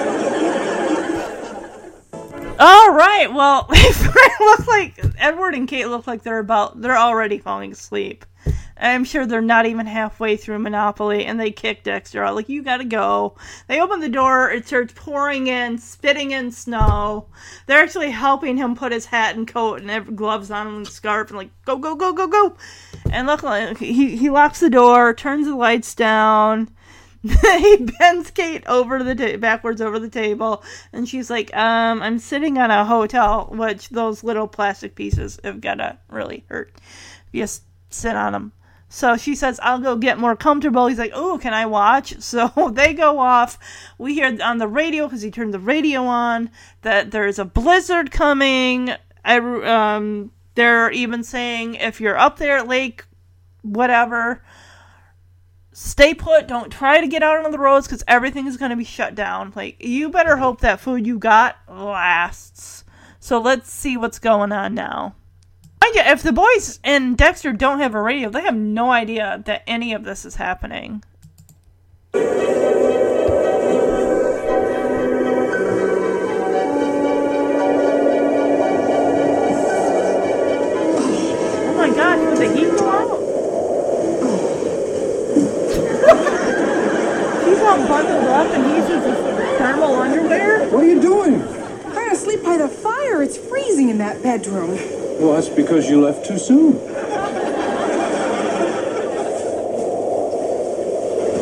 Right. 2.91 3.33
Well, 3.33 3.67
it 3.71 4.41
looks 4.41 4.67
like 4.67 4.99
Edward 5.17 5.55
and 5.55 5.65
Kate 5.65 5.85
look 5.87 6.07
like 6.07 6.23
they're 6.23 6.39
about 6.39 6.81
they're 6.81 6.97
already 6.97 7.37
falling 7.37 7.71
asleep. 7.71 8.25
I'm 8.77 9.05
sure 9.05 9.25
they're 9.25 9.41
not 9.41 9.65
even 9.65 9.85
halfway 9.85 10.35
through 10.35 10.59
Monopoly 10.59 11.25
and 11.25 11.39
they 11.39 11.51
kick 11.51 11.83
Dexter 11.83 12.23
out. 12.23 12.35
Like, 12.35 12.49
you 12.49 12.63
gotta 12.63 12.83
go. 12.83 13.35
They 13.67 13.79
open 13.79 13.99
the 13.99 14.09
door, 14.09 14.51
it 14.51 14.67
starts 14.67 14.91
pouring 14.93 15.47
in, 15.47 15.77
spitting 15.77 16.31
in 16.31 16.51
snow. 16.51 17.27
They're 17.67 17.81
actually 17.81 18.09
helping 18.09 18.57
him 18.57 18.75
put 18.75 18.91
his 18.91 19.05
hat 19.05 19.35
and 19.35 19.47
coat 19.47 19.81
and 19.81 20.17
gloves 20.17 20.49
on 20.49 20.67
and 20.67 20.87
scarf 20.87 21.29
and, 21.29 21.37
like, 21.37 21.51
go, 21.63 21.77
go, 21.77 21.95
go, 21.95 22.11
go, 22.11 22.27
go. 22.27 22.57
And 23.11 23.27
luckily, 23.27 23.73
he, 23.75 24.17
he 24.17 24.29
locks 24.29 24.59
the 24.59 24.69
door, 24.69 25.13
turns 25.13 25.45
the 25.45 25.55
lights 25.55 25.93
down. 25.93 26.69
he 27.57 27.77
bends 27.99 28.31
Kate 28.31 28.63
over 28.65 29.03
the 29.03 29.13
ta- 29.13 29.37
backwards 29.37 29.79
over 29.79 29.99
the 29.99 30.09
table, 30.09 30.63
and 30.91 31.07
she's 31.07 31.29
like, 31.29 31.55
"Um, 31.55 32.01
I'm 32.01 32.17
sitting 32.17 32.57
on 32.57 32.71
a 32.71 32.83
hotel, 32.83 33.47
which 33.51 33.89
those 33.89 34.23
little 34.23 34.47
plastic 34.47 34.95
pieces 34.95 35.39
have 35.43 35.61
gotta 35.61 35.99
really 36.09 36.45
hurt. 36.49 36.73
S- 37.33 37.61
sit 37.91 38.15
on 38.15 38.33
them." 38.33 38.53
So 38.89 39.17
she 39.17 39.35
says, 39.35 39.59
"I'll 39.61 39.79
go 39.79 39.95
get 39.97 40.17
more 40.17 40.35
comfortable." 40.35 40.87
He's 40.87 40.97
like, 40.97 41.11
"Oh, 41.13 41.37
can 41.37 41.53
I 41.53 41.67
watch?" 41.67 42.15
So 42.21 42.71
they 42.73 42.93
go 42.93 43.19
off. 43.19 43.59
We 43.99 44.15
hear 44.15 44.35
on 44.41 44.57
the 44.57 44.67
radio 44.67 45.05
because 45.05 45.21
he 45.21 45.29
turned 45.29 45.53
the 45.53 45.59
radio 45.59 46.05
on 46.05 46.49
that 46.81 47.11
there's 47.11 47.37
a 47.37 47.45
blizzard 47.45 48.09
coming. 48.09 48.95
I, 49.23 49.37
um, 49.37 50.31
they're 50.55 50.89
even 50.89 51.23
saying 51.23 51.75
if 51.75 52.01
you're 52.01 52.17
up 52.17 52.37
there 52.37 52.57
at 52.57 52.67
Lake, 52.67 53.05
whatever 53.61 54.41
stay 55.73 56.13
put. 56.13 56.47
Don't 56.47 56.71
try 56.71 57.01
to 57.01 57.07
get 57.07 57.23
out 57.23 57.43
on 57.43 57.51
the 57.51 57.59
roads 57.59 57.87
because 57.87 58.03
everything 58.07 58.47
is 58.47 58.57
going 58.57 58.71
to 58.71 58.77
be 58.77 58.83
shut 58.83 59.15
down. 59.15 59.53
Like, 59.55 59.77
you 59.79 60.09
better 60.09 60.37
hope 60.37 60.61
that 60.61 60.79
food 60.79 61.07
you 61.07 61.17
got 61.19 61.57
lasts. 61.69 62.83
So 63.19 63.39
let's 63.39 63.71
see 63.71 63.97
what's 63.97 64.19
going 64.19 64.51
on 64.51 64.73
now. 64.73 65.15
Mind 65.81 65.95
you, 65.95 66.01
if 66.01 66.21
the 66.21 66.31
boys 66.31 66.79
and 66.83 67.17
Dexter 67.17 67.53
don't 67.53 67.79
have 67.79 67.95
a 67.95 68.01
radio, 68.01 68.29
they 68.29 68.41
have 68.41 68.55
no 68.55 68.91
idea 68.91 69.41
that 69.45 69.63
any 69.65 69.93
of 69.93 70.03
this 70.03 70.25
is 70.25 70.35
happening. 70.35 71.03
Oh 81.63 81.73
my 81.77 81.89
gosh, 81.89 82.19
would 82.19 82.37
the 82.37 82.51
heat 82.55 82.69
go 82.77 82.89
out? 82.89 83.17
She's 87.43 87.60
all 87.71 87.87
bundled 87.87 88.25
up 88.25 88.47
and 88.53 88.65
he's 88.75 88.89
in 88.89 89.01
thermal 89.57 89.95
underwear. 89.95 90.69
What 90.69 90.83
are 90.83 90.87
you 90.87 91.01
doing? 91.01 91.41
Trying 91.93 92.09
to 92.09 92.15
sleep 92.15 92.43
by 92.43 92.57
the 92.57 92.67
fire. 92.67 93.21
It's 93.21 93.37
freezing 93.37 93.89
in 93.89 93.97
that 93.99 94.21
bedroom. 94.21 94.71
Well, 95.19 95.33
that's 95.33 95.49
because 95.49 95.89
you 95.89 96.01
left 96.01 96.25
too 96.25 96.37
soon. 96.37 96.75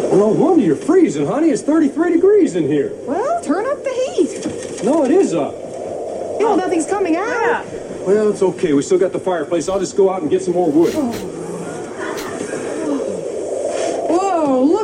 Well, 0.09 0.17
no 0.17 0.27
wonder 0.27 0.63
you're 0.63 0.75
freezing, 0.75 1.25
honey. 1.25 1.49
It's 1.49 1.61
33 1.61 2.13
degrees 2.13 2.55
in 2.55 2.67
here. 2.67 2.91
Well, 3.05 3.41
turn 3.41 3.65
up 3.65 3.83
the 3.83 3.89
heat. 3.89 4.83
No, 4.83 5.05
it 5.05 5.11
is 5.11 5.33
up. 5.33 5.53
You 5.53 6.45
know, 6.45 6.55
nothing's 6.55 6.85
coming 6.87 7.15
out. 7.15 7.65
Well, 8.05 8.29
it's 8.31 8.41
okay. 8.41 8.73
We 8.73 8.81
still 8.81 8.99
got 8.99 9.13
the 9.13 9.19
fireplace. 9.19 9.67
I'll 9.69 9.79
just 9.79 9.97
go 9.97 10.09
out 10.11 10.21
and 10.21 10.29
get 10.29 10.41
some 10.43 10.53
more 10.53 10.71
wood. 10.71 10.93
Whoa, 10.93 11.38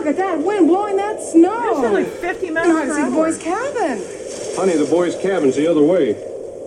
look 0.06 0.20
at 0.20 0.24
that 0.24 0.40
wind 0.40 0.68
blowing 0.68 0.98
that 0.98 1.20
snow. 1.20 1.72
It's 1.72 1.80
only 1.80 2.04
50 2.04 2.52
miles 2.52 2.68
You 2.68 2.74
know 2.74 2.80
how 2.80 2.86
to 2.86 2.90
per 2.90 2.96
see 2.96 3.04
the 3.04 3.16
boys' 3.16 3.38
cabin. 3.40 4.56
Honey, 4.56 4.78
the 4.78 4.86
boys' 4.86 5.16
cabin's 5.16 5.56
the 5.56 5.66
other 5.68 5.82
way. 5.82 6.16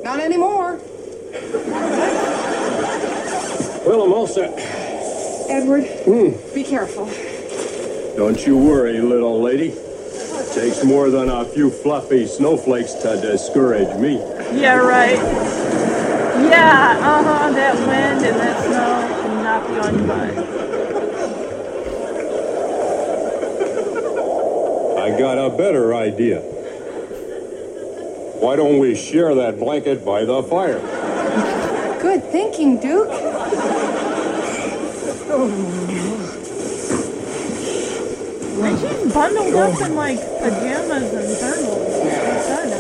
Not 0.03 0.19
anymore. 0.19 0.81
Well, 3.87 4.03
I'm 4.03 4.13
all 4.13 4.27
set. 4.27 4.53
Edward, 5.49 5.85
Hmm. 6.05 6.31
be 6.53 6.65
careful. 6.65 7.09
Don't 8.17 8.45
you 8.45 8.57
worry, 8.59 9.01
little 9.01 9.41
lady. 9.41 9.69
It 9.69 10.53
takes 10.53 10.83
more 10.83 11.09
than 11.09 11.29
a 11.31 11.45
few 11.45 11.71
fluffy 11.71 12.27
snowflakes 12.27 12.95
to 12.95 13.21
discourage 13.21 13.97
me. 13.99 14.17
Yeah, 14.53 14.79
right. 14.79 15.17
Yeah, 16.51 16.99
uh 17.01 17.23
huh. 17.23 17.51
That 17.53 17.75
wind 17.87 18.25
and 18.27 18.37
that 18.41 18.65
snow 18.65 19.23
can 19.23 19.43
knock 19.45 19.69
you 19.71 19.81
on 19.81 19.99
your 19.99 20.07
butt. 20.09 20.68
I 25.09 25.19
got 25.19 25.39
a 25.39 25.49
better 25.49 25.95
idea. 25.95 26.41
Why 28.41 28.57
don't 28.57 28.79
we 28.79 28.95
share 28.95 29.35
that 29.37 29.59
blanket 29.59 30.05
by 30.05 30.27
the 30.27 30.43
fire? 30.43 30.81
Good 31.99 32.25
thinking, 32.25 32.79
Duke. 32.79 33.09
And 38.61 38.79
she's 38.79 39.15
bundled 39.15 39.55
up 39.55 39.81
in 39.81 39.95
like 39.95 40.19
pajamas 40.19 41.15
and 41.15 41.37
thermals. 41.41 41.89
Kind. 42.47 42.73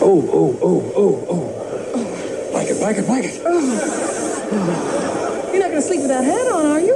Oh, 0.00 0.30
oh, 0.32 0.56
oh, 0.62 0.92
oh, 0.94 1.26
oh. 1.30 2.50
Blanket, 2.52 2.78
blanket, 2.78 3.06
blanket. 3.06 3.34
You're 5.52 5.62
not 5.62 5.70
going 5.70 5.72
to 5.72 5.82
sleep 5.82 6.00
with 6.02 6.10
that 6.10 6.22
hat 6.22 6.46
on, 6.46 6.66
are 6.66 6.78
you? 6.78 6.94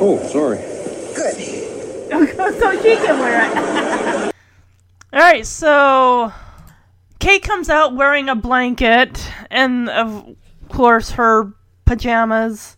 Oh, 0.00 0.26
sorry. 0.32 0.67
So 2.58 2.72
she 2.82 2.96
can 2.96 3.18
wear 3.18 3.50
it. 3.50 4.34
All 5.12 5.20
right, 5.20 5.46
so 5.46 6.32
Kate 7.18 7.42
comes 7.42 7.68
out 7.70 7.94
wearing 7.94 8.28
a 8.28 8.34
blanket 8.34 9.30
and, 9.50 9.88
of 9.88 10.36
course, 10.68 11.10
her 11.12 11.52
pajamas, 11.84 12.76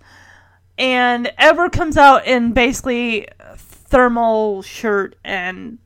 and 0.78 1.32
Ever 1.36 1.68
comes 1.68 1.96
out 1.96 2.26
in 2.26 2.52
basically 2.52 3.26
thermal 3.56 4.62
shirt 4.62 5.16
and 5.24 5.78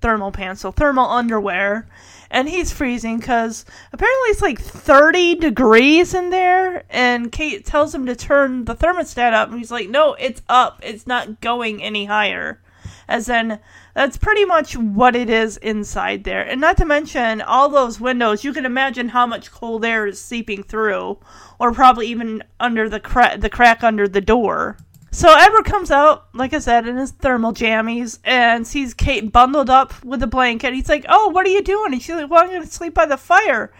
thermal 0.00 0.32
pants, 0.32 0.60
so 0.60 0.70
thermal 0.70 1.06
underwear, 1.06 1.88
and 2.30 2.48
he's 2.48 2.72
freezing 2.72 3.18
because 3.18 3.64
apparently 3.92 4.30
it's 4.30 4.42
like 4.42 4.60
30 4.60 5.36
degrees 5.36 6.14
in 6.14 6.30
there, 6.30 6.84
and 6.90 7.32
Kate 7.32 7.64
tells 7.64 7.94
him 7.94 8.06
to 8.06 8.14
turn 8.14 8.66
the 8.66 8.74
thermostat 8.74 9.32
up, 9.32 9.48
and 9.48 9.58
he's 9.58 9.70
like, 9.70 9.88
no, 9.88 10.14
it's 10.14 10.42
up, 10.48 10.80
it's 10.82 11.06
not 11.06 11.40
going 11.40 11.82
any 11.82 12.04
higher. 12.04 12.60
As 13.10 13.28
in, 13.28 13.58
that's 13.92 14.16
pretty 14.16 14.44
much 14.44 14.76
what 14.76 15.16
it 15.16 15.28
is 15.28 15.56
inside 15.56 16.22
there. 16.22 16.42
And 16.42 16.60
not 16.60 16.76
to 16.76 16.84
mention, 16.84 17.42
all 17.42 17.68
those 17.68 18.00
windows, 18.00 18.44
you 18.44 18.52
can 18.52 18.64
imagine 18.64 19.08
how 19.08 19.26
much 19.26 19.50
cold 19.50 19.84
air 19.84 20.06
is 20.06 20.20
seeping 20.20 20.62
through, 20.62 21.18
or 21.58 21.72
probably 21.72 22.06
even 22.06 22.44
under 22.60 22.88
the, 22.88 23.00
cra- 23.00 23.36
the 23.36 23.50
crack 23.50 23.82
under 23.82 24.06
the 24.06 24.20
door. 24.20 24.78
So 25.10 25.36
Edward 25.36 25.64
comes 25.64 25.90
out, 25.90 26.28
like 26.34 26.54
I 26.54 26.60
said, 26.60 26.86
in 26.86 26.96
his 26.96 27.10
thermal 27.10 27.52
jammies 27.52 28.20
and 28.22 28.64
sees 28.64 28.94
Kate 28.94 29.32
bundled 29.32 29.68
up 29.68 30.04
with 30.04 30.22
a 30.22 30.28
blanket. 30.28 30.72
He's 30.72 30.88
like, 30.88 31.04
Oh, 31.08 31.30
what 31.30 31.44
are 31.44 31.50
you 31.50 31.62
doing? 31.62 31.92
And 31.92 32.00
she's 32.00 32.14
like, 32.14 32.30
Well, 32.30 32.44
I'm 32.44 32.50
going 32.50 32.62
to 32.62 32.68
sleep 32.68 32.94
by 32.94 33.06
the 33.06 33.16
fire. 33.16 33.72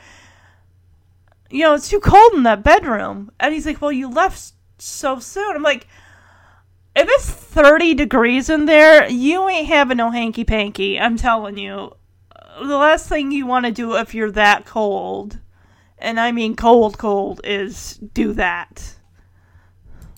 You 1.51 1.61
know, 1.61 1.75
it's 1.75 1.89
too 1.89 2.01
cold 2.01 2.33
in 2.35 2.43
that 2.43 2.65
bedroom. 2.65 3.31
And 3.39 3.55
he's 3.55 3.65
like, 3.65 3.81
Well, 3.81 3.93
you 3.93 4.11
left 4.11 4.55
so 4.79 5.21
soon. 5.21 5.55
I'm 5.55 5.63
like, 5.63 5.87
If 6.95 7.09
it's 7.09 7.31
30 7.31 7.95
degrees 7.95 8.51
in 8.51 8.67
there, 8.67 9.09
you 9.09 9.49
ain't 9.49 9.69
having 9.69 9.97
no 9.97 10.11
hanky 10.11 10.45
panky. 10.45 10.99
I'm 10.99 11.17
telling 11.17 11.57
you. 11.57 11.95
The 12.61 12.77
last 12.77 13.09
thing 13.09 13.31
you 13.31 13.47
want 13.47 13.67
to 13.67 13.73
do 13.73 13.97
if 13.97 14.15
you're 14.15 14.33
that 14.33 14.67
cold, 14.67 15.39
and 15.99 16.21
I 16.21 16.33
mean 16.33 16.57
cold, 16.57 16.99
cold, 16.99 17.41
is 17.45 17.95
do 18.13 18.33
that. 18.35 18.97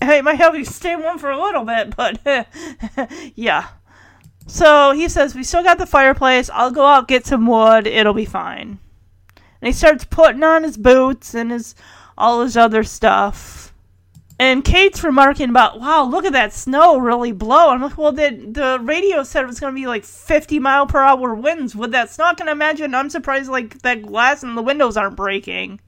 It 0.01 0.23
might 0.23 0.35
help 0.35 0.55
you 0.55 0.65
stay 0.65 0.95
warm 0.97 1.17
for 1.17 1.31
a 1.31 1.41
little 1.41 1.63
bit, 1.63 1.95
but 1.95 2.19
yeah. 3.35 3.67
So 4.47 4.91
he 4.91 5.07
says, 5.07 5.35
We 5.35 5.43
still 5.43 5.63
got 5.63 5.77
the 5.77 5.85
fireplace. 5.85 6.49
I'll 6.49 6.71
go 6.71 6.85
out 6.85 7.07
get 7.07 7.25
some 7.25 7.47
wood. 7.47 7.87
It'll 7.87 8.13
be 8.13 8.25
fine. 8.25 8.79
And 9.35 9.67
he 9.67 9.71
starts 9.71 10.03
putting 10.03 10.43
on 10.43 10.63
his 10.63 10.75
boots 10.75 11.33
and 11.33 11.51
his 11.51 11.75
all 12.17 12.41
his 12.41 12.57
other 12.57 12.83
stuff. 12.83 13.62
And 14.39 14.65
Kate's 14.65 15.03
remarking 15.03 15.49
about, 15.49 15.79
wow, 15.79 16.03
look 16.03 16.25
at 16.25 16.33
that 16.33 16.53
snow 16.53 16.97
really 16.97 17.31
blow. 17.31 17.69
I'm 17.69 17.81
like, 17.81 17.97
well, 17.97 18.11
the, 18.11 18.29
the 18.29 18.79
radio 18.81 19.23
said 19.23 19.43
it 19.43 19.47
was 19.47 19.59
going 19.59 19.73
to 19.73 19.79
be 19.79 19.87
like 19.87 20.03
50 20.03 20.59
mile 20.59 20.87
per 20.87 21.01
hour 21.01 21.35
winds 21.35 21.75
with 21.75 21.91
that 21.91 22.09
snow. 22.09 22.25
I 22.25 22.33
can 22.33 22.47
imagine. 22.47 22.95
I'm 22.95 23.09
surprised 23.09 23.49
like 23.49 23.81
that 23.83 24.01
glass 24.01 24.43
and 24.43 24.57
the 24.57 24.63
windows 24.63 24.97
aren't 24.97 25.15
breaking. 25.15 25.79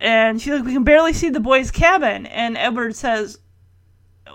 And 0.00 0.40
she's 0.40 0.52
like, 0.52 0.64
we 0.64 0.72
can 0.72 0.84
barely 0.84 1.12
see 1.12 1.28
the 1.28 1.40
boys' 1.40 1.70
cabin. 1.70 2.24
And 2.26 2.56
Edward 2.56 2.96
says, 2.96 3.38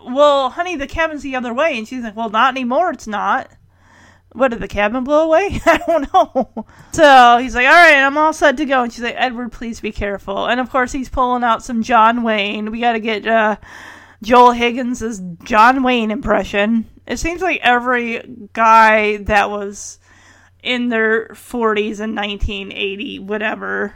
well, 0.05 0.51
honey, 0.51 0.75
the 0.75 0.87
cabin's 0.87 1.23
the 1.23 1.35
other 1.35 1.53
way. 1.53 1.77
And 1.77 1.87
she's 1.87 2.03
like, 2.03 2.15
well, 2.15 2.29
not 2.29 2.53
anymore. 2.53 2.91
It's 2.91 3.07
not. 3.07 3.49
What, 4.33 4.49
did 4.49 4.59
the 4.59 4.67
cabin 4.67 5.03
blow 5.03 5.25
away? 5.25 5.61
I 5.65 5.77
don't 5.77 6.13
know. 6.13 6.65
So 6.91 7.37
he's 7.37 7.55
like, 7.55 7.67
all 7.67 7.71
right, 7.71 8.03
I'm 8.03 8.17
all 8.17 8.33
set 8.33 8.57
to 8.57 8.65
go. 8.65 8.83
And 8.83 8.91
she's 8.91 9.03
like, 9.03 9.15
Edward, 9.17 9.51
please 9.51 9.79
be 9.79 9.91
careful. 9.91 10.47
And 10.47 10.59
of 10.59 10.69
course, 10.69 10.91
he's 10.91 11.09
pulling 11.09 11.43
out 11.43 11.63
some 11.63 11.83
John 11.83 12.23
Wayne. 12.23 12.71
We 12.71 12.79
got 12.79 12.93
to 12.93 12.99
get 12.99 13.27
uh, 13.27 13.57
Joel 14.21 14.51
Higgins' 14.51 15.21
John 15.43 15.83
Wayne 15.83 16.11
impression. 16.11 16.89
It 17.05 17.17
seems 17.17 17.41
like 17.41 17.59
every 17.61 18.23
guy 18.53 19.17
that 19.17 19.49
was 19.49 19.99
in 20.63 20.89
their 20.89 21.27
40s 21.29 21.99
in 21.99 22.15
1980, 22.15 23.19
whatever, 23.19 23.95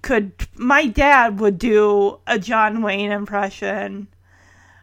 could 0.00 0.32
my 0.54 0.86
dad 0.86 1.40
would 1.40 1.58
do 1.58 2.20
a 2.26 2.38
John 2.38 2.82
Wayne 2.82 3.12
impression. 3.12 4.08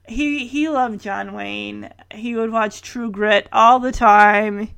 He 0.10 0.48
he 0.48 0.68
loved 0.70 1.02
John 1.02 1.34
Wayne. 1.34 1.92
He 2.12 2.36
would 2.36 2.52
watch 2.52 2.82
True 2.82 3.12
Grit 3.12 3.48
all 3.54 3.80
the 3.80 3.92
time. 3.92 4.70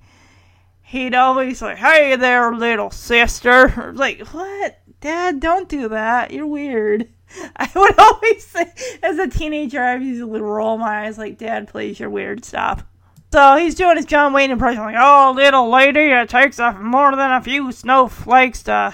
He'd 0.82 1.16
always 1.16 1.60
say, 1.60 1.76
"Hey 1.76 2.16
there, 2.18 2.53
little 2.53 2.91
sister." 2.91 3.94
Like, 3.95 4.28
what? 4.28 4.80
Dad, 4.99 5.40
don't 5.40 5.68
do 5.70 5.90
that. 5.90 6.32
You're 6.32 6.45
weird. 6.45 7.08
I 7.56 7.70
would 7.76 7.98
always 7.98 8.45
say, 8.45 8.72
as 9.02 9.18
a 9.18 9.28
teenager, 9.28 9.82
I 9.82 9.95
used 9.95 10.22
to 10.22 10.28
roll 10.28 10.78
my 10.78 11.06
eyes 11.06 11.18
like, 11.18 11.38
Dad, 11.38 11.68
please, 11.68 11.99
you're 11.99 12.10
weird. 12.10 12.45
Stop. 12.45 12.84
So 13.32 13.56
he's 13.56 13.76
doing 13.76 13.95
his 13.95 14.06
John 14.06 14.34
Wayne 14.34 14.52
impression, 14.52 14.82
like, 14.82 14.95
oh, 14.99 15.34
little 15.36 15.70
lady, 15.70 16.12
it 16.12 16.30
takes 16.30 16.60
a, 16.60 16.74
more 16.74 17.16
than 17.16 17.32
a 17.32 17.41
few 17.41 17.72
snowflakes 17.72 18.64
to 18.64 18.94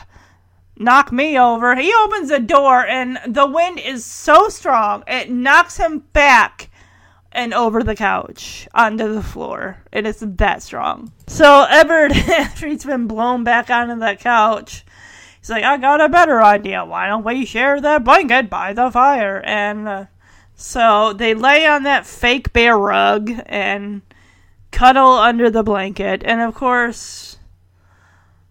knock 0.79 1.11
me 1.11 1.37
over. 1.37 1.75
He 1.75 1.93
opens 1.93 2.29
the 2.29 2.39
door, 2.39 2.85
and 2.85 3.19
the 3.25 3.47
wind 3.47 3.79
is 3.79 4.05
so 4.05 4.49
strong, 4.49 5.03
it 5.07 5.29
knocks 5.29 5.77
him 5.77 5.99
back 6.13 6.69
and 7.31 7.53
over 7.53 7.83
the 7.83 7.95
couch 7.95 8.67
onto 8.73 9.13
the 9.13 9.21
floor. 9.21 9.77
It 9.91 10.05
is 10.05 10.19
that 10.21 10.63
strong. 10.63 11.11
So 11.27 11.65
Edward, 11.69 12.11
after 12.13 12.67
he's 12.67 12.85
been 12.85 13.07
blown 13.07 13.43
back 13.43 13.69
onto 13.69 13.99
that 13.99 14.19
couch, 14.19 14.85
he's 15.39 15.49
like, 15.49 15.63
I 15.63 15.77
got 15.77 16.01
a 16.01 16.09
better 16.09 16.41
idea. 16.41 16.83
Why 16.83 17.07
don't 17.07 17.23
we 17.23 17.45
share 17.45 17.79
that 17.79 18.03
blanket 18.03 18.49
by 18.49 18.73
the 18.73 18.89
fire? 18.89 19.41
And 19.45 19.87
uh, 19.87 20.05
so 20.55 21.13
they 21.13 21.35
lay 21.35 21.67
on 21.67 21.83
that 21.83 22.07
fake 22.07 22.53
bear 22.53 22.77
rug 22.77 23.31
and 23.45 24.01
cuddle 24.71 25.13
under 25.13 25.49
the 25.51 25.63
blanket. 25.63 26.23
And 26.25 26.41
of 26.41 26.55
course, 26.55 27.36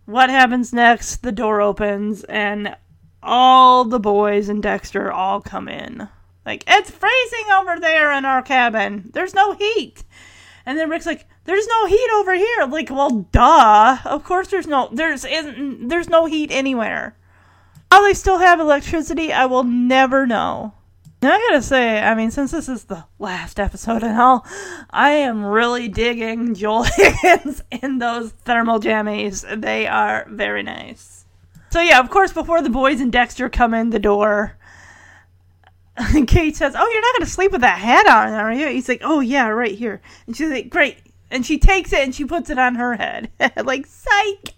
what 0.07 0.31
happens 0.31 0.73
next? 0.73 1.23
The 1.23 1.33
door 1.33 1.61
opens 1.61 2.25
and 2.25 2.75
all 3.23 3.85
the 3.85 4.01
boys 4.01 4.49
and 4.49 4.63
Dexter 4.63 5.13
all 5.13 5.41
come 5.41 5.69
in. 5.69 6.09
Like, 6.47 6.63
it's 6.67 6.91
freezing 6.91 7.51
over 7.53 7.79
there 7.81 8.13
in 8.13 8.25
our 8.25 8.41
cabin. 8.41 9.11
There's 9.13 9.35
no 9.35 9.53
heat. 9.53 10.05
And 10.65 10.79
then 10.79 10.89
Rick's 10.89 11.07
like, 11.07 11.27
there's 11.45 11.67
no 11.67 11.87
heat 11.87 12.09
over 12.15 12.35
here. 12.35 12.67
Like, 12.69 12.91
well, 12.91 13.29
duh. 13.33 13.99
Of 14.05 14.25
course 14.25 14.49
there's 14.49 14.67
no 14.67 14.89
there's 14.93 15.25
isn't 15.25 15.89
there's 15.89 16.09
no 16.09 16.27
heat 16.27 16.51
anywhere. 16.51 17.17
How 17.91 18.03
they 18.03 18.15
still 18.15 18.39
have 18.39 18.61
electricity, 18.61 19.33
I 19.33 19.47
will 19.47 19.65
never 19.65 20.27
know. 20.27 20.75
And 21.27 21.35
I 21.35 21.39
gotta 21.41 21.63
say, 21.63 22.01
I 22.01 22.15
mean, 22.15 22.31
since 22.31 22.53
this 22.53 22.69
is 22.69 22.85
the 22.85 23.03
last 23.19 23.59
episode 23.59 24.05
and 24.05 24.17
all, 24.17 24.47
I 24.91 25.11
am 25.11 25.45
really 25.45 25.89
digging 25.89 26.55
Joel 26.55 26.85
Higgins 26.85 27.65
in 27.73 27.99
those 27.99 28.31
thermal 28.31 28.79
jammies. 28.79 29.43
They 29.61 29.89
are 29.89 30.25
very 30.31 30.63
nice. 30.63 31.25
So 31.71 31.81
yeah, 31.81 31.99
of 31.99 32.11
course, 32.11 32.33
before 32.33 32.63
the 32.63 32.71
boys 32.71 33.01
and 33.01 33.11
Dexter 33.11 33.49
come 33.49 33.75
in 33.75 33.91
the 33.91 33.99
door, 33.99 34.57
Kate 36.29 36.55
says, 36.55 36.77
"Oh, 36.79 36.89
you're 36.93 37.03
not 37.03 37.15
gonna 37.17 37.27
sleep 37.27 37.51
with 37.51 37.63
that 37.63 37.81
hat 37.81 38.07
on, 38.07 38.33
are 38.33 38.53
you?" 38.53 38.69
He's 38.69 38.89
like, 38.89 39.01
"Oh 39.03 39.19
yeah, 39.19 39.49
right 39.49 39.77
here." 39.77 40.01
And 40.29 40.37
she's 40.37 40.51
like, 40.51 40.71
"Great." 40.71 40.99
And 41.33 41.45
she 41.45 41.59
takes 41.59 41.93
it 41.93 42.05
and 42.05 42.15
she 42.15 42.25
puts 42.25 42.51
it 42.51 42.59
on 42.61 42.77
her 42.77 42.95
head, 42.95 43.33
like, 43.65 43.87
"Psych, 43.87 44.55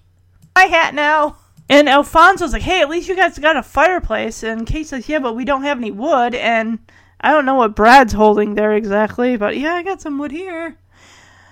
my 0.54 0.64
hat 0.64 0.94
now." 0.94 1.37
And 1.68 1.88
Alfonso's 1.88 2.52
like, 2.52 2.62
"Hey, 2.62 2.80
at 2.80 2.88
least 2.88 3.08
you 3.08 3.16
guys 3.16 3.38
got 3.38 3.56
a 3.56 3.62
fireplace." 3.62 4.42
And 4.42 4.66
Kate 4.66 4.86
says, 4.86 5.08
"Yeah, 5.08 5.18
but 5.18 5.34
we 5.34 5.44
don't 5.44 5.64
have 5.64 5.78
any 5.78 5.90
wood." 5.90 6.34
And 6.34 6.78
I 7.20 7.32
don't 7.32 7.44
know 7.44 7.56
what 7.56 7.76
Brad's 7.76 8.12
holding 8.12 8.54
there 8.54 8.72
exactly, 8.72 9.36
but 9.36 9.56
yeah, 9.56 9.74
I 9.74 9.82
got 9.82 10.00
some 10.00 10.18
wood 10.18 10.30
here. 10.30 10.78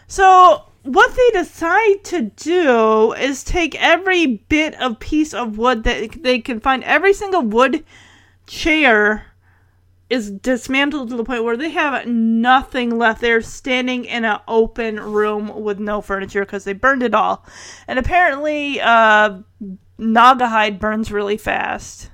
So 0.07 0.67
what 0.85 1.15
they 1.17 1.41
decide 1.41 2.05
to 2.05 2.23
do 2.23 3.13
is 3.15 3.43
take 3.43 3.75
every 3.83 4.45
bit 4.49 4.81
of 4.81 5.01
piece 5.01 5.35
of 5.35 5.59
wood 5.59 5.83
that 5.85 6.23
they 6.23 6.39
can 6.39 6.61
find, 6.61 6.85
every 6.85 7.13
single 7.13 7.43
wood 7.43 7.85
chair 8.47 9.27
is 10.09 10.31
dismantled 10.31 11.11
to 11.11 11.17
the 11.17 11.25
point 11.25 11.43
where 11.43 11.57
they 11.57 11.71
have 11.71 12.07
nothing 12.07 12.97
left. 12.97 13.21
They're 13.21 13.43
standing 13.43 14.05
in 14.05 14.25
an 14.25 14.39
open 14.47 15.01
room 15.01 15.63
with 15.63 15.81
no 15.81 16.01
furniture 16.01 16.45
because 16.45 16.63
they 16.63 16.73
burned 16.73 17.03
it 17.03 17.15
all. 17.15 17.45
And 17.89 17.99
apparently, 17.99 18.81
uh, 18.81 19.41
Naugahyde 19.99 20.79
burns 20.79 21.11
really 21.11 21.37
fast. 21.37 22.11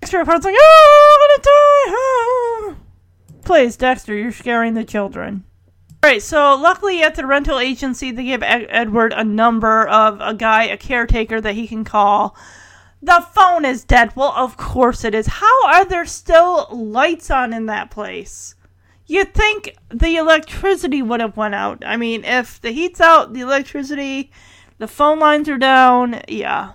Dexter 0.00 0.24
like, 0.24 0.28
oh, 0.58 1.18
I'm 1.18 1.28
gonna 1.28 1.42
die. 1.42 1.94
Oh. 1.96 2.76
Please, 3.44 3.76
Dexter, 3.76 4.14
you're 4.14 4.32
scaring 4.32 4.74
the 4.74 4.84
children. 4.84 5.44
Alright, 6.02 6.22
so 6.22 6.56
luckily 6.56 7.02
at 7.02 7.14
the 7.14 7.26
rental 7.26 7.58
agency, 7.58 8.10
they 8.10 8.24
give 8.24 8.42
Ed- 8.42 8.68
Edward 8.70 9.12
a 9.12 9.24
number 9.24 9.86
of 9.86 10.18
a 10.20 10.32
guy, 10.32 10.64
a 10.64 10.76
caretaker 10.78 11.40
that 11.40 11.54
he 11.54 11.68
can 11.68 11.84
call. 11.84 12.36
The 13.02 13.26
phone 13.34 13.64
is 13.64 13.84
dead. 13.84 14.14
Well, 14.16 14.32
of 14.34 14.56
course 14.56 15.04
it 15.04 15.14
is. 15.14 15.26
How 15.26 15.66
are 15.66 15.84
there 15.84 16.06
still 16.06 16.68
lights 16.70 17.30
on 17.30 17.52
in 17.52 17.66
that 17.66 17.90
place? 17.90 18.54
You'd 19.06 19.34
think 19.34 19.76
the 19.92 20.16
electricity 20.16 21.02
would 21.02 21.20
have 21.20 21.36
went 21.36 21.54
out. 21.54 21.82
I 21.84 21.96
mean, 21.96 22.24
if 22.24 22.60
the 22.60 22.70
heat's 22.70 23.00
out, 23.00 23.32
the 23.32 23.40
electricity, 23.40 24.30
the 24.78 24.88
phone 24.88 25.18
lines 25.18 25.48
are 25.48 25.58
down, 25.58 26.22
yeah. 26.28 26.72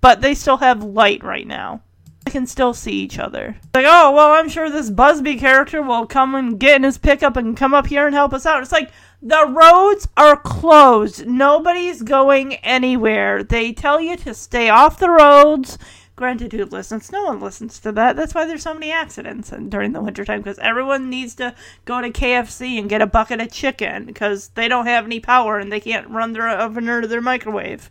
But 0.00 0.20
they 0.20 0.34
still 0.34 0.58
have 0.58 0.82
light 0.82 1.22
right 1.22 1.46
now. 1.46 1.82
They 2.24 2.32
can 2.32 2.46
still 2.46 2.74
see 2.74 2.92
each 2.92 3.18
other. 3.18 3.56
Like, 3.74 3.86
oh, 3.88 4.12
well, 4.12 4.32
I'm 4.32 4.48
sure 4.48 4.68
this 4.68 4.90
Busby 4.90 5.36
character 5.36 5.82
will 5.82 6.06
come 6.06 6.34
and 6.34 6.60
get 6.60 6.76
in 6.76 6.82
his 6.82 6.98
pickup 6.98 7.36
and 7.36 7.56
come 7.56 7.74
up 7.74 7.86
here 7.86 8.06
and 8.06 8.14
help 8.14 8.32
us 8.32 8.46
out. 8.46 8.62
It's 8.62 8.72
like, 8.72 8.90
the 9.22 9.46
roads 9.46 10.08
are 10.16 10.36
closed. 10.36 11.26
Nobody's 11.26 12.02
going 12.02 12.54
anywhere. 12.56 13.42
They 13.42 13.72
tell 13.72 14.00
you 14.00 14.16
to 14.18 14.34
stay 14.34 14.68
off 14.70 14.98
the 14.98 15.10
roads. 15.10 15.78
Granted, 16.16 16.52
who 16.52 16.66
listens? 16.66 17.10
No 17.10 17.24
one 17.24 17.40
listens 17.40 17.78
to 17.80 17.92
that. 17.92 18.14
That's 18.14 18.34
why 18.34 18.44
there's 18.44 18.62
so 18.62 18.74
many 18.74 18.92
accidents 18.92 19.50
during 19.68 19.92
the 19.92 20.02
wintertime 20.02 20.40
because 20.40 20.58
everyone 20.58 21.08
needs 21.08 21.34
to 21.36 21.54
go 21.86 22.02
to 22.02 22.10
KFC 22.10 22.78
and 22.78 22.90
get 22.90 23.00
a 23.00 23.06
bucket 23.06 23.40
of 23.40 23.50
chicken 23.50 24.04
because 24.04 24.48
they 24.48 24.68
don't 24.68 24.84
have 24.84 25.06
any 25.06 25.20
power 25.20 25.58
and 25.58 25.72
they 25.72 25.80
can't 25.80 26.10
run 26.10 26.32
their 26.34 26.48
oven 26.48 26.90
or 26.90 27.06
their 27.06 27.22
microwave. 27.22 27.90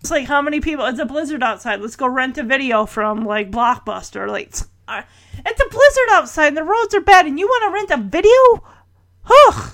It's 0.00 0.10
like 0.10 0.26
how 0.26 0.40
many 0.42 0.60
people? 0.60 0.84
It's 0.86 1.00
a 1.00 1.04
blizzard 1.04 1.42
outside. 1.42 1.80
Let's 1.80 1.96
go 1.96 2.06
rent 2.06 2.38
a 2.38 2.42
video 2.42 2.86
from 2.86 3.24
like 3.24 3.50
Blockbuster. 3.50 4.28
Like 4.28 4.48
it's 4.48 4.68
uh, 4.86 5.02
a 5.44 5.70
blizzard 5.70 6.08
outside 6.12 6.48
and 6.48 6.56
the 6.56 6.64
roads 6.64 6.94
are 6.94 7.00
bad, 7.00 7.26
and 7.26 7.38
you 7.38 7.46
want 7.46 7.64
to 7.64 7.74
rent 7.74 8.00
a 8.00 8.08
video? 8.08 8.64
Ugh. 9.26 9.72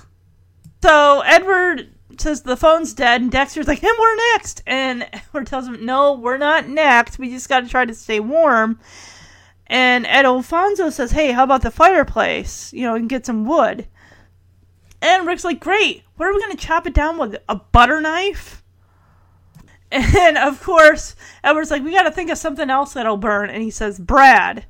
So 0.83 1.21
Edward 1.21 1.91
says 2.19 2.43
the 2.43 2.57
phone's 2.57 2.95
dead, 2.95 3.21
and 3.21 3.31
Dexter's 3.31 3.69
like, 3.69 3.83
"And 3.83 3.97
we're 3.99 4.17
next." 4.33 4.63
And 4.67 5.07
Edward 5.13 5.47
tells 5.47 5.67
him, 5.67 5.85
"No, 5.85 6.15
we're 6.15 6.39
not 6.39 6.69
next. 6.69 7.19
We 7.19 7.31
just 7.31 7.49
got 7.49 7.61
to 7.61 7.69
try 7.69 7.85
to 7.85 7.95
stay 7.95 8.21
warm." 8.21 8.81
And 9.67 10.07
Ed 10.07 10.25
Alfonso 10.25 10.91
says, 10.91 11.13
"Hey, 11.13 11.33
how 11.33 11.45
about 11.45 11.63
the 11.63 11.71
fireplace? 11.71 12.73
You 12.73 12.83
know, 12.83 12.95
and 12.95 13.09
get 13.09 13.27
some 13.27 13.45
wood." 13.45 13.89
And 15.03 15.27
Rick's 15.27 15.45
like, 15.45 15.61
"Great. 15.61 16.03
What 16.17 16.29
are 16.29 16.35
we 16.35 16.41
gonna 16.41 16.57
chop 16.57 16.87
it 16.87 16.95
down 16.95 17.19
with? 17.19 17.37
A 17.49 17.57
butter 17.57 18.01
knife?" 18.01 18.64
And 19.95 20.37
of 20.37 20.61
course, 20.61 21.15
Edward's 21.45 21.71
like, 21.71 21.85
we 21.85 21.93
got 21.93 22.03
to 22.03 22.11
think 22.11 22.29
of 22.29 22.37
something 22.37 22.69
else 22.69 22.95
that'll 22.95 23.17
burn. 23.17 23.49
And 23.49 23.63
he 23.63 23.71
says, 23.71 24.01
Brad. 24.01 24.67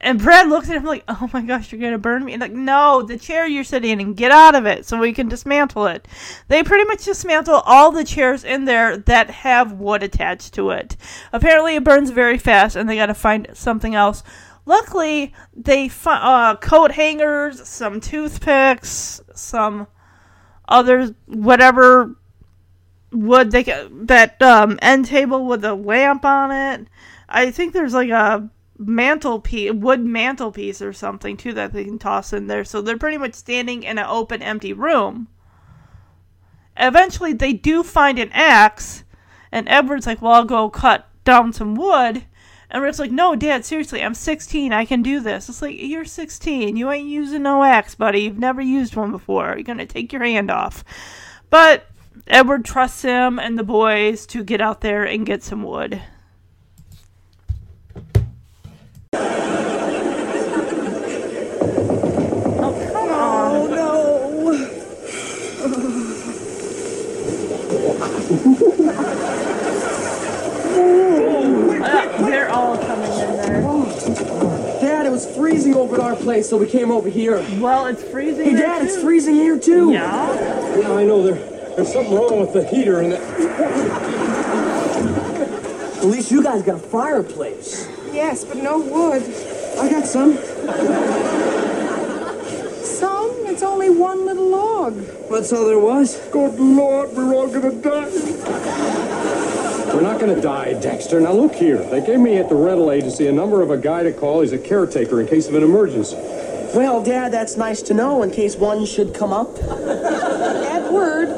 And 0.00 0.18
Brad 0.18 0.48
looks 0.48 0.70
at 0.70 0.76
him 0.76 0.84
like, 0.84 1.04
oh 1.08 1.28
my 1.32 1.42
gosh, 1.42 1.70
you're 1.70 1.80
going 1.80 1.92
to 1.92 1.98
burn 1.98 2.24
me. 2.24 2.32
And 2.32 2.40
like, 2.40 2.52
no, 2.52 3.02
the 3.02 3.18
chair 3.18 3.46
you're 3.46 3.64
sitting 3.64 4.00
in, 4.00 4.14
get 4.14 4.30
out 4.30 4.54
of 4.54 4.64
it 4.64 4.86
so 4.86 4.98
we 4.98 5.12
can 5.12 5.28
dismantle 5.28 5.86
it. 5.86 6.08
They 6.48 6.62
pretty 6.62 6.84
much 6.84 7.04
dismantle 7.04 7.62
all 7.66 7.92
the 7.92 8.04
chairs 8.04 8.44
in 8.44 8.64
there 8.64 8.96
that 8.96 9.28
have 9.28 9.72
wood 9.72 10.02
attached 10.02 10.54
to 10.54 10.70
it. 10.70 10.96
Apparently, 11.30 11.76
it 11.76 11.84
burns 11.84 12.08
very 12.08 12.38
fast, 12.38 12.76
and 12.76 12.88
they 12.88 12.96
got 12.96 13.06
to 13.06 13.14
find 13.14 13.48
something 13.52 13.94
else. 13.94 14.22
Luckily, 14.64 15.34
they 15.54 15.88
find 15.88 16.22
uh, 16.22 16.56
coat 16.60 16.92
hangers, 16.92 17.66
some 17.68 18.00
toothpicks, 18.00 19.20
some 19.34 19.86
other 20.66 21.14
whatever 21.26 22.16
wood 23.14 23.50
they 23.52 23.62
that 23.62 24.42
um, 24.42 24.78
end 24.82 25.06
table 25.06 25.46
with 25.46 25.64
a 25.64 25.74
lamp 25.74 26.24
on 26.24 26.50
it. 26.50 26.88
I 27.28 27.50
think 27.50 27.72
there's 27.72 27.94
like 27.94 28.10
a 28.10 28.50
mantelpiece, 28.76 29.72
wood 29.72 30.04
mantelpiece 30.04 30.82
or 30.82 30.92
something 30.92 31.36
too 31.36 31.52
that 31.54 31.72
they 31.72 31.84
can 31.84 31.98
toss 31.98 32.32
in 32.32 32.48
there. 32.48 32.64
So 32.64 32.80
they're 32.80 32.98
pretty 32.98 33.18
much 33.18 33.34
standing 33.34 33.82
in 33.82 33.98
an 33.98 34.06
open, 34.06 34.42
empty 34.42 34.72
room. 34.72 35.28
Eventually, 36.76 37.32
they 37.32 37.52
do 37.52 37.84
find 37.84 38.18
an 38.18 38.30
axe, 38.32 39.04
and 39.52 39.68
Edward's 39.68 40.06
like, 40.06 40.20
"Well, 40.20 40.32
I'll 40.32 40.44
go 40.44 40.68
cut 40.68 41.08
down 41.24 41.52
some 41.52 41.76
wood." 41.76 42.24
And 42.68 42.82
Rick's 42.82 42.98
like, 42.98 43.12
"No, 43.12 43.36
Dad, 43.36 43.64
seriously, 43.64 44.02
I'm 44.02 44.14
16. 44.14 44.72
I 44.72 44.84
can 44.84 45.00
do 45.00 45.20
this." 45.20 45.48
It's 45.48 45.62
like 45.62 45.76
you're 45.78 46.04
16. 46.04 46.76
You 46.76 46.90
ain't 46.90 47.08
using 47.08 47.44
no 47.44 47.62
axe, 47.62 47.94
buddy. 47.94 48.22
You've 48.22 48.38
never 48.38 48.60
used 48.60 48.96
one 48.96 49.12
before. 49.12 49.54
You're 49.54 49.62
gonna 49.62 49.86
take 49.86 50.12
your 50.12 50.24
hand 50.24 50.50
off. 50.50 50.84
But 51.48 51.86
Edward 52.26 52.64
trusts 52.64 53.02
him 53.02 53.38
and 53.38 53.58
the 53.58 53.64
boys 53.64 54.26
to 54.26 54.42
get 54.42 54.60
out 54.60 54.80
there 54.80 55.04
and 55.04 55.26
get 55.26 55.42
some 55.42 55.62
wood. 55.62 56.00
Oh, 63.16 63.68
no. 63.70 65.64
they're 72.26 72.50
all 72.50 72.76
coming 72.78 73.10
in 73.12 73.36
there. 73.36 73.60
Dad, 74.80 75.06
it 75.06 75.10
was 75.10 75.26
freezing 75.36 75.74
over 75.74 75.96
at 75.96 76.00
our 76.00 76.16
place, 76.16 76.48
so 76.48 76.56
we 76.56 76.66
came 76.66 76.90
over 76.90 77.08
here. 77.08 77.44
Well, 77.58 77.86
it's 77.86 78.02
freezing. 78.02 78.44
Hey, 78.44 78.56
Dad, 78.56 78.80
too. 78.80 78.84
it's 78.84 79.02
freezing 79.02 79.34
here 79.34 79.58
too. 79.58 79.92
Yeah. 79.92 80.78
Yeah, 80.78 80.92
I 80.92 81.04
know. 81.04 81.22
They're 81.22 81.53
there's 81.76 81.92
something 81.92 82.14
wrong 82.14 82.40
with 82.40 82.52
the 82.52 82.64
heater 82.64 83.00
in 83.02 83.10
the. 83.10 83.18
At 85.98 86.04
least 86.04 86.30
you 86.30 86.42
guys 86.42 86.62
got 86.62 86.76
a 86.76 86.78
fireplace. 86.78 87.88
Yes, 88.12 88.44
but 88.44 88.58
no 88.58 88.78
wood. 88.78 89.22
I 89.78 89.88
got 89.90 90.06
some. 90.06 90.36
Some? 92.84 93.30
It's 93.46 93.62
only 93.62 93.90
one 93.90 94.24
little 94.24 94.48
log. 94.48 94.94
That's 95.30 95.52
all 95.52 95.64
there 95.66 95.78
was. 95.78 96.16
Good 96.30 96.60
Lord, 96.60 97.12
we're 97.12 97.34
all 97.34 97.48
gonna 97.48 97.72
die. 97.72 98.10
We're 99.92 100.00
not 100.00 100.20
gonna 100.20 100.40
die, 100.40 100.74
Dexter. 100.74 101.20
Now 101.20 101.32
look 101.32 101.54
here. 101.54 101.78
They 101.78 102.04
gave 102.04 102.20
me 102.20 102.36
at 102.38 102.48
the 102.48 102.54
rental 102.54 102.90
agency 102.90 103.26
a 103.28 103.32
number 103.32 103.62
of 103.62 103.70
a 103.70 103.78
guy 103.78 104.02
to 104.02 104.12
call. 104.12 104.40
He's 104.42 104.52
a 104.52 104.58
caretaker 104.58 105.20
in 105.20 105.26
case 105.26 105.48
of 105.48 105.54
an 105.54 105.62
emergency. 105.62 106.16
Well, 106.74 107.02
Dad, 107.02 107.32
that's 107.32 107.56
nice 107.56 107.80
to 107.82 107.94
know 107.94 108.22
in 108.22 108.30
case 108.30 108.56
one 108.56 108.84
should 108.86 109.14
come 109.14 109.32
up. 109.32 109.56
Edward. 109.62 111.28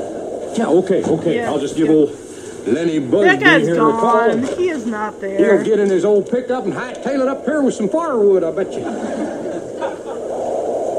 Yeah, 0.57 0.69
okay, 0.69 1.03
okay. 1.05 1.37
Yeah. 1.37 1.51
I'll 1.51 1.61
just 1.61 1.77
give 1.77 1.91
old 1.91 2.11
Lenny 2.67 2.99
That 2.99 3.41
guy's 3.41 3.67
here 3.67 3.75
a 3.75 3.79
call. 3.79 4.31
gone. 4.31 4.43
He 4.57 4.71
is 4.71 4.87
not 4.87 5.21
there. 5.21 5.57
He'll 5.59 5.65
get 5.65 5.79
in 5.79 5.89
his 5.89 6.05
old 6.05 6.31
pickup 6.31 6.65
and 6.65 6.73
hightail 6.73 7.21
it 7.23 7.29
up 7.29 7.45
here 7.45 7.63
with 7.63 7.75
some 7.75 7.89
firewood, 7.89 8.43
I 8.43 8.51
bet 8.51 8.73
you. 8.73 8.81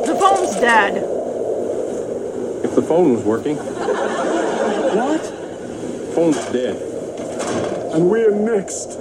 The 0.05 0.15
phone's 0.19 0.55
dead. 0.55 1.03
If 2.63 2.73
the 2.75 2.81
phone 2.81 3.13
was 3.15 3.23
working. 3.23 3.57
What? 3.57 5.25
Phone's 6.15 6.45
dead. 6.51 6.75
And 7.93 8.09
we're 8.09 8.31
next. 8.31 8.97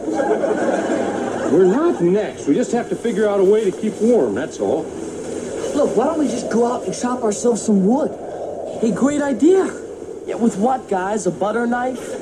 We're 1.52 1.66
not 1.66 2.00
next. 2.02 2.48
We 2.48 2.54
just 2.54 2.72
have 2.72 2.88
to 2.88 2.96
figure 2.96 3.28
out 3.28 3.38
a 3.38 3.44
way 3.44 3.70
to 3.70 3.76
keep 3.80 3.94
warm, 4.00 4.34
that's 4.34 4.58
all. 4.58 4.82
Look, 5.74 5.94
why 5.96 6.06
don't 6.06 6.18
we 6.18 6.26
just 6.26 6.50
go 6.50 6.66
out 6.72 6.84
and 6.84 6.94
chop 6.94 7.22
ourselves 7.22 7.62
some 7.62 7.86
wood? 7.86 8.10
Hey, 8.80 8.90
great 8.90 9.22
idea. 9.22 9.85
Yeah, 10.26 10.34
with 10.34 10.58
what, 10.58 10.88
guys? 10.88 11.26
A 11.28 11.30
butter 11.30 11.68
knife? 11.68 12.18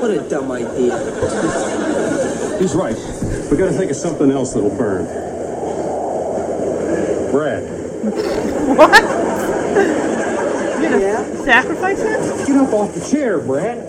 what 0.00 0.10
a 0.10 0.26
dumb 0.30 0.50
idea. 0.50 0.98
He's 2.58 2.74
right. 2.74 2.96
We 3.50 3.58
gotta 3.58 3.72
think 3.72 3.90
of 3.90 3.96
something 3.98 4.30
else 4.30 4.54
that'll 4.54 4.70
burn. 4.70 5.04
Brad. 7.30 7.62
You're 10.80 10.98
gonna 10.98 11.44
sacrifice 11.44 12.00
it? 12.00 12.46
Get 12.46 12.56
up 12.56 12.72
off 12.72 12.94
the 12.94 13.06
chair, 13.10 13.38
Brad. 13.38 13.86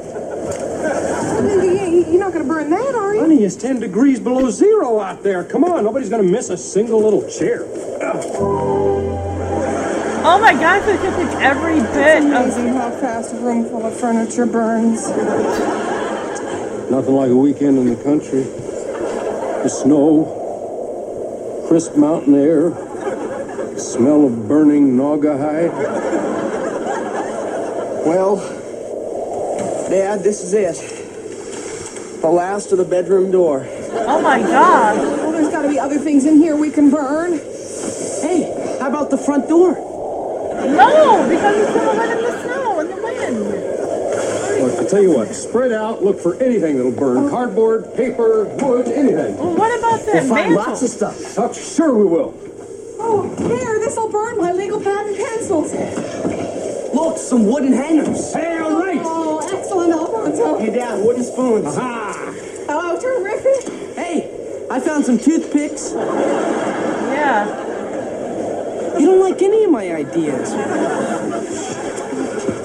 You're 1.41 2.20
not 2.20 2.34
going 2.34 2.45
to 2.45 2.53
burn 2.53 2.70
that, 2.70 2.95
are 2.95 3.16
you? 3.16 3.22
Honey, 3.22 3.44
it's 3.44 3.56
10 3.56 3.80
degrees 3.80 4.20
below 4.20 4.49
zero 4.49 4.99
out 4.99 5.24
there. 5.24 5.45
Come 5.45 5.64
on, 5.64 5.86
nobody's 5.86 6.10
gonna 6.10 6.24
miss 6.24 6.49
a 6.49 6.58
single 6.58 7.02
little 7.02 7.28
chair. 7.30 7.66
Oh 10.23 10.38
my 10.39 10.53
gosh, 10.53 10.88
it 10.88 11.02
just 11.02 11.18
like 11.18 11.35
every 11.41 11.80
bit 11.80 12.23
of. 12.23 12.31
Amazing 12.31 12.68
how 12.76 12.91
fast 12.91 13.34
a 13.34 13.38
room 13.38 13.65
full 13.65 13.84
of 13.84 13.99
furniture 13.99 14.45
burns. 14.45 15.10
Nothing 16.91 17.15
like 17.15 17.31
a 17.31 17.35
weekend 17.35 17.80
in 17.80 17.88
the 17.88 17.95
country. 18.03 18.43
The 19.64 19.68
snow, 19.68 21.65
crisp 21.68 21.95
mountain 21.95 22.35
air, 22.35 22.69
smell 23.80 24.26
of 24.27 24.48
burning 24.48 24.95
naugahyde. 24.95 25.73
Well, 28.06 28.38
Dad, 29.89 30.22
this 30.23 30.43
is 30.43 30.53
it. 30.53 30.77
The 32.22 32.30
last 32.30 32.72
of 32.72 32.77
the 32.77 32.85
bedroom 32.85 33.31
door. 33.31 33.65
Oh 33.68 34.22
my 34.22 34.39
god. 34.39 34.98
Well, 34.98 35.31
there's 35.31 35.49
got 35.49 35.64
to 35.64 35.68
be 35.68 35.80
other 35.80 35.98
things 35.98 36.26
in 36.26 36.38
here 36.38 36.56
we 36.56 36.69
can 36.69 36.91
burn. 36.91 37.39
Hey, 38.22 38.77
how 38.80 38.88
about 38.88 39.10
the 39.10 39.18
front 39.18 39.49
door? 39.49 39.88
No, 40.67 41.27
because 41.29 41.57
it's 41.57 41.73
gonna 41.73 41.93
let 41.99 42.17
in 42.17 42.23
the 42.23 42.43
snow 42.43 42.79
and 42.79 42.89
the 42.89 42.95
wind. 43.01 43.39
Look, 44.61 44.79
I 44.79 44.88
tell 44.89 45.01
you 45.01 45.11
what, 45.11 45.33
spread 45.33 45.71
out, 45.71 46.03
look 46.03 46.19
for 46.19 46.35
anything 46.41 46.77
that'll 46.77 46.91
burn. 46.91 47.25
Oh. 47.25 47.29
Cardboard, 47.29 47.93
paper, 47.95 48.45
wood, 48.45 48.88
anything. 48.88 49.38
Well, 49.38 49.55
what 49.55 49.77
about 49.79 50.05
that 50.05 50.13
We'll 50.13 50.29
find 50.29 50.49
mantle? 50.53 50.57
lots 50.57 50.81
of 50.83 50.89
stuff. 50.89 51.38
Oh, 51.38 51.51
sure 51.53 51.93
we 51.97 52.05
will. 52.05 52.33
Oh, 52.99 53.33
here, 53.47 53.79
this'll 53.79 54.09
burn 54.09 54.38
my 54.38 54.51
legal 54.51 54.79
pad 54.79 55.07
and 55.07 55.15
pencils. 55.17 55.73
Look, 56.93 57.17
some 57.17 57.47
wooden 57.47 57.73
hangers. 57.73 58.31
Hey, 58.33 58.59
all 58.59 58.77
right. 58.79 59.01
Oh, 59.03 59.39
excellent, 59.57 59.93
Alfonso. 59.93 60.59
Hey, 60.59 60.69
Dad, 60.71 61.03
wooden 61.03 61.23
spoons. 61.23 61.65
Aha! 61.65 62.13
Oh, 62.69 62.99
terrific. 63.01 63.95
Hey, 63.95 64.67
I 64.69 64.79
found 64.79 65.05
some 65.05 65.17
toothpicks. 65.17 65.93
Yeah. 65.93 67.67
You 68.99 69.05
don't 69.05 69.19
like 69.19 69.41
any 69.41 69.63
of 69.63 69.72
my 69.72 69.91
ideas. 69.93 70.51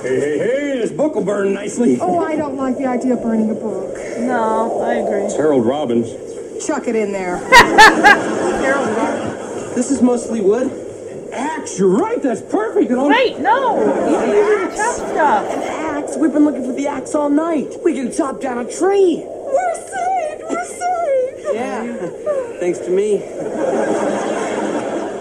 Hey, 0.02 0.20
hey, 0.20 0.38
hey, 0.38 0.78
this 0.78 0.92
book 0.92 1.14
will 1.14 1.24
burn 1.24 1.52
nicely. 1.52 1.98
Oh, 2.00 2.18
I 2.20 2.36
don't 2.36 2.56
like 2.56 2.76
the 2.78 2.86
idea 2.86 3.14
of 3.14 3.22
burning 3.22 3.50
a 3.50 3.54
book. 3.54 3.96
No, 4.18 4.80
I 4.82 4.94
agree. 4.94 5.22
It's 5.22 5.34
Harold 5.36 5.66
Robbins. 5.66 6.08
Chuck 6.66 6.86
it 6.88 6.94
in 6.96 7.12
there. 7.12 7.36
Harold 8.58 8.88
Robbins. 8.96 9.74
This 9.74 9.90
is 9.90 10.00
mostly 10.02 10.40
wood. 10.40 10.70
Axe, 11.32 11.78
you're 11.78 11.88
right, 11.88 12.22
that's 12.22 12.40
perfect. 12.40 12.90
It 12.90 12.96
all- 12.96 13.08
Wait, 13.10 13.38
no! 13.40 13.78
You 14.08 14.26
need 14.26 14.70
to 14.70 14.76
chop 14.76 14.94
stuff. 14.96 15.52
An 15.52 15.62
axe. 15.62 16.16
We've 16.16 16.32
been 16.32 16.44
looking 16.44 16.64
for 16.64 16.72
the 16.72 16.86
axe 16.86 17.14
all 17.14 17.28
night. 17.28 17.74
We 17.84 17.92
can 17.94 18.10
chop 18.12 18.40
down 18.40 18.58
a 18.58 18.64
tree. 18.70 19.22
We're 19.24 19.74
saved. 19.74 20.42
We're 20.48 20.64
saved. 20.64 21.54
Yeah, 21.54 21.96
thanks 22.60 22.78
to 22.80 22.90
me. 22.90 23.18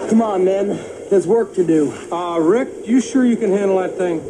Come 0.08 0.22
on, 0.22 0.44
men. 0.44 0.78
There's 1.10 1.26
work 1.26 1.54
to 1.54 1.64
do. 1.64 1.92
Uh, 2.10 2.38
Rick, 2.38 2.68
you 2.86 3.00
sure 3.00 3.24
you 3.24 3.36
can 3.36 3.50
handle 3.50 3.78
that 3.78 3.96
thing? 3.96 4.20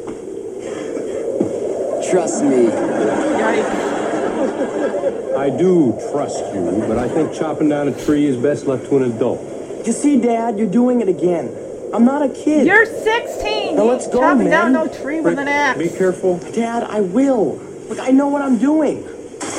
Trust 2.11 2.45
me. 2.45 2.69
I 5.37 5.51
do 5.51 5.97
trust 6.13 6.39
you, 6.55 6.85
but 6.89 6.99
I 6.99 7.09
think 7.09 7.33
chopping 7.35 7.69
down 7.69 7.89
a 7.89 8.05
tree 8.05 8.27
is 8.27 8.37
best 8.37 8.67
left 8.67 8.87
to 8.87 8.97
an 8.99 9.13
adult. 9.13 9.41
You 9.87 9.93
see, 9.93 10.21
Dad, 10.21 10.59
you're 10.59 10.71
doing 10.71 11.01
it 11.01 11.09
again. 11.09 11.55
I'm 11.95 12.05
not 12.05 12.23
a 12.23 12.29
kid. 12.29 12.67
You're 12.67 12.85
16. 12.85 13.77
Now 13.77 13.85
You 13.85 13.89
let's 13.91 14.05
ain't 14.05 14.13
go, 14.13 14.21
chopping 14.21 14.39
man. 14.45 14.51
down 14.51 14.73
no 14.73 14.89
tree 14.89 15.21
with 15.21 15.39
an 15.39 15.49
axe. 15.49 15.79
Be 15.79 15.89
careful. 15.89 16.39
Dad, 16.53 16.83
I 16.85 17.01
will. 17.01 17.57
Look, 17.89 18.01
I 18.01 18.11
know 18.11 18.29
what 18.29 18.43
I'm 18.43 18.59
doing. 18.59 19.03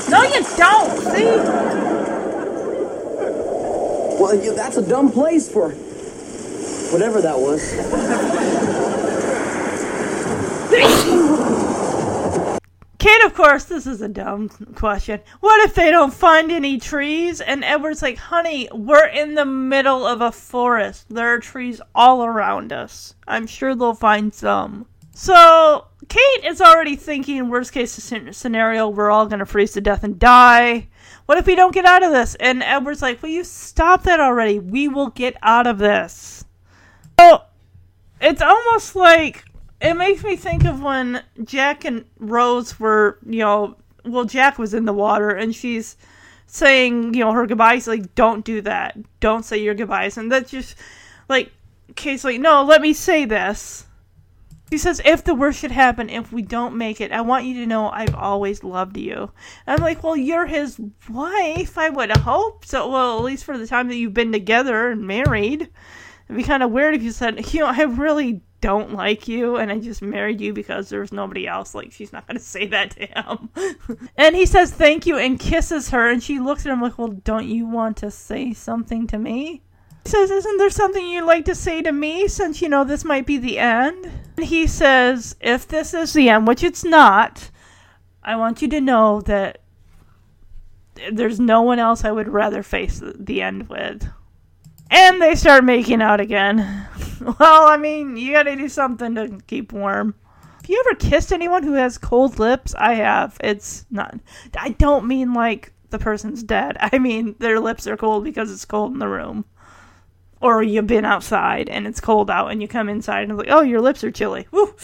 No, 0.09 0.23
you 0.23 0.43
don't. 0.57 0.99
See? 0.99 1.37
Well, 4.19 4.35
you, 4.35 4.53
that's 4.55 4.77
a 4.77 4.87
dumb 4.87 5.11
place 5.11 5.49
for 5.49 5.71
whatever 6.91 7.21
that 7.21 7.37
was. 7.37 7.73
Kate, 12.99 13.23
of 13.23 13.33
course, 13.35 13.65
this 13.65 13.85
is 13.85 14.01
a 14.01 14.09
dumb 14.09 14.49
question. 14.75 15.21
What 15.39 15.63
if 15.63 15.75
they 15.75 15.91
don't 15.91 16.13
find 16.13 16.51
any 16.51 16.79
trees? 16.79 17.39
And 17.39 17.63
Edward's 17.63 18.01
like, 18.01 18.17
honey, 18.17 18.67
we're 18.73 19.07
in 19.07 19.35
the 19.35 19.45
middle 19.45 20.05
of 20.05 20.21
a 20.21 20.31
forest. 20.31 21.05
There 21.07 21.33
are 21.33 21.39
trees 21.39 21.79
all 21.95 22.25
around 22.25 22.73
us. 22.73 23.15
I'm 23.27 23.47
sure 23.47 23.75
they'll 23.75 23.93
find 23.93 24.33
some. 24.33 24.87
So, 25.13 25.85
Kate 26.09 26.45
is 26.45 26.59
already 26.59 26.95
thinking, 26.95 27.49
worst 27.49 27.71
case 27.71 27.91
scenario, 27.91 28.89
we're 28.89 29.11
all 29.11 29.25
going 29.25 29.39
to 29.39 29.45
freeze 29.45 29.71
to 29.73 29.81
death 29.81 30.03
and 30.03 30.19
die. 30.19 30.89
What 31.27 31.37
if 31.37 31.45
we 31.45 31.55
don't 31.55 31.73
get 31.73 31.85
out 31.85 32.03
of 32.03 32.11
this? 32.11 32.35
And 32.35 32.63
Edward's 32.63 33.01
like, 33.01 33.21
will 33.21 33.29
you 33.29 33.43
stop 33.43 34.03
that 34.03 34.19
already? 34.19 34.59
We 34.59 34.87
will 34.87 35.09
get 35.09 35.35
out 35.41 35.67
of 35.67 35.77
this. 35.77 36.45
So, 37.19 37.41
it's 38.21 38.41
almost 38.41 38.95
like 38.95 39.45
it 39.81 39.93
makes 39.95 40.23
me 40.23 40.35
think 40.35 40.65
of 40.65 40.81
when 40.81 41.23
Jack 41.43 41.85
and 41.85 42.05
Rose 42.19 42.79
were, 42.79 43.19
you 43.25 43.39
know, 43.39 43.75
well, 44.05 44.25
Jack 44.25 44.57
was 44.57 44.73
in 44.73 44.85
the 44.85 44.93
water 44.93 45.29
and 45.29 45.55
she's 45.55 45.97
saying, 46.47 47.13
you 47.13 47.19
know, 47.21 47.33
her 47.33 47.45
goodbyes. 47.45 47.87
Like, 47.87 48.15
don't 48.15 48.43
do 48.43 48.61
that. 48.61 48.97
Don't 49.19 49.45
say 49.45 49.57
your 49.57 49.75
goodbyes. 49.75 50.17
And 50.17 50.31
that's 50.31 50.49
just 50.49 50.75
like, 51.29 51.51
Kate's 51.95 52.23
like, 52.23 52.39
no, 52.39 52.63
let 52.63 52.81
me 52.81 52.93
say 52.93 53.25
this. 53.25 53.85
She 54.71 54.77
says, 54.77 55.01
if 55.05 55.23
the 55.23 55.35
worst 55.35 55.59
should 55.59 55.71
happen, 55.71 56.09
if 56.09 56.33
we 56.33 56.41
don't 56.41 56.75
make 56.75 56.99
it, 56.99 57.13
I 57.13 57.21
want 57.21 57.45
you 57.45 57.53
to 57.55 57.65
know 57.65 57.89
I've 57.89 58.15
always 58.15 58.63
loved 58.63 58.97
you. 58.97 59.31
And 59.65 59.77
I'm 59.77 59.81
like, 59.81 60.03
well, 60.03 60.17
you're 60.17 60.45
his 60.45 60.79
wife, 61.09 61.77
I 61.77 61.89
would 61.89 62.11
hope. 62.17 62.65
So, 62.65 62.89
well, 62.89 63.17
at 63.17 63.23
least 63.23 63.45
for 63.45 63.57
the 63.57 63.67
time 63.67 63.87
that 63.87 63.95
you've 63.95 64.13
been 64.13 64.33
together 64.33 64.89
and 64.89 65.07
married. 65.07 65.69
It'd 66.27 66.37
be 66.37 66.43
kind 66.43 66.63
of 66.63 66.71
weird 66.71 66.95
if 66.95 67.03
you 67.03 67.11
said, 67.11 67.53
you 67.53 67.61
know, 67.61 67.67
I 67.67 67.83
really 67.83 68.41
don't 68.59 68.93
like 68.93 69.27
you 69.27 69.57
and 69.57 69.71
I 69.71 69.79
just 69.79 70.01
married 70.01 70.41
you 70.41 70.51
because 70.51 70.89
there's 70.89 71.11
nobody 71.11 71.47
else. 71.47 71.75
Like, 71.75 71.91
she's 71.91 72.11
not 72.11 72.27
going 72.27 72.37
to 72.39 72.43
say 72.43 72.67
that 72.67 72.91
to 72.91 73.05
him. 73.05 74.09
and 74.17 74.35
he 74.35 74.45
says 74.45 74.71
thank 74.71 75.05
you 75.05 75.17
and 75.17 75.39
kisses 75.39 75.89
her. 75.89 76.09
And 76.09 76.21
she 76.21 76.39
looks 76.39 76.65
at 76.65 76.71
him 76.71 76.81
like, 76.81 76.97
well, 76.97 77.09
don't 77.09 77.47
you 77.47 77.65
want 77.65 77.97
to 77.97 78.11
say 78.11 78.53
something 78.53 79.07
to 79.07 79.17
me? 79.17 79.61
He 80.03 80.11
says, 80.11 80.31
isn't 80.31 80.57
there 80.57 80.69
something 80.69 81.05
you'd 81.05 81.25
like 81.25 81.45
to 81.45 81.55
say 81.55 81.81
to 81.81 81.91
me 81.91 82.27
since 82.29 82.61
you 82.61 82.69
know 82.69 82.83
this 82.83 83.03
might 83.03 83.25
be 83.25 83.37
the 83.37 83.59
end? 83.59 84.09
And 84.37 84.45
he 84.45 84.65
says, 84.67 85.35
if 85.41 85.67
this 85.67 85.93
is 85.93 86.13
the 86.13 86.29
end, 86.29 86.47
which 86.47 86.63
it's 86.63 86.83
not, 86.83 87.49
I 88.23 88.37
want 88.37 88.61
you 88.61 88.69
to 88.69 88.79
know 88.79 89.21
that 89.21 89.59
there's 91.11 91.39
no 91.39 91.61
one 91.61 91.79
else 91.79 92.03
I 92.03 92.11
would 92.11 92.27
rather 92.27 92.63
face 92.63 93.01
the 93.03 93.41
end 93.41 93.69
with. 93.69 94.07
And 94.89 95.21
they 95.21 95.35
start 95.35 95.63
making 95.63 96.01
out 96.01 96.19
again. 96.19 96.87
well, 97.39 97.67
I 97.67 97.77
mean, 97.77 98.17
you 98.17 98.33
gotta 98.33 98.55
do 98.55 98.69
something 98.69 99.15
to 99.15 99.39
keep 99.47 99.73
warm. 99.73 100.15
Have 100.57 100.69
you 100.69 100.83
ever 100.85 100.95
kissed 100.95 101.31
anyone 101.31 101.63
who 101.63 101.73
has 101.73 101.97
cold 101.97 102.39
lips? 102.39 102.75
I 102.75 102.95
have. 102.95 103.37
It's 103.41 103.85
not. 103.89 104.19
I 104.57 104.69
don't 104.69 105.07
mean 105.07 105.33
like 105.33 105.71
the 105.89 105.99
person's 105.99 106.43
dead. 106.43 106.77
I 106.81 106.99
mean 106.99 107.35
their 107.39 107.59
lips 107.59 107.87
are 107.87 107.97
cold 107.97 108.23
because 108.23 108.51
it's 108.51 108.65
cold 108.65 108.93
in 108.93 108.99
the 108.99 109.07
room. 109.07 109.45
Or 110.39 110.61
you've 110.61 110.87
been 110.87 111.05
outside 111.05 111.67
and 111.69 111.87
it's 111.87 111.99
cold 111.99 112.29
out 112.29 112.51
and 112.51 112.61
you 112.61 112.67
come 112.67 112.89
inside 112.89 113.23
and 113.23 113.31
it's 113.31 113.39
like, 113.39 113.49
oh, 113.49 113.61
your 113.61 113.81
lips 113.81 114.03
are 114.03 114.11
chilly. 114.11 114.47
Woo. 114.51 114.67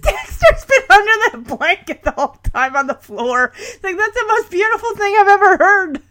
Dexter's 0.00 0.64
been 0.64 0.82
under 0.90 1.12
that 1.32 1.56
blanket 1.58 2.04
the 2.04 2.12
whole 2.12 2.36
time 2.52 2.76
on 2.76 2.86
the 2.86 2.94
floor. 2.94 3.52
It's 3.56 3.82
like, 3.82 3.96
that's 3.96 4.14
the 4.14 4.26
most 4.28 4.50
beautiful 4.50 4.94
thing 4.94 5.16
I've 5.18 5.28
ever 5.28 5.56
heard. 5.56 6.02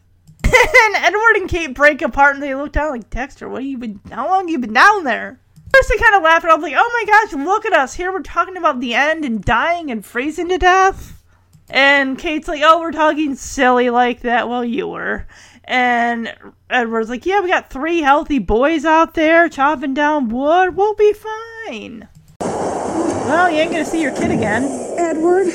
and 0.83 0.95
Edward 0.95 1.35
and 1.35 1.49
Kate 1.49 1.73
break 1.73 2.01
apart 2.01 2.35
and 2.35 2.43
they 2.43 2.55
look 2.55 2.71
down 2.71 2.91
like, 2.91 3.09
Dexter, 3.09 3.49
what 3.49 3.61
have 3.61 3.69
you 3.69 3.77
been, 3.77 3.99
how 4.11 4.27
long 4.27 4.41
have 4.41 4.49
you 4.49 4.59
been 4.59 4.73
down 4.73 5.03
there? 5.03 5.39
First 5.73 5.89
they 5.89 5.97
kind 5.97 6.15
of 6.15 6.23
laugh 6.23 6.43
and 6.43 6.51
I'm 6.51 6.61
like, 6.61 6.75
oh 6.75 7.05
my 7.05 7.11
gosh, 7.11 7.33
look 7.33 7.65
at 7.65 7.73
us. 7.73 7.93
Here 7.93 8.11
we're 8.11 8.21
talking 8.21 8.57
about 8.57 8.79
the 8.79 8.93
end 8.93 9.25
and 9.25 9.43
dying 9.43 9.91
and 9.91 10.05
freezing 10.05 10.49
to 10.49 10.57
death. 10.57 11.23
And 11.69 12.17
Kate's 12.17 12.47
like, 12.47 12.61
oh, 12.63 12.79
we're 12.79 12.91
talking 12.91 13.35
silly 13.35 13.89
like 13.89 14.21
that. 14.21 14.47
Well, 14.47 14.63
you 14.63 14.87
were. 14.87 15.27
And 15.65 16.33
Edward's 16.69 17.09
like, 17.09 17.25
yeah, 17.25 17.41
we 17.41 17.49
got 17.49 17.69
three 17.69 18.01
healthy 18.01 18.39
boys 18.39 18.85
out 18.85 19.15
there 19.15 19.49
chopping 19.49 19.93
down 19.93 20.29
wood. 20.29 20.77
We'll 20.77 20.95
be 20.95 21.13
fine. 21.13 22.07
Well, 22.39 23.51
you 23.51 23.57
ain't 23.57 23.71
gonna 23.71 23.83
see 23.83 24.01
your 24.01 24.15
kid 24.15 24.31
again. 24.31 24.63
Edward, 24.97 25.47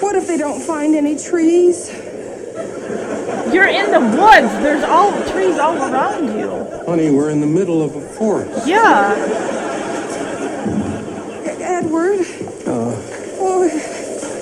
what 0.00 0.16
if 0.16 0.26
they 0.26 0.36
don't 0.36 0.60
find 0.60 0.96
any 0.96 1.16
trees? 1.16 2.07
You're 3.52 3.68
in 3.68 3.90
the 3.90 4.00
woods. 4.00 4.52
There's 4.62 4.84
all 4.84 5.10
trees 5.30 5.58
all 5.58 5.76
around 5.76 6.38
you. 6.38 6.48
Honey, 6.86 7.10
we're 7.10 7.30
in 7.30 7.40
the 7.40 7.46
middle 7.46 7.82
of 7.82 7.96
a 7.96 8.00
forest. 8.00 8.66
Yeah. 8.66 9.14
Edward, 11.60 12.20
Uh, 12.66 12.94
oh, 13.40 13.68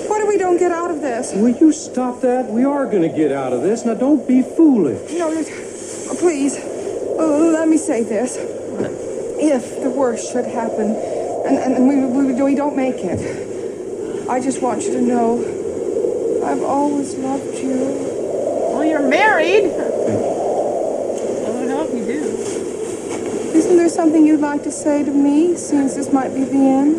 what 0.07 0.21
if 0.21 0.27
we 0.27 0.37
don't 0.37 0.57
get 0.57 0.71
out 0.71 0.89
of 0.91 1.01
this? 1.01 1.33
will 1.33 1.49
you 1.49 1.71
stop 1.71 2.21
that? 2.21 2.47
We 2.49 2.65
are 2.65 2.85
going 2.85 3.03
to 3.03 3.15
get 3.15 3.31
out 3.31 3.53
of 3.53 3.61
this. 3.61 3.85
Now, 3.85 3.93
don't 3.93 4.27
be 4.27 4.41
foolish. 4.41 5.11
No, 5.13 5.29
oh, 5.31 6.15
please, 6.19 6.57
uh, 6.57 7.25
let 7.53 7.67
me 7.67 7.77
say 7.77 8.03
this. 8.03 8.37
If 9.39 9.83
the 9.83 9.89
worst 9.89 10.31
should 10.31 10.45
happen 10.45 10.95
and, 10.95 11.57
and, 11.57 11.73
and 11.75 11.87
we, 11.87 11.95
we, 12.33 12.41
we 12.41 12.55
don't 12.55 12.75
make 12.75 12.95
it, 12.97 14.27
I 14.29 14.39
just 14.41 14.61
want 14.61 14.83
you 14.83 14.91
to 14.93 15.01
know 15.01 15.37
I've 16.47 16.63
always 16.63 17.13
loved 17.15 17.57
you. 17.57 17.75
Well, 18.71 18.85
you're 18.85 19.05
married. 19.05 19.65
I 19.65 19.67
would 21.49 21.69
hope 21.69 21.93
you 21.93 22.05
do. 22.05 22.23
Isn't 23.53 23.75
there 23.75 23.89
something 23.89 24.25
you'd 24.25 24.39
like 24.39 24.63
to 24.63 24.71
say 24.71 25.03
to 25.03 25.11
me, 25.11 25.57
since 25.57 25.95
this 25.95 26.13
might 26.13 26.33
be 26.33 26.45
the 26.45 26.55
end? 26.55 26.95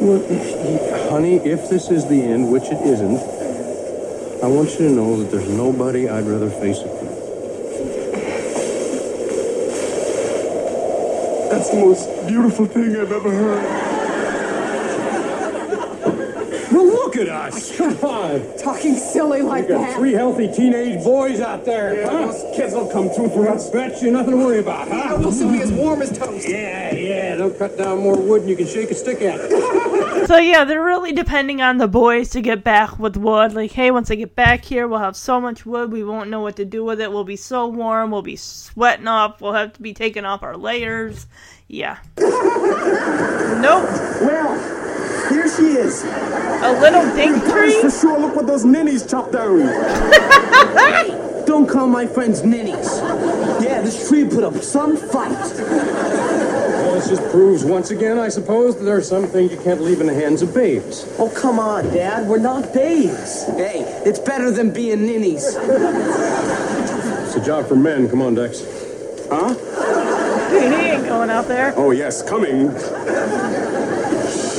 Well, 0.00 0.20
if, 0.28 1.10
honey, 1.10 1.36
if 1.36 1.70
this 1.70 1.90
is 1.90 2.04
the 2.08 2.20
end, 2.20 2.50
which 2.50 2.64
it 2.64 2.80
isn't, 2.80 3.20
I 4.42 4.48
want 4.48 4.70
you 4.72 4.78
to 4.78 4.90
know 4.90 5.16
that 5.22 5.30
there's 5.30 5.48
nobody 5.48 6.08
I'd 6.08 6.24
rather 6.26 6.50
face 6.50 6.78
it 6.78 6.90
with. 6.90 7.12
That's 11.50 11.70
the 11.70 11.76
most 11.76 12.08
beautiful 12.26 12.66
thing 12.66 12.96
I've 12.96 13.12
ever 13.12 13.30
heard. 13.30 13.62
Well, 16.72 16.86
look 16.86 17.11
at 17.22 17.28
us. 17.54 17.76
Come 17.76 17.96
on. 17.98 18.56
Talking 18.58 18.96
silly 18.96 19.42
like 19.42 19.64
We 19.68 19.74
got 19.74 19.80
that. 19.86 19.96
three 19.96 20.12
healthy 20.12 20.50
teenage 20.52 21.02
boys 21.02 21.40
out 21.40 21.64
there. 21.64 21.94
Yeah, 22.00 22.10
huh? 22.10 22.26
those 22.26 22.56
kids 22.56 22.74
will 22.74 22.88
come 22.90 23.08
through 23.10 23.30
for 23.30 23.48
us. 23.48 23.70
Bet 23.70 24.02
you 24.02 24.10
nothing 24.10 24.32
to 24.32 24.36
worry 24.36 24.58
about, 24.58 24.88
huh? 24.88 25.16
We'll 25.18 25.32
soon 25.32 25.52
be 25.52 25.60
as 25.62 25.72
warm 25.72 26.02
as 26.02 26.16
toast. 26.16 26.48
Yeah, 26.48 26.94
yeah. 26.94 27.36
They'll 27.36 27.50
cut 27.52 27.76
down 27.78 27.98
more 27.98 28.16
wood 28.20 28.42
and 28.42 28.50
you 28.50 28.56
can 28.56 28.66
shake 28.66 28.90
a 28.90 28.94
stick 28.94 29.20
at 29.22 29.38
it. 29.40 30.02
So 30.22 30.36
yeah, 30.36 30.62
they're 30.64 30.84
really 30.84 31.10
depending 31.12 31.62
on 31.62 31.78
the 31.78 31.88
boys 31.88 32.30
to 32.30 32.40
get 32.40 32.62
back 32.62 32.96
with 32.98 33.16
wood. 33.16 33.54
Like, 33.54 33.72
hey, 33.72 33.90
once 33.90 34.08
I 34.08 34.14
get 34.14 34.36
back 34.36 34.64
here, 34.64 34.86
we'll 34.86 35.00
have 35.00 35.16
so 35.16 35.40
much 35.40 35.66
wood, 35.66 35.90
we 35.90 36.04
won't 36.04 36.30
know 36.30 36.40
what 36.40 36.54
to 36.56 36.64
do 36.64 36.84
with 36.84 37.00
it. 37.00 37.10
We'll 37.10 37.24
be 37.24 37.34
so 37.36 37.66
warm, 37.66 38.12
we'll 38.12 38.22
be 38.22 38.36
sweating 38.36 39.08
off, 39.08 39.40
we'll 39.40 39.52
have 39.52 39.72
to 39.72 39.82
be 39.82 39.92
taking 39.92 40.24
off 40.24 40.44
our 40.44 40.56
layers. 40.56 41.26
Yeah. 41.66 41.98
nope. 42.18 43.88
Well, 44.22 44.81
here 45.42 45.56
she 45.56 45.78
is. 45.78 46.04
A 46.04 46.78
little 46.80 47.14
dink 47.14 47.42
tree? 47.44 47.80
For 47.80 47.90
sure, 47.90 48.18
look 48.18 48.36
what 48.36 48.46
those 48.46 48.64
ninnies 48.64 49.04
chopped 49.06 49.32
down. 49.32 49.58
Don't 51.46 51.68
call 51.68 51.88
my 51.88 52.06
friends 52.06 52.44
ninnies. 52.44 52.98
Yeah, 53.62 53.82
this 53.82 54.08
tree 54.08 54.24
put 54.24 54.44
up 54.44 54.54
some 54.62 54.96
fight. 54.96 55.30
Well, 55.32 56.94
this 56.94 57.08
just 57.08 57.22
proves 57.30 57.64
once 57.64 57.90
again, 57.90 58.18
I 58.18 58.28
suppose, 58.28 58.76
that 58.76 58.84
there 58.84 58.96
are 58.96 59.02
some 59.02 59.26
things 59.26 59.50
you 59.50 59.58
can't 59.58 59.80
leave 59.80 60.00
in 60.00 60.06
the 60.06 60.14
hands 60.14 60.42
of 60.42 60.54
babes. 60.54 61.04
Oh, 61.18 61.28
come 61.28 61.58
on, 61.58 61.84
Dad. 61.92 62.28
We're 62.28 62.38
not 62.38 62.72
babes. 62.72 63.44
Hey, 63.46 63.80
it's 64.06 64.20
better 64.20 64.50
than 64.50 64.72
being 64.72 65.04
ninnies. 65.06 65.56
It's 65.56 67.34
a 67.36 67.44
job 67.44 67.66
for 67.66 67.76
men. 67.76 68.08
Come 68.08 68.22
on, 68.22 68.34
Dex. 68.34 68.62
Huh? 69.28 69.54
he 70.50 70.58
ain't 70.58 71.06
going 71.06 71.30
out 71.30 71.48
there. 71.48 71.74
Oh, 71.76 71.90
yes, 71.90 72.22
coming. 72.22 72.70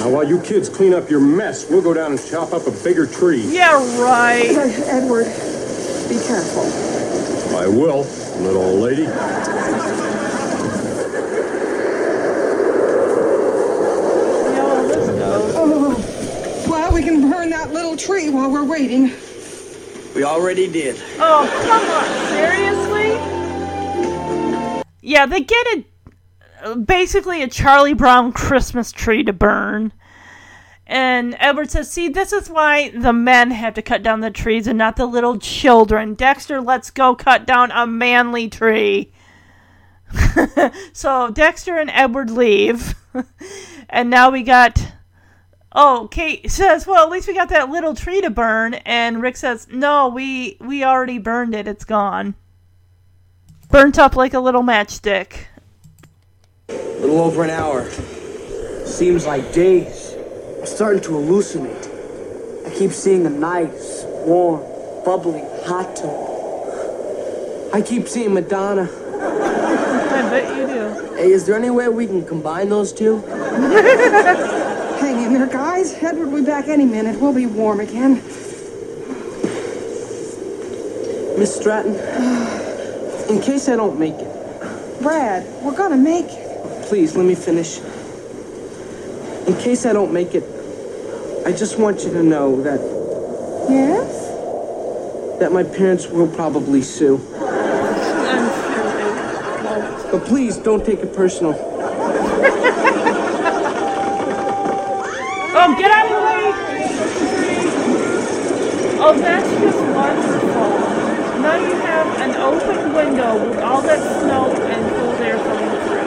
Now, 0.04 0.10
while 0.10 0.28
you 0.28 0.42
kids 0.42 0.68
clean 0.68 0.94
up 0.94 1.10
your 1.10 1.22
mess, 1.22 1.70
we'll 1.70 1.82
go 1.82 1.94
down 1.94 2.12
and 2.12 2.22
chop 2.22 2.52
up 2.52 2.68
a 2.68 2.72
bigger 2.84 3.08
tree. 3.08 3.42
Yeah, 3.42 3.76
right. 4.02 4.50
Edward, 4.50 5.24
be 6.10 6.20
careful. 6.28 6.66
I 7.56 7.68
will, 7.68 8.04
little 8.44 8.64
old 8.64 8.82
lady. 8.82 9.08
Oh, 15.56 15.96
well, 16.68 16.92
we 16.92 17.02
can 17.02 17.22
burn 17.32 17.50
that 17.52 17.72
little 17.72 17.96
tree 17.96 18.30
while 18.30 18.52
we're 18.52 18.66
waiting. 18.66 19.14
We 20.14 20.26
already 20.26 20.68
did. 20.68 21.02
Oh, 21.18 21.48
come 21.66 21.90
on, 21.90 22.04
seriously? 22.36 23.14
Yeah, 25.00 25.26
they 25.28 25.40
get 25.40 25.66
a 25.78 25.86
basically 26.86 27.42
a 27.42 27.48
Charlie 27.48 27.94
Brown 27.94 28.32
Christmas 28.32 28.92
tree 28.92 29.24
to 29.24 29.34
burn. 29.34 29.94
And 30.86 31.36
Edward 31.40 31.72
says, 31.72 31.90
"See, 31.90 32.10
this 32.10 32.34
is 32.34 32.50
why 32.50 32.90
the 32.90 33.14
men 33.14 33.52
have 33.52 33.74
to 33.76 33.82
cut 33.82 34.04
down 34.04 34.20
the 34.20 34.30
trees 34.30 34.68
and 34.68 34.78
not 34.78 34.96
the 34.96 35.06
little 35.06 35.40
children. 35.40 36.14
Dexter, 36.14 36.60
let's 36.60 36.92
go 36.92 37.16
cut 37.16 37.46
down 37.46 37.72
a 37.72 37.88
manly 37.88 38.50
tree." 38.50 39.14
so 40.94 41.32
Dexter 41.32 41.78
and 41.78 41.90
Edward 41.90 42.30
leave, 42.30 42.96
and 43.90 44.10
now 44.10 44.30
we 44.30 44.44
got. 44.44 44.94
Oh, 45.76 46.08
Kate 46.12 46.52
says, 46.52 46.86
"Well, 46.86 47.06
at 47.06 47.10
least 47.10 47.28
we 47.28 47.34
got 47.34 47.50
that 47.50 47.70
little 47.70 47.96
tree 47.96 48.22
to 48.22 48.30
burn." 48.30 48.76
And 48.86 49.22
Rick 49.22 49.38
says, 49.38 49.68
"No, 49.72 50.10
we 50.10 50.58
we 50.60 50.84
already 50.84 51.18
burned 51.18 51.56
it. 51.56 51.68
It's 51.68 51.86
gone, 51.86 52.36
burnt 53.70 53.98
up 53.98 54.16
like 54.16 54.34
a 54.34 54.40
little 54.40 54.64
matchstick." 54.64 55.48
A 56.70 56.74
little 57.00 57.20
over 57.20 57.44
an 57.44 57.50
hour. 57.50 57.90
Seems 58.86 59.26
like 59.26 59.52
days. 59.54 60.16
I'm 60.60 60.66
starting 60.66 61.02
to 61.04 61.10
hallucinate. 61.10 62.66
I 62.66 62.70
keep 62.74 62.92
seeing 62.92 63.26
a 63.26 63.30
nice, 63.30 64.04
warm, 64.26 64.62
bubbly 65.04 65.44
hot 65.66 65.96
tub. 65.96 67.74
I 67.74 67.82
keep 67.82 68.08
seeing 68.08 68.34
Madonna. 68.34 68.84
I 68.84 70.30
bet 70.30 70.56
you 70.56 70.68
do. 70.68 71.16
Hey, 71.16 71.32
is 71.32 71.46
there 71.46 71.56
any 71.56 71.70
way 71.70 71.90
we 71.90 72.08
can 72.08 72.26
combine 72.26 72.70
those 72.70 72.94
two? 72.94 73.18
Hang 75.02 75.22
in 75.24 75.34
there, 75.34 75.48
guys. 75.48 75.94
Edward 75.94 76.28
will 76.28 76.40
be 76.40 76.46
back 76.46 76.68
any 76.68 76.86
minute. 76.86 77.20
We'll 77.20 77.34
be 77.34 77.46
warm 77.46 77.82
again. 77.82 78.16
Miss 81.38 81.56
Stratton, 81.56 81.96
in 83.30 83.42
case 83.42 83.68
I 83.68 83.76
don't 83.76 84.00
make 84.00 84.14
it, 84.14 85.02
Brad, 85.02 85.46
we're 85.64 85.76
gonna 85.76 85.98
make 85.98 86.28
it. 86.28 86.43
Please 86.94 87.16
let 87.16 87.26
me 87.26 87.34
finish. 87.34 87.80
In 89.48 89.58
case 89.58 89.88
I 89.88 89.94
don't 89.94 90.14
make 90.14 90.36
it, 90.36 90.44
I 91.44 91.52
just 91.52 91.80
want 91.80 92.04
you 92.04 92.12
to 92.12 92.22
know 92.22 92.62
that 92.62 92.80
Yes? 93.68 95.40
that 95.40 95.52
my 95.52 95.64
parents 95.64 96.06
will 96.06 96.28
probably 96.28 96.84
sue. 96.84 97.16
I'm 97.16 98.46
hoping. 99.74 100.12
But 100.12 100.28
please 100.28 100.58
don't 100.58 100.86
take 100.86 101.00
it 101.00 101.16
personal. 101.16 101.56
Oh, 105.56 105.76
get 105.80 105.90
out 105.90 106.06
of 106.06 106.12
the 106.12 106.22
way! 106.30 106.54
Oh, 109.02 109.18
that's 109.18 109.50
just 109.50 109.80
wonderful. 109.98 110.70
Now 111.42 111.56
you 111.56 111.74
have 111.74 112.08
an 112.20 112.36
open 112.36 112.94
window 112.94 113.50
with 113.50 113.58
all 113.64 113.82
that 113.82 114.00
snow 114.22 114.54
and 114.54 114.96
cold 114.96 115.22
air 115.22 115.38
coming 115.38 115.88
through. 115.88 116.04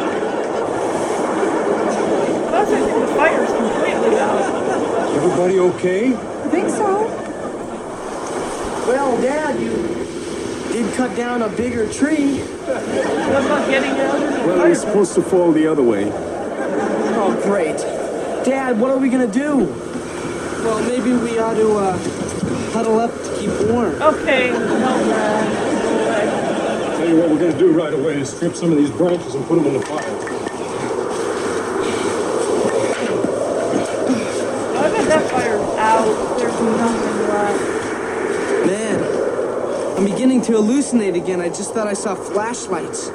Plus, 2.56 2.70
I 2.72 2.80
think 2.80 3.00
the 3.00 3.05
fire's 3.16 3.50
completely 3.52 4.18
out. 4.18 5.14
Everybody 5.16 5.58
okay? 5.58 6.14
I 6.14 6.48
think 6.48 6.68
so. 6.68 7.06
Well, 8.86 9.20
Dad, 9.20 9.58
you 9.60 9.72
did 10.72 10.94
cut 10.94 11.16
down 11.16 11.42
a 11.42 11.48
bigger 11.48 11.90
tree. 11.92 12.38
What 12.38 13.44
about 13.44 13.68
getting 13.70 13.92
out 13.92 14.14
of 14.14 14.20
the 14.20 14.46
Well, 14.46 14.64
it 14.66 14.68
was 14.68 14.80
supposed 14.80 15.14
to 15.14 15.22
fall 15.22 15.52
the 15.52 15.66
other 15.66 15.82
way. 15.82 16.10
Oh, 16.12 17.40
great. 17.42 17.78
Dad, 18.44 18.78
what 18.78 18.90
are 18.90 18.98
we 18.98 19.08
gonna 19.08 19.26
do? 19.26 19.64
Well, 20.62 20.82
maybe 20.82 21.12
we 21.12 21.38
ought 21.38 21.54
to, 21.54 21.78
uh, 21.78 21.98
huddle 22.72 23.00
up 23.00 23.10
to 23.10 23.36
keep 23.38 23.50
warm. 23.70 24.00
Okay, 24.02 24.50
no, 24.50 25.04
Brad. 25.04 26.96
Tell 26.98 27.08
you 27.08 27.16
what 27.16 27.30
we're 27.30 27.38
gonna 27.38 27.58
do 27.58 27.72
right 27.72 27.94
away 27.94 28.20
is 28.20 28.28
strip 28.30 28.54
some 28.54 28.70
of 28.70 28.78
these 28.78 28.90
branches 28.90 29.34
and 29.34 29.46
put 29.46 29.56
them 29.56 29.66
in 29.66 29.74
the 29.74 29.86
fire. 29.86 30.02
I 34.78 34.88
bet 34.90 35.08
that 35.08 35.30
fire's 35.96 36.08
out. 36.08 36.38
There's 36.38 36.60
nothing 36.60 37.28
left. 37.28 38.66
Man, 38.66 39.98
I'm 39.98 40.04
beginning 40.04 40.42
to 40.42 40.52
hallucinate 40.52 41.14
again. 41.14 41.40
I 41.40 41.48
just 41.48 41.72
thought 41.74 41.86
I 41.86 41.94
saw 41.94 42.14
flashlights. 42.14 43.10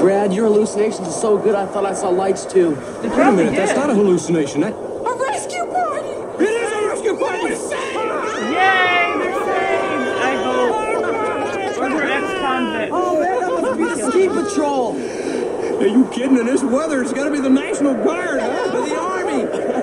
Brad, 0.00 0.32
your 0.32 0.46
hallucinations 0.46 1.08
are 1.08 1.12
so 1.12 1.36
good, 1.38 1.54
I 1.54 1.66
thought 1.66 1.84
I 1.86 1.94
saw 1.94 2.08
lights 2.10 2.44
too. 2.44 2.70
Wait 3.02 3.12
a 3.12 3.32
minute, 3.32 3.56
that's 3.56 3.74
not 3.74 3.90
a 3.90 3.94
hallucination. 3.94 4.60
That 4.60 4.72
A 4.72 5.16
rescue 5.18 5.66
party! 5.66 6.44
it 6.44 6.50
is 6.50 6.72
a 6.72 6.86
rescue 6.86 7.16
party. 7.16 7.42
Yay, 7.42 7.56
they're 9.18 9.34
saved! 9.34 10.08
I 10.20 10.34
hope. 10.44 10.74
Oh, 11.76 11.82
or 11.82 11.88
they're 11.88 12.12
ex-convicts. 12.12 12.92
Oh 12.94 13.20
man, 13.20 13.40
that 13.40 13.62
must 13.62 13.78
be 13.78 13.84
the 13.84 14.10
ski 14.10 14.28
patrol. 14.28 14.96
Are 15.80 15.86
you 15.86 16.08
kidding? 16.12 16.38
In 16.38 16.46
this 16.46 16.62
weather, 16.62 17.02
it's 17.02 17.12
got 17.12 17.24
to 17.24 17.30
be 17.32 17.40
the 17.40 17.50
National 17.50 17.94
Guard, 17.94 18.40
huh? 18.40 18.78
Or 18.78 18.88
the 18.88 18.96
army. 18.96 19.73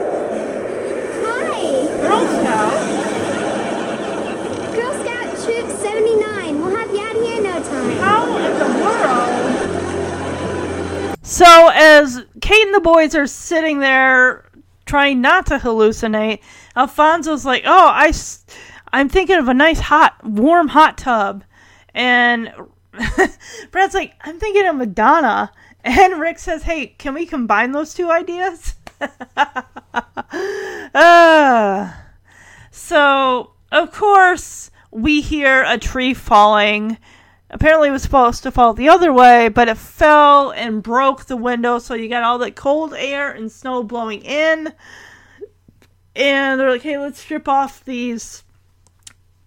Hi. 2.28 2.32
Girl 2.36 2.44
Scouts. 2.44 2.92
Girl 4.76 4.94
Scout 5.04 5.30
Troop 5.46 5.68
79. 5.80 6.62
We'll 6.62 6.76
have 6.76 6.92
you 6.94 7.02
out 7.02 7.16
here 7.16 7.38
in 7.38 7.44
no 7.44 7.64
time. 7.64 7.92
How 7.98 8.38
in 8.38 8.54
the 8.60 8.66
world? 8.84 9.30
So, 11.26 11.70
as 11.74 12.26
Kate 12.42 12.66
and 12.66 12.74
the 12.76 12.80
boys 12.82 13.16
are 13.16 13.28
sitting 13.28 13.80
there 13.80 14.46
trying 14.86 15.22
not 15.22 15.46
to 15.48 15.58
hallucinate, 15.58 16.40
Alfonso's 16.76 17.46
like, 17.46 17.64
Oh, 17.66 17.88
I, 17.88 18.08
s- 18.10 18.46
I'm 18.92 19.08
thinking 19.10 19.38
of 19.38 19.48
a 19.48 19.54
nice 19.54 19.80
hot, 19.80 20.16
warm 20.24 20.68
hot 20.70 20.98
tub. 20.98 21.44
And 21.94 22.52
Brad's 23.72 23.94
like, 23.94 24.14
I'm 24.22 24.40
thinking 24.40 24.66
of 24.68 24.76
Madonna. 24.76 25.52
And 25.84 26.20
Rick 26.20 26.40
says, 26.40 26.64
Hey, 26.64 26.88
can 26.88 27.14
we 27.14 27.26
combine 27.26 27.72
those 27.72 27.94
two 27.94 28.12
ideas? 28.12 28.76
uh, 30.94 31.94
so, 32.72 33.52
of 33.72 33.92
course, 33.92 34.72
we 34.92 35.22
hear 35.22 35.64
a 35.68 35.78
tree 35.78 36.14
falling. 36.14 36.98
Apparently, 37.50 37.90
it 37.90 37.92
was 37.92 38.04
supposed 38.04 38.44
to 38.44 38.52
fall 38.52 38.74
the 38.74 38.90
other 38.90 39.12
way, 39.12 39.50
but 39.50 39.68
it 39.68 39.78
fell 39.78 40.52
and 40.52 40.82
broke 40.82 41.26
the 41.26 41.38
window, 41.38 41.80
so 41.80 41.94
you 41.94 42.08
got 42.08 42.24
all 42.24 42.40
that 42.40 42.56
cold 42.56 42.94
air 42.94 43.32
and 43.32 43.52
snow 43.52 43.84
blowing 43.84 44.22
in. 44.22 44.74
And 46.16 46.60
they're 46.60 46.72
like, 46.72 46.82
hey, 46.82 46.98
let's 46.98 47.20
strip 47.20 47.48
off 47.48 47.84
these 47.84 48.44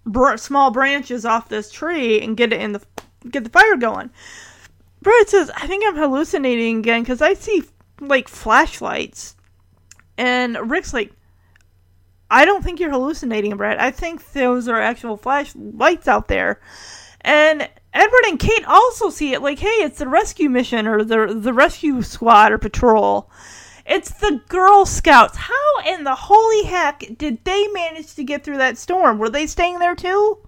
br- 0.04 0.36
small 0.36 0.70
branches 0.70 1.24
off 1.24 1.48
this 1.48 1.70
tree 1.70 2.20
and 2.20 2.36
get 2.36 2.52
it 2.52 2.60
in 2.60 2.72
the 2.72 2.82
get 3.30 3.44
the 3.44 3.50
fire 3.50 3.76
going. 3.76 4.10
Brad 5.00 5.28
says, 5.28 5.50
I 5.54 5.66
think 5.66 5.84
I'm 5.86 5.96
hallucinating 5.96 6.78
again 6.78 7.02
because 7.02 7.22
I 7.22 7.34
see 7.34 7.62
like 8.00 8.28
flashlights. 8.28 9.36
And 10.16 10.70
Rick's 10.70 10.94
like, 10.94 11.12
I 12.34 12.44
don't 12.44 12.64
think 12.64 12.80
you're 12.80 12.90
hallucinating, 12.90 13.56
Brad. 13.56 13.78
I 13.78 13.92
think 13.92 14.32
those 14.32 14.66
are 14.66 14.80
actual 14.80 15.16
flashlights 15.16 16.08
out 16.08 16.26
there. 16.26 16.60
And 17.20 17.68
Edward 17.92 18.24
and 18.26 18.40
Kate 18.40 18.64
also 18.66 19.08
see 19.08 19.32
it 19.32 19.40
like, 19.40 19.60
hey, 19.60 19.68
it's 19.68 20.00
the 20.00 20.08
rescue 20.08 20.50
mission 20.50 20.88
or 20.88 21.04
the 21.04 21.32
the 21.32 21.52
rescue 21.52 22.02
squad 22.02 22.50
or 22.50 22.58
patrol. 22.58 23.30
It's 23.86 24.10
the 24.10 24.40
Girl 24.48 24.84
Scouts. 24.84 25.36
How 25.36 25.80
in 25.86 26.02
the 26.02 26.16
holy 26.16 26.64
heck 26.64 27.04
did 27.16 27.44
they 27.44 27.68
manage 27.68 28.14
to 28.16 28.24
get 28.24 28.42
through 28.42 28.58
that 28.58 28.78
storm? 28.78 29.18
Were 29.18 29.30
they 29.30 29.46
staying 29.46 29.78
there 29.78 29.94
too? 29.94 30.38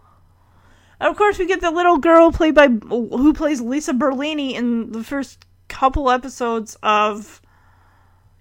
Of 1.01 1.17
course, 1.17 1.39
we 1.39 1.47
get 1.47 1.61
the 1.61 1.71
little 1.71 1.99
girl 1.99 2.33
played 2.33 2.57
by 2.57 2.67
who 2.67 3.33
plays 3.33 3.61
Lisa 3.61 3.93
Berlini 3.93 4.55
in 4.55 4.91
the 4.91 5.05
first 5.05 5.47
couple 5.69 6.11
episodes 6.11 6.77
of 6.83 7.41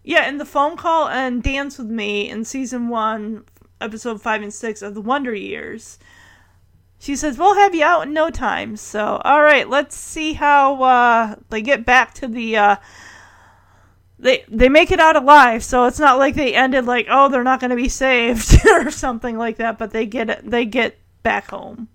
yeah, 0.05 0.29
in 0.29 0.37
the 0.37 0.45
phone 0.45 0.77
call 0.77 1.09
and 1.09 1.41
Dance 1.41 1.79
with 1.79 1.89
Me 1.89 2.29
in 2.29 2.45
season 2.45 2.89
one, 2.89 3.43
episode 3.81 4.21
five 4.21 4.43
and 4.43 4.53
six 4.53 4.83
of 4.83 4.93
the 4.93 5.01
Wonder 5.01 5.33
Years. 5.33 5.97
She 6.99 7.15
says, 7.15 7.37
"We'll 7.37 7.55
have 7.55 7.73
you 7.73 7.83
out 7.83 8.07
in 8.07 8.13
no 8.13 8.29
time." 8.29 8.77
So, 8.77 9.19
all 9.25 9.41
right, 9.41 9.67
let's 9.67 9.95
see 9.95 10.33
how 10.33 10.81
uh, 10.83 11.35
they 11.49 11.61
get 11.61 11.85
back 11.85 12.13
to 12.15 12.27
the. 12.27 12.55
Uh, 12.55 12.75
they 14.19 14.45
they 14.47 14.69
make 14.69 14.91
it 14.91 14.99
out 14.99 15.15
alive, 15.15 15.63
so 15.63 15.85
it's 15.85 15.99
not 15.99 16.19
like 16.19 16.35
they 16.35 16.53
ended 16.53 16.85
like, 16.85 17.07
oh, 17.09 17.27
they're 17.27 17.43
not 17.43 17.59
going 17.59 17.71
to 17.71 17.75
be 17.75 17.89
saved 18.05 18.65
or 18.67 18.91
something 18.91 19.37
like 19.37 19.57
that. 19.57 19.79
But 19.79 19.91
they 19.91 20.05
get. 20.05 20.49
They 20.49 20.65
get 20.65 20.99
back 21.23 21.49
home. 21.49 21.89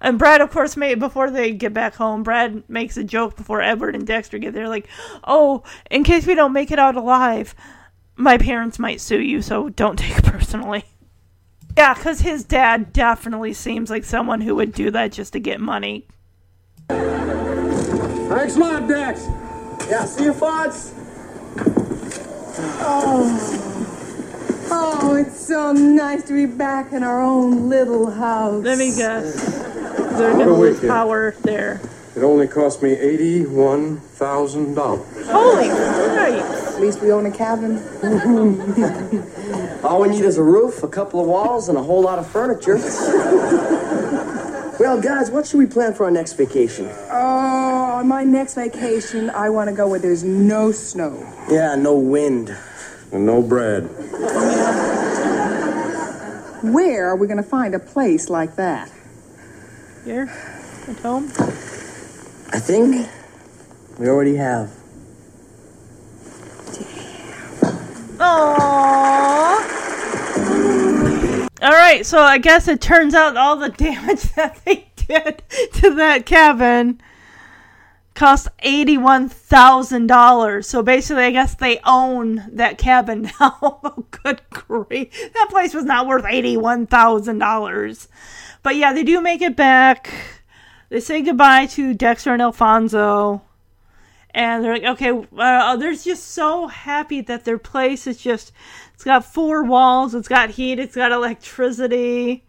And 0.00 0.18
Brad, 0.18 0.40
of 0.40 0.50
course, 0.50 0.76
made 0.76 0.98
before 0.98 1.30
they 1.30 1.52
get 1.52 1.72
back 1.72 1.94
home. 1.94 2.22
Brad 2.22 2.68
makes 2.68 2.96
a 2.96 3.04
joke 3.04 3.36
before 3.36 3.62
Edward 3.62 3.94
and 3.94 4.06
Dexter 4.06 4.38
get 4.38 4.52
there, 4.52 4.68
like, 4.68 4.88
"Oh, 5.24 5.62
in 5.90 6.04
case 6.04 6.26
we 6.26 6.34
don't 6.34 6.52
make 6.52 6.70
it 6.70 6.78
out 6.78 6.96
alive, 6.96 7.54
my 8.16 8.36
parents 8.38 8.78
might 8.78 9.00
sue 9.00 9.20
you, 9.20 9.40
so 9.42 9.68
don't 9.70 9.98
take 9.98 10.18
it 10.18 10.24
personally." 10.24 10.84
Yeah, 11.76 11.94
because 11.94 12.20
his 12.20 12.44
dad 12.44 12.92
definitely 12.92 13.52
seems 13.52 13.90
like 13.90 14.04
someone 14.04 14.40
who 14.40 14.54
would 14.54 14.72
do 14.72 14.90
that 14.92 15.12
just 15.12 15.32
to 15.34 15.40
get 15.40 15.60
money. 15.60 16.06
Thanks 16.88 18.56
a 18.56 18.58
lot, 18.58 18.88
Dex. 18.88 19.26
Yeah, 19.88 20.04
see 20.04 20.24
you, 20.24 20.32
Fonz. 20.32 20.92
Oh. 22.80 23.75
Oh, 24.70 25.14
it's 25.16 25.38
so 25.46 25.72
nice 25.72 26.22
to 26.24 26.32
be 26.32 26.46
back 26.46 26.92
in 26.92 27.02
our 27.02 27.22
own 27.22 27.68
little 27.68 28.10
house. 28.10 28.64
Let 28.64 28.78
me 28.78 28.94
guess. 28.96 29.34
They're 30.16 30.32
What 30.32 30.38
gonna 30.38 30.50
a 30.50 30.54
lose 30.54 30.74
wicked. 30.76 30.88
power 30.90 31.34
there. 31.42 31.80
It 32.16 32.22
only 32.22 32.48
cost 32.48 32.82
me 32.82 32.92
eighty-one 32.92 33.98
thousand 33.98 34.74
dollars. 34.74 35.06
Holy 35.28 35.68
Christ! 35.68 36.74
At 36.76 36.80
least 36.80 37.00
we 37.02 37.12
own 37.12 37.26
a 37.26 37.30
cabin. 37.30 37.76
All 39.84 40.00
we 40.00 40.08
need 40.08 40.24
is 40.24 40.38
a 40.38 40.42
roof, 40.42 40.82
a 40.82 40.88
couple 40.88 41.20
of 41.20 41.26
walls, 41.26 41.68
and 41.68 41.76
a 41.76 41.82
whole 41.82 42.02
lot 42.02 42.18
of 42.18 42.26
furniture. 42.26 42.76
well, 44.80 45.00
guys, 45.00 45.30
what 45.30 45.46
should 45.46 45.58
we 45.58 45.66
plan 45.66 45.92
for 45.94 46.04
our 46.04 46.10
next 46.10 46.32
vacation? 46.34 46.88
Oh, 47.10 47.96
on 47.98 48.08
my 48.08 48.24
next 48.24 48.54
vacation, 48.54 49.28
I 49.30 49.50
want 49.50 49.68
to 49.68 49.76
go 49.76 49.86
where 49.88 49.98
there's 50.00 50.24
no 50.24 50.72
snow. 50.72 51.12
Yeah, 51.50 51.74
no 51.76 51.94
wind. 51.96 52.56
And 53.16 53.24
no 53.24 53.40
bread. 53.40 53.84
Where 56.62 57.08
are 57.08 57.16
we 57.16 57.26
going 57.26 57.42
to 57.42 57.48
find 57.48 57.74
a 57.74 57.78
place 57.78 58.28
like 58.28 58.56
that? 58.56 58.92
Here, 60.04 60.24
at 60.86 60.98
home. 60.98 61.24
I 62.52 62.58
think 62.58 63.08
we 63.98 64.06
already 64.06 64.36
have. 64.36 64.68
Aww. 68.18 69.56
All 71.62 71.70
right, 71.70 72.04
so 72.04 72.20
I 72.20 72.36
guess 72.36 72.68
it 72.68 72.82
turns 72.82 73.14
out 73.14 73.38
all 73.38 73.56
the 73.56 73.70
damage 73.78 74.24
that 74.34 74.60
they 74.66 74.88
did 74.94 75.42
to 75.76 75.94
that 75.94 76.26
cabin 76.26 77.00
cost 78.16 78.48
eighty-one 78.60 79.28
thousand 79.28 80.08
dollars. 80.08 80.68
So 80.68 80.82
basically, 80.82 81.24
I 81.24 81.30
guess 81.30 81.54
they 81.54 81.78
own 81.84 82.44
that 82.52 82.78
cabin 82.78 83.30
now. 83.40 84.08
good 84.10 84.42
grief! 84.50 85.32
That 85.34 85.48
place 85.50 85.74
was 85.74 85.84
not 85.84 86.06
worth 86.06 86.24
eighty-one 86.28 86.86
thousand 86.88 87.38
dollars. 87.38 88.08
But 88.64 88.76
yeah, 88.76 88.92
they 88.92 89.04
do 89.04 89.20
make 89.20 89.42
it 89.42 89.54
back. 89.54 90.12
They 90.88 91.00
say 91.00 91.22
goodbye 91.22 91.66
to 91.66 91.94
Dexter 91.94 92.32
and 92.32 92.42
Alfonso 92.42 93.42
and 94.36 94.62
they're 94.62 94.74
like, 94.74 94.84
okay, 94.84 95.26
uh, 95.38 95.76
they're 95.76 95.94
just 95.94 96.32
so 96.32 96.66
happy 96.66 97.22
that 97.22 97.46
their 97.46 97.56
place 97.56 98.06
is 98.06 98.18
just, 98.18 98.52
it's 98.92 99.02
got 99.02 99.24
four 99.24 99.64
walls, 99.64 100.14
it's 100.14 100.28
got 100.28 100.50
heat, 100.50 100.78
it's 100.78 100.94
got 100.94 101.10
electricity. 101.10 102.44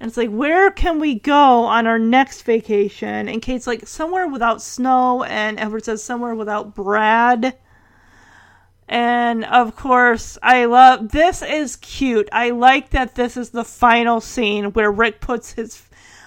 And 0.00 0.08
it's 0.08 0.16
like, 0.16 0.30
where 0.30 0.70
can 0.70 0.98
we 0.98 1.14
go 1.18 1.64
on 1.64 1.86
our 1.86 1.98
next 1.98 2.42
vacation? 2.42 3.28
And 3.28 3.40
Kate's 3.40 3.66
like, 3.66 3.86
somewhere 3.86 4.28
without 4.28 4.60
snow. 4.60 5.22
And 5.22 5.58
Edward 5.58 5.84
says, 5.84 6.02
somewhere 6.02 6.34
without 6.34 6.74
Brad. 6.74 7.56
And 8.88 9.44
of 9.44 9.76
course, 9.76 10.36
I 10.42 10.66
love 10.66 11.10
this 11.10 11.42
is 11.42 11.76
cute. 11.76 12.28
I 12.32 12.50
like 12.50 12.90
that 12.90 13.14
this 13.14 13.36
is 13.36 13.50
the 13.50 13.64
final 13.64 14.20
scene 14.20 14.72
where 14.72 14.92
Rick 14.92 15.20
puts 15.20 15.52
his 15.52 15.82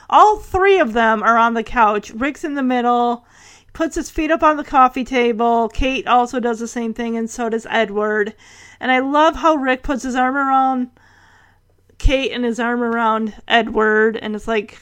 all 0.09 0.37
three 0.37 0.79
of 0.79 0.93
them 0.93 1.21
are 1.21 1.37
on 1.37 1.53
the 1.53 1.63
couch. 1.63 2.11
Rick's 2.11 2.43
in 2.43 2.55
the 2.55 2.63
middle, 2.63 3.25
puts 3.73 3.95
his 3.95 4.09
feet 4.09 4.31
up 4.31 4.41
on 4.41 4.57
the 4.57 4.63
coffee 4.63 5.03
table. 5.03 5.69
Kate 5.69 6.07
also 6.07 6.39
does 6.39 6.59
the 6.59 6.67
same 6.67 6.93
thing, 6.93 7.17
and 7.17 7.29
so 7.29 7.49
does 7.49 7.67
Edward. 7.69 8.33
And 8.79 8.91
I 8.91 8.99
love 8.99 9.35
how 9.35 9.55
Rick 9.55 9.83
puts 9.83 10.03
his 10.03 10.15
arm 10.15 10.37
around 10.37 10.91
Kate 11.97 12.31
and 12.31 12.45
his 12.45 12.59
arm 12.59 12.83
around 12.83 13.33
Edward, 13.47 14.17
and 14.17 14.35
it's 14.35 14.47
like 14.47 14.79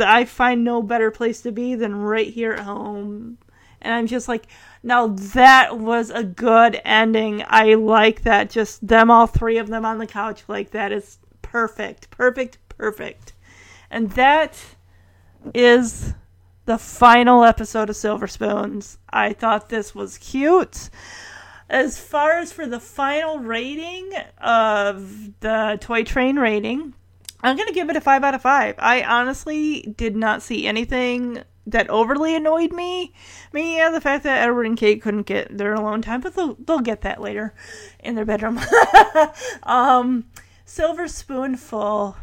I 0.00 0.24
find 0.24 0.64
no 0.64 0.82
better 0.82 1.10
place 1.10 1.40
to 1.42 1.52
be 1.52 1.74
than 1.74 1.94
right 1.94 2.28
here 2.28 2.52
at 2.52 2.60
home. 2.60 3.38
And 3.82 3.94
I'm 3.94 4.06
just 4.06 4.28
like, 4.28 4.46
now 4.82 5.08
that 5.08 5.78
was 5.78 6.10
a 6.10 6.22
good 6.22 6.80
ending. 6.84 7.42
I 7.46 7.74
like 7.74 8.22
that. 8.22 8.50
Just 8.50 8.86
them, 8.86 9.10
all 9.10 9.26
three 9.26 9.58
of 9.58 9.68
them 9.68 9.86
on 9.86 9.98
the 9.98 10.06
couch, 10.06 10.44
like 10.48 10.70
that 10.72 10.92
is 10.92 11.18
perfect. 11.40 12.10
Perfect, 12.10 12.58
perfect. 12.68 13.32
And 13.90 14.10
that 14.12 14.58
is 15.54 16.14
the 16.66 16.78
final 16.78 17.42
episode 17.42 17.88
of 17.88 17.96
Silver 17.96 18.26
Spoons. 18.26 18.98
I 19.10 19.32
thought 19.32 19.70
this 19.70 19.94
was 19.94 20.18
cute. 20.18 20.90
As 21.70 22.00
far 22.00 22.32
as 22.32 22.52
for 22.52 22.66
the 22.66 22.80
final 22.80 23.38
rating 23.38 24.10
of 24.38 25.38
the 25.38 25.78
Toy 25.80 26.02
Train 26.02 26.36
rating, 26.36 26.94
I'm 27.42 27.56
to 27.68 27.72
give 27.72 27.88
it 27.88 27.96
a 27.96 28.00
5 28.00 28.24
out 28.24 28.34
of 28.34 28.42
5. 28.42 28.74
I 28.78 29.04
honestly 29.04 29.82
did 29.96 30.16
not 30.16 30.42
see 30.42 30.66
anything 30.66 31.44
that 31.68 31.88
overly 31.88 32.34
annoyed 32.34 32.72
me. 32.72 33.04
I 33.04 33.48
mean, 33.52 33.76
yeah, 33.78 33.90
the 33.90 34.00
fact 34.00 34.24
that 34.24 34.42
Edward 34.42 34.66
and 34.66 34.76
Kate 34.76 35.00
couldn't 35.00 35.26
get 35.26 35.56
their 35.56 35.74
alone 35.74 36.02
time, 36.02 36.20
but 36.20 36.34
they'll, 36.34 36.54
they'll 36.54 36.80
get 36.80 37.02
that 37.02 37.20
later 37.20 37.54
in 38.00 38.16
their 38.16 38.24
bedroom. 38.24 38.58
um, 39.62 40.24
Silver 40.64 41.06
Spoonful. 41.06 42.16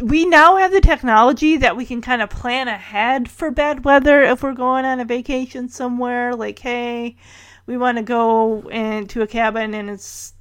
We 0.00 0.26
now 0.26 0.56
have 0.56 0.72
the 0.72 0.80
technology 0.80 1.56
that 1.58 1.76
we 1.76 1.86
can 1.86 2.00
kind 2.00 2.20
of 2.20 2.28
plan 2.28 2.66
ahead 2.66 3.30
for 3.30 3.50
bad 3.50 3.84
weather 3.84 4.22
if 4.22 4.42
we're 4.42 4.52
going 4.52 4.84
on 4.84 4.98
a 4.98 5.04
vacation 5.04 5.68
somewhere. 5.68 6.34
Like, 6.34 6.58
hey, 6.58 7.16
we 7.66 7.76
want 7.76 7.98
to 7.98 8.02
go 8.02 8.68
into 8.70 9.22
a 9.22 9.26
cabin 9.26 9.72
and 9.72 9.88
it's 9.88 10.34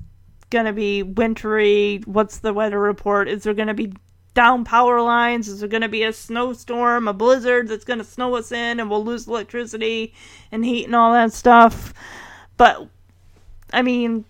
going 0.50 0.66
to 0.66 0.74
be 0.74 1.04
wintry. 1.04 2.02
What's 2.06 2.40
the 2.40 2.54
weather 2.54 2.80
report? 2.80 3.28
Is 3.28 3.44
there 3.44 3.54
going 3.54 3.68
to 3.68 3.74
be 3.74 3.94
down 4.34 4.66
power 4.66 5.02
lines? 5.02 5.48
Is 5.48 5.60
there 5.60 5.70
going 5.70 5.82
to 5.82 5.90
be 5.90 6.04
a 6.04 6.14
snowstorm, 6.14 7.08
a 7.08 7.14
blizzard 7.14 7.68
that's 7.68 7.86
going 7.86 8.00
to 8.00 8.06
snow 8.06 8.36
us 8.36 8.52
in 8.52 8.80
and 8.80 8.90
we'll 8.90 9.06
lose 9.06 9.28
electricity 9.28 10.14
and 10.52 10.66
heat 10.66 10.86
and 10.86 10.96
all 10.96 11.14
that 11.14 11.32
stuff? 11.32 11.94
But, 12.58 12.88
I 13.72 13.84
mean, 13.84 14.26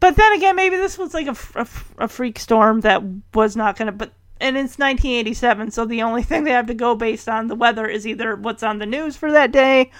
but 0.00 0.16
then 0.16 0.32
again, 0.32 0.56
maybe 0.56 0.76
this 0.76 0.98
was 0.98 1.14
like 1.14 1.26
a, 1.26 1.36
a, 1.54 1.68
a 1.98 2.08
freak 2.08 2.38
storm 2.38 2.80
that 2.80 3.02
was 3.34 3.54
not 3.54 3.76
going 3.76 3.86
to, 3.86 3.92
but, 3.92 4.12
and 4.40 4.56
it's 4.56 4.78
1987, 4.78 5.70
so 5.70 5.84
the 5.84 6.02
only 6.02 6.22
thing 6.22 6.44
they 6.44 6.50
have 6.50 6.66
to 6.66 6.74
go 6.74 6.94
based 6.94 7.28
on 7.28 7.48
the 7.48 7.54
weather 7.54 7.86
is 7.86 8.06
either 8.06 8.34
what's 8.34 8.62
on 8.62 8.78
the 8.78 8.86
news 8.86 9.16
for 9.16 9.30
that 9.30 9.52
day, 9.52 9.90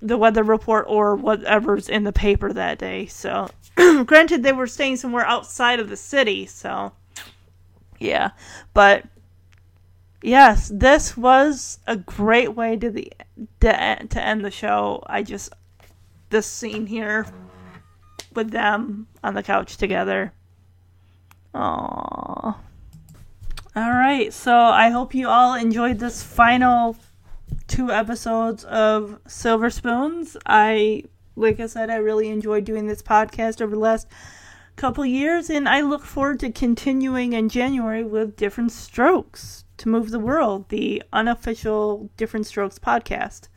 the 0.00 0.18
weather 0.18 0.42
report, 0.42 0.86
or 0.88 1.14
whatever's 1.14 1.88
in 1.88 2.02
the 2.02 2.12
paper 2.12 2.52
that 2.52 2.78
day. 2.78 3.06
So, 3.06 3.48
granted, 4.04 4.42
they 4.42 4.52
were 4.52 4.66
staying 4.66 4.96
somewhere 4.96 5.24
outside 5.24 5.78
of 5.78 5.88
the 5.88 5.96
city, 5.96 6.46
so 6.46 6.92
yeah. 7.98 8.30
But 8.74 9.04
yes, 10.22 10.70
this 10.72 11.16
was 11.16 11.78
a 11.86 11.96
great 11.96 12.54
way 12.54 12.76
to 12.76 12.90
the 12.90 13.12
to, 13.60 14.06
to 14.06 14.24
end 14.24 14.44
the 14.44 14.50
show. 14.50 15.02
I 15.06 15.22
just 15.22 15.52
this 16.30 16.46
scene 16.46 16.86
here 16.86 17.26
with 18.34 18.50
them 18.50 19.08
on 19.22 19.34
the 19.34 19.42
couch 19.42 19.76
together. 19.76 20.32
Aww. 21.54 22.56
All 23.76 23.90
right, 23.90 24.32
so 24.32 24.54
I 24.54 24.90
hope 24.90 25.14
you 25.14 25.28
all 25.28 25.54
enjoyed 25.54 25.98
this 25.98 26.22
final 26.22 26.96
two 27.68 27.92
episodes 27.92 28.64
of 28.64 29.20
Silver 29.26 29.70
Spoons. 29.70 30.36
I, 30.46 31.04
like 31.36 31.60
I 31.60 31.66
said, 31.66 31.90
I 31.90 31.96
really 31.96 32.28
enjoyed 32.28 32.64
doing 32.64 32.86
this 32.86 33.02
podcast 33.02 33.60
over 33.60 33.74
the 33.74 33.80
last 33.80 34.08
couple 34.74 35.04
years, 35.04 35.50
and 35.50 35.68
I 35.68 35.80
look 35.82 36.04
forward 36.04 36.40
to 36.40 36.50
continuing 36.50 37.34
in 37.34 37.48
January 37.48 38.02
with 38.02 38.36
Diff'rent 38.36 38.72
Strokes 38.72 39.64
to 39.76 39.88
Move 39.88 40.10
the 40.10 40.18
World, 40.18 40.68
the 40.70 41.02
unofficial 41.12 42.10
Diff'rent 42.16 42.46
Strokes 42.46 42.78
podcast. 42.78 43.48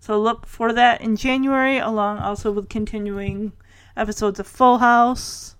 So 0.00 0.20
look 0.20 0.46
for 0.46 0.72
that 0.72 1.00
in 1.00 1.16
January, 1.16 1.78
along 1.78 2.18
also 2.18 2.50
with 2.50 2.68
continuing 2.68 3.52
episodes 3.98 4.40
of 4.40 4.46
Full 4.46 4.78
House. 4.78 5.56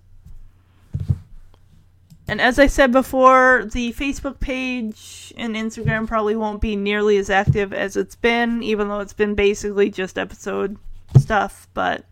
And 2.27 2.39
as 2.39 2.59
I 2.59 2.67
said 2.67 2.91
before, 2.91 3.67
the 3.71 3.91
Facebook 3.93 4.39
page 4.39 5.33
and 5.35 5.55
Instagram 5.55 6.07
probably 6.07 6.35
won't 6.35 6.61
be 6.61 6.75
nearly 6.75 7.17
as 7.17 7.29
active 7.29 7.73
as 7.73 7.97
it's 7.97 8.15
been, 8.15 8.61
even 8.61 8.87
though 8.87 8.99
it's 8.99 9.13
been 9.13 9.33
basically 9.33 9.89
just 9.89 10.17
episode 10.17 10.77
stuff. 11.17 11.67
But 11.73 12.05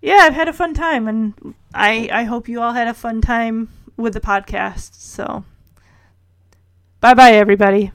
yeah, 0.00 0.20
I've 0.22 0.32
had 0.32 0.48
a 0.48 0.54
fun 0.54 0.72
time, 0.72 1.06
and 1.06 1.54
I 1.74 2.08
I 2.10 2.24
hope 2.24 2.48
you 2.48 2.62
all 2.62 2.72
had 2.72 2.88
a 2.88 2.94
fun 2.94 3.20
time 3.20 3.68
with 3.98 4.14
the 4.14 4.20
podcast. 4.20 4.94
So, 4.94 5.44
bye 7.00 7.14
bye, 7.14 7.32
everybody. 7.32 7.92